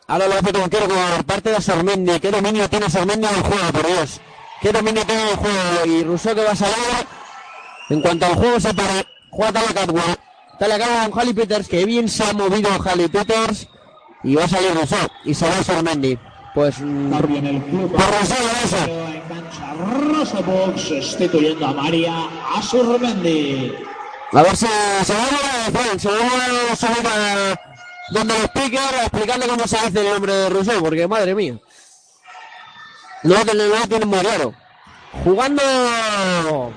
ahora 0.08 0.28
lo 0.28 0.34
hace 0.36 0.52
como 0.54 0.70
quiero 0.70 0.88
por 0.88 1.26
parte 1.26 1.52
de 1.52 1.62
Sormendi. 1.62 2.20
¿Qué 2.20 2.32
dominio 2.32 2.70
tiene 2.70 2.90
Sormendi 2.90 3.28
en 3.28 3.36
el 3.36 3.42
juego, 3.42 3.72
por 3.72 3.86
Dios? 3.86 4.22
¿Qué 4.62 4.72
dominio 4.72 5.06
tiene 5.06 5.22
en 5.24 5.28
el 5.30 5.36
juego? 5.36 5.86
Y 5.86 6.04
Rousseau 6.04 6.36
que 6.36 6.44
va 6.44 6.52
a 6.52 6.56
salir. 6.56 6.76
En 7.90 8.02
cuanto 8.02 8.26
al 8.26 8.36
juego 8.36 8.60
se 8.60 8.74
para, 8.74 9.04
juega 9.30 9.52
Tala 9.52 9.74
Catwell. 9.74 10.16
Tala 10.60 10.78
Catwell 10.78 11.10
con 11.10 11.20
Halley 11.20 11.34
Peters, 11.34 11.68
que 11.68 11.86
bien 11.86 12.08
se 12.08 12.24
ha 12.24 12.34
movido 12.34 12.70
Halley 12.86 13.08
Peters. 13.08 13.68
Y 14.24 14.36
va 14.36 14.46
a 14.46 14.48
salir 14.48 14.74
Rousseau. 14.74 15.08
Y 15.26 15.34
se 15.34 15.48
va 15.48 15.64
Sormendi. 15.64 16.18
Pues... 16.54 16.80
mm, 16.80 17.12
También 17.12 17.46
el 17.48 17.64
club 17.64 17.92
Por 17.92 18.06
Rousseau, 18.06 18.38
en 19.08 19.22
cancha 19.22 19.74
Rosa 19.74 20.40
Box 20.42 20.82
sustituyendo 20.82 21.66
a 21.66 21.74
María 21.74 22.14
Asurmendi. 22.56 23.74
A 24.32 24.42
ver 24.44 24.56
si 24.56 24.66
se 24.66 25.14
va 25.14 25.24
a 25.24 26.00
se 26.00 26.10
va 26.10 26.72
a 26.72 26.76
subir 26.76 27.08
a 27.08 27.60
donde 28.12 28.36
el 28.36 28.44
speaker 28.46 28.80
a 28.80 29.02
explicarle 29.04 29.48
cómo 29.48 29.68
se 29.68 29.78
hace 29.78 30.00
el 30.00 30.14
nombre 30.14 30.34
de 30.34 30.50
Rousseau, 30.50 30.82
porque 30.82 31.08
madre 31.08 31.36
mía. 31.36 31.58
No, 33.24 33.46
que 33.46 33.54
no 33.54 33.66
lo 33.66 33.88
tienen 33.88 34.08
muy 34.10 34.20
claro. 34.20 34.54
Jugando 35.24 36.72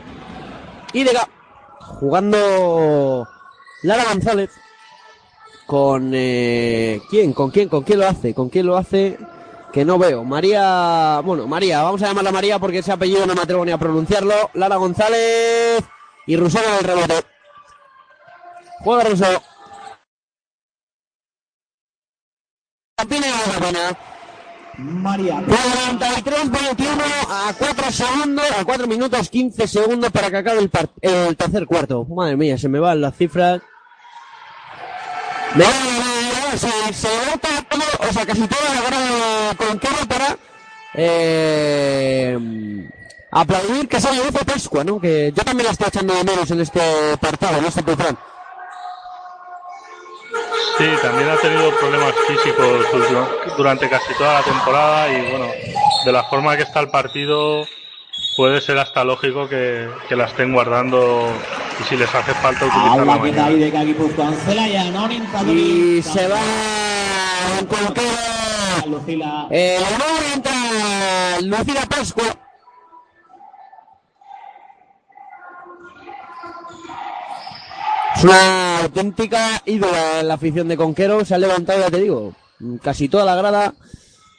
IDK. 0.92 1.28
Jugando 1.80 3.26
Lara 3.86 4.04
González. 4.12 4.50
Con 5.66 6.12
eh, 6.14 7.00
quién, 7.10 7.32
con 7.32 7.50
quién, 7.50 7.68
con 7.68 7.82
quién 7.82 7.98
lo 7.98 8.06
hace, 8.06 8.34
con 8.34 8.48
quién 8.48 8.66
lo 8.66 8.76
hace 8.76 9.18
que 9.72 9.84
no 9.84 9.98
veo. 9.98 10.24
María, 10.24 11.20
bueno, 11.24 11.46
María, 11.46 11.82
vamos 11.82 12.00
a 12.02 12.06
llamarla 12.06 12.32
María 12.32 12.58
porque 12.58 12.78
ese 12.78 12.92
apellido 12.92 13.26
no 13.26 13.34
me 13.34 13.42
atrevo 13.42 13.64
ni 13.64 13.72
a 13.72 13.78
pronunciarlo. 13.78 14.32
Lara 14.54 14.76
González 14.76 15.84
y 16.26 16.36
Rousseau 16.36 16.64
en 16.64 16.74
el 16.78 16.84
rebote. 16.84 17.14
Juega 18.80 19.04
pena. 23.08 23.98
María 24.78 25.42
43 25.46 26.50
21 26.50 27.02
a 27.28 27.54
4 27.58 27.92
segundos, 27.92 28.44
a 28.58 28.64
4 28.64 28.86
minutos 28.86 29.28
15 29.30 29.66
segundos 29.66 30.10
para 30.10 30.30
que 30.30 30.36
acabe 30.36 30.60
el, 30.60 30.70
el 31.00 31.36
tercer 31.36 31.66
cuarto. 31.66 32.04
Madre 32.04 32.36
mía, 32.36 32.56
se 32.58 32.68
me 32.68 32.78
van 32.78 33.00
las 33.00 33.16
cifras. 33.16 33.60
Va, 35.54 35.58
me 35.58 36.32
va, 36.52 36.56
se, 36.58 36.92
se 36.92 37.08
nota 37.26 37.48
todo, 37.68 38.08
o 38.08 38.12
sea, 38.12 38.26
casi 38.26 38.46
toda 38.46 38.74
la 38.74 38.80
grada 38.82 39.54
con 39.54 39.78
Kero 39.78 40.06
para 40.08 40.36
eh, 40.94 42.38
aplaudir 43.30 43.88
que 43.88 44.00
sale 44.00 44.18
Luce 44.24 44.44
Pascua, 44.44 44.84
¿no? 44.84 45.00
Que 45.00 45.32
yo 45.34 45.44
también 45.44 45.66
la 45.66 45.72
estoy 45.72 45.88
echando 45.88 46.14
de 46.14 46.24
menos 46.24 46.50
en 46.50 46.60
este 46.60 46.80
partido, 47.20 47.56
en 47.58 47.64
este 47.64 47.82
Pufran. 47.82 48.18
Sí, 50.78 50.84
también 51.00 51.28
ha 51.30 51.36
tenido 51.36 51.70
problemas 51.78 52.12
físicos 52.28 52.90
du- 52.92 53.54
durante 53.56 53.88
casi 53.88 54.12
toda 54.18 54.34
la 54.40 54.42
temporada 54.42 55.08
y 55.08 55.30
bueno, 55.30 55.46
de 56.04 56.12
la 56.12 56.24
forma 56.24 56.54
que 56.56 56.64
está 56.64 56.80
el 56.80 56.90
partido 56.90 57.66
puede 58.36 58.60
ser 58.60 58.78
hasta 58.78 59.02
lógico 59.02 59.48
que, 59.48 59.88
que 60.08 60.14
la 60.14 60.26
estén 60.26 60.52
guardando 60.52 61.32
y 61.80 61.84
si 61.84 61.96
les 61.96 62.14
hace 62.14 62.34
falta 62.34 62.66
utilizarla 62.66 63.14
kita 63.14 63.42
mañana. 63.42 63.50
IDK 63.50 63.86
Gipuzkoan 63.86 64.34
zelaia 64.44 64.90
nonin 64.90 65.24
Y 65.48 66.02
se 66.02 66.28
va 66.28 66.40
en 67.58 67.66
coloquero. 67.66 68.16
Lucila 68.86 69.48
Eh, 69.50 69.80
entra 70.34 71.40
Lucila 71.40 71.86
Pascua. 71.86 72.24
Es 78.16 78.24
una 78.24 78.78
auténtica 78.80 79.62
ídola 79.66 80.20
en 80.20 80.28
la 80.28 80.34
afición 80.34 80.68
de 80.68 80.76
Conquero. 80.76 81.24
Se 81.24 81.34
ha 81.34 81.38
levantado, 81.38 81.80
ya 81.80 81.90
te 81.90 82.00
digo, 82.00 82.32
casi 82.82 83.08
toda 83.08 83.24
la 83.24 83.34
grada 83.34 83.74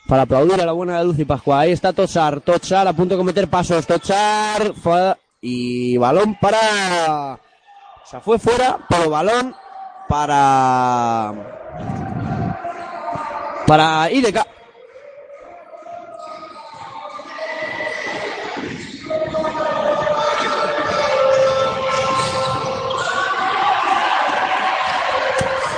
para 0.07 0.23
aplaudir 0.23 0.59
a 0.61 0.65
la 0.65 0.71
buena 0.71 0.97
de 0.97 1.05
Lucy 1.05 1.25
Pascua. 1.25 1.59
Ahí 1.59 1.71
está 1.71 1.93
Tochar. 1.93 2.41
Tochar 2.41 2.87
a 2.87 2.93
punto 2.93 3.13
de 3.13 3.19
cometer 3.19 3.47
pasos. 3.47 3.85
Tochar 3.85 4.73
y 5.41 5.97
balón 5.97 6.35
para... 6.39 7.33
O 7.33 8.09
sea, 8.09 8.21
fue 8.21 8.39
fuera, 8.39 8.79
pero 8.89 9.09
balón 9.09 9.53
para... 10.07 11.33
Para 13.67 14.09
IDK. 14.09 14.47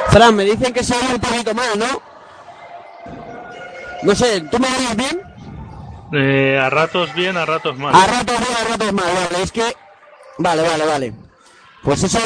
Fran, 0.10 0.36
me 0.36 0.44
dicen 0.44 0.74
que 0.74 0.84
se 0.84 0.95
oye 0.95 1.14
un 1.16 1.20
poquito 1.20 1.54
mal, 1.54 1.78
¿no? 1.78 2.09
No 4.04 4.16
sé, 4.16 4.42
¿tú 4.42 4.60
me 4.60 4.68
oyes 4.68 4.96
bien? 4.96 5.22
Eh, 6.14 6.58
a 6.60 6.70
ratos 6.70 7.14
bien, 7.14 7.38
a 7.38 7.46
ratos 7.46 7.78
mal. 7.78 7.94
A 7.94 8.08
ratos 8.08 8.38
bien, 8.40 8.58
a 8.60 8.70
ratos 8.70 8.94
mal, 8.94 9.06
vale, 9.32 9.44
es 9.44 9.52
que... 9.52 9.64
Vale, 10.38 10.62
vale, 10.64 10.86
vale. 10.86 11.14
Pues 11.84 12.04
eso, 12.04 12.20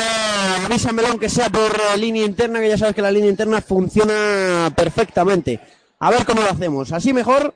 avísamelo 0.65 1.09
aunque 1.09 1.29
sea 1.29 1.49
por 1.49 1.71
eh, 1.71 1.97
línea 1.97 2.25
interna, 2.25 2.59
que 2.59 2.69
ya 2.69 2.77
sabes 2.77 2.95
que 2.95 3.01
la 3.01 3.11
línea 3.11 3.29
interna 3.29 3.61
funciona 3.61 4.71
perfectamente. 4.75 5.59
A 5.99 6.09
ver 6.11 6.25
cómo 6.25 6.41
lo 6.41 6.49
hacemos. 6.49 6.91
¿Así 6.91 7.13
mejor? 7.13 7.55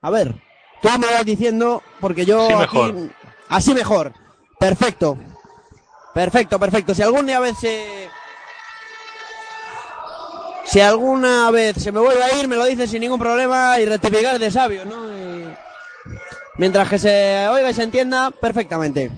A 0.00 0.10
ver, 0.10 0.34
tú 0.82 0.88
me 0.98 1.06
vas 1.06 1.24
diciendo, 1.24 1.82
porque 2.00 2.24
yo... 2.24 2.44
Así 2.46 2.52
aquí- 2.54 2.92
mejor. 2.92 3.10
Así 3.48 3.74
mejor. 3.74 4.12
Perfecto. 4.58 5.18
Perfecto, 6.14 6.58
perfecto. 6.58 6.94
Si 6.94 7.02
algún 7.02 7.26
día 7.26 7.40
vez 7.40 7.56
se... 7.58 8.08
Si 10.68 10.80
alguna 10.80 11.50
vez 11.50 11.76
se 11.82 11.90
me 11.92 12.00
vuelve 12.00 12.22
a 12.22 12.38
ir, 12.38 12.46
me 12.46 12.56
lo 12.56 12.64
dices 12.66 12.90
sin 12.90 13.00
ningún 13.00 13.18
problema 13.18 13.80
y 13.80 13.86
rectificar 13.86 14.38
de 14.38 14.50
sabio, 14.50 14.84
¿no? 14.84 14.96
Mientras 16.58 16.88
que 16.88 16.98
se 16.98 17.48
oiga 17.48 17.70
y 17.70 17.74
se 17.74 17.84
entienda 17.84 18.30
perfectamente. 18.30 19.10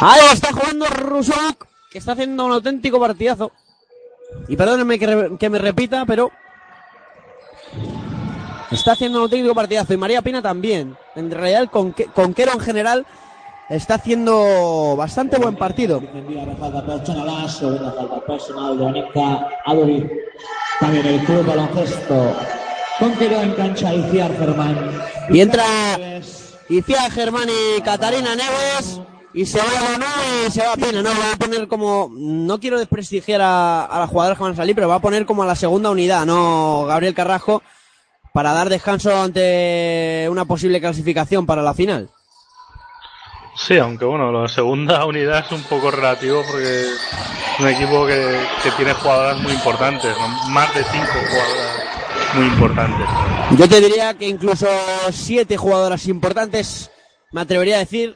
Ahí 0.00 0.20
está 0.32 0.52
jugando 0.52 0.86
Rusok, 0.86 1.66
que 1.90 1.98
está 1.98 2.12
haciendo 2.12 2.44
un 2.44 2.52
auténtico 2.52 3.00
partidazo. 3.00 3.52
Y 4.48 4.56
perdónenme 4.56 4.98
que, 4.98 5.06
re- 5.06 5.38
que 5.38 5.48
me 5.48 5.58
repita, 5.58 6.04
pero 6.04 6.30
está 8.70 8.92
haciendo 8.92 9.18
un 9.18 9.24
auténtico 9.24 9.54
partidazo. 9.54 9.94
Y 9.94 9.96
María 9.96 10.20
Pina 10.22 10.42
también. 10.42 10.96
En 11.14 11.30
realidad, 11.30 11.62
el 11.62 11.70
Conque- 11.70 12.12
Conquero 12.12 12.52
en 12.52 12.60
general 12.60 13.06
está 13.68 13.94
haciendo 13.94 14.94
bastante 14.96 15.38
buen 15.38 15.56
partido. 15.56 16.02
Falta 16.58 16.84
personal, 16.86 17.48
falta 17.48 18.26
personal 18.26 18.78
de. 18.78 20.24
También 20.80 21.06
el 21.06 21.20
club 21.24 21.46
baloncesto. 21.46 22.36
En 22.98 23.52
cancha 23.52 23.94
Iciar 23.94 24.36
Germán. 24.38 24.90
Y 25.30 25.40
entra 25.40 25.64
Iciar 26.68 27.10
Germán 27.10 27.48
y 27.48 27.80
Catarina 27.82 28.34
Neves. 28.34 29.00
Y 29.34 29.44
se 29.44 29.58
va 29.58 29.64
a 29.64 29.98
no 29.98 30.06
y 30.46 30.50
se 30.50 30.62
va 30.62 30.72
a 30.72 30.76
Pina, 30.76 31.02
¿no? 31.02 31.10
Va 31.10 31.32
a 31.34 31.36
poner 31.36 31.68
como. 31.68 32.10
No 32.10 32.58
quiero 32.58 32.78
desprestigiar 32.78 33.42
a, 33.42 33.84
a 33.84 34.00
las 34.00 34.08
jugadoras 34.08 34.38
que 34.38 34.44
van 34.44 34.52
a 34.52 34.56
salir, 34.56 34.74
pero 34.74 34.88
va 34.88 34.94
a 34.94 35.00
poner 35.00 35.26
como 35.26 35.42
a 35.42 35.46
la 35.46 35.54
segunda 35.54 35.90
unidad, 35.90 36.24
¿no? 36.24 36.86
Gabriel 36.86 37.14
Carrajo. 37.14 37.62
Para 38.32 38.52
dar 38.52 38.68
descanso 38.68 39.14
ante 39.14 40.26
una 40.30 40.44
posible 40.44 40.80
clasificación 40.80 41.46
para 41.46 41.62
la 41.62 41.74
final. 41.74 42.10
Sí, 43.56 43.78
aunque 43.78 44.04
bueno, 44.04 44.30
la 44.32 44.48
segunda 44.48 45.04
unidad 45.06 45.44
es 45.46 45.52
un 45.52 45.62
poco 45.62 45.90
relativo 45.90 46.42
porque 46.50 46.80
es 46.82 47.00
un 47.60 47.68
equipo 47.68 48.06
que, 48.06 48.38
que 48.62 48.70
tiene 48.72 48.92
jugadoras 48.92 49.38
muy 49.40 49.52
importantes, 49.52 50.14
¿no? 50.18 50.50
más 50.50 50.74
de 50.74 50.84
cinco 50.84 51.06
jugadoras 51.30 52.34
muy 52.34 52.46
importantes. 52.46 53.06
Yo 53.58 53.68
te 53.68 53.80
diría 53.80 54.14
que 54.14 54.28
incluso 54.28 54.66
siete 55.10 55.56
jugadoras 55.56 56.06
importantes, 56.08 56.90
me 57.32 57.40
atrevería 57.40 57.76
a 57.76 57.80
decir, 57.80 58.14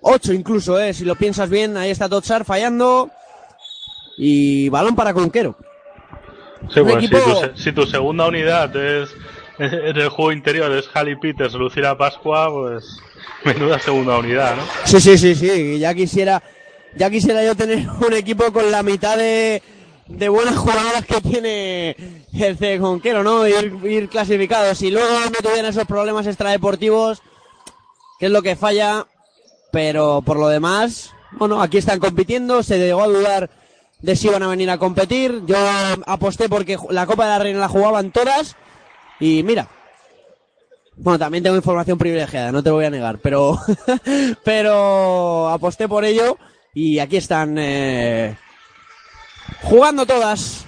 ocho 0.00 0.32
incluso, 0.32 0.80
eh, 0.80 0.92
si 0.94 1.04
lo 1.04 1.14
piensas 1.14 1.48
bien, 1.48 1.76
ahí 1.76 1.90
está 1.90 2.08
Totsar 2.08 2.44
fallando 2.44 3.10
y 4.18 4.68
balón 4.70 4.96
para 4.96 5.14
Conquero. 5.14 5.56
Sí, 6.72 6.80
Un 6.80 6.86
pues 6.88 7.04
equipo- 7.04 7.18
si, 7.18 7.48
tu, 7.50 7.56
si 7.56 7.72
tu 7.72 7.86
segunda 7.86 8.26
unidad 8.26 8.74
es 8.76 9.14
en 9.58 9.96
el 9.96 10.08
juego 10.08 10.32
interior 10.32 10.72
es 10.72 10.88
Halley 10.94 11.16
Peters, 11.16 11.54
Lucila 11.54 11.96
Pascua, 11.96 12.50
pues 12.50 12.98
menuda 13.44 13.78
segunda 13.78 14.18
unidad, 14.18 14.56
¿no? 14.56 14.62
Sí, 14.84 15.00
sí, 15.00 15.18
sí, 15.18 15.34
sí, 15.34 15.78
ya 15.78 15.94
quisiera. 15.94 16.42
Ya 16.94 17.08
quisiera 17.08 17.42
yo 17.42 17.54
tener 17.54 17.88
un 18.06 18.12
equipo 18.12 18.52
con 18.52 18.70
la 18.70 18.82
mitad 18.82 19.16
de, 19.16 19.62
de 20.08 20.28
buenas 20.28 20.56
jugadoras 20.56 21.06
que 21.06 21.20
tiene 21.22 21.96
el 22.38 22.58
C 22.58 22.78
Conquero, 22.78 23.22
¿no? 23.22 23.48
Ir, 23.48 23.78
ir 23.84 24.08
clasificados. 24.10 24.82
Y 24.82 24.90
luego 24.90 25.08
no 25.24 25.38
tuvieran 25.42 25.70
esos 25.70 25.86
problemas 25.86 26.26
extradeportivos, 26.26 27.22
que 28.18 28.26
es 28.26 28.32
lo 28.32 28.42
que 28.42 28.56
falla. 28.56 29.06
Pero 29.70 30.20
por 30.20 30.38
lo 30.38 30.48
demás, 30.48 31.12
bueno, 31.32 31.62
aquí 31.62 31.78
están 31.78 31.98
compitiendo. 31.98 32.62
Se 32.62 32.78
llegó 32.78 33.04
a 33.04 33.08
dudar 33.08 33.50
de 34.00 34.14
si 34.14 34.28
iban 34.28 34.42
a 34.42 34.48
venir 34.48 34.68
a 34.68 34.76
competir. 34.76 35.40
Yo 35.46 35.56
aposté 36.04 36.50
porque 36.50 36.76
la 36.90 37.06
Copa 37.06 37.24
de 37.24 37.30
la 37.30 37.38
Reina 37.38 37.60
la 37.60 37.68
jugaban 37.68 38.10
todas. 38.10 38.56
Y 39.18 39.42
mira. 39.44 39.68
Bueno, 40.96 41.18
también 41.18 41.42
tengo 41.42 41.56
información 41.56 41.98
privilegiada, 41.98 42.52
no 42.52 42.62
te 42.62 42.68
lo 42.68 42.76
voy 42.76 42.84
a 42.84 42.90
negar, 42.90 43.18
pero, 43.18 43.58
pero 44.44 45.48
aposté 45.48 45.88
por 45.88 46.04
ello 46.04 46.36
y 46.74 46.98
aquí 46.98 47.16
están 47.16 47.56
eh, 47.58 48.36
jugando 49.62 50.06
todas. 50.06 50.66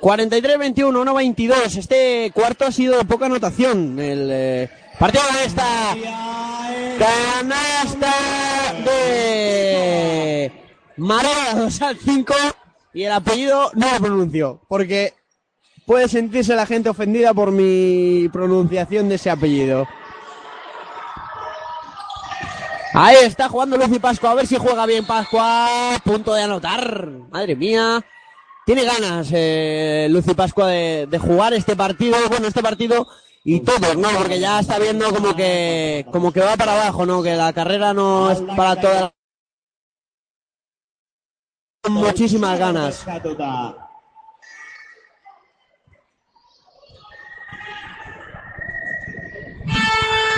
43-21, 0.00 0.74
1-22. 0.74 1.76
Este 1.76 2.32
cuarto 2.34 2.66
ha 2.66 2.72
sido 2.72 2.98
de 2.98 3.04
poca 3.04 3.26
anotación. 3.26 4.00
El 4.00 4.28
eh, 4.32 4.70
partido 4.98 5.22
de 5.38 5.44
esta 5.44 5.96
canasta 6.98 8.12
de 8.84 10.52
Marea 10.96 11.54
2 11.54 11.82
al 11.82 11.96
5 11.98 12.34
y 12.94 13.04
el 13.04 13.12
apellido 13.12 13.70
no 13.74 13.92
lo 13.92 14.00
pronuncio 14.00 14.60
porque 14.68 15.14
puede 15.92 16.08
sentirse 16.08 16.56
la 16.56 16.64
gente 16.64 16.88
ofendida 16.88 17.34
por 17.34 17.50
mi 17.50 18.26
pronunciación 18.32 19.10
de 19.10 19.16
ese 19.16 19.28
apellido. 19.28 19.86
Ahí 22.94 23.16
está 23.20 23.50
jugando 23.50 23.76
Lucy 23.76 23.98
Pascua, 23.98 24.30
a 24.30 24.34
ver 24.36 24.46
si 24.46 24.56
juega 24.56 24.86
bien 24.86 25.04
Pascua. 25.04 25.68
Punto 26.02 26.32
de 26.32 26.44
anotar. 26.44 27.08
Madre 27.30 27.56
mía. 27.56 28.02
Tiene 28.64 28.84
ganas 28.84 29.28
eh, 29.32 30.06
Lucy 30.08 30.32
Pascua 30.32 30.68
de, 30.68 31.20
jugar 31.20 31.52
este 31.52 31.76
partido, 31.76 32.16
bueno, 32.30 32.48
este 32.48 32.62
partido 32.62 33.06
y 33.44 33.60
todos, 33.60 33.94
¿no? 33.94 34.08
Porque 34.16 34.40
ya 34.40 34.60
está 34.60 34.78
viendo 34.78 35.12
como 35.12 35.36
que, 35.36 36.06
como 36.10 36.32
que 36.32 36.40
va 36.40 36.56
para 36.56 36.72
abajo, 36.72 37.04
¿no? 37.04 37.22
Que 37.22 37.36
la 37.36 37.52
carrera 37.52 37.92
no 37.92 38.30
es 38.30 38.40
para 38.56 38.80
todas. 38.80 39.10
Muchísimas 41.86 42.58
ganas. 42.58 43.04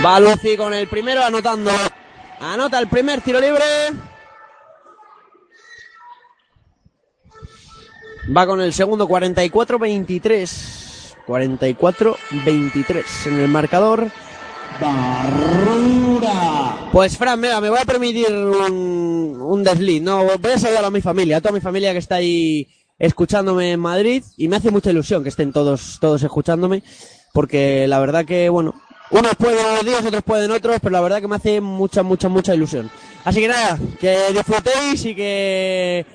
Va 0.04 0.20
Lucy 0.20 0.56
con 0.56 0.74
el 0.74 0.86
primero 0.86 1.24
anotando. 1.24 1.70
Anota 2.40 2.78
el 2.78 2.86
primer 2.88 3.22
tiro 3.22 3.40
libre. 3.40 3.64
Va 8.36 8.46
con 8.46 8.60
el 8.60 8.74
segundo 8.74 9.08
44-23. 9.08 11.14
44-23 11.26 13.04
en 13.26 13.40
el 13.40 13.48
marcador. 13.48 14.10
Pues 16.92 17.16
Fran, 17.16 17.40
mira, 17.40 17.62
me 17.62 17.70
voy 17.70 17.78
a 17.80 17.86
permitir 17.86 18.30
un, 18.30 19.38
un 19.40 19.64
desliz, 19.64 20.02
¿no? 20.02 20.24
Voy 20.24 20.52
a 20.52 20.58
saludar 20.58 20.84
a 20.84 20.90
mi 20.90 21.00
familia, 21.00 21.38
a 21.38 21.40
toda 21.40 21.52
mi 21.52 21.60
familia 21.60 21.92
que 21.92 21.98
está 21.98 22.16
ahí 22.16 22.68
escuchándome 22.98 23.72
en 23.72 23.80
Madrid 23.80 24.22
y 24.36 24.48
me 24.48 24.56
hace 24.56 24.70
mucha 24.70 24.90
ilusión 24.90 25.22
que 25.22 25.30
estén 25.30 25.50
todos, 25.52 25.96
todos 25.98 26.22
escuchándome 26.22 26.82
porque 27.34 27.88
la 27.88 27.98
verdad 27.98 28.24
que, 28.24 28.48
bueno, 28.48 28.80
unos 29.10 29.34
pueden 29.36 29.64
unos 29.66 29.84
días, 29.84 30.04
otros 30.04 30.22
pueden 30.22 30.50
otros, 30.50 30.78
pero 30.80 30.92
la 30.92 31.00
verdad 31.00 31.20
que 31.20 31.28
me 31.28 31.36
hace 31.36 31.60
mucha, 31.60 32.02
mucha, 32.02 32.28
mucha 32.28 32.54
ilusión. 32.54 32.90
Así 33.24 33.40
que 33.40 33.48
nada, 33.48 33.78
que 34.00 34.32
disfrutéis 34.32 35.04
y 35.04 35.14
que, 35.14 36.06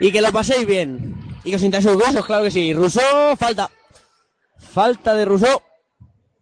y 0.00 0.12
que 0.12 0.20
lo 0.20 0.32
paséis 0.32 0.66
bien. 0.66 1.14
Y 1.44 1.50
que 1.50 1.56
os 1.56 1.62
sintáis 1.62 1.86
orgullosos, 1.86 2.24
claro 2.26 2.44
que 2.44 2.50
sí. 2.50 2.72
Rousseau, 2.74 3.36
falta. 3.36 3.70
Falta 4.58 5.14
de 5.14 5.24
Rousseau. 5.24 5.60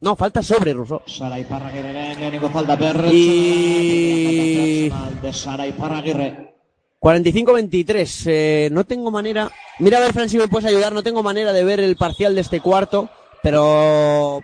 No, 0.00 0.14
falta 0.16 0.42
sobre 0.42 0.72
Rousseau. 0.72 1.02
Sara 1.06 1.38
Iparraguirre, 1.38 2.40
falta 2.52 2.76
per 2.76 3.06
Y... 3.12 4.90
de 5.22 5.32
Sara 5.32 5.66
Iparraguirre. 5.66 6.54
45-23. 7.00 8.22
Eh, 8.26 8.68
no 8.72 8.84
tengo 8.84 9.10
manera. 9.10 9.50
Mira 9.78 9.98
a 9.98 10.00
ver, 10.00 10.12
Fran, 10.12 10.28
si 10.28 10.38
me 10.38 10.48
puedes 10.48 10.68
ayudar. 10.68 10.92
No 10.92 11.02
tengo 11.02 11.22
manera 11.22 11.52
de 11.52 11.64
ver 11.64 11.80
el 11.80 11.96
parcial 11.96 12.34
de 12.34 12.40
este 12.40 12.60
cuarto. 12.60 13.08
Pero. 13.42 14.42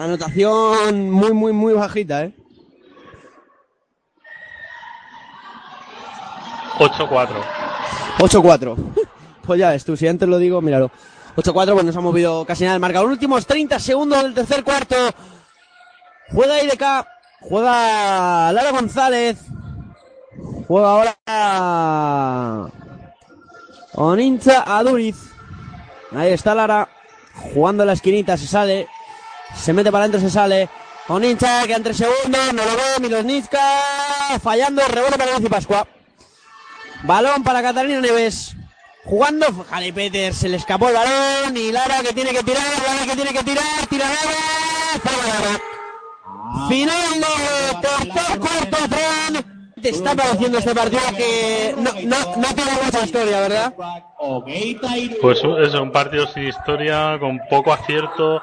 Anotación 0.00 1.10
muy, 1.10 1.34
muy, 1.34 1.52
muy 1.52 1.74
bajita, 1.74 2.24
¿eh? 2.24 2.32
8-4. 6.78 7.28
8-4. 8.18 8.76
Pues 9.42 9.58
ya 9.58 9.70
ves 9.70 9.84
tú, 9.84 9.96
si 9.96 10.06
antes 10.06 10.28
lo 10.28 10.38
digo, 10.38 10.60
míralo. 10.62 10.92
8-4, 11.34 11.72
pues 11.72 11.84
nos 11.84 11.96
ha 11.96 12.00
movido 12.00 12.44
casi 12.44 12.62
nada 12.62 12.76
el 12.76 12.80
marcador. 12.80 13.10
Últimos 13.10 13.44
30 13.46 13.80
segundos 13.80 14.22
del 14.22 14.32
tercer 14.32 14.62
cuarto. 14.62 14.94
Juega 16.32 16.62
IDK. 16.62 17.06
Juega 17.40 18.52
Lara 18.52 18.70
González. 18.70 19.38
Juega 20.68 21.16
ahora 21.24 22.70
Onincha 23.94 24.62
Aduriz. 24.66 25.16
Ahí 26.12 26.32
está 26.32 26.54
Lara. 26.54 26.88
Jugando 27.52 27.82
en 27.82 27.88
la 27.88 27.94
esquinita, 27.94 28.36
se 28.36 28.46
sale. 28.46 28.86
Se 29.54 29.72
mete 29.72 29.90
para 29.90 30.04
adentro, 30.04 30.20
se 30.20 30.30
sale. 30.30 30.68
Onincha, 31.08 31.66
quedan 31.66 31.82
tres 31.82 31.96
segundos. 31.98 32.52
No 32.52 32.64
lo 32.64 32.76
ve. 32.76 33.00
Milosnitska. 33.00 33.60
Fallando. 34.42 34.82
Rebote 34.88 35.18
para 35.18 35.32
Lucy 35.32 35.48
Pascua. 35.48 35.86
Balón 37.02 37.42
para 37.42 37.62
Catalina 37.62 38.00
Neves. 38.00 38.54
Jugando. 39.04 39.46
Jale 39.68 39.92
Peter. 39.92 40.32
Se 40.32 40.48
le 40.48 40.56
escapó 40.56 40.88
el 40.88 40.94
balón. 40.94 41.56
Y 41.56 41.72
Lara 41.72 42.00
que 42.02 42.12
tiene 42.12 42.30
que 42.30 42.42
tirar. 42.42 42.62
Lara 42.86 43.04
que 43.04 43.16
tiene 43.16 43.32
que 43.32 43.44
tirar. 43.44 43.86
Tira 43.88 44.06
Lara. 44.06 45.60
Final 46.68 47.20
de 47.20 47.88
tercer 47.88 48.38
cuarto, 48.38 48.76
Fran. 48.76 49.72
Te 49.80 49.88
está 49.88 50.14
pareciendo 50.14 50.58
este 50.58 50.74
partido 50.74 51.00
que 51.16 51.74
no, 51.78 51.90
no, 52.04 52.36
no 52.36 52.54
tiene 52.54 52.70
mucha 52.84 53.00
historia, 53.04 53.40
¿verdad? 53.40 53.74
Pues 55.22 55.38
es 55.38 55.74
un 55.74 55.90
partido 55.90 56.26
sin 56.26 56.48
historia, 56.48 57.18
con 57.18 57.40
poco 57.48 57.72
acierto, 57.72 58.42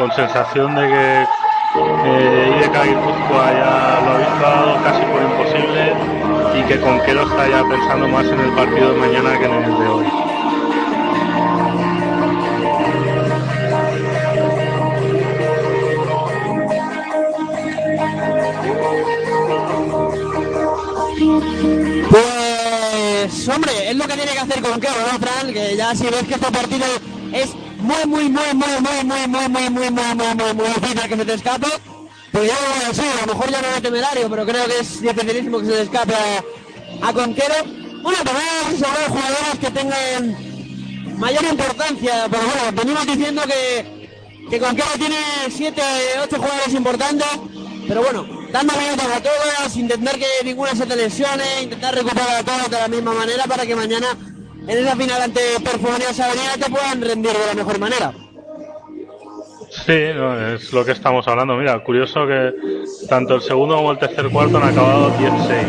con 0.00 0.10
sensación 0.12 0.74
de 0.74 0.88
que 0.88 1.22
eh, 1.24 2.56
IDK 2.56 2.84
Guipúzcoa 2.84 3.52
ya 3.52 4.00
lo 4.02 4.10
ha 4.12 4.16
visto 4.16 4.82
casi 4.82 5.02
por 5.04 5.20
imposible 5.20 5.94
y 6.58 6.62
que 6.66 6.80
Conquero 6.80 7.22
está 7.24 7.46
ya 7.46 7.62
pensando 7.68 8.08
más 8.08 8.24
en 8.24 8.40
el 8.40 8.50
partido 8.54 8.94
de 8.94 8.98
mañana 8.98 9.38
que 9.38 9.44
en 9.44 9.52
el 9.52 9.78
de 9.78 9.88
hoy. 9.88 10.06
Pues, 22.08 23.48
hombre, 23.48 23.90
es 23.90 23.96
lo 23.96 24.06
que 24.06 24.14
tiene 24.14 24.32
que 24.32 24.38
hacer 24.38 24.62
Conquero, 24.62 24.94
¿no, 25.12 25.18
Fran? 25.18 25.52
Que 25.52 25.76
ya 25.76 25.94
si 25.94 26.04
ves 26.04 26.22
que 26.26 26.34
este 26.34 26.50
partido 26.50 26.86
es 27.34 27.59
muy, 27.90 28.06
muy, 28.06 28.28
muy, 28.28 28.54
muy, 28.54 28.80
muy, 28.80 29.04
muy, 29.04 29.28
muy, 29.28 29.48
muy, 29.48 29.70
muy, 29.70 29.90
muy, 29.90 30.14
muy, 30.14 30.34
muy, 30.34 30.54
muy 30.54 30.66
difícil 30.68 31.08
que 31.08 31.16
se 31.16 31.24
te 31.24 31.34
escape, 31.34 31.66
pues 32.32 32.48
ya 32.48 32.86
no 32.86 32.94
sé, 32.94 33.02
a 33.02 33.26
lo 33.26 33.34
mejor 33.34 33.50
ya 33.50 33.62
no 33.62 33.68
es 33.68 33.82
temerario, 33.82 34.30
pero 34.30 34.46
creo 34.46 34.66
que 34.66 34.78
es 34.78 35.00
dificilísimo 35.00 35.58
que 35.58 35.66
se 35.66 35.72
le 35.72 35.82
escape 35.82 36.14
a, 37.02 37.12
Conquero. 37.12 37.54
Bueno, 38.02 38.18
también 38.24 38.78
sobre 38.78 39.08
jugadores 39.08 39.58
que 39.60 39.70
tengan 39.70 41.18
mayor 41.18 41.44
importancia, 41.44 42.26
pero 42.30 42.42
bueno, 42.44 42.82
venimos 42.82 43.06
diciendo 43.06 43.42
que, 43.42 44.08
que 44.48 44.58
Conquero 44.60 44.90
tiene 44.96 45.16
7, 45.50 45.82
8 46.22 46.36
jugadores 46.36 46.74
importantes, 46.74 47.28
pero 47.88 48.02
bueno, 48.02 48.26
dando 48.52 48.72
minutos 48.74 49.06
a 49.14 49.20
todos, 49.20 49.76
intentar 49.76 50.18
que 50.18 50.26
ninguna 50.44 50.74
se 50.74 50.86
te 50.86 50.96
lesione, 50.96 51.62
intentar 51.62 51.94
recuperar 51.94 52.36
a 52.36 52.44
todos 52.44 52.70
de 52.70 52.78
la 52.78 52.88
misma 52.88 53.12
manera 53.12 53.44
para 53.44 53.66
que 53.66 53.74
mañana 53.74 54.16
en 54.66 54.78
esa 54.78 54.96
final 54.96 55.22
ante 55.22 55.40
Perfumerías 55.64 56.20
Avenida 56.20 56.54
te 56.58 56.70
puedan 56.70 57.00
rendir 57.00 57.32
de 57.32 57.46
la 57.46 57.54
mejor 57.54 57.78
manera. 57.78 58.12
Sí, 59.70 60.10
no, 60.14 60.54
es 60.54 60.72
lo 60.72 60.84
que 60.84 60.92
estamos 60.92 61.26
hablando. 61.28 61.56
Mira, 61.56 61.82
curioso 61.84 62.26
que 62.26 62.52
tanto 63.08 63.36
el 63.36 63.42
segundo 63.42 63.76
como 63.76 63.92
el 63.92 63.98
tercer 63.98 64.28
cuarto 64.30 64.58
han 64.58 64.68
acabado 64.68 65.10
16. 65.10 65.66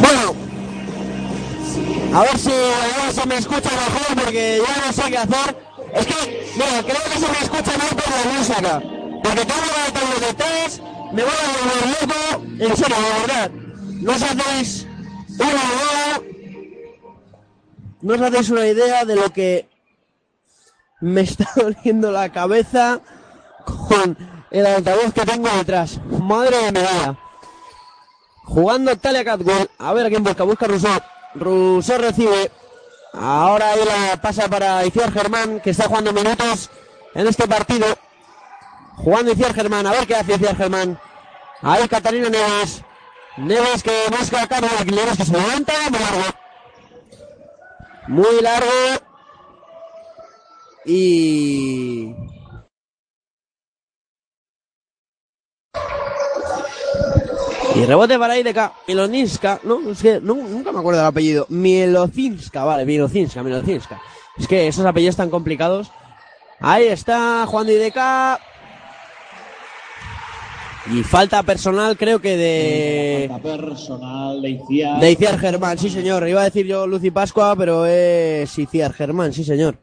Bueno, 0.00 0.34
a 2.14 2.20
ver 2.22 2.38
si, 2.38 2.50
a 2.50 3.04
ver 3.04 3.12
si 3.12 3.28
me 3.28 3.36
escucha 3.36 3.70
mejor 3.70 4.22
porque 4.22 4.62
ya 4.66 4.86
no 4.86 4.92
sé 4.92 5.10
qué 5.10 5.18
hacer. 5.18 5.56
Es 5.94 6.06
que, 6.06 6.46
mira, 6.54 6.82
creo 6.82 7.02
que 7.04 7.18
se 7.18 7.26
me 7.26 7.38
escucha 7.40 7.78
mal 7.78 7.88
por 7.88 8.10
la 8.10 8.38
música. 8.38 8.82
Porque 9.22 9.44
tengo 9.44 9.60
que 9.92 10.00
los 10.10 10.20
detrás, 10.20 10.82
me 11.12 11.22
voy 11.22 11.32
a 11.32 11.44
volver 11.58 11.88
loco. 12.00 12.64
En 12.64 12.76
serio, 12.76 12.96
de 12.96 13.20
verdad. 13.26 13.50
No 14.00 14.12
os 14.12 14.22
hacéis 14.22 14.86
una 15.38 15.48
idea. 15.50 16.39
No 18.02 18.14
os 18.14 18.20
hacéis 18.20 18.50
una 18.50 18.66
idea 18.66 19.04
de 19.04 19.16
lo 19.16 19.30
que 19.30 19.68
me 21.00 21.22
está 21.22 21.48
doliendo 21.56 22.10
la 22.10 22.30
cabeza 22.30 23.00
con 23.64 24.16
el 24.50 24.66
altavoz 24.66 25.12
que 25.12 25.26
tengo 25.26 25.48
detrás. 25.50 26.00
Madre 26.06 26.72
mía. 26.72 27.18
Jugando 28.44 28.96
Talia 28.96 29.24
Catwell. 29.24 29.70
A 29.78 29.92
ver 29.92 30.06
a 30.06 30.08
quién 30.08 30.24
busca. 30.24 30.44
Busca 30.44 30.66
Rousseau. 30.66 31.00
Rousseau 31.34 31.98
recibe. 31.98 32.50
Ahora 33.12 33.70
ahí 33.70 33.80
la 33.84 34.20
pasa 34.20 34.48
para 34.48 34.84
Iciar 34.86 35.12
Germán, 35.12 35.60
que 35.60 35.70
está 35.70 35.88
jugando 35.88 36.12
minutos 36.12 36.70
en 37.14 37.26
este 37.26 37.46
partido. 37.46 37.86
Jugando 38.96 39.32
Iciar 39.32 39.54
Germán. 39.54 39.86
A 39.86 39.92
ver 39.92 40.06
qué 40.06 40.16
hace 40.16 40.34
Iciar 40.34 40.56
Germán. 40.56 40.98
Ahí 41.62 41.86
Catalina 41.88 42.28
Neves. 42.28 42.82
Neves 43.36 43.82
que 43.82 43.92
busca 44.10 44.42
a 44.42 44.48
Carlos 44.48 44.70
Aguilera, 44.80 45.16
que 45.16 45.24
se 45.24 45.32
levanta 45.32 45.72
muy 45.90 46.00
largo. 46.00 46.39
Muy 48.08 48.40
largo. 48.42 48.68
Y. 50.84 52.14
Y 57.74 57.84
rebote 57.86 58.18
para 58.18 58.38
Ideka. 58.38 58.72
Miloninska. 58.88 59.60
No, 59.62 59.90
es 59.90 60.02
que 60.02 60.20
nunca 60.20 60.72
me 60.72 60.80
acuerdo 60.80 61.00
del 61.00 61.08
apellido. 61.08 61.46
Mielocinska, 61.48 62.64
vale, 62.64 62.84
Mielocinska, 62.84 63.42
Mielocinska. 63.42 64.00
Es 64.36 64.48
que 64.48 64.66
esos 64.68 64.84
apellidos 64.84 65.16
tan 65.16 65.30
complicados. 65.30 65.90
Ahí 66.58 66.86
está, 66.86 67.46
Juan 67.46 67.66
de 67.66 67.74
Ideka. 67.74 68.40
Y 70.86 71.02
falta 71.02 71.42
personal, 71.42 71.96
creo 71.96 72.20
que 72.20 72.36
de. 72.36 73.26
Falta 73.28 73.56
personal 73.56 74.40
de 74.40 74.50
Iciar. 74.50 75.00
De 75.00 75.12
Iciar 75.12 75.38
Germán, 75.38 75.78
sí 75.78 75.90
señor. 75.90 76.26
Iba 76.26 76.40
a 76.40 76.44
decir 76.44 76.66
yo 76.66 76.86
Lucy 76.86 77.10
Pascua, 77.10 77.54
pero 77.56 77.84
es 77.86 78.58
Iciar 78.58 78.92
Germán, 78.92 79.32
sí 79.32 79.44
señor. 79.44 79.78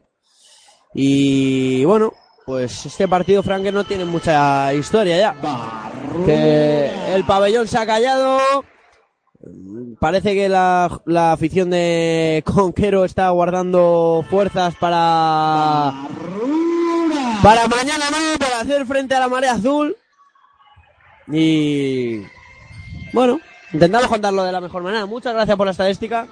Y 0.94 1.84
bueno, 1.84 2.12
pues 2.44 2.86
este 2.86 3.06
partido, 3.06 3.42
Frank, 3.42 3.64
no 3.66 3.84
tiene 3.84 4.04
mucha 4.04 4.74
historia 4.74 5.18
ya. 5.18 5.36
Que 6.26 6.90
el 7.14 7.24
pabellón 7.24 7.68
se 7.68 7.78
ha 7.78 7.86
callado. 7.86 8.40
Parece 10.00 10.34
que 10.34 10.48
la, 10.48 11.00
la 11.06 11.32
afición 11.32 11.70
de 11.70 12.42
Conquero 12.44 13.04
está 13.04 13.30
guardando 13.30 14.24
fuerzas 14.28 14.74
para. 14.76 15.92
Para 17.42 17.68
mañana, 17.68 18.06
¿no? 18.10 18.38
Para 18.38 18.60
hacer 18.60 18.84
frente 18.84 19.14
a 19.14 19.20
la 19.20 19.28
marea 19.28 19.52
azul. 19.52 19.96
Y. 21.30 22.22
Bueno, 23.12 23.40
intentamos 23.72 24.08
contarlo 24.08 24.44
de 24.44 24.52
la 24.52 24.60
mejor 24.60 24.82
manera. 24.82 25.06
Muchas 25.06 25.34
gracias 25.34 25.56
por 25.56 25.66
la 25.66 25.72
estadística. 25.72 26.26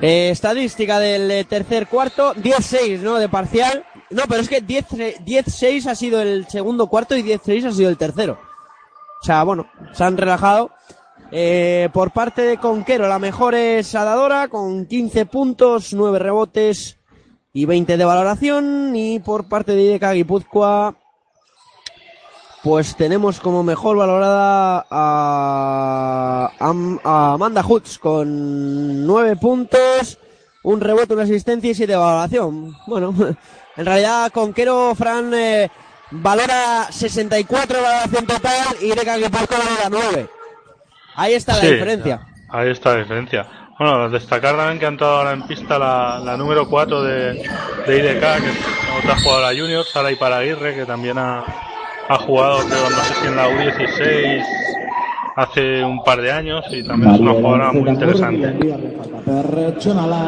Eh, 0.00 0.30
estadística 0.30 0.98
del 0.98 1.30
eh, 1.30 1.44
tercer 1.44 1.86
cuarto, 1.86 2.34
10-6, 2.34 3.00
¿no? 3.00 3.16
De 3.16 3.28
parcial. 3.28 3.84
No, 4.10 4.24
pero 4.28 4.40
es 4.40 4.48
que 4.48 4.60
10 4.60 4.88
10-6 5.24 5.86
ha 5.86 5.94
sido 5.94 6.20
el 6.20 6.46
segundo 6.48 6.88
cuarto 6.88 7.16
y 7.16 7.22
10-6 7.22 7.66
ha 7.66 7.72
sido 7.72 7.88
el 7.88 7.96
tercero. 7.96 8.38
O 9.22 9.24
sea, 9.24 9.42
bueno, 9.44 9.66
se 9.92 10.04
han 10.04 10.16
relajado. 10.16 10.70
Eh, 11.30 11.88
por 11.92 12.12
parte 12.12 12.42
de 12.42 12.58
Conquero, 12.58 13.08
la 13.08 13.18
mejor 13.18 13.54
es 13.54 13.94
Adadora 13.94 14.48
con 14.48 14.86
15 14.86 15.26
puntos, 15.26 15.94
9 15.94 16.18
rebotes 16.18 16.98
y 17.52 17.64
20 17.64 17.96
de 17.96 18.04
valoración. 18.04 18.94
Y 18.94 19.20
por 19.20 19.48
parte 19.48 19.74
de 19.74 19.82
IDK 19.82 20.12
Guipúzcoa, 20.12 20.94
pues 22.64 22.96
tenemos 22.96 23.40
como 23.40 23.62
mejor 23.62 23.98
valorada 23.98 24.86
a, 24.90 26.50
a 27.04 27.32
Amanda 27.34 27.62
Hutz 27.62 27.98
con 27.98 29.06
9 29.06 29.36
puntos, 29.36 30.18
un 30.62 30.80
rebote, 30.80 31.12
una 31.12 31.24
asistencia 31.24 31.70
y 31.70 31.74
7 31.74 31.92
de 31.92 31.98
valoración. 31.98 32.74
Bueno, 32.86 33.14
en 33.76 33.84
realidad 33.84 34.32
Conquero, 34.32 34.94
Fran, 34.94 35.34
eh, 35.34 35.70
valora 36.10 36.86
64 36.90 37.76
de 37.76 37.82
valoración 37.82 38.26
total 38.26 38.76
y 38.80 38.86
Ireca 38.86 39.18
Guipúzcoa 39.18 39.58
valora 39.58 39.90
9. 39.90 40.28
Ahí 41.16 41.34
está 41.34 41.56
la 41.56 41.60
Sí, 41.60 41.66
diferencia. 41.70 42.26
Ahí 42.48 42.70
está 42.70 42.94
la 42.94 43.00
diferencia. 43.00 43.46
Bueno, 43.78 44.08
destacar 44.08 44.56
también 44.56 44.78
que 44.78 44.86
ha 44.86 44.88
entrado 44.88 45.18
ahora 45.18 45.32
en 45.32 45.46
pista 45.46 45.78
la, 45.78 46.18
la 46.24 46.38
número 46.38 46.66
4 46.66 47.02
de, 47.02 47.34
de 47.86 47.98
IDK, 47.98 48.20
que 48.20 48.50
es 48.50 49.02
otra 49.04 49.20
jugadora 49.22 49.48
junior, 49.48 49.84
Sara 49.84 50.10
Iparaguirre, 50.10 50.74
que 50.74 50.86
también 50.86 51.18
ha, 51.18 51.44
ha 52.08 52.18
jugado, 52.18 52.58
creo, 52.66 52.90
no 52.90 52.96
sé 52.96 53.14
si 53.14 53.26
en 53.26 53.36
la 53.36 53.48
U16 53.48 54.44
hace 55.36 55.84
un 55.84 56.02
par 56.04 56.20
de 56.20 56.30
años 56.30 56.64
y 56.70 56.86
también 56.86 57.14
es 57.14 57.20
una 57.20 57.32
jugadora 57.32 57.72
muy 57.72 57.88
interesante. 57.90 58.54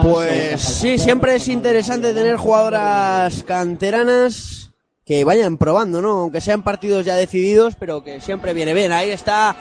Pues 0.03 0.61
sí, 0.61 0.99
siempre 0.99 1.37
es 1.37 1.49
interesante 1.49 2.13
tener 2.15 2.37
jugadoras 2.37 3.43
canteranas 3.45 4.73
que 5.05 5.25
vayan 5.25 5.57
probando, 5.57 6.03
¿no? 6.03 6.23
Aunque 6.23 6.41
sean 6.41 6.63
partidos 6.63 7.05
ya 7.05 7.15
decididos, 7.15 7.77
pero 7.79 8.03
que 8.03 8.21
siempre 8.21 8.55
viene 8.55 8.75
bien. 8.75 8.91
Ahí 8.91 9.11
está 9.11 9.55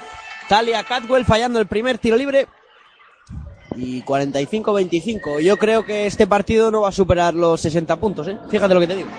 Talia 0.50 0.84
Catwell 0.84 1.26
fallando 1.26 1.60
el 1.60 1.68
primer 1.68 2.00
tiro 2.00 2.18
libre. 2.18 2.48
Y 3.76 4.02
45-25. 4.04 5.42
Yo 5.42 5.58
creo 5.58 5.86
que 5.86 6.08
este 6.08 6.26
partido 6.26 6.72
no 6.72 6.82
va 6.82 6.90
a 6.90 6.94
superar 6.94 7.34
los 7.34 7.60
60 7.60 7.98
puntos, 7.98 8.28
¿eh? 8.28 8.38
Fíjate 8.50 8.74
lo 8.74 8.80
que 8.80 8.88
te 8.88 8.96
digo. 8.96 9.10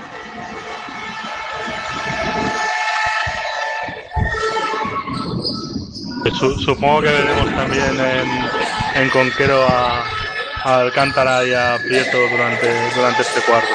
Su- 6.39 6.59
supongo 6.61 7.03
que 7.03 7.09
veremos 7.11 7.55
también 7.55 7.99
en, 7.99 9.03
en 9.03 9.11
Conquero 9.11 9.63
a, 9.69 10.05
Alcántara 10.65 11.45
y 11.47 11.53
a 11.55 11.79
Prieto 11.87 12.19
durante, 12.31 12.69
durante 12.95 13.23
este 13.23 13.41
cuarto. 13.43 13.69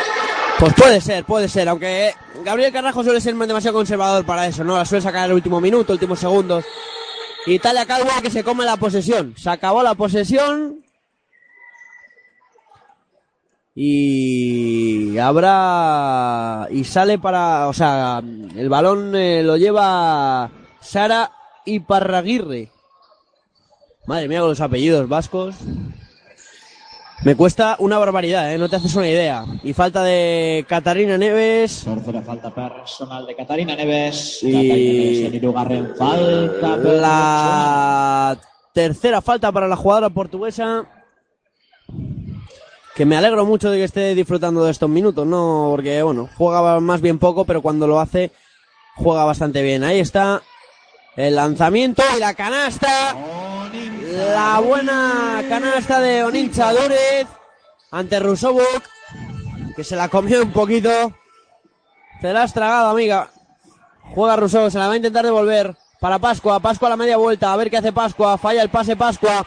Pues 0.59 0.73
puede 0.73 1.01
ser, 1.01 1.23
puede 1.25 1.47
ser, 1.47 1.69
aunque 1.69 2.13
Gabriel 2.43 2.71
Carrajo 2.71 3.03
suele 3.03 3.19
ser 3.21 3.33
demasiado 3.35 3.77
conservador 3.77 4.25
para 4.25 4.45
eso, 4.45 4.63
¿no? 4.63 4.77
La 4.77 4.85
suele 4.85 5.01
sacar 5.01 5.27
el 5.29 5.33
último 5.35 5.59
minuto, 5.59 5.93
últimos 5.93 6.19
segundos. 6.19 6.65
Y 7.47 7.57
Talia 7.57 7.85
Caldwell 7.87 8.21
que 8.21 8.29
se 8.29 8.43
come 8.43 8.63
la 8.65 8.77
posesión. 8.77 9.33
Se 9.37 9.49
acabó 9.49 9.81
la 9.81 9.95
posesión. 9.95 10.83
Y 13.73 15.17
habrá. 15.17 16.67
Y 16.69 16.83
sale 16.83 17.17
para. 17.17 17.67
O 17.67 17.73
sea, 17.73 18.21
el 18.55 18.69
balón 18.69 19.15
eh, 19.15 19.41
lo 19.43 19.57
lleva 19.57 20.51
Sara 20.81 21.31
Iparraguirre. 21.65 22.69
Madre 24.07 24.27
mía, 24.27 24.39
con 24.39 24.49
los 24.49 24.61
apellidos 24.61 25.07
vascos. 25.07 25.55
Me 27.23 27.35
cuesta 27.35 27.75
una 27.77 27.99
barbaridad, 27.99 28.51
¿eh? 28.51 28.57
No 28.57 28.67
te 28.67 28.77
haces 28.77 28.95
una 28.95 29.07
idea. 29.07 29.45
Y 29.63 29.73
falta 29.73 30.03
de 30.03 30.65
Catarina 30.67 31.19
Neves. 31.19 31.83
Tercera 31.83 32.23
falta 32.23 32.53
personal 32.53 33.27
de 33.27 33.35
Catarina 33.35 33.75
Neves. 33.75 34.39
Y- 34.41 34.51
Catarina 34.51 34.73
Neves 34.75 35.19
en 35.27 35.35
Irugarren, 35.35 35.95
falta. 35.95 36.77
La 36.77 38.37
tercera 38.73 39.21
falta 39.21 39.51
para 39.51 39.67
la 39.67 39.75
jugadora 39.75 40.09
portuguesa. 40.09 40.83
Que 42.95 43.05
me 43.05 43.15
alegro 43.15 43.45
mucho 43.45 43.69
de 43.69 43.77
que 43.77 43.83
esté 43.83 44.15
disfrutando 44.15 44.63
de 44.65 44.71
estos 44.71 44.89
minutos, 44.89 45.25
¿no? 45.27 45.67
Porque, 45.69 46.01
bueno, 46.01 46.27
juega 46.37 46.79
más 46.79 47.01
bien 47.01 47.19
poco, 47.19 47.45
pero 47.45 47.61
cuando 47.61 47.85
lo 47.85 47.99
hace, 47.99 48.31
juega 48.95 49.25
bastante 49.25 49.61
bien. 49.61 49.83
Ahí 49.83 49.99
está 49.99 50.41
el 51.15 51.35
lanzamiento 51.35 52.03
y 52.15 52.19
la 52.19 52.33
canasta. 52.33 53.15
La 54.33 54.59
buena 54.59 55.43
canasta 55.47 55.99
de 55.99 56.23
Onincha 56.23 56.71
Dúrez 56.73 57.27
ante 57.91 58.19
Rusovuk, 58.19 58.83
que 59.75 59.83
se 59.83 59.95
la 59.95 60.09
comió 60.09 60.43
un 60.43 60.51
poquito. 60.51 61.13
Te 62.21 62.33
la 62.33 62.43
has 62.43 62.53
tragado, 62.53 62.89
amiga. 62.89 63.29
Juega 64.13 64.35
Rousseau, 64.35 64.69
se 64.69 64.77
la 64.77 64.87
va 64.87 64.93
a 64.93 64.97
intentar 64.97 65.23
devolver 65.25 65.75
para 65.99 66.19
Pascua. 66.19 66.59
Pascua 66.59 66.87
a 66.87 66.91
la 66.91 66.97
media 66.97 67.17
vuelta, 67.17 67.53
a 67.53 67.55
ver 67.55 67.69
qué 67.69 67.77
hace 67.77 67.93
Pascua. 67.93 68.37
Falla 68.37 68.61
el 68.61 68.69
pase 68.69 68.95
Pascua. 68.95 69.45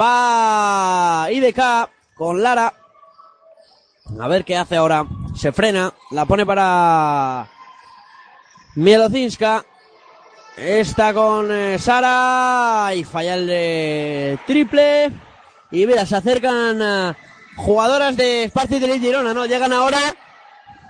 Va 0.00 1.28
IDK 1.30 1.60
con 2.16 2.42
Lara. 2.42 2.72
A 4.20 4.28
ver 4.28 4.44
qué 4.44 4.56
hace 4.56 4.76
ahora. 4.76 5.06
Se 5.36 5.52
frena, 5.52 5.92
la 6.10 6.24
pone 6.24 6.46
para 6.46 7.48
Mielocinska. 8.76 9.64
Está 10.56 11.12
con 11.12 11.50
eh, 11.50 11.78
Sara 11.78 12.94
y 12.94 13.04
falla 13.04 13.34
el 13.34 13.46
de 13.46 14.38
triple. 14.46 15.10
Y 15.70 15.86
mira, 15.86 16.06
se 16.06 16.16
acercan 16.16 16.80
eh, 16.80 17.14
jugadoras 17.56 18.16
de 18.16 18.46
Sparci 18.48 18.78
de 18.78 18.98
Girona, 18.98 19.34
¿no? 19.34 19.46
Llegan 19.46 19.72
ahora 19.72 19.98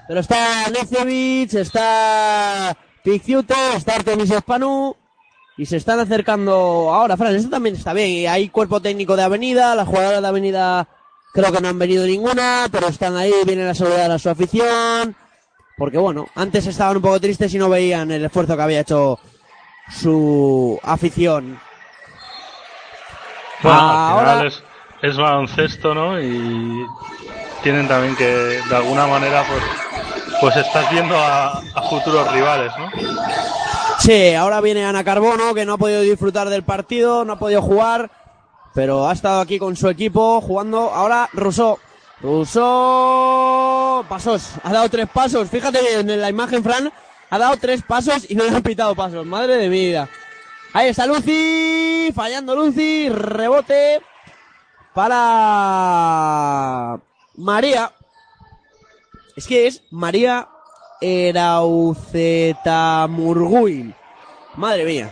pero 0.07 0.21
está 0.21 0.69
Necevic, 0.71 1.55
está 1.55 2.77
Picciuto, 3.03 3.55
está 3.77 3.97
Artemis 3.97 4.31
Espanu. 4.31 4.97
Y 5.57 5.67
se 5.67 5.77
están 5.77 6.01
acercando 6.01 6.53
ahora, 6.93 7.17
Fran, 7.17 7.37
esto 7.37 7.49
también 7.49 7.77
está 7.77 7.93
bien. 7.93 8.11
Y 8.11 8.27
hay 8.27 8.49
cuerpo 8.49 8.83
técnico 8.83 9.17
de 9.17 9.23
Avenida, 9.23 9.75
las 9.75 9.87
jugadoras 9.87 10.21
de 10.21 10.29
Avenida 10.29 10.89
creo 11.33 11.53
que 11.53 11.61
no 11.61 11.69
han 11.69 11.79
venido 11.79 12.07
ninguna, 12.07 12.69
pero 12.71 12.89
están 12.89 13.17
ahí, 13.17 13.33
vienen 13.47 13.69
a 13.69 13.75
saludar 13.75 14.11
a 14.11 14.19
su 14.19 14.29
afición. 14.29 15.17
Porque 15.79 15.99
bueno, 15.99 16.27
antes 16.35 16.67
estaban 16.67 16.97
un 16.97 17.03
poco 17.03 17.21
tristes 17.21 17.55
y 17.55 17.59
no 17.59 17.69
veían 17.69 18.11
el 18.11 18.25
esfuerzo 18.25 18.57
que 18.57 18.63
había 18.63 18.81
hecho 18.81 19.19
su 19.91 20.79
afición. 20.83 21.59
Bueno, 23.63 23.79
Ahora- 23.81 24.33
al 24.33 24.37
final 24.39 24.47
es, 24.49 24.63
es 25.03 25.17
baloncesto, 25.17 25.95
¿no? 25.95 26.21
Y 26.21 26.87
tienen 27.63 27.89
también 27.89 28.15
que, 28.17 28.27
de 28.27 28.77
alguna 28.77 29.07
manera, 29.07 29.45
pues, 29.49 29.63
pues 30.41 30.57
estás 30.57 30.91
viendo 30.91 31.17
a, 31.17 31.59
a 31.59 31.83
futuros 31.89 32.31
rivales, 32.33 32.73
¿no? 32.79 32.91
Sí, 34.01 34.35
ahora 34.35 34.61
viene 34.61 34.85
Ana 34.85 35.03
Carbono, 35.05 35.55
que 35.55 35.65
no 35.65 35.75
ha 35.75 35.79
podido 35.79 36.03
disfrutar 36.03 36.49
del 36.51 36.63
partido, 36.63 37.25
no 37.25 37.35
ha 37.35 37.39
podido 37.39 37.63
jugar, 37.63 38.11
pero 38.75 39.09
ha 39.09 39.13
estado 39.13 39.41
aquí 39.41 39.59
con 39.59 39.77
su 39.77 39.89
equipo 39.89 40.41
jugando. 40.43 40.91
Ahora 40.93 41.29
Rousseau. 41.33 41.79
Rousseau. 42.21 44.05
Pasos. 44.09 44.51
Ha 44.63 44.73
dado 44.73 44.89
tres 44.91 45.09
pasos. 45.09 45.49
Fíjate 45.49 46.01
en 46.01 46.21
la 46.21 46.29
imagen, 46.29 46.63
Fran. 46.63 46.93
Ha 47.31 47.39
dado 47.39 47.57
tres 47.57 47.83
pasos 47.83 48.27
y 48.29 48.35
no 48.35 48.45
le 48.45 48.51
han 48.51 48.63
pitado 48.63 48.95
pasos. 48.95 49.25
Madre 49.27 49.57
de 49.57 49.69
vida. 49.69 50.09
Ahí 50.73 50.89
está 50.89 51.07
Lucy. 51.07 52.13
Fallando 52.15 52.55
Lucy. 52.55 53.09
Rebote. 53.09 54.01
Para 54.95 57.01
María. 57.37 57.91
Es 59.37 59.47
que 59.47 59.67
es 59.67 59.83
María 59.91 60.49
Eraucetamurguil. 61.01 63.95
Madre 64.57 64.85
mía. 64.85 65.11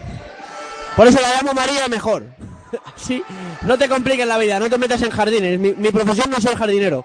Por 0.96 1.06
eso 1.06 1.20
la 1.20 1.34
llamo 1.34 1.54
María 1.54 1.88
mejor. 1.88 2.26
Así, 2.96 3.22
no 3.62 3.78
te 3.78 3.88
compliques 3.88 4.26
la 4.26 4.38
vida, 4.38 4.58
no 4.58 4.70
te 4.70 4.78
metas 4.78 5.02
en 5.02 5.10
jardines. 5.10 5.58
Mi, 5.58 5.74
mi 5.74 5.90
profesión 5.90 6.30
no 6.30 6.40
soy 6.40 6.54
jardinero. 6.54 7.04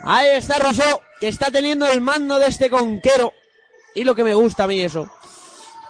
Ahí 0.00 0.36
está 0.36 0.58
Rosso, 0.58 1.02
que 1.20 1.28
está 1.28 1.50
teniendo 1.50 1.86
el 1.86 2.00
mando 2.00 2.38
de 2.38 2.48
este 2.48 2.68
conquero. 2.68 3.32
Y 3.94 4.04
lo 4.04 4.14
que 4.14 4.24
me 4.24 4.34
gusta 4.34 4.64
a 4.64 4.66
mí 4.66 4.80
eso. 4.80 5.08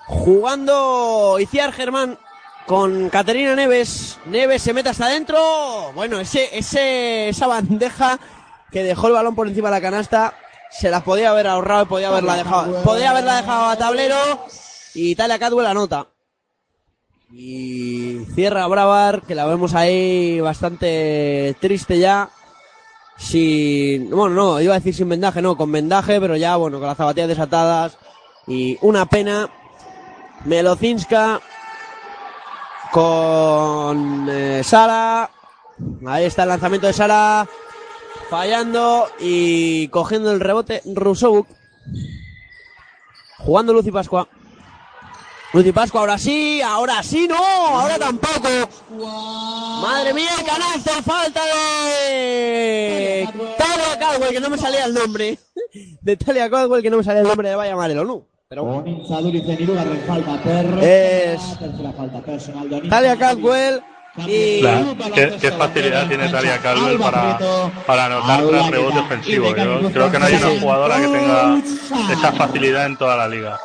Jugando 0.07 1.39
Iciar 1.39 1.73
Germán 1.73 2.19
con 2.67 3.09
Caterina 3.11 3.55
Neves. 3.55 4.19
Neves 4.27 4.63
se 4.63 4.73
mete 4.73 4.89
hasta 4.89 5.07
adentro. 5.07 5.93
Bueno, 5.95 6.21
ese, 6.21 6.57
ese, 6.57 7.29
esa 7.29 7.47
bandeja 7.47 8.19
que 8.71 8.83
dejó 8.83 9.09
el 9.09 9.13
balón 9.13 9.35
por 9.35 9.47
encima 9.47 9.69
de 9.69 9.77
la 9.77 9.81
canasta. 9.81 10.35
Se 10.71 10.91
las 10.91 11.03
podía 11.03 11.31
haber 11.31 11.47
ahorrado 11.47 11.83
y 11.83 11.87
podía 11.87 12.09
haberla 12.09 12.37
dejado. 12.37 12.83
Podía 12.83 13.11
haberla 13.11 13.37
dejado 13.37 13.71
a 13.71 13.77
tablero. 13.77 14.47
Y 14.95 15.15
Talia 15.15 15.39
Cadwell 15.39 15.67
anota. 15.67 16.09
Y 17.31 18.27
cierra 18.35 18.67
Bravar, 18.67 19.23
que 19.23 19.35
la 19.35 19.47
vemos 19.47 19.75
ahí 19.75 20.41
bastante 20.41 21.57
triste 21.61 21.99
ya. 21.99 22.31
Sin, 23.23 24.11
bueno, 24.11 24.35
no, 24.35 24.61
iba 24.61 24.75
a 24.75 24.79
decir 24.79 24.95
sin 24.95 25.09
vendaje, 25.09 25.41
no, 25.41 25.57
con 25.57 25.71
vendaje, 25.71 26.21
pero 26.21 26.37
ya, 26.37 26.57
bueno, 26.57 26.79
con 26.79 26.89
las 26.89 26.97
zapatillas 26.97 27.29
desatadas. 27.29 27.97
Y 28.47 28.77
una 28.83 29.07
pena. 29.07 29.49
Melocinska 30.45 31.41
con 32.91 34.27
eh, 34.29 34.63
Sara. 34.65 35.31
Ahí 36.05 36.25
está 36.25 36.43
el 36.43 36.49
lanzamiento 36.49 36.89
de 36.89 36.93
Sara. 36.93 37.49
Fallando 38.29 39.07
y 39.21 39.87
cogiendo 39.89 40.33
el 40.33 40.41
rebote 40.41 40.83
Rusovuk. 40.85 41.47
Jugando 43.39 43.73
Lucy 43.73 43.93
Pascua. 43.93 44.29
Lucy 45.53 45.71
Pascua, 45.71 46.01
ahora 46.01 46.17
sí, 46.17 46.63
ahora 46.63 47.03
sí, 47.03 47.29
no, 47.29 47.37
ahora 47.37 47.99
tampoco. 47.99 48.49
Madre 49.83 50.15
mía, 50.15 50.31
el 50.39 50.47
canasto, 50.47 50.91
falta 51.03 51.41
de 51.45 53.29
Talia 53.59 53.99
Caldwell, 53.99 54.33
que 54.33 54.41
no 54.41 54.49
me 54.49 54.57
salía 54.57 54.87
el 54.87 54.95
nombre. 54.95 55.39
De 56.01 56.17
Talia 56.17 56.49
Caldwell, 56.49 56.83
que 56.83 56.89
no 56.89 56.97
me 56.97 57.05
salía 57.05 57.21
el 57.21 57.29
nombre 57.29 57.51
de 57.51 57.57
Vaya 57.57 57.77
Marelo, 57.77 58.05
no. 58.05 58.27
Pero 58.49 58.65
bueno. 58.65 59.03
Es 60.81 61.41
Talia 62.89 63.17
Caldwell 63.19 63.83
y 64.27 64.61
Claro, 64.61 64.97
¿Qué, 65.15 65.37
qué 65.41 65.53
facilidad 65.53 66.07
tiene 66.09 66.29
Talia 66.31 66.59
Caldwell 66.59 66.99
para, 66.99 67.39
para 67.87 68.07
anotar 68.07 68.47
tras 68.47 68.71
rebote 68.71 68.99
ofensivo. 68.99 69.55
Yo 69.55 69.91
creo 69.91 70.11
que 70.11 70.19
no 70.19 70.25
hay 70.27 70.35
una 70.35 70.61
jugadora 70.61 70.97
que 70.97 71.09
tenga 71.09 71.63
esa 72.11 72.33
facilidad 72.33 72.87
en 72.87 72.97
toda 72.97 73.17
la 73.17 73.29
liga. 73.29 73.59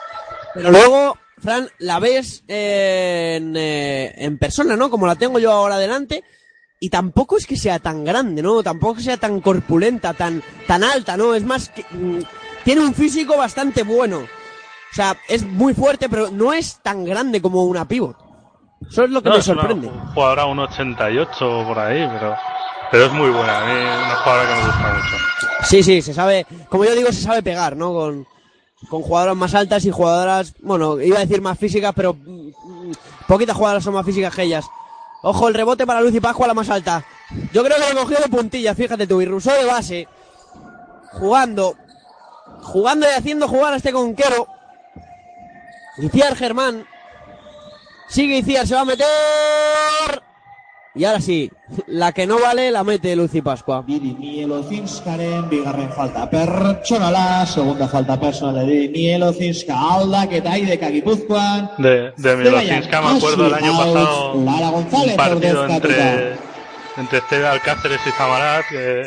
Pero 0.53 0.71
luego, 0.71 1.17
Fran, 1.39 1.69
la 1.79 1.99
ves 1.99 2.43
en, 2.47 3.55
eh, 3.55 4.13
en 4.17 4.37
persona, 4.37 4.75
¿no? 4.75 4.89
Como 4.89 5.05
la 5.07 5.15
tengo 5.15 5.39
yo 5.39 5.51
ahora 5.51 5.77
delante. 5.77 6.23
Y 6.79 6.89
tampoco 6.89 7.37
es 7.37 7.47
que 7.47 7.57
sea 7.57 7.79
tan 7.79 8.03
grande, 8.05 8.41
¿no? 8.41 8.61
Tampoco 8.61 8.95
que 8.95 9.01
sea 9.03 9.17
tan 9.17 9.41
corpulenta, 9.41 10.13
tan, 10.13 10.43
tan 10.67 10.83
alta, 10.83 11.17
¿no? 11.17 11.33
Es 11.33 11.43
más 11.43 11.69
que, 11.69 11.83
mm, 11.91 12.19
tiene 12.63 12.81
un 12.81 12.93
físico 12.93 13.35
bastante 13.37 13.83
bueno. 13.83 14.19
O 14.19 14.93
sea, 14.95 15.17
es 15.27 15.43
muy 15.45 15.73
fuerte, 15.73 16.07
pero 16.09 16.29
no 16.31 16.53
es 16.53 16.79
tan 16.83 17.03
grande 17.03 17.41
como 17.41 17.63
una 17.65 17.87
pivot. 17.87 18.15
Eso 18.89 19.03
es 19.05 19.09
lo 19.09 19.21
que 19.23 19.29
No, 19.29 19.35
me 19.35 19.41
es 19.41 19.47
una 19.47 19.61
sorprende. 19.61 19.89
jugadora 20.13 20.45
un 20.45 20.59
88 20.59 21.63
por 21.67 21.79
ahí, 21.79 22.07
pero, 22.13 22.35
pero 22.91 23.05
es 23.05 23.11
muy 23.11 23.29
buena. 23.31 23.57
A 23.61 23.65
mí 23.65 23.71
es 23.71 24.05
una 24.05 24.15
jugadora 24.17 24.47
que 24.47 24.55
me 24.55 24.67
gusta 24.67 24.93
mucho. 24.93 25.65
Sí, 25.67 25.83
sí, 25.83 26.01
se 26.01 26.13
sabe, 26.13 26.45
como 26.69 26.85
yo 26.85 26.95
digo, 26.95 27.11
se 27.11 27.21
sabe 27.21 27.41
pegar, 27.41 27.75
¿no? 27.75 27.91
Con, 27.93 28.27
con 28.89 29.01
jugadoras 29.01 29.35
más 29.35 29.53
altas 29.55 29.85
y 29.85 29.91
jugadoras, 29.91 30.53
bueno, 30.61 31.01
iba 31.01 31.17
a 31.17 31.21
decir 31.21 31.41
más 31.41 31.57
físicas, 31.57 31.93
pero 31.95 32.13
mm, 32.13 32.47
mm, 32.47 32.91
poquitas 33.27 33.55
jugadoras 33.55 33.83
son 33.83 33.93
más 33.93 34.05
físicas 34.05 34.33
que 34.33 34.43
ellas. 34.43 34.65
Ojo, 35.23 35.47
el 35.47 35.55
rebote 35.55 35.85
para 35.87 36.01
Lucy 36.01 36.19
Pascua, 36.19 36.47
la 36.47 36.53
más 36.53 36.69
alta. 36.69 37.03
Yo 37.51 37.63
creo 37.63 37.77
que 37.77 37.93
lo 37.93 38.01
cogió 38.01 38.17
de 38.19 38.29
puntilla, 38.29 38.75
fíjate 38.75 39.07
tú, 39.07 39.21
y 39.21 39.25
Rousseau 39.25 39.57
de 39.57 39.65
base, 39.65 40.07
jugando, 41.13 41.75
jugando 42.61 43.07
y 43.07 43.17
haciendo 43.17 43.47
jugar 43.47 43.73
a 43.73 43.77
este 43.77 43.91
conquero. 43.91 44.47
Iciar 45.97 46.35
Germán. 46.35 46.85
Sigue 48.07 48.37
Iciar, 48.37 48.67
se 48.67 48.75
va 48.75 48.81
a 48.81 48.85
meter. 48.85 50.26
Y 50.97 51.05
ahora 51.05 51.21
sí, 51.21 51.51
la 51.87 52.11
que 52.11 52.25
no 52.25 52.39
vale 52.39 52.71
la 52.71 52.83
mete 52.83 53.15
Lucy 53.15 53.41
Pascua. 53.41 53.83
Mielocinskaren 53.87 55.47
bigarren 55.49 55.91
falta 55.91 56.27
pertsonala, 56.29 57.45
segunda 57.45 57.87
falta 57.87 58.19
personal 58.19 58.65
de 58.67 58.89
Mielocinska 58.89 59.75
aldaketa 59.77 60.57
ideka 60.57 60.87
Gipuzkoan. 60.89 61.69
De, 61.77 62.11
de 62.17 62.35
Milosinska 62.37 63.01
me 63.01 63.17
acuerdo 63.17 63.47
el 63.47 63.53
año 63.53 63.77
pasado 63.77 64.41
Lara 64.43 64.69
González 64.69 65.11
un 65.11 65.17
partido 65.17 65.67
entre, 65.69 66.35
entre 66.97 67.17
Estela 67.19 67.51
Alcáceres 67.51 67.99
y 68.07 68.11
Samarat 68.11 68.65
que, 68.69 69.05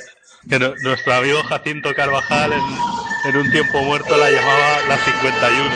que 0.48 0.58
no- 0.58 0.72
nuestro 0.84 1.14
amigo 1.14 1.38
Jacinto 1.48 1.92
Carvajal 1.94 2.52
en, 2.52 3.30
en 3.30 3.36
un 3.36 3.50
tiempo 3.50 3.82
muerto 3.82 4.16
la 4.16 4.30
llamaba 4.30 4.78
la 4.88 4.96
51. 4.96 5.70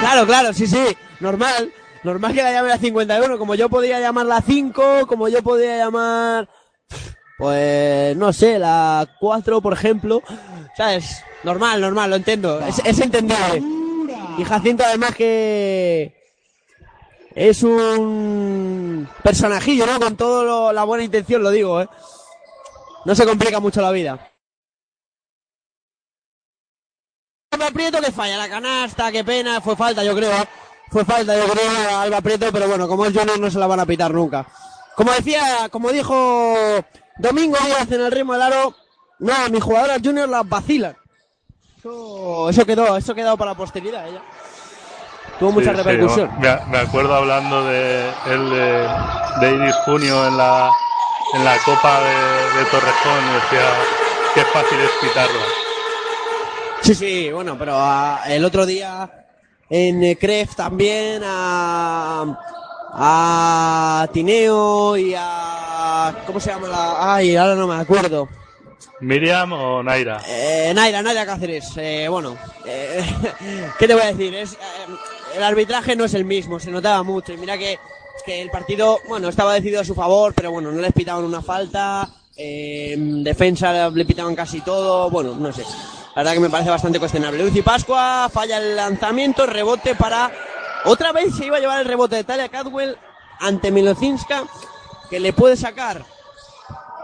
Claro, 0.00 0.26
claro, 0.26 0.52
sí, 0.52 0.66
sí, 0.68 0.84
normal. 1.20 1.72
Normal 2.04 2.32
que 2.32 2.42
la 2.42 2.52
llame 2.52 2.68
la 2.68 2.78
51, 2.78 3.38
como 3.38 3.54
yo 3.54 3.68
podía 3.68 4.00
llamar 4.00 4.26
la 4.26 4.40
5, 4.40 5.06
como 5.06 5.28
yo 5.28 5.42
podía 5.42 5.78
llamar, 5.78 6.48
pues, 7.38 8.16
no 8.16 8.32
sé, 8.32 8.58
la 8.58 9.08
4, 9.20 9.60
por 9.60 9.72
ejemplo. 9.72 10.22
¿Sabes? 10.76 11.22
Normal, 11.42 11.80
normal, 11.80 12.10
lo 12.10 12.16
entiendo. 12.16 12.60
Es, 12.60 12.80
es 12.84 12.98
entendible. 13.00 13.62
Y 14.38 14.44
Jacinto 14.44 14.84
además 14.84 15.14
que 15.14 16.14
es 17.34 17.62
un 17.62 19.08
personajillo, 19.22 19.86
¿no? 19.86 19.98
Con 19.98 20.16
toda 20.16 20.72
la 20.72 20.84
buena 20.84 21.04
intención, 21.04 21.42
lo 21.42 21.50
digo, 21.50 21.80
¿eh? 21.80 21.88
No 23.04 23.14
se 23.14 23.26
complica 23.26 23.60
mucho 23.60 23.80
la 23.80 23.90
vida. 23.90 24.30
Prieto 27.72 28.00
que 28.00 28.12
falla 28.12 28.36
la 28.36 28.48
canasta, 28.48 29.12
qué 29.12 29.24
pena, 29.24 29.60
fue 29.60 29.76
falta 29.76 30.02
yo 30.02 30.14
creo. 30.14 30.32
Fue 30.90 31.04
falta 31.04 31.36
yo 31.36 31.46
creo 31.52 31.70
a 31.98 32.02
Alba 32.02 32.20
Prieto, 32.20 32.46
pero 32.52 32.66
bueno, 32.68 32.88
como 32.88 33.04
es 33.04 33.12
Junior 33.16 33.38
no 33.38 33.50
se 33.50 33.58
la 33.58 33.66
van 33.66 33.80
a 33.80 33.86
pitar 33.86 34.12
nunca. 34.12 34.46
Como 34.94 35.12
decía, 35.12 35.68
como 35.70 35.90
dijo 35.92 36.84
Domingo 37.18 37.56
Díaz 37.64 37.90
en 37.92 38.00
el 38.00 38.10
ritmo 38.12 38.32
del 38.32 38.42
aro, 38.42 38.74
no, 39.18 39.32
mis 39.50 39.62
jugadoras 39.62 40.00
Junior 40.02 40.28
las 40.28 40.48
vacilan. 40.48 40.96
Eso, 41.78 42.48
eso 42.50 42.66
quedó, 42.66 42.96
eso 42.96 43.14
quedó 43.14 43.36
para 43.36 43.52
la 43.52 43.56
posteridad 43.56 44.08
ella. 44.08 44.22
Tuvo 45.38 45.52
mucha 45.52 45.70
Sí, 45.70 45.76
sí, 45.76 45.82
repercusión. 45.82 46.30
me, 46.40 46.56
me 46.66 46.78
acuerdo 46.78 47.14
hablando 47.14 47.64
de 47.64 48.08
él 48.26 48.50
de, 48.50 48.88
de 49.40 49.54
Iris 49.54 49.76
Junio 49.84 50.26
en 50.26 50.36
la, 50.36 50.72
en 51.34 51.44
la 51.44 51.56
Copa 51.64 52.00
de, 52.00 52.58
de 52.58 52.64
Torrejón 52.70 53.24
y 53.30 53.34
decía 53.34 53.70
que 54.34 54.44
fácil 54.46 54.80
es 54.80 54.90
pitarla. 55.00 55.44
Sí, 56.80 56.94
sí, 56.94 57.30
bueno, 57.32 57.56
pero 57.58 57.74
ah, 57.76 58.20
el 58.26 58.44
otro 58.44 58.66
día 58.66 59.08
en 59.70 60.02
eh, 60.04 60.16
Cref 60.18 60.54
también 60.54 61.22
a, 61.24 62.38
a 62.92 64.08
Tineo 64.12 64.96
y 64.96 65.14
a... 65.16 66.22
¿Cómo 66.26 66.40
se 66.40 66.50
llama 66.50 66.68
la...? 66.68 67.14
Ay, 67.16 67.36
ahora 67.36 67.54
no 67.54 67.66
me 67.66 67.76
acuerdo. 67.76 68.28
¿Miriam 69.00 69.52
o 69.52 69.82
Naira? 69.82 70.20
Eh, 70.26 70.72
Naira, 70.74 71.02
Naira 71.02 71.24
Cáceres. 71.26 71.70
Eh, 71.76 72.06
bueno, 72.08 72.36
eh, 72.66 73.04
¿qué 73.78 73.86
te 73.86 73.94
voy 73.94 74.02
a 74.02 74.06
decir? 74.12 74.34
Es, 74.34 74.54
eh, 74.54 74.56
el 75.36 75.42
arbitraje 75.44 75.94
no 75.94 76.04
es 76.04 76.14
el 76.14 76.24
mismo, 76.24 76.58
se 76.58 76.70
notaba 76.70 77.02
mucho. 77.04 77.32
Y 77.32 77.36
mira 77.36 77.56
que, 77.56 77.78
que 78.26 78.42
el 78.42 78.50
partido, 78.50 78.98
bueno, 79.08 79.28
estaba 79.28 79.54
decidido 79.54 79.80
a 79.80 79.84
su 79.84 79.94
favor, 79.94 80.34
pero 80.34 80.50
bueno, 80.50 80.72
no 80.72 80.80
les 80.80 80.92
pitaban 80.92 81.24
una 81.24 81.42
falta. 81.42 82.08
eh, 82.36 82.92
en 82.94 83.22
defensa 83.22 83.88
le 83.90 84.04
pitaban 84.04 84.34
casi 84.34 84.60
todo. 84.62 85.08
Bueno, 85.10 85.34
no 85.38 85.52
sé. 85.52 85.62
La 86.18 86.24
verdad 86.24 86.34
que 86.34 86.40
me 86.40 86.50
parece 86.50 86.70
bastante 86.70 86.98
cuestionable. 86.98 87.44
Lucy 87.44 87.62
Pascua 87.62 88.28
falla 88.28 88.56
el 88.56 88.74
lanzamiento, 88.74 89.46
rebote 89.46 89.94
para. 89.94 90.32
Otra 90.84 91.12
vez 91.12 91.32
se 91.36 91.46
iba 91.46 91.58
a 91.58 91.60
llevar 91.60 91.78
el 91.78 91.86
rebote 91.86 92.16
de 92.16 92.24
Talia 92.24 92.48
Cadwell 92.48 92.98
ante 93.38 93.70
Milocinska, 93.70 94.42
que 95.08 95.20
le 95.20 95.32
puede 95.32 95.56
sacar 95.56 96.04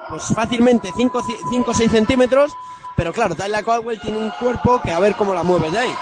pues 0.09 0.24
fácilmente 0.35 0.91
5 0.97 1.23
o 1.65 1.74
6 1.74 1.93
centímetros, 1.93 2.51
pero 2.97 3.12
claro, 3.12 3.36
Tyler 3.36 3.65
Caldwell 3.65 4.01
tiene 4.01 4.19
un 4.19 4.31
cuerpo 4.31 4.82
que 4.82 4.91
a 4.91 4.99
ver 4.99 5.15
cómo 5.15 5.32
la 5.32 5.45
mueve 5.45 5.70
de 5.70 5.78
ahí. 5.78 5.95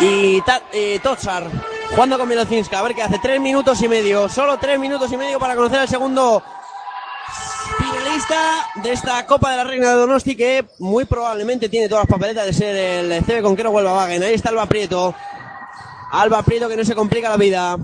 Y, 0.00 0.42
y 0.72 0.98
Totsar 1.00 1.50
jugando 1.90 2.18
con 2.18 2.26
Milocinska. 2.26 2.78
A 2.78 2.82
ver 2.82 2.94
qué 2.94 3.02
hace. 3.02 3.18
Tres 3.18 3.42
minutos 3.42 3.82
y 3.82 3.88
medio. 3.88 4.30
Solo 4.30 4.56
tres 4.56 4.78
minutos 4.78 5.12
y 5.12 5.18
medio 5.18 5.38
para 5.38 5.54
conocer 5.54 5.80
al 5.80 5.88
segundo 5.88 6.42
finalista 7.78 8.66
de 8.82 8.92
esta 8.92 9.26
Copa 9.26 9.50
de 9.50 9.56
la 9.58 9.64
Reina 9.64 9.88
de 9.90 9.94
Donosti 9.96 10.36
que 10.36 10.64
muy 10.78 11.04
probablemente 11.04 11.68
tiene 11.68 11.88
todas 11.88 12.04
las 12.04 12.10
papeletas 12.18 12.46
de 12.46 12.52
ser 12.52 12.76
el 12.76 13.24
CB 13.24 13.42
Conquero 13.42 13.70
Huelva 13.70 13.94
Wagen. 13.94 14.22
Ahí 14.22 14.34
está 14.34 14.50
Alba 14.50 14.66
Prieto. 14.66 15.14
Alba 16.12 16.42
Prieto 16.42 16.68
que 16.68 16.76
no 16.76 16.84
se 16.84 16.94
complica 16.94 17.28
la 17.28 17.36
vida. 17.36 17.76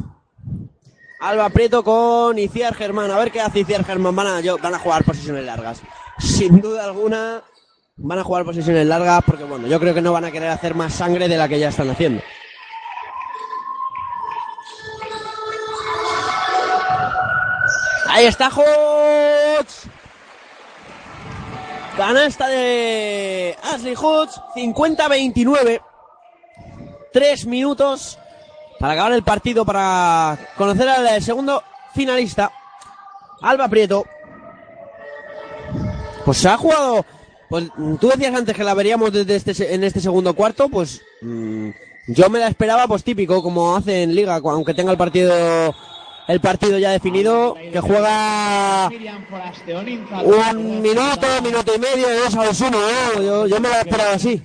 Alba 1.20 1.48
Prieto 1.50 1.82
con 1.84 2.38
Iciar 2.38 2.74
Germán. 2.74 3.10
A 3.10 3.18
ver 3.18 3.30
qué 3.30 3.40
hace 3.40 3.60
Iciar 3.60 3.84
Germán. 3.84 4.14
Van 4.16 4.26
a, 4.26 4.40
yo- 4.40 4.58
van 4.58 4.74
a 4.74 4.78
jugar 4.78 5.04
posiciones 5.04 5.44
largas. 5.44 5.80
Sin 6.18 6.60
duda 6.60 6.84
alguna 6.84 7.42
van 7.96 8.18
a 8.18 8.24
jugar 8.24 8.44
posiciones 8.44 8.86
largas 8.86 9.22
porque 9.26 9.44
bueno, 9.44 9.66
yo 9.66 9.78
creo 9.78 9.92
que 9.94 10.00
no 10.00 10.12
van 10.12 10.24
a 10.24 10.30
querer 10.30 10.48
hacer 10.50 10.74
más 10.74 10.94
sangre 10.94 11.28
de 11.28 11.36
la 11.36 11.48
que 11.48 11.58
ya 11.58 11.68
están 11.68 11.90
haciendo. 11.90 12.22
Ahí 18.12 18.26
está 18.26 18.50
Hoots. 18.50 19.86
Canasta 21.96 22.48
de 22.48 23.56
Ashley 23.62 23.94
Hoots. 23.94 24.40
50-29. 24.56 25.80
Tres 27.12 27.46
minutos 27.46 28.18
para 28.80 28.94
acabar 28.94 29.12
el 29.12 29.22
partido, 29.22 29.64
para 29.64 30.38
conocer 30.56 30.88
al 30.88 31.22
segundo 31.22 31.62
finalista. 31.94 32.50
Alba 33.42 33.68
Prieto. 33.68 34.04
Pues 36.24 36.38
se 36.38 36.48
ha 36.48 36.56
jugado. 36.56 37.06
Pues 37.48 37.68
tú 38.00 38.08
decías 38.08 38.34
antes 38.34 38.56
que 38.56 38.64
la 38.64 38.74
veríamos 38.74 39.12
desde 39.12 39.36
este, 39.36 39.74
en 39.74 39.84
este 39.84 40.00
segundo 40.00 40.34
cuarto, 40.34 40.68
pues 40.68 41.02
mm, 41.20 41.70
yo 42.08 42.28
me 42.28 42.38
la 42.38 42.48
esperaba, 42.48 42.86
pues 42.88 43.04
típico, 43.04 43.42
como 43.42 43.76
hace 43.76 44.04
en 44.04 44.14
Liga, 44.14 44.40
aunque 44.42 44.74
tenga 44.74 44.92
el 44.92 44.98
partido 44.98 45.74
el 46.30 46.40
partido 46.40 46.78
ya 46.78 46.90
definido, 46.90 47.54
que 47.54 47.80
juega 47.80 48.88
un 50.52 50.80
minuto, 50.80 51.26
minuto 51.42 51.72
y 51.74 51.78
medio, 51.78 52.06
dos 52.24 52.36
a 52.36 52.44
los 52.44 52.60
uno, 52.60 52.78
¿no? 52.78 53.22
Yo, 53.22 53.46
yo 53.48 53.60
me 53.60 53.68
la 53.68 53.80
esperaba 53.80 54.12
así. 54.12 54.40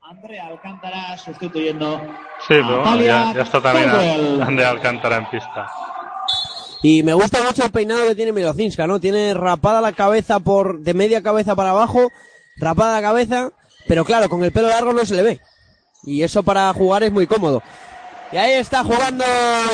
Andrea 0.00 0.46
Alcántara 0.46 1.18
sustituyendo 1.18 2.00
Sí, 2.46 2.54
pero 2.54 2.84
ya, 2.96 3.32
ya 3.34 3.42
está 3.42 3.60
también 3.60 3.90
Andrea 4.42 4.70
Alcántara 4.70 5.16
en 5.16 5.30
pista. 5.30 5.70
Y 6.82 7.02
me 7.02 7.12
gusta 7.12 7.42
mucho 7.42 7.64
el 7.64 7.70
peinado 7.70 8.06
que 8.06 8.14
tiene 8.14 8.32
Milocinska, 8.32 8.86
¿no? 8.86 9.00
Tiene 9.00 9.34
rapada 9.34 9.80
la 9.80 9.92
cabeza 9.92 10.40
por 10.40 10.80
de 10.80 10.94
media 10.94 11.22
cabeza 11.22 11.54
para 11.54 11.70
abajo, 11.70 12.08
rapada 12.56 13.00
la 13.00 13.02
cabeza, 13.02 13.50
pero 13.86 14.04
claro, 14.04 14.28
con 14.28 14.44
el 14.44 14.52
pelo 14.52 14.68
largo 14.68 14.92
no 14.92 15.04
se 15.04 15.16
le 15.16 15.22
ve. 15.22 15.40
Y 16.04 16.22
eso 16.22 16.42
para 16.42 16.72
jugar 16.72 17.02
es 17.02 17.12
muy 17.12 17.26
cómodo. 17.26 17.62
Y 18.32 18.36
ahí 18.36 18.52
está 18.52 18.84
jugando 18.84 19.24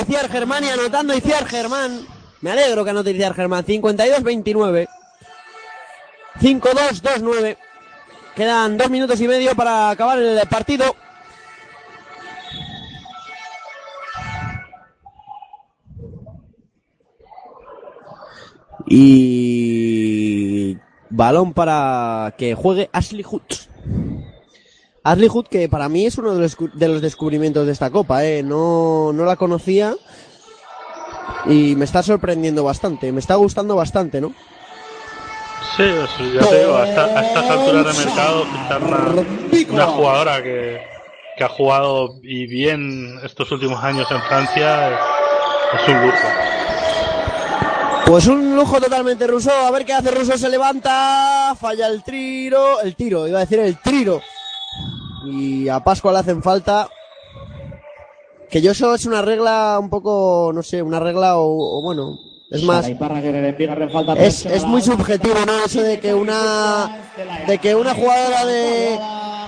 Iciar 0.01 0.31
Germán 0.31 0.65
y 0.65 0.69
anotando 0.69 1.15
Iciar 1.15 1.47
Germán. 1.47 2.07
Me 2.41 2.53
alegro 2.53 2.85
que 2.85 2.91
anote 2.91 3.11
Iciar 3.11 3.35
Germán. 3.35 3.65
52-29. 3.67 4.89
5-2-2-9. 6.41 7.57
Quedan 8.35 8.79
dos 8.79 8.89
minutos 8.91 9.21
y 9.21 9.29
medio 9.29 9.55
para 9.55 9.91
acabar 9.91 10.19
el 10.19 10.41
partido. 10.49 10.97
Y 18.89 20.79
balón 21.11 21.53
para 21.53 22.35
que 22.39 22.55
juegue 22.55 22.89
Ashley 22.93 23.23
Hood. 23.23 23.43
Ashley 25.13 25.29
Hood 25.29 25.47
que 25.47 25.69
para 25.69 25.89
mí 25.89 26.07
es 26.07 26.19
uno 26.19 26.35
de 26.35 26.41
los, 26.41 26.57
de 26.75 26.89
los 26.89 27.01
descubrimientos 27.01 27.67
de 27.67 27.73
esta 27.73 27.91
copa, 27.91 28.25
¿eh? 28.25 28.43
no, 28.43 29.13
no 29.13 29.25
la 29.25 29.37
conocía 29.37 29.95
y 31.47 31.75
me 31.77 31.85
está 31.85 32.03
sorprendiendo 32.03 32.65
bastante, 32.65 33.13
me 33.13 33.21
está 33.21 33.35
gustando 33.37 33.77
bastante, 33.77 34.21
¿no? 34.21 34.33
Sí, 35.77 35.83
eso 35.83 36.25
ya 36.33 36.41
te 36.49 36.59
digo, 36.61 36.77
a, 36.77 36.89
esta- 36.89 37.05
a 37.05 37.23
estas 37.27 37.51
alturas 37.51 37.99
de 37.99 38.05
mercado, 38.05 38.45
fichar 38.47 38.83
una, 38.83 39.75
una 39.75 39.87
jugadora 39.87 40.43
que, 40.43 40.81
que 41.37 41.45
ha 41.45 41.49
jugado 41.49 42.15
y 42.23 42.47
bien 42.47 43.19
estos 43.25 43.51
últimos 43.53 43.83
años 43.85 44.11
en 44.11 44.23
Francia 44.23 44.89
es, 44.91 44.99
es 45.83 45.89
un 45.89 46.03
lujo. 46.07 46.29
Pues 48.07 48.27
un 48.29 48.55
lujo 48.55 48.81
totalmente 48.81 49.27
ruso. 49.27 49.51
A 49.51 49.71
ver 49.73 49.85
qué 49.85 49.93
hace 49.93 50.13
Russo. 50.13 50.39
Se 50.39 50.49
levanta. 50.49 51.57
Falla 51.61 51.89
el 51.89 52.05
tiro. 52.05 52.81
El 52.81 52.95
tiro. 52.95 53.27
Iba 53.27 53.39
a 53.39 53.41
decir 53.41 53.59
el 53.59 53.77
tiro. 53.83 54.21
Y 55.27 55.69
a 55.69 55.81
Pascua 55.81 56.13
le 56.13 56.19
hacen 56.19 56.43
falta. 56.43 56.89
Que 58.51 58.63
yo 58.63 58.73
eso 58.73 58.95
es 58.95 59.07
una 59.07 59.23
regla 59.23 59.79
un 59.81 59.91
poco, 59.91 60.53
no 60.55 60.63
sé, 60.63 60.81
una 60.81 61.01
regla 61.01 61.37
o, 61.37 61.79
o 61.79 61.83
bueno, 61.83 62.17
es 62.49 62.63
más, 62.63 62.87
es, 64.19 64.47
es 64.47 64.65
muy 64.65 64.81
subjetivo, 64.81 65.35
¿no? 65.45 65.65
Eso 65.65 65.83
de 65.83 65.99
que 65.99 66.15
una, 66.15 67.11
de 67.45 67.59
que 67.59 67.75
una 67.75 67.93
jugadora 67.93 68.47
de, 68.47 68.99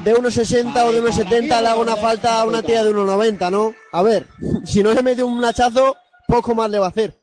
de 0.03 0.15
1,60 0.17 0.85
o 0.85 0.93
de 0.93 1.03
1,70 1.03 1.43
le 1.47 1.55
haga 1.55 1.77
una 1.77 1.95
falta 1.95 2.41
a 2.41 2.45
una 2.45 2.61
tía 2.61 2.83
de 2.83 2.91
1,90, 2.93 3.51
¿no? 3.53 3.73
A 3.93 4.03
ver, 4.03 4.27
si 4.65 4.83
no 4.83 4.93
le 4.93 5.03
mete 5.03 5.23
un 5.23 5.45
hachazo, 5.45 5.97
poco 6.27 6.57
más 6.57 6.71
le 6.71 6.81
va 6.81 6.87
a 6.87 6.91
hacer. 6.91 7.18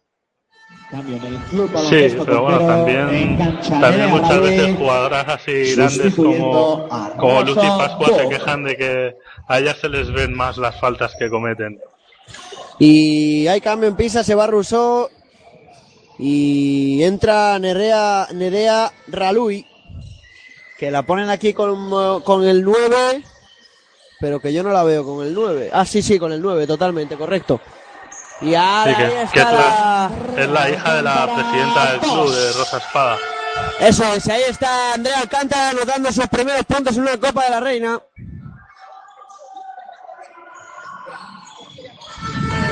Cambio 0.89 1.17
en 1.17 1.23
el 1.25 1.37
club 1.45 1.71
Sí, 1.89 2.15
pero 2.25 2.43
bueno, 2.43 2.59
también, 2.59 3.37
también 3.67 4.09
muchas 4.11 4.41
veces 4.41 4.77
jugadoras 4.77 5.27
así 5.27 5.75
grandes 5.75 6.15
como, 6.15 6.87
como 7.17 7.41
Lucy 7.41 7.67
Pascua 7.67 8.07
se 8.15 8.29
quejan 8.29 8.63
de 8.63 8.77
que 8.77 9.15
a 9.47 9.59
ellas 9.59 9.77
se 9.81 9.89
les 9.89 10.11
ven 10.11 10.33
más 10.33 10.57
las 10.57 10.79
faltas 10.79 11.13
que 11.17 11.29
cometen. 11.29 11.79
Y 12.77 13.47
hay 13.47 13.61
cambio 13.61 13.89
en 13.89 13.95
pisa, 13.95 14.23
se 14.23 14.35
va 14.35 14.45
Rousseau 14.45 15.09
y 16.19 17.01
entra 17.03 17.57
Nerea, 17.57 18.27
Nerea 18.33 18.91
Ralui, 19.07 19.65
que 20.77 20.91
la 20.91 21.03
ponen 21.03 21.29
aquí 21.29 21.53
con, 21.53 22.21
con 22.21 22.45
el 22.45 22.63
9, 22.63 23.23
pero 24.19 24.39
que 24.39 24.53
yo 24.53 24.61
no 24.61 24.69
la 24.69 24.83
veo 24.83 25.03
con 25.03 25.25
el 25.25 25.33
9. 25.33 25.71
Ah, 25.73 25.85
sí, 25.85 26.01
sí, 26.01 26.19
con 26.19 26.31
el 26.31 26.41
9, 26.41 26.67
totalmente, 26.67 27.15
correcto. 27.15 27.59
Y 28.41 28.53
ahora 28.53 28.91
Sí, 28.91 28.95
que, 28.97 29.03
ahí 29.03 29.11
que 29.11 29.23
está 29.23 29.41
es, 29.41 29.51
la... 29.53 30.11
la, 30.35 30.41
es 30.43 30.49
la 30.49 30.69
hija 30.69 30.93
de 30.95 31.01
la 31.01 31.35
presidenta 31.35 31.91
del 31.91 31.99
club, 32.01 32.31
de 32.31 32.53
Rosa 32.53 32.77
Espada. 32.77 33.17
Eso 33.79 34.13
es, 34.13 34.27
ahí 34.27 34.43
está 34.49 34.93
Andrea 34.93 35.19
Alcántara 35.21 35.69
anotando 35.69 36.11
sus 36.11 36.27
primeros 36.27 36.65
puntos 36.65 36.95
en 36.97 37.03
una 37.03 37.17
Copa 37.17 37.45
de 37.45 37.49
la 37.49 37.59
Reina. 37.61 37.99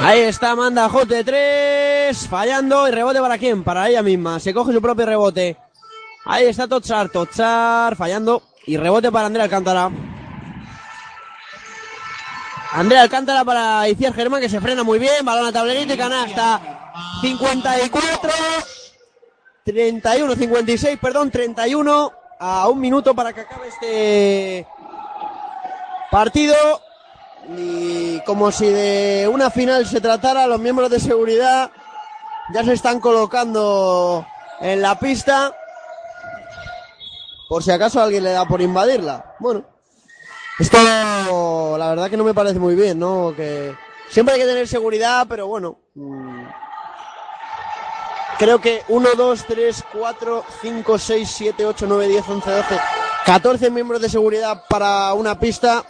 Ahí 0.02 0.20
está 0.20 0.52
Amanda 0.52 0.90
Hot 0.90 1.08
de 1.08 1.24
tres, 1.24 2.28
fallando 2.28 2.88
y 2.90 2.92
rebote 2.92 3.22
para 3.22 3.38
quién, 3.38 3.64
para 3.64 3.88
ella 3.88 4.02
misma, 4.02 4.38
se 4.40 4.54
coge 4.54 4.74
su 4.74 4.82
propio 4.82 5.06
rebote. 5.06 5.56
Ahí 6.26 6.46
está 6.46 6.68
Tochar, 6.68 7.08
Tochar 7.08 7.96
fallando 7.96 8.44
y 8.66 8.76
rebote 8.76 9.12
para 9.14 9.28
Andrea 9.28 9.46
Alcántara. 9.46 9.90
Andrea 12.76 13.04
Alcántara 13.04 13.46
para 13.46 13.88
Iciar 13.88 14.16
Germán 14.16 14.42
que 14.42 14.50
se 14.50 14.60
frena 14.60 14.84
muy 14.84 14.98
bien, 14.98 15.24
balón 15.24 15.46
a 15.46 15.52
tablerito 15.52 15.94
y 15.94 15.98
canasta. 15.98 16.60
54, 17.22 18.32
31, 19.64 20.36
56, 20.36 21.00
perdón, 21.00 21.30
31 21.30 22.12
a 22.40 22.68
un 22.68 22.80
minuto 22.80 23.14
para 23.14 23.32
que 23.32 23.42
acabe 23.42 23.68
este 23.68 24.68
partido. 26.10 26.56
Y 27.56 28.20
como 28.22 28.52
si 28.52 28.66
de 28.66 29.30
una 29.32 29.52
final 29.52 29.86
se 29.86 30.02
tratara, 30.02 30.48
los 30.48 30.60
miembros 30.60 30.90
de 30.90 31.00
seguridad 31.00 31.70
ya 32.56 32.64
se 32.64 32.74
están 32.74 33.00
colocando 33.00 34.26
en 34.60 34.82
la 34.82 34.98
pista. 34.98 35.56
Por 37.48 37.64
si 37.64 37.70
acaso 37.70 38.02
alguien 38.02 38.24
le 38.24 38.32
da 38.32 38.46
por 38.46 38.64
invadirla. 38.64 39.36
Bueno, 39.38 39.64
esto 40.60 40.78
la 41.78 41.90
verdad 41.90 42.10
que 42.10 42.18
no 42.18 42.24
me 42.24 42.34
parece 42.34 42.60
muy 42.60 42.76
bien, 42.76 43.00
¿no? 43.00 43.34
Que 43.36 43.76
siempre 44.10 44.36
hay 44.36 44.42
que 44.42 44.48
tener 44.48 44.68
seguridad, 44.68 45.26
pero 45.28 45.48
bueno. 45.48 45.80
mm, 45.96 46.44
Creo 48.40 48.60
que 48.60 48.84
1, 48.88 49.10
2, 49.16 49.46
3, 49.48 49.84
4, 49.94 50.44
5, 50.62 50.98
6, 50.98 51.32
7, 51.34 51.66
8, 51.66 51.86
9, 51.88 52.08
10, 52.08 52.30
11, 52.30 52.52
12, 52.52 52.80
14 53.26 53.70
miembros 53.70 54.02
de 54.02 54.10
seguridad 54.10 54.64
para 54.68 55.14
una 55.14 55.40
pista. 55.40 55.84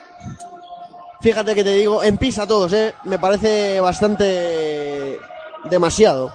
Fíjate 1.22 1.56
que 1.56 1.64
te 1.64 1.74
digo, 1.74 2.04
en 2.04 2.18
pista 2.18 2.46
todos, 2.46 2.74
¿eh? 2.74 2.94
Me 3.06 3.18
parece 3.18 3.80
bastante 3.80 5.18
demasiado. 5.64 6.34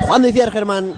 Juan 0.00 0.22
de 0.22 0.30
Iciar 0.30 0.50
Germán. 0.50 0.94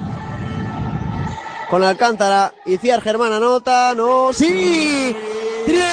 Con 1.68 1.82
Alcántara. 1.82 2.52
Iciar 2.66 3.00
Germán 3.02 3.32
anota. 3.32 3.94
No. 3.96 4.32
¡Sí! 4.32 5.16
¡Triple 5.64 5.84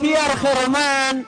de 0.00 0.36
Germán! 0.40 1.26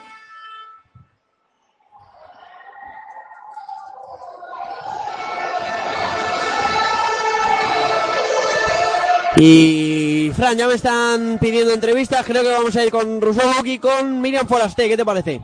Y 9.37 10.31
Fran, 10.33 10.57
ya 10.57 10.67
me 10.67 10.75
están 10.75 11.37
pidiendo 11.39 11.73
entrevistas, 11.73 12.25
creo 12.25 12.41
que 12.41 12.51
vamos 12.51 12.73
a 12.75 12.85
ir 12.85 12.91
con 12.91 13.19
Rousseau 13.19 13.65
y 13.65 13.79
con 13.79 14.21
Miriam 14.21 14.47
Forasté, 14.47 14.87
¿qué 14.87 14.95
te 14.95 15.03
parece? 15.03 15.41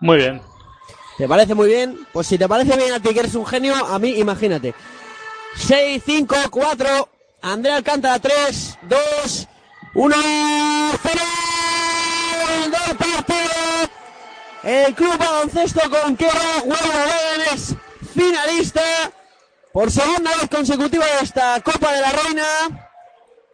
Muy 0.00 0.18
bien. 0.18 0.40
¿Te 1.16 1.26
parece 1.26 1.56
muy 1.56 1.66
bien? 1.66 1.98
Pues 2.12 2.28
si 2.28 2.38
te 2.38 2.46
parece 2.46 2.76
bien 2.76 2.92
a 2.92 3.00
ti 3.00 3.12
que 3.12 3.18
eres 3.18 3.34
un 3.34 3.44
genio, 3.44 3.74
a 3.74 3.98
mí 3.98 4.10
imagínate. 4.10 4.74
6, 5.56 6.02
5, 6.06 6.36
4, 6.48 7.08
Andrea 7.40 7.76
Alcántara 7.76 8.18
3, 8.18 8.78
2, 8.82 9.48
1, 9.94 10.16
0. 11.02 11.20
El 12.64 12.70
del 12.70 12.96
partido. 12.96 13.38
El 14.64 14.94
Club 14.94 15.16
Baloncesto 15.18 15.80
Conquera 15.88 16.62
Huelva 16.64 17.06
es 17.54 17.74
finalista 18.14 18.82
por 19.72 19.90
segunda 19.90 20.36
vez 20.36 20.48
consecutiva 20.50 21.04
de 21.06 21.24
esta 21.24 21.60
Copa 21.60 21.92
de 21.92 22.00
la 22.00 22.10
Reina. 22.10 22.90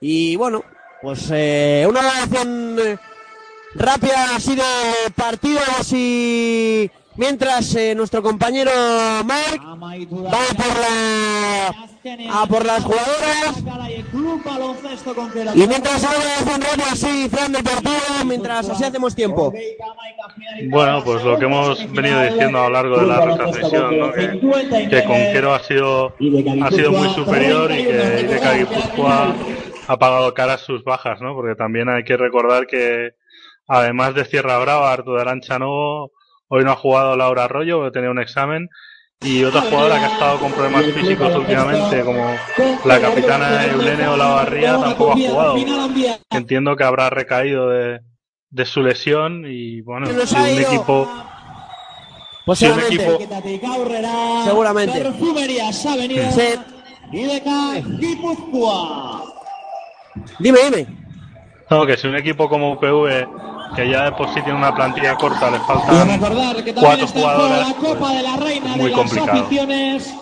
Y 0.00 0.36
bueno, 0.36 0.64
pues 1.02 1.28
eh, 1.30 1.84
una 1.86 2.00
evaluación 2.00 2.78
eh, 2.78 2.98
rápida 3.74 4.36
así 4.36 4.56
de 4.56 5.10
partidos 5.14 5.92
y 5.92 6.90
mientras 7.16 7.74
eh, 7.74 7.94
nuestro 7.94 8.22
compañero 8.22 8.70
Mark 9.24 9.60
va 9.62 10.44
por 10.56 10.80
la 10.80 11.88
a 12.30 12.46
por 12.46 12.66
las 12.66 12.84
jugadoras 12.84 13.64
y 15.54 15.66
mientras 15.66 16.04
hago 16.04 16.16
una 16.16 16.34
evaluación 16.34 16.60
rápida 16.60 16.92
así 16.92 17.28
Fran 17.28 17.52
del 17.52 17.64
partido 17.64 18.24
mientras 18.26 18.68
así 18.68 18.84
hacemos 18.84 19.14
tiempo 19.14 19.52
Bueno, 20.68 21.02
pues 21.04 21.24
lo 21.24 21.38
que 21.38 21.46
hemos 21.46 21.92
venido 21.92 22.22
diciendo 22.22 22.58
a 22.58 22.64
lo 22.64 22.70
largo 22.70 22.98
de 22.98 23.06
la 23.06 23.24
retransmisión, 23.24 23.98
¿no? 23.98 24.12
que, 24.12 24.88
que 24.88 25.04
Conquero 25.04 25.54
ha 25.54 25.60
sido, 25.60 26.14
ha 26.62 26.70
sido 26.70 26.92
muy 26.92 27.08
superior 27.10 27.72
y 27.72 27.84
que 27.84 28.20
Ideca 28.26 28.54
Guipúzcoa 28.54 29.34
ha 29.86 29.98
pagado 29.98 30.34
caras 30.34 30.60
sus 30.62 30.84
bajas, 30.84 31.20
¿no? 31.20 31.34
porque 31.34 31.54
también 31.54 31.88
hay 31.88 32.04
que 32.04 32.16
recordar 32.16 32.66
que 32.66 33.12
además 33.66 34.14
de 34.14 34.24
Sierra 34.24 34.58
Brava, 34.58 34.92
Arturo 34.92 35.20
Arancha 35.20 35.58
no, 35.58 36.10
hoy 36.54 36.64
no 36.64 36.70
ha 36.70 36.76
jugado 36.76 37.16
Laura 37.16 37.44
Arroyo, 37.44 37.78
porque 37.78 37.92
tenía 37.92 38.10
un 38.10 38.20
examen, 38.20 38.68
y 39.20 39.42
otra 39.42 39.62
jugadora 39.62 39.98
que 39.98 40.04
ha 40.04 40.12
estado 40.12 40.38
con 40.38 40.52
problemas 40.52 40.84
físicos 40.84 41.34
últimamente, 41.34 42.04
como 42.04 42.36
la 42.84 43.00
capitana 43.00 43.64
Eulene 43.66 44.06
Olavarría, 44.06 44.78
tampoco 44.78 45.12
ha 45.12 45.16
jugado. 45.16 45.56
Entiendo 46.30 46.76
que 46.76 46.84
habrá 46.84 47.10
recaído 47.10 47.68
de, 47.70 48.00
de 48.50 48.66
su 48.66 48.82
lesión 48.82 49.44
y 49.46 49.80
bueno, 49.80 50.06
si 50.06 50.36
un 50.36 50.46
equipo... 50.60 51.08
Si 52.54 52.66
un 52.66 52.74
Posiblemente. 52.76 52.94
equipo 52.94 54.44
Seguramente. 54.44 55.12
Sí. 56.30 56.60
Ideca 57.12 57.72
Guipúzcoa. 57.98 59.22
Dime, 60.38 60.58
dime. 60.64 60.86
No, 61.70 61.86
que 61.86 61.96
si 61.96 62.06
un 62.06 62.16
equipo 62.16 62.48
como 62.48 62.72
UPV, 62.72 63.26
que 63.74 63.88
ya 63.90 64.04
de 64.04 64.12
por 64.12 64.28
sí 64.28 64.34
tiene 64.42 64.54
una 64.54 64.74
plantilla 64.74 65.14
corta, 65.16 65.50
le 65.50 65.56
Y 65.56 65.60
faltan 65.60 66.08
recordar 66.08 66.56
que 66.64 66.72
también 66.72 66.84
cuatro 66.84 67.04
está 67.06 67.18
en 67.18 67.24
juego 67.24 67.38
jugadoras, 67.42 67.68
la 67.68 67.74
Copa 67.74 68.12
de 68.12 68.22
la 68.22 68.36
Reina 68.36 68.68
muy 68.76 68.84
de 68.84 68.90
las 68.90 68.98
complicado. 68.98 69.40
aficiones. 69.42 70.14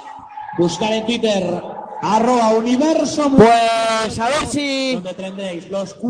Buscar 0.58 0.92
en 0.92 1.06
Twitter 1.06 1.62
arroba 2.02 2.48
universo. 2.50 3.30
Pues 3.36 4.18
a 4.18 4.28
ver 4.28 4.46
si 4.50 5.00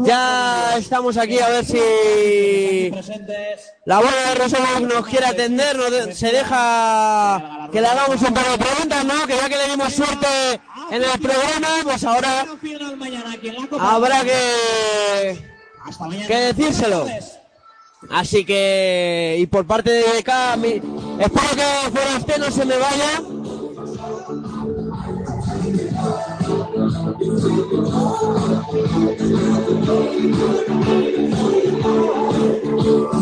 ya 0.04 0.74
estamos 0.78 1.16
aquí 1.16 1.38
a 1.38 1.48
ver 1.48 1.64
si 1.64 2.90
la 3.84 3.96
bola 3.98 4.10
de 4.28 4.34
Rosario 4.36 4.80
nos 4.88 5.06
quiere 5.06 5.26
atender, 5.26 5.76
nos 5.76 5.90
de- 5.90 6.14
se 6.14 6.32
deja 6.32 7.68
que 7.70 7.80
le 7.80 7.86
hagamos 7.86 8.20
un 8.22 8.34
par 8.34 8.44
de 8.50 8.58
preguntas, 8.58 9.04
¿no? 9.04 9.26
Que 9.26 9.36
ya 9.36 9.48
que 9.48 9.56
le 9.56 9.68
dimos 9.68 9.92
suerte 9.92 10.60
en 10.90 11.02
el 11.02 11.20
programa, 11.20 11.68
pues 11.84 12.04
ahora 12.04 12.46
habrá 13.80 14.24
que, 14.24 15.51
que 16.26 16.36
decírselo. 16.36 17.06
Así 18.10 18.44
que, 18.44 19.36
y 19.38 19.46
por 19.46 19.64
parte 19.66 19.90
de 19.90 20.18
acá, 20.18 20.56
mi- 20.56 20.82
espero 21.20 21.48
que 21.54 21.90
Foraste 21.98 22.38
no 22.38 22.50
se 22.50 22.64
me 22.64 22.76
vaya. 22.76 23.22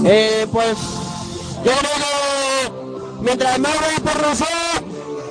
Eh, 0.05 0.47
pues 0.53 0.79
yo 1.65 1.73
creo 1.73 1.81
que 1.81 3.23
mientras 3.23 3.59
me 3.59 3.69
voy 3.69 4.01
por 4.03 4.23
Rosé, 4.23 4.45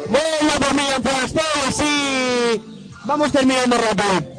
voy 0.09 0.19
a 0.19 0.45
ir 0.45 0.59
por 0.59 0.73
Miguel 0.73 1.01
Foraste, 1.03 1.41
así 1.67 2.61
vamos 3.05 3.31
terminando 3.31 3.77
rápido. 3.77 4.38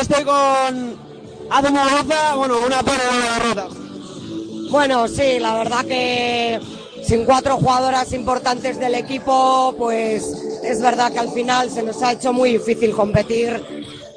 estoy 0.00 0.24
con 0.24 0.98
Hace 1.50 1.70
Muguruza, 1.70 2.34
bueno, 2.34 2.58
una 2.64 2.82
pena 2.82 3.04
de 3.04 3.18
una 3.18 3.38
derrota. 3.38 3.68
Bueno, 4.70 5.08
sí, 5.08 5.38
la 5.38 5.54
verdad 5.58 5.84
que 5.84 6.60
sin 7.04 7.24
cuatro 7.24 7.56
jugadoras 7.56 8.12
importantes 8.12 8.78
del 8.78 8.94
equipo, 8.94 9.74
pues 9.76 10.24
es 10.62 10.80
verdad 10.80 11.12
que 11.12 11.18
al 11.18 11.30
final 11.30 11.70
se 11.70 11.82
nos 11.82 12.02
ha 12.02 12.12
hecho 12.12 12.32
muy 12.32 12.52
difícil 12.52 12.92
competir 12.92 13.62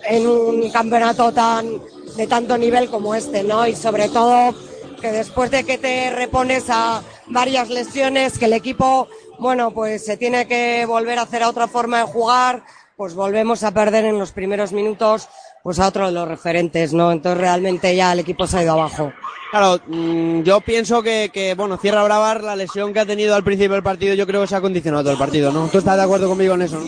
en 0.08 0.28
un 0.28 0.70
campeonato 0.72 1.32
tan 1.32 1.82
de 2.16 2.28
tanto 2.28 2.58
nivel 2.58 2.90
como 2.90 3.16
este, 3.16 3.44
¿no? 3.44 3.68
Y 3.68 3.76
sobre 3.76 4.10
todo 4.10 4.54
que 5.02 5.12
después 5.12 5.52
de 5.52 5.66
que 5.66 5.78
te 5.78 6.12
repones 6.12 6.66
a 6.70 7.02
varias 7.28 7.70
lesiones, 7.70 8.38
que 8.38 8.46
el 8.46 8.54
equipo, 8.54 9.08
bueno, 9.40 9.72
pues 9.72 10.06
se 10.06 10.16
tiene 10.16 10.48
que 10.48 10.86
volver 10.86 11.20
a 11.20 11.24
hacer 11.24 11.44
a 11.44 11.50
otra 11.50 11.68
forma 11.68 12.00
de 12.00 12.06
jugar, 12.06 12.64
pues 12.96 13.16
volvemos 13.16 13.64
a 13.64 13.72
perder 13.72 14.06
en 14.06 14.20
los 14.20 14.32
primeros 14.32 14.72
minutos, 14.72 15.28
pues 15.64 15.80
a 15.80 15.88
otro 15.88 16.08
de 16.08 16.12
los 16.12 16.28
referentes, 16.28 16.92
¿no? 16.92 17.14
Entonces 17.14 17.40
realmente 17.40 17.96
ya 17.96 18.12
el 18.12 18.20
equipo 18.20 18.46
se 18.46 18.58
ha 18.58 18.64
ido 18.64 18.74
abajo. 18.74 19.14
Claro, 19.50 19.80
mm, 19.88 20.42
yo 20.42 20.60
pienso 20.60 21.02
que, 21.02 21.32
que, 21.34 21.54
bueno, 21.54 21.78
Cierra 21.78 22.04
Bravar, 22.04 22.44
la 22.44 22.56
lesión 22.56 22.92
que 22.92 23.00
ha 23.00 23.06
tenido 23.06 23.34
al 23.34 23.46
principio 23.46 23.74
del 23.74 23.84
partido, 23.84 24.14
yo 24.14 24.28
creo 24.28 24.42
que 24.42 24.48
se 24.48 24.56
ha 24.58 24.62
condicionado 24.62 25.04
todo 25.04 25.14
el 25.14 25.20
partido, 25.20 25.54
¿no? 25.54 25.70
¿Tú 25.70 25.78
estás 25.78 25.96
de 25.96 26.04
acuerdo 26.04 26.28
conmigo 26.28 26.56
en 26.56 26.64
eso, 26.64 26.80
no? 26.80 26.88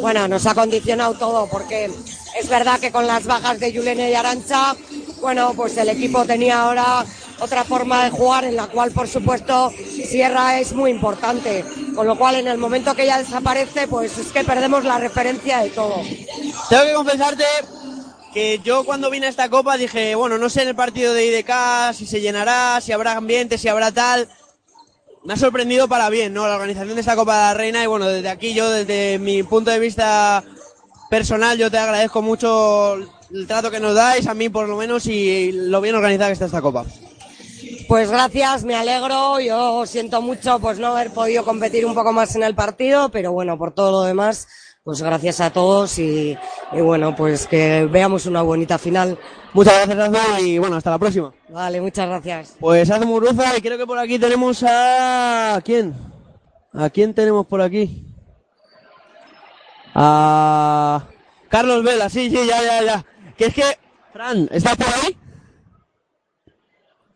Bueno, 0.00 0.28
nos 0.28 0.46
ha 0.46 0.54
condicionado 0.54 1.14
todo 1.14 1.48
porque 1.50 1.90
es 2.38 2.48
verdad 2.48 2.78
que 2.78 2.92
con 2.92 3.08
las 3.08 3.24
bajas 3.24 3.58
de 3.58 3.72
Yulene 3.72 4.10
y 4.10 4.14
Arancha, 4.14 4.76
bueno, 5.20 5.52
pues 5.56 5.76
el 5.76 5.88
equipo 5.88 6.24
tenía 6.24 6.62
ahora 6.62 7.04
otra 7.40 7.64
forma 7.64 8.04
de 8.04 8.10
jugar 8.10 8.44
en 8.44 8.54
la 8.54 8.68
cual, 8.68 8.92
por 8.92 9.08
supuesto, 9.08 9.70
Sierra 9.70 10.60
es 10.60 10.72
muy 10.74 10.92
importante. 10.92 11.64
Con 11.94 12.06
lo 12.06 12.16
cual, 12.16 12.36
en 12.36 12.46
el 12.46 12.56
momento 12.56 12.94
que 12.94 13.02
ella 13.02 13.18
desaparece, 13.18 13.88
pues 13.88 14.16
es 14.16 14.28
que 14.28 14.44
perdemos 14.44 14.84
la 14.84 14.98
referencia 14.98 15.58
de 15.58 15.70
todo. 15.70 15.96
Tengo 16.68 16.84
que 16.84 16.92
confesarte 16.94 17.44
que 18.32 18.60
yo 18.64 18.84
cuando 18.84 19.10
vine 19.10 19.26
a 19.26 19.30
esta 19.30 19.48
copa 19.48 19.76
dije, 19.76 20.14
bueno, 20.14 20.38
no 20.38 20.48
sé 20.48 20.62
en 20.62 20.68
el 20.68 20.74
partido 20.74 21.14
de 21.14 21.26
IDK 21.26 21.92
si 21.94 22.06
se 22.06 22.20
llenará, 22.20 22.80
si 22.80 22.92
habrá 22.92 23.12
ambiente, 23.12 23.58
si 23.58 23.68
habrá 23.68 23.92
tal. 23.92 24.28
Me 25.24 25.34
ha 25.34 25.36
sorprendido 25.36 25.86
para 25.86 26.10
bien, 26.10 26.34
¿no? 26.34 26.48
La 26.48 26.56
organización 26.56 26.94
de 26.94 27.00
esta 27.00 27.14
Copa 27.14 27.36
de 27.36 27.42
la 27.42 27.54
Reina 27.54 27.84
y 27.84 27.86
bueno, 27.86 28.08
desde 28.08 28.28
aquí 28.28 28.54
yo, 28.54 28.68
desde 28.70 29.20
mi 29.20 29.44
punto 29.44 29.70
de 29.70 29.78
vista 29.78 30.42
personal, 31.08 31.56
yo 31.56 31.70
te 31.70 31.78
agradezco 31.78 32.22
mucho 32.22 32.94
el 32.94 33.46
trato 33.46 33.70
que 33.70 33.78
nos 33.78 33.94
dais, 33.94 34.26
a 34.26 34.34
mí 34.34 34.48
por 34.48 34.68
lo 34.68 34.76
menos, 34.76 35.06
y 35.06 35.52
lo 35.52 35.80
bien 35.80 35.94
organizada 35.94 36.30
que 36.30 36.32
está 36.32 36.46
esta 36.46 36.60
Copa. 36.60 36.84
Pues 37.86 38.10
gracias, 38.10 38.64
me 38.64 38.74
alegro. 38.74 39.38
Yo 39.38 39.86
siento 39.86 40.22
mucho 40.22 40.58
pues 40.58 40.78
no 40.78 40.88
haber 40.88 41.12
podido 41.12 41.44
competir 41.44 41.86
un 41.86 41.94
poco 41.94 42.12
más 42.12 42.34
en 42.34 42.42
el 42.42 42.54
partido, 42.54 43.10
pero 43.10 43.32
bueno, 43.32 43.58
por 43.58 43.74
todo 43.74 43.90
lo 43.92 44.02
demás, 44.02 44.48
pues 44.84 45.00
gracias 45.00 45.40
a 45.40 45.52
todos 45.52 45.98
y, 45.98 46.36
y 46.72 46.80
bueno, 46.80 47.14
pues 47.14 47.46
que 47.46 47.86
veamos 47.90 48.26
una 48.26 48.42
bonita 48.42 48.78
final. 48.78 49.18
Muchas 49.52 49.86
gracias, 49.86 50.08
Azul, 50.08 50.46
y 50.46 50.58
bueno, 50.58 50.76
hasta 50.76 50.90
la 50.90 50.98
próxima. 50.98 51.32
Vale, 51.48 51.80
muchas 51.80 52.08
gracias. 52.08 52.56
Pues 52.58 52.90
hace 52.90 53.06
Muruza 53.06 53.56
y 53.56 53.60
creo 53.60 53.78
que 53.78 53.86
por 53.86 53.98
aquí 53.98 54.18
tenemos 54.18 54.62
a... 54.62 55.54
¿a 55.54 55.60
quién? 55.60 55.94
¿A 56.72 56.90
quién 56.90 57.14
tenemos 57.14 57.46
por 57.46 57.60
aquí? 57.60 58.06
A... 59.94 61.04
Carlos 61.48 61.84
Vela, 61.84 62.08
sí, 62.08 62.30
sí, 62.30 62.46
ya, 62.46 62.62
ya, 62.62 62.82
ya. 62.82 63.06
Que 63.36 63.46
es 63.46 63.54
que... 63.54 63.64
Fran, 64.12 64.48
¿estás 64.50 64.76
por 64.76 64.86
ahí? 64.86 65.16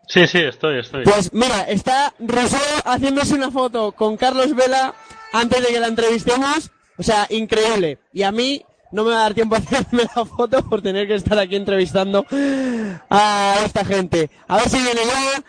Sí, 0.08 0.26
sí, 0.26 0.38
estoy, 0.38 0.78
estoy. 0.78 1.04
Pues 1.04 1.32
mira, 1.32 1.62
está 1.62 2.14
Rosario 2.20 2.66
haciéndose 2.84 3.34
una 3.34 3.50
foto 3.50 3.92
con 3.92 4.16
Carlos 4.16 4.54
Vela 4.54 4.94
antes 5.32 5.60
de 5.66 5.72
que 5.72 5.80
la 5.80 5.88
entrevistemos. 5.88 6.70
O 6.98 7.02
sea, 7.02 7.26
increíble. 7.30 7.98
Y 8.12 8.22
a 8.22 8.32
mí 8.32 8.64
no 8.92 9.04
me 9.04 9.10
va 9.10 9.18
a 9.18 9.22
dar 9.22 9.34
tiempo 9.34 9.54
a 9.54 9.58
hacerme 9.58 10.04
la 10.14 10.24
foto 10.24 10.62
por 10.68 10.82
tener 10.82 11.06
que 11.06 11.14
estar 11.14 11.38
aquí 11.38 11.56
entrevistando 11.56 12.24
a 13.10 13.56
esta 13.64 13.84
gente. 13.84 14.30
A 14.48 14.56
ver 14.56 14.68
si 14.68 14.76
viene 14.78 15.00
ya. 15.04 15.44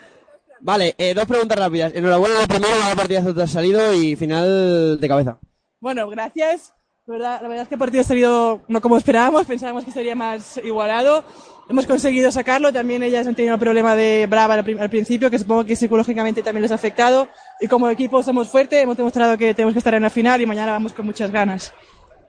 Vale, 0.60 0.94
eh, 0.98 1.14
dos 1.14 1.26
preguntas 1.26 1.58
rápidas. 1.58 1.94
Enhorabuena 1.94 2.40
lo 2.40 2.46
primero, 2.48 2.74
la 2.78 2.96
partidazo 2.96 3.34
te 3.34 3.42
has 3.42 3.50
salido 3.50 3.94
y 3.94 4.16
final 4.16 4.98
de 5.00 5.08
cabeza. 5.08 5.38
Bueno, 5.80 6.08
gracias. 6.08 6.74
La 7.06 7.12
verdad, 7.14 7.40
la 7.40 7.48
verdad 7.48 7.62
es 7.62 7.68
que 7.68 7.74
el 7.76 7.78
partido 7.78 8.00
ha 8.02 8.04
salido 8.04 8.60
no 8.68 8.80
como 8.82 8.98
esperábamos, 8.98 9.46
pensábamos 9.46 9.84
que 9.84 9.92
sería 9.92 10.14
más 10.14 10.60
igualado. 10.62 11.24
Hemos 11.68 11.86
conseguido 11.86 12.30
sacarlo, 12.32 12.72
también 12.72 13.02
ellas 13.02 13.26
han 13.26 13.34
tenido 13.34 13.54
un 13.54 13.60
problema 13.60 13.94
de 13.94 14.26
brava 14.26 14.54
al 14.54 14.90
principio, 14.90 15.30
que 15.30 15.38
supongo 15.38 15.64
que 15.64 15.76
psicológicamente 15.76 16.42
también 16.42 16.62
les 16.62 16.72
ha 16.72 16.76
afectado. 16.76 17.28
Y 17.60 17.66
como 17.66 17.88
equipo 17.90 18.22
somos 18.22 18.48
fuertes, 18.48 18.82
hemos 18.82 18.96
demostrado 18.96 19.36
que 19.36 19.52
tenemos 19.54 19.72
que 19.74 19.78
estar 19.78 19.94
en 19.94 20.02
la 20.02 20.10
final 20.10 20.40
y 20.40 20.46
mañana 20.46 20.72
vamos 20.72 20.92
con 20.92 21.04
muchas 21.06 21.30
ganas. 21.30 21.72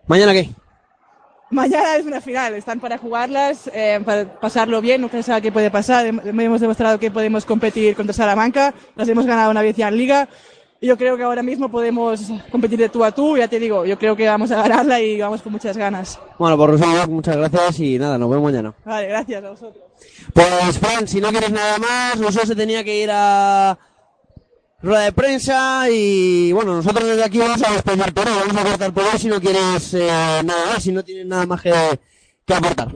¿Mañana 0.07 0.33
qué? 0.33 0.49
Mañana 1.51 1.95
es 1.95 2.05
una 2.05 2.21
final, 2.21 2.53
están 2.53 2.79
para 2.79 2.97
jugarlas, 2.99 3.69
eh, 3.73 3.99
para 4.05 4.39
pasarlo 4.39 4.81
bien, 4.81 5.01
nunca 5.01 5.17
se 5.17 5.23
sabe 5.23 5.41
qué 5.41 5.51
puede 5.51 5.71
pasar. 5.71 6.05
Hem- 6.05 6.21
Hemos 6.41 6.61
demostrado 6.61 6.99
que 6.99 7.09
podemos 7.09 7.43
competir 7.45 7.95
contra 7.95 8.13
Salamanca, 8.13 8.73
las 8.95 9.07
hemos 9.09 9.25
ganado 9.25 9.49
una 9.49 9.61
vez 9.63 9.75
ya 9.75 9.87
en 9.87 9.97
Liga. 9.97 10.29
Y 10.81 10.87
yo 10.87 10.95
creo 10.97 11.17
que 11.17 11.23
ahora 11.23 11.43
mismo 11.43 11.69
podemos 11.69 12.31
competir 12.51 12.79
de 12.79 12.87
tú 12.87 13.03
a 13.03 13.11
tú, 13.11 13.35
ya 13.35 13.47
te 13.49 13.59
digo, 13.59 13.83
yo 13.85 13.97
creo 13.99 14.15
que 14.15 14.27
vamos 14.27 14.49
a 14.51 14.61
ganarla 14.61 15.01
y 15.01 15.19
vamos 15.19 15.41
con 15.41 15.51
muchas 15.51 15.75
ganas. 15.75 16.17
Bueno, 16.37 16.55
por 16.55 16.69
Rosario, 16.69 17.05
muchas 17.07 17.35
gracias 17.35 17.79
y 17.81 17.99
nada, 17.99 18.17
nos 18.17 18.29
vemos 18.29 18.45
mañana. 18.45 18.73
Vale, 18.85 19.07
gracias 19.07 19.43
a 19.43 19.49
vosotros. 19.49 19.83
Pues 20.33 20.79
Fran, 20.79 21.07
si 21.07 21.19
no 21.19 21.29
quieres 21.31 21.51
nada 21.51 21.77
más, 21.79 22.17
nosotros 22.17 22.47
se 22.47 22.55
tenía 22.55 22.83
que 22.83 23.03
ir 23.03 23.09
a 23.11 23.77
rueda 24.81 25.01
de 25.01 25.11
prensa 25.11 25.89
y 25.89 26.51
bueno, 26.53 26.75
nosotros 26.75 27.05
desde 27.05 27.23
aquí 27.23 27.37
vamos 27.37 27.61
a 27.63 27.73
despedir 27.73 28.13
por 28.13 28.27
hoy, 28.27 28.33
vamos 28.47 28.57
a 28.57 28.65
cortar 28.65 28.93
por 28.93 29.03
hoy 29.03 29.19
si 29.19 29.27
no 29.27 29.39
quieres 29.39 29.93
eh, 29.93 30.07
nada 30.43 30.65
más, 30.67 30.83
si 30.83 30.91
no 30.91 31.03
tienes 31.03 31.25
nada 31.25 31.45
más 31.45 31.61
que, 31.61 31.73
que 32.45 32.53
aportar. 32.53 32.87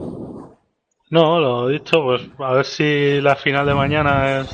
No, 1.10 1.38
lo 1.38 1.68
dicho, 1.68 2.02
pues 2.02 2.22
a 2.38 2.54
ver 2.54 2.66
si 2.66 3.20
la 3.20 3.36
final 3.36 3.66
de 3.66 3.74
mañana 3.74 4.40
es, 4.40 4.48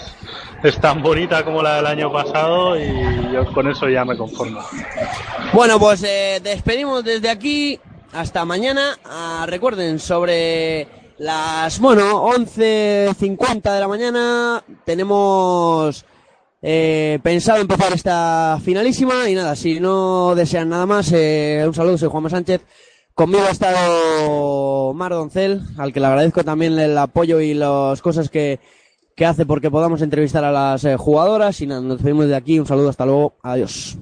es 0.62 0.80
tan 0.80 1.02
bonita 1.02 1.44
como 1.44 1.62
la 1.62 1.76
del 1.76 1.86
año 1.86 2.12
pasado 2.12 2.78
y 2.78 3.32
yo 3.32 3.50
con 3.52 3.68
eso 3.68 3.88
ya 3.88 4.04
me 4.04 4.16
conformo. 4.16 4.60
Bueno, 5.52 5.78
pues 5.78 6.02
eh, 6.02 6.40
despedimos 6.42 7.04
desde 7.04 7.30
aquí 7.30 7.78
hasta 8.12 8.44
mañana. 8.44 8.98
Ah, 9.04 9.46
recuerden, 9.48 9.98
sobre 9.98 10.86
las, 11.18 11.78
bueno, 11.78 12.24
11.50 12.26 13.72
de 13.72 13.80
la 13.80 13.88
mañana 13.88 14.64
tenemos 14.84 16.04
eh, 16.62 17.18
pensado 17.22 17.60
empezar 17.60 17.92
esta 17.92 18.58
finalísima 18.62 19.28
y 19.28 19.34
nada, 19.34 19.56
si 19.56 19.80
no 19.80 20.34
desean 20.34 20.68
nada 20.68 20.86
más, 20.86 21.10
eh, 21.12 21.64
un 21.66 21.74
saludo, 21.74 21.98
soy 21.98 22.08
Juanma 22.08 22.30
Sánchez. 22.30 22.62
Conmigo 23.14 23.44
ha 23.44 23.50
estado 23.50 24.94
Mar 24.94 25.12
Doncel, 25.12 25.62
al 25.76 25.92
que 25.92 26.00
le 26.00 26.06
agradezco 26.06 26.44
también 26.44 26.78
el 26.78 26.96
apoyo 26.96 27.40
y 27.40 27.54
las 27.54 28.00
cosas 28.00 28.30
que, 28.30 28.60
que 29.14 29.26
hace 29.26 29.44
porque 29.44 29.70
podamos 29.70 30.00
entrevistar 30.00 30.44
a 30.44 30.52
las 30.52 30.84
eh, 30.84 30.96
jugadoras. 30.96 31.60
Y 31.60 31.66
nada, 31.66 31.82
nos 31.82 31.98
despedimos 31.98 32.28
de 32.28 32.36
aquí. 32.36 32.58
Un 32.58 32.66
saludo, 32.66 32.88
hasta 32.88 33.04
luego. 33.04 33.34
Adiós. 33.42 33.98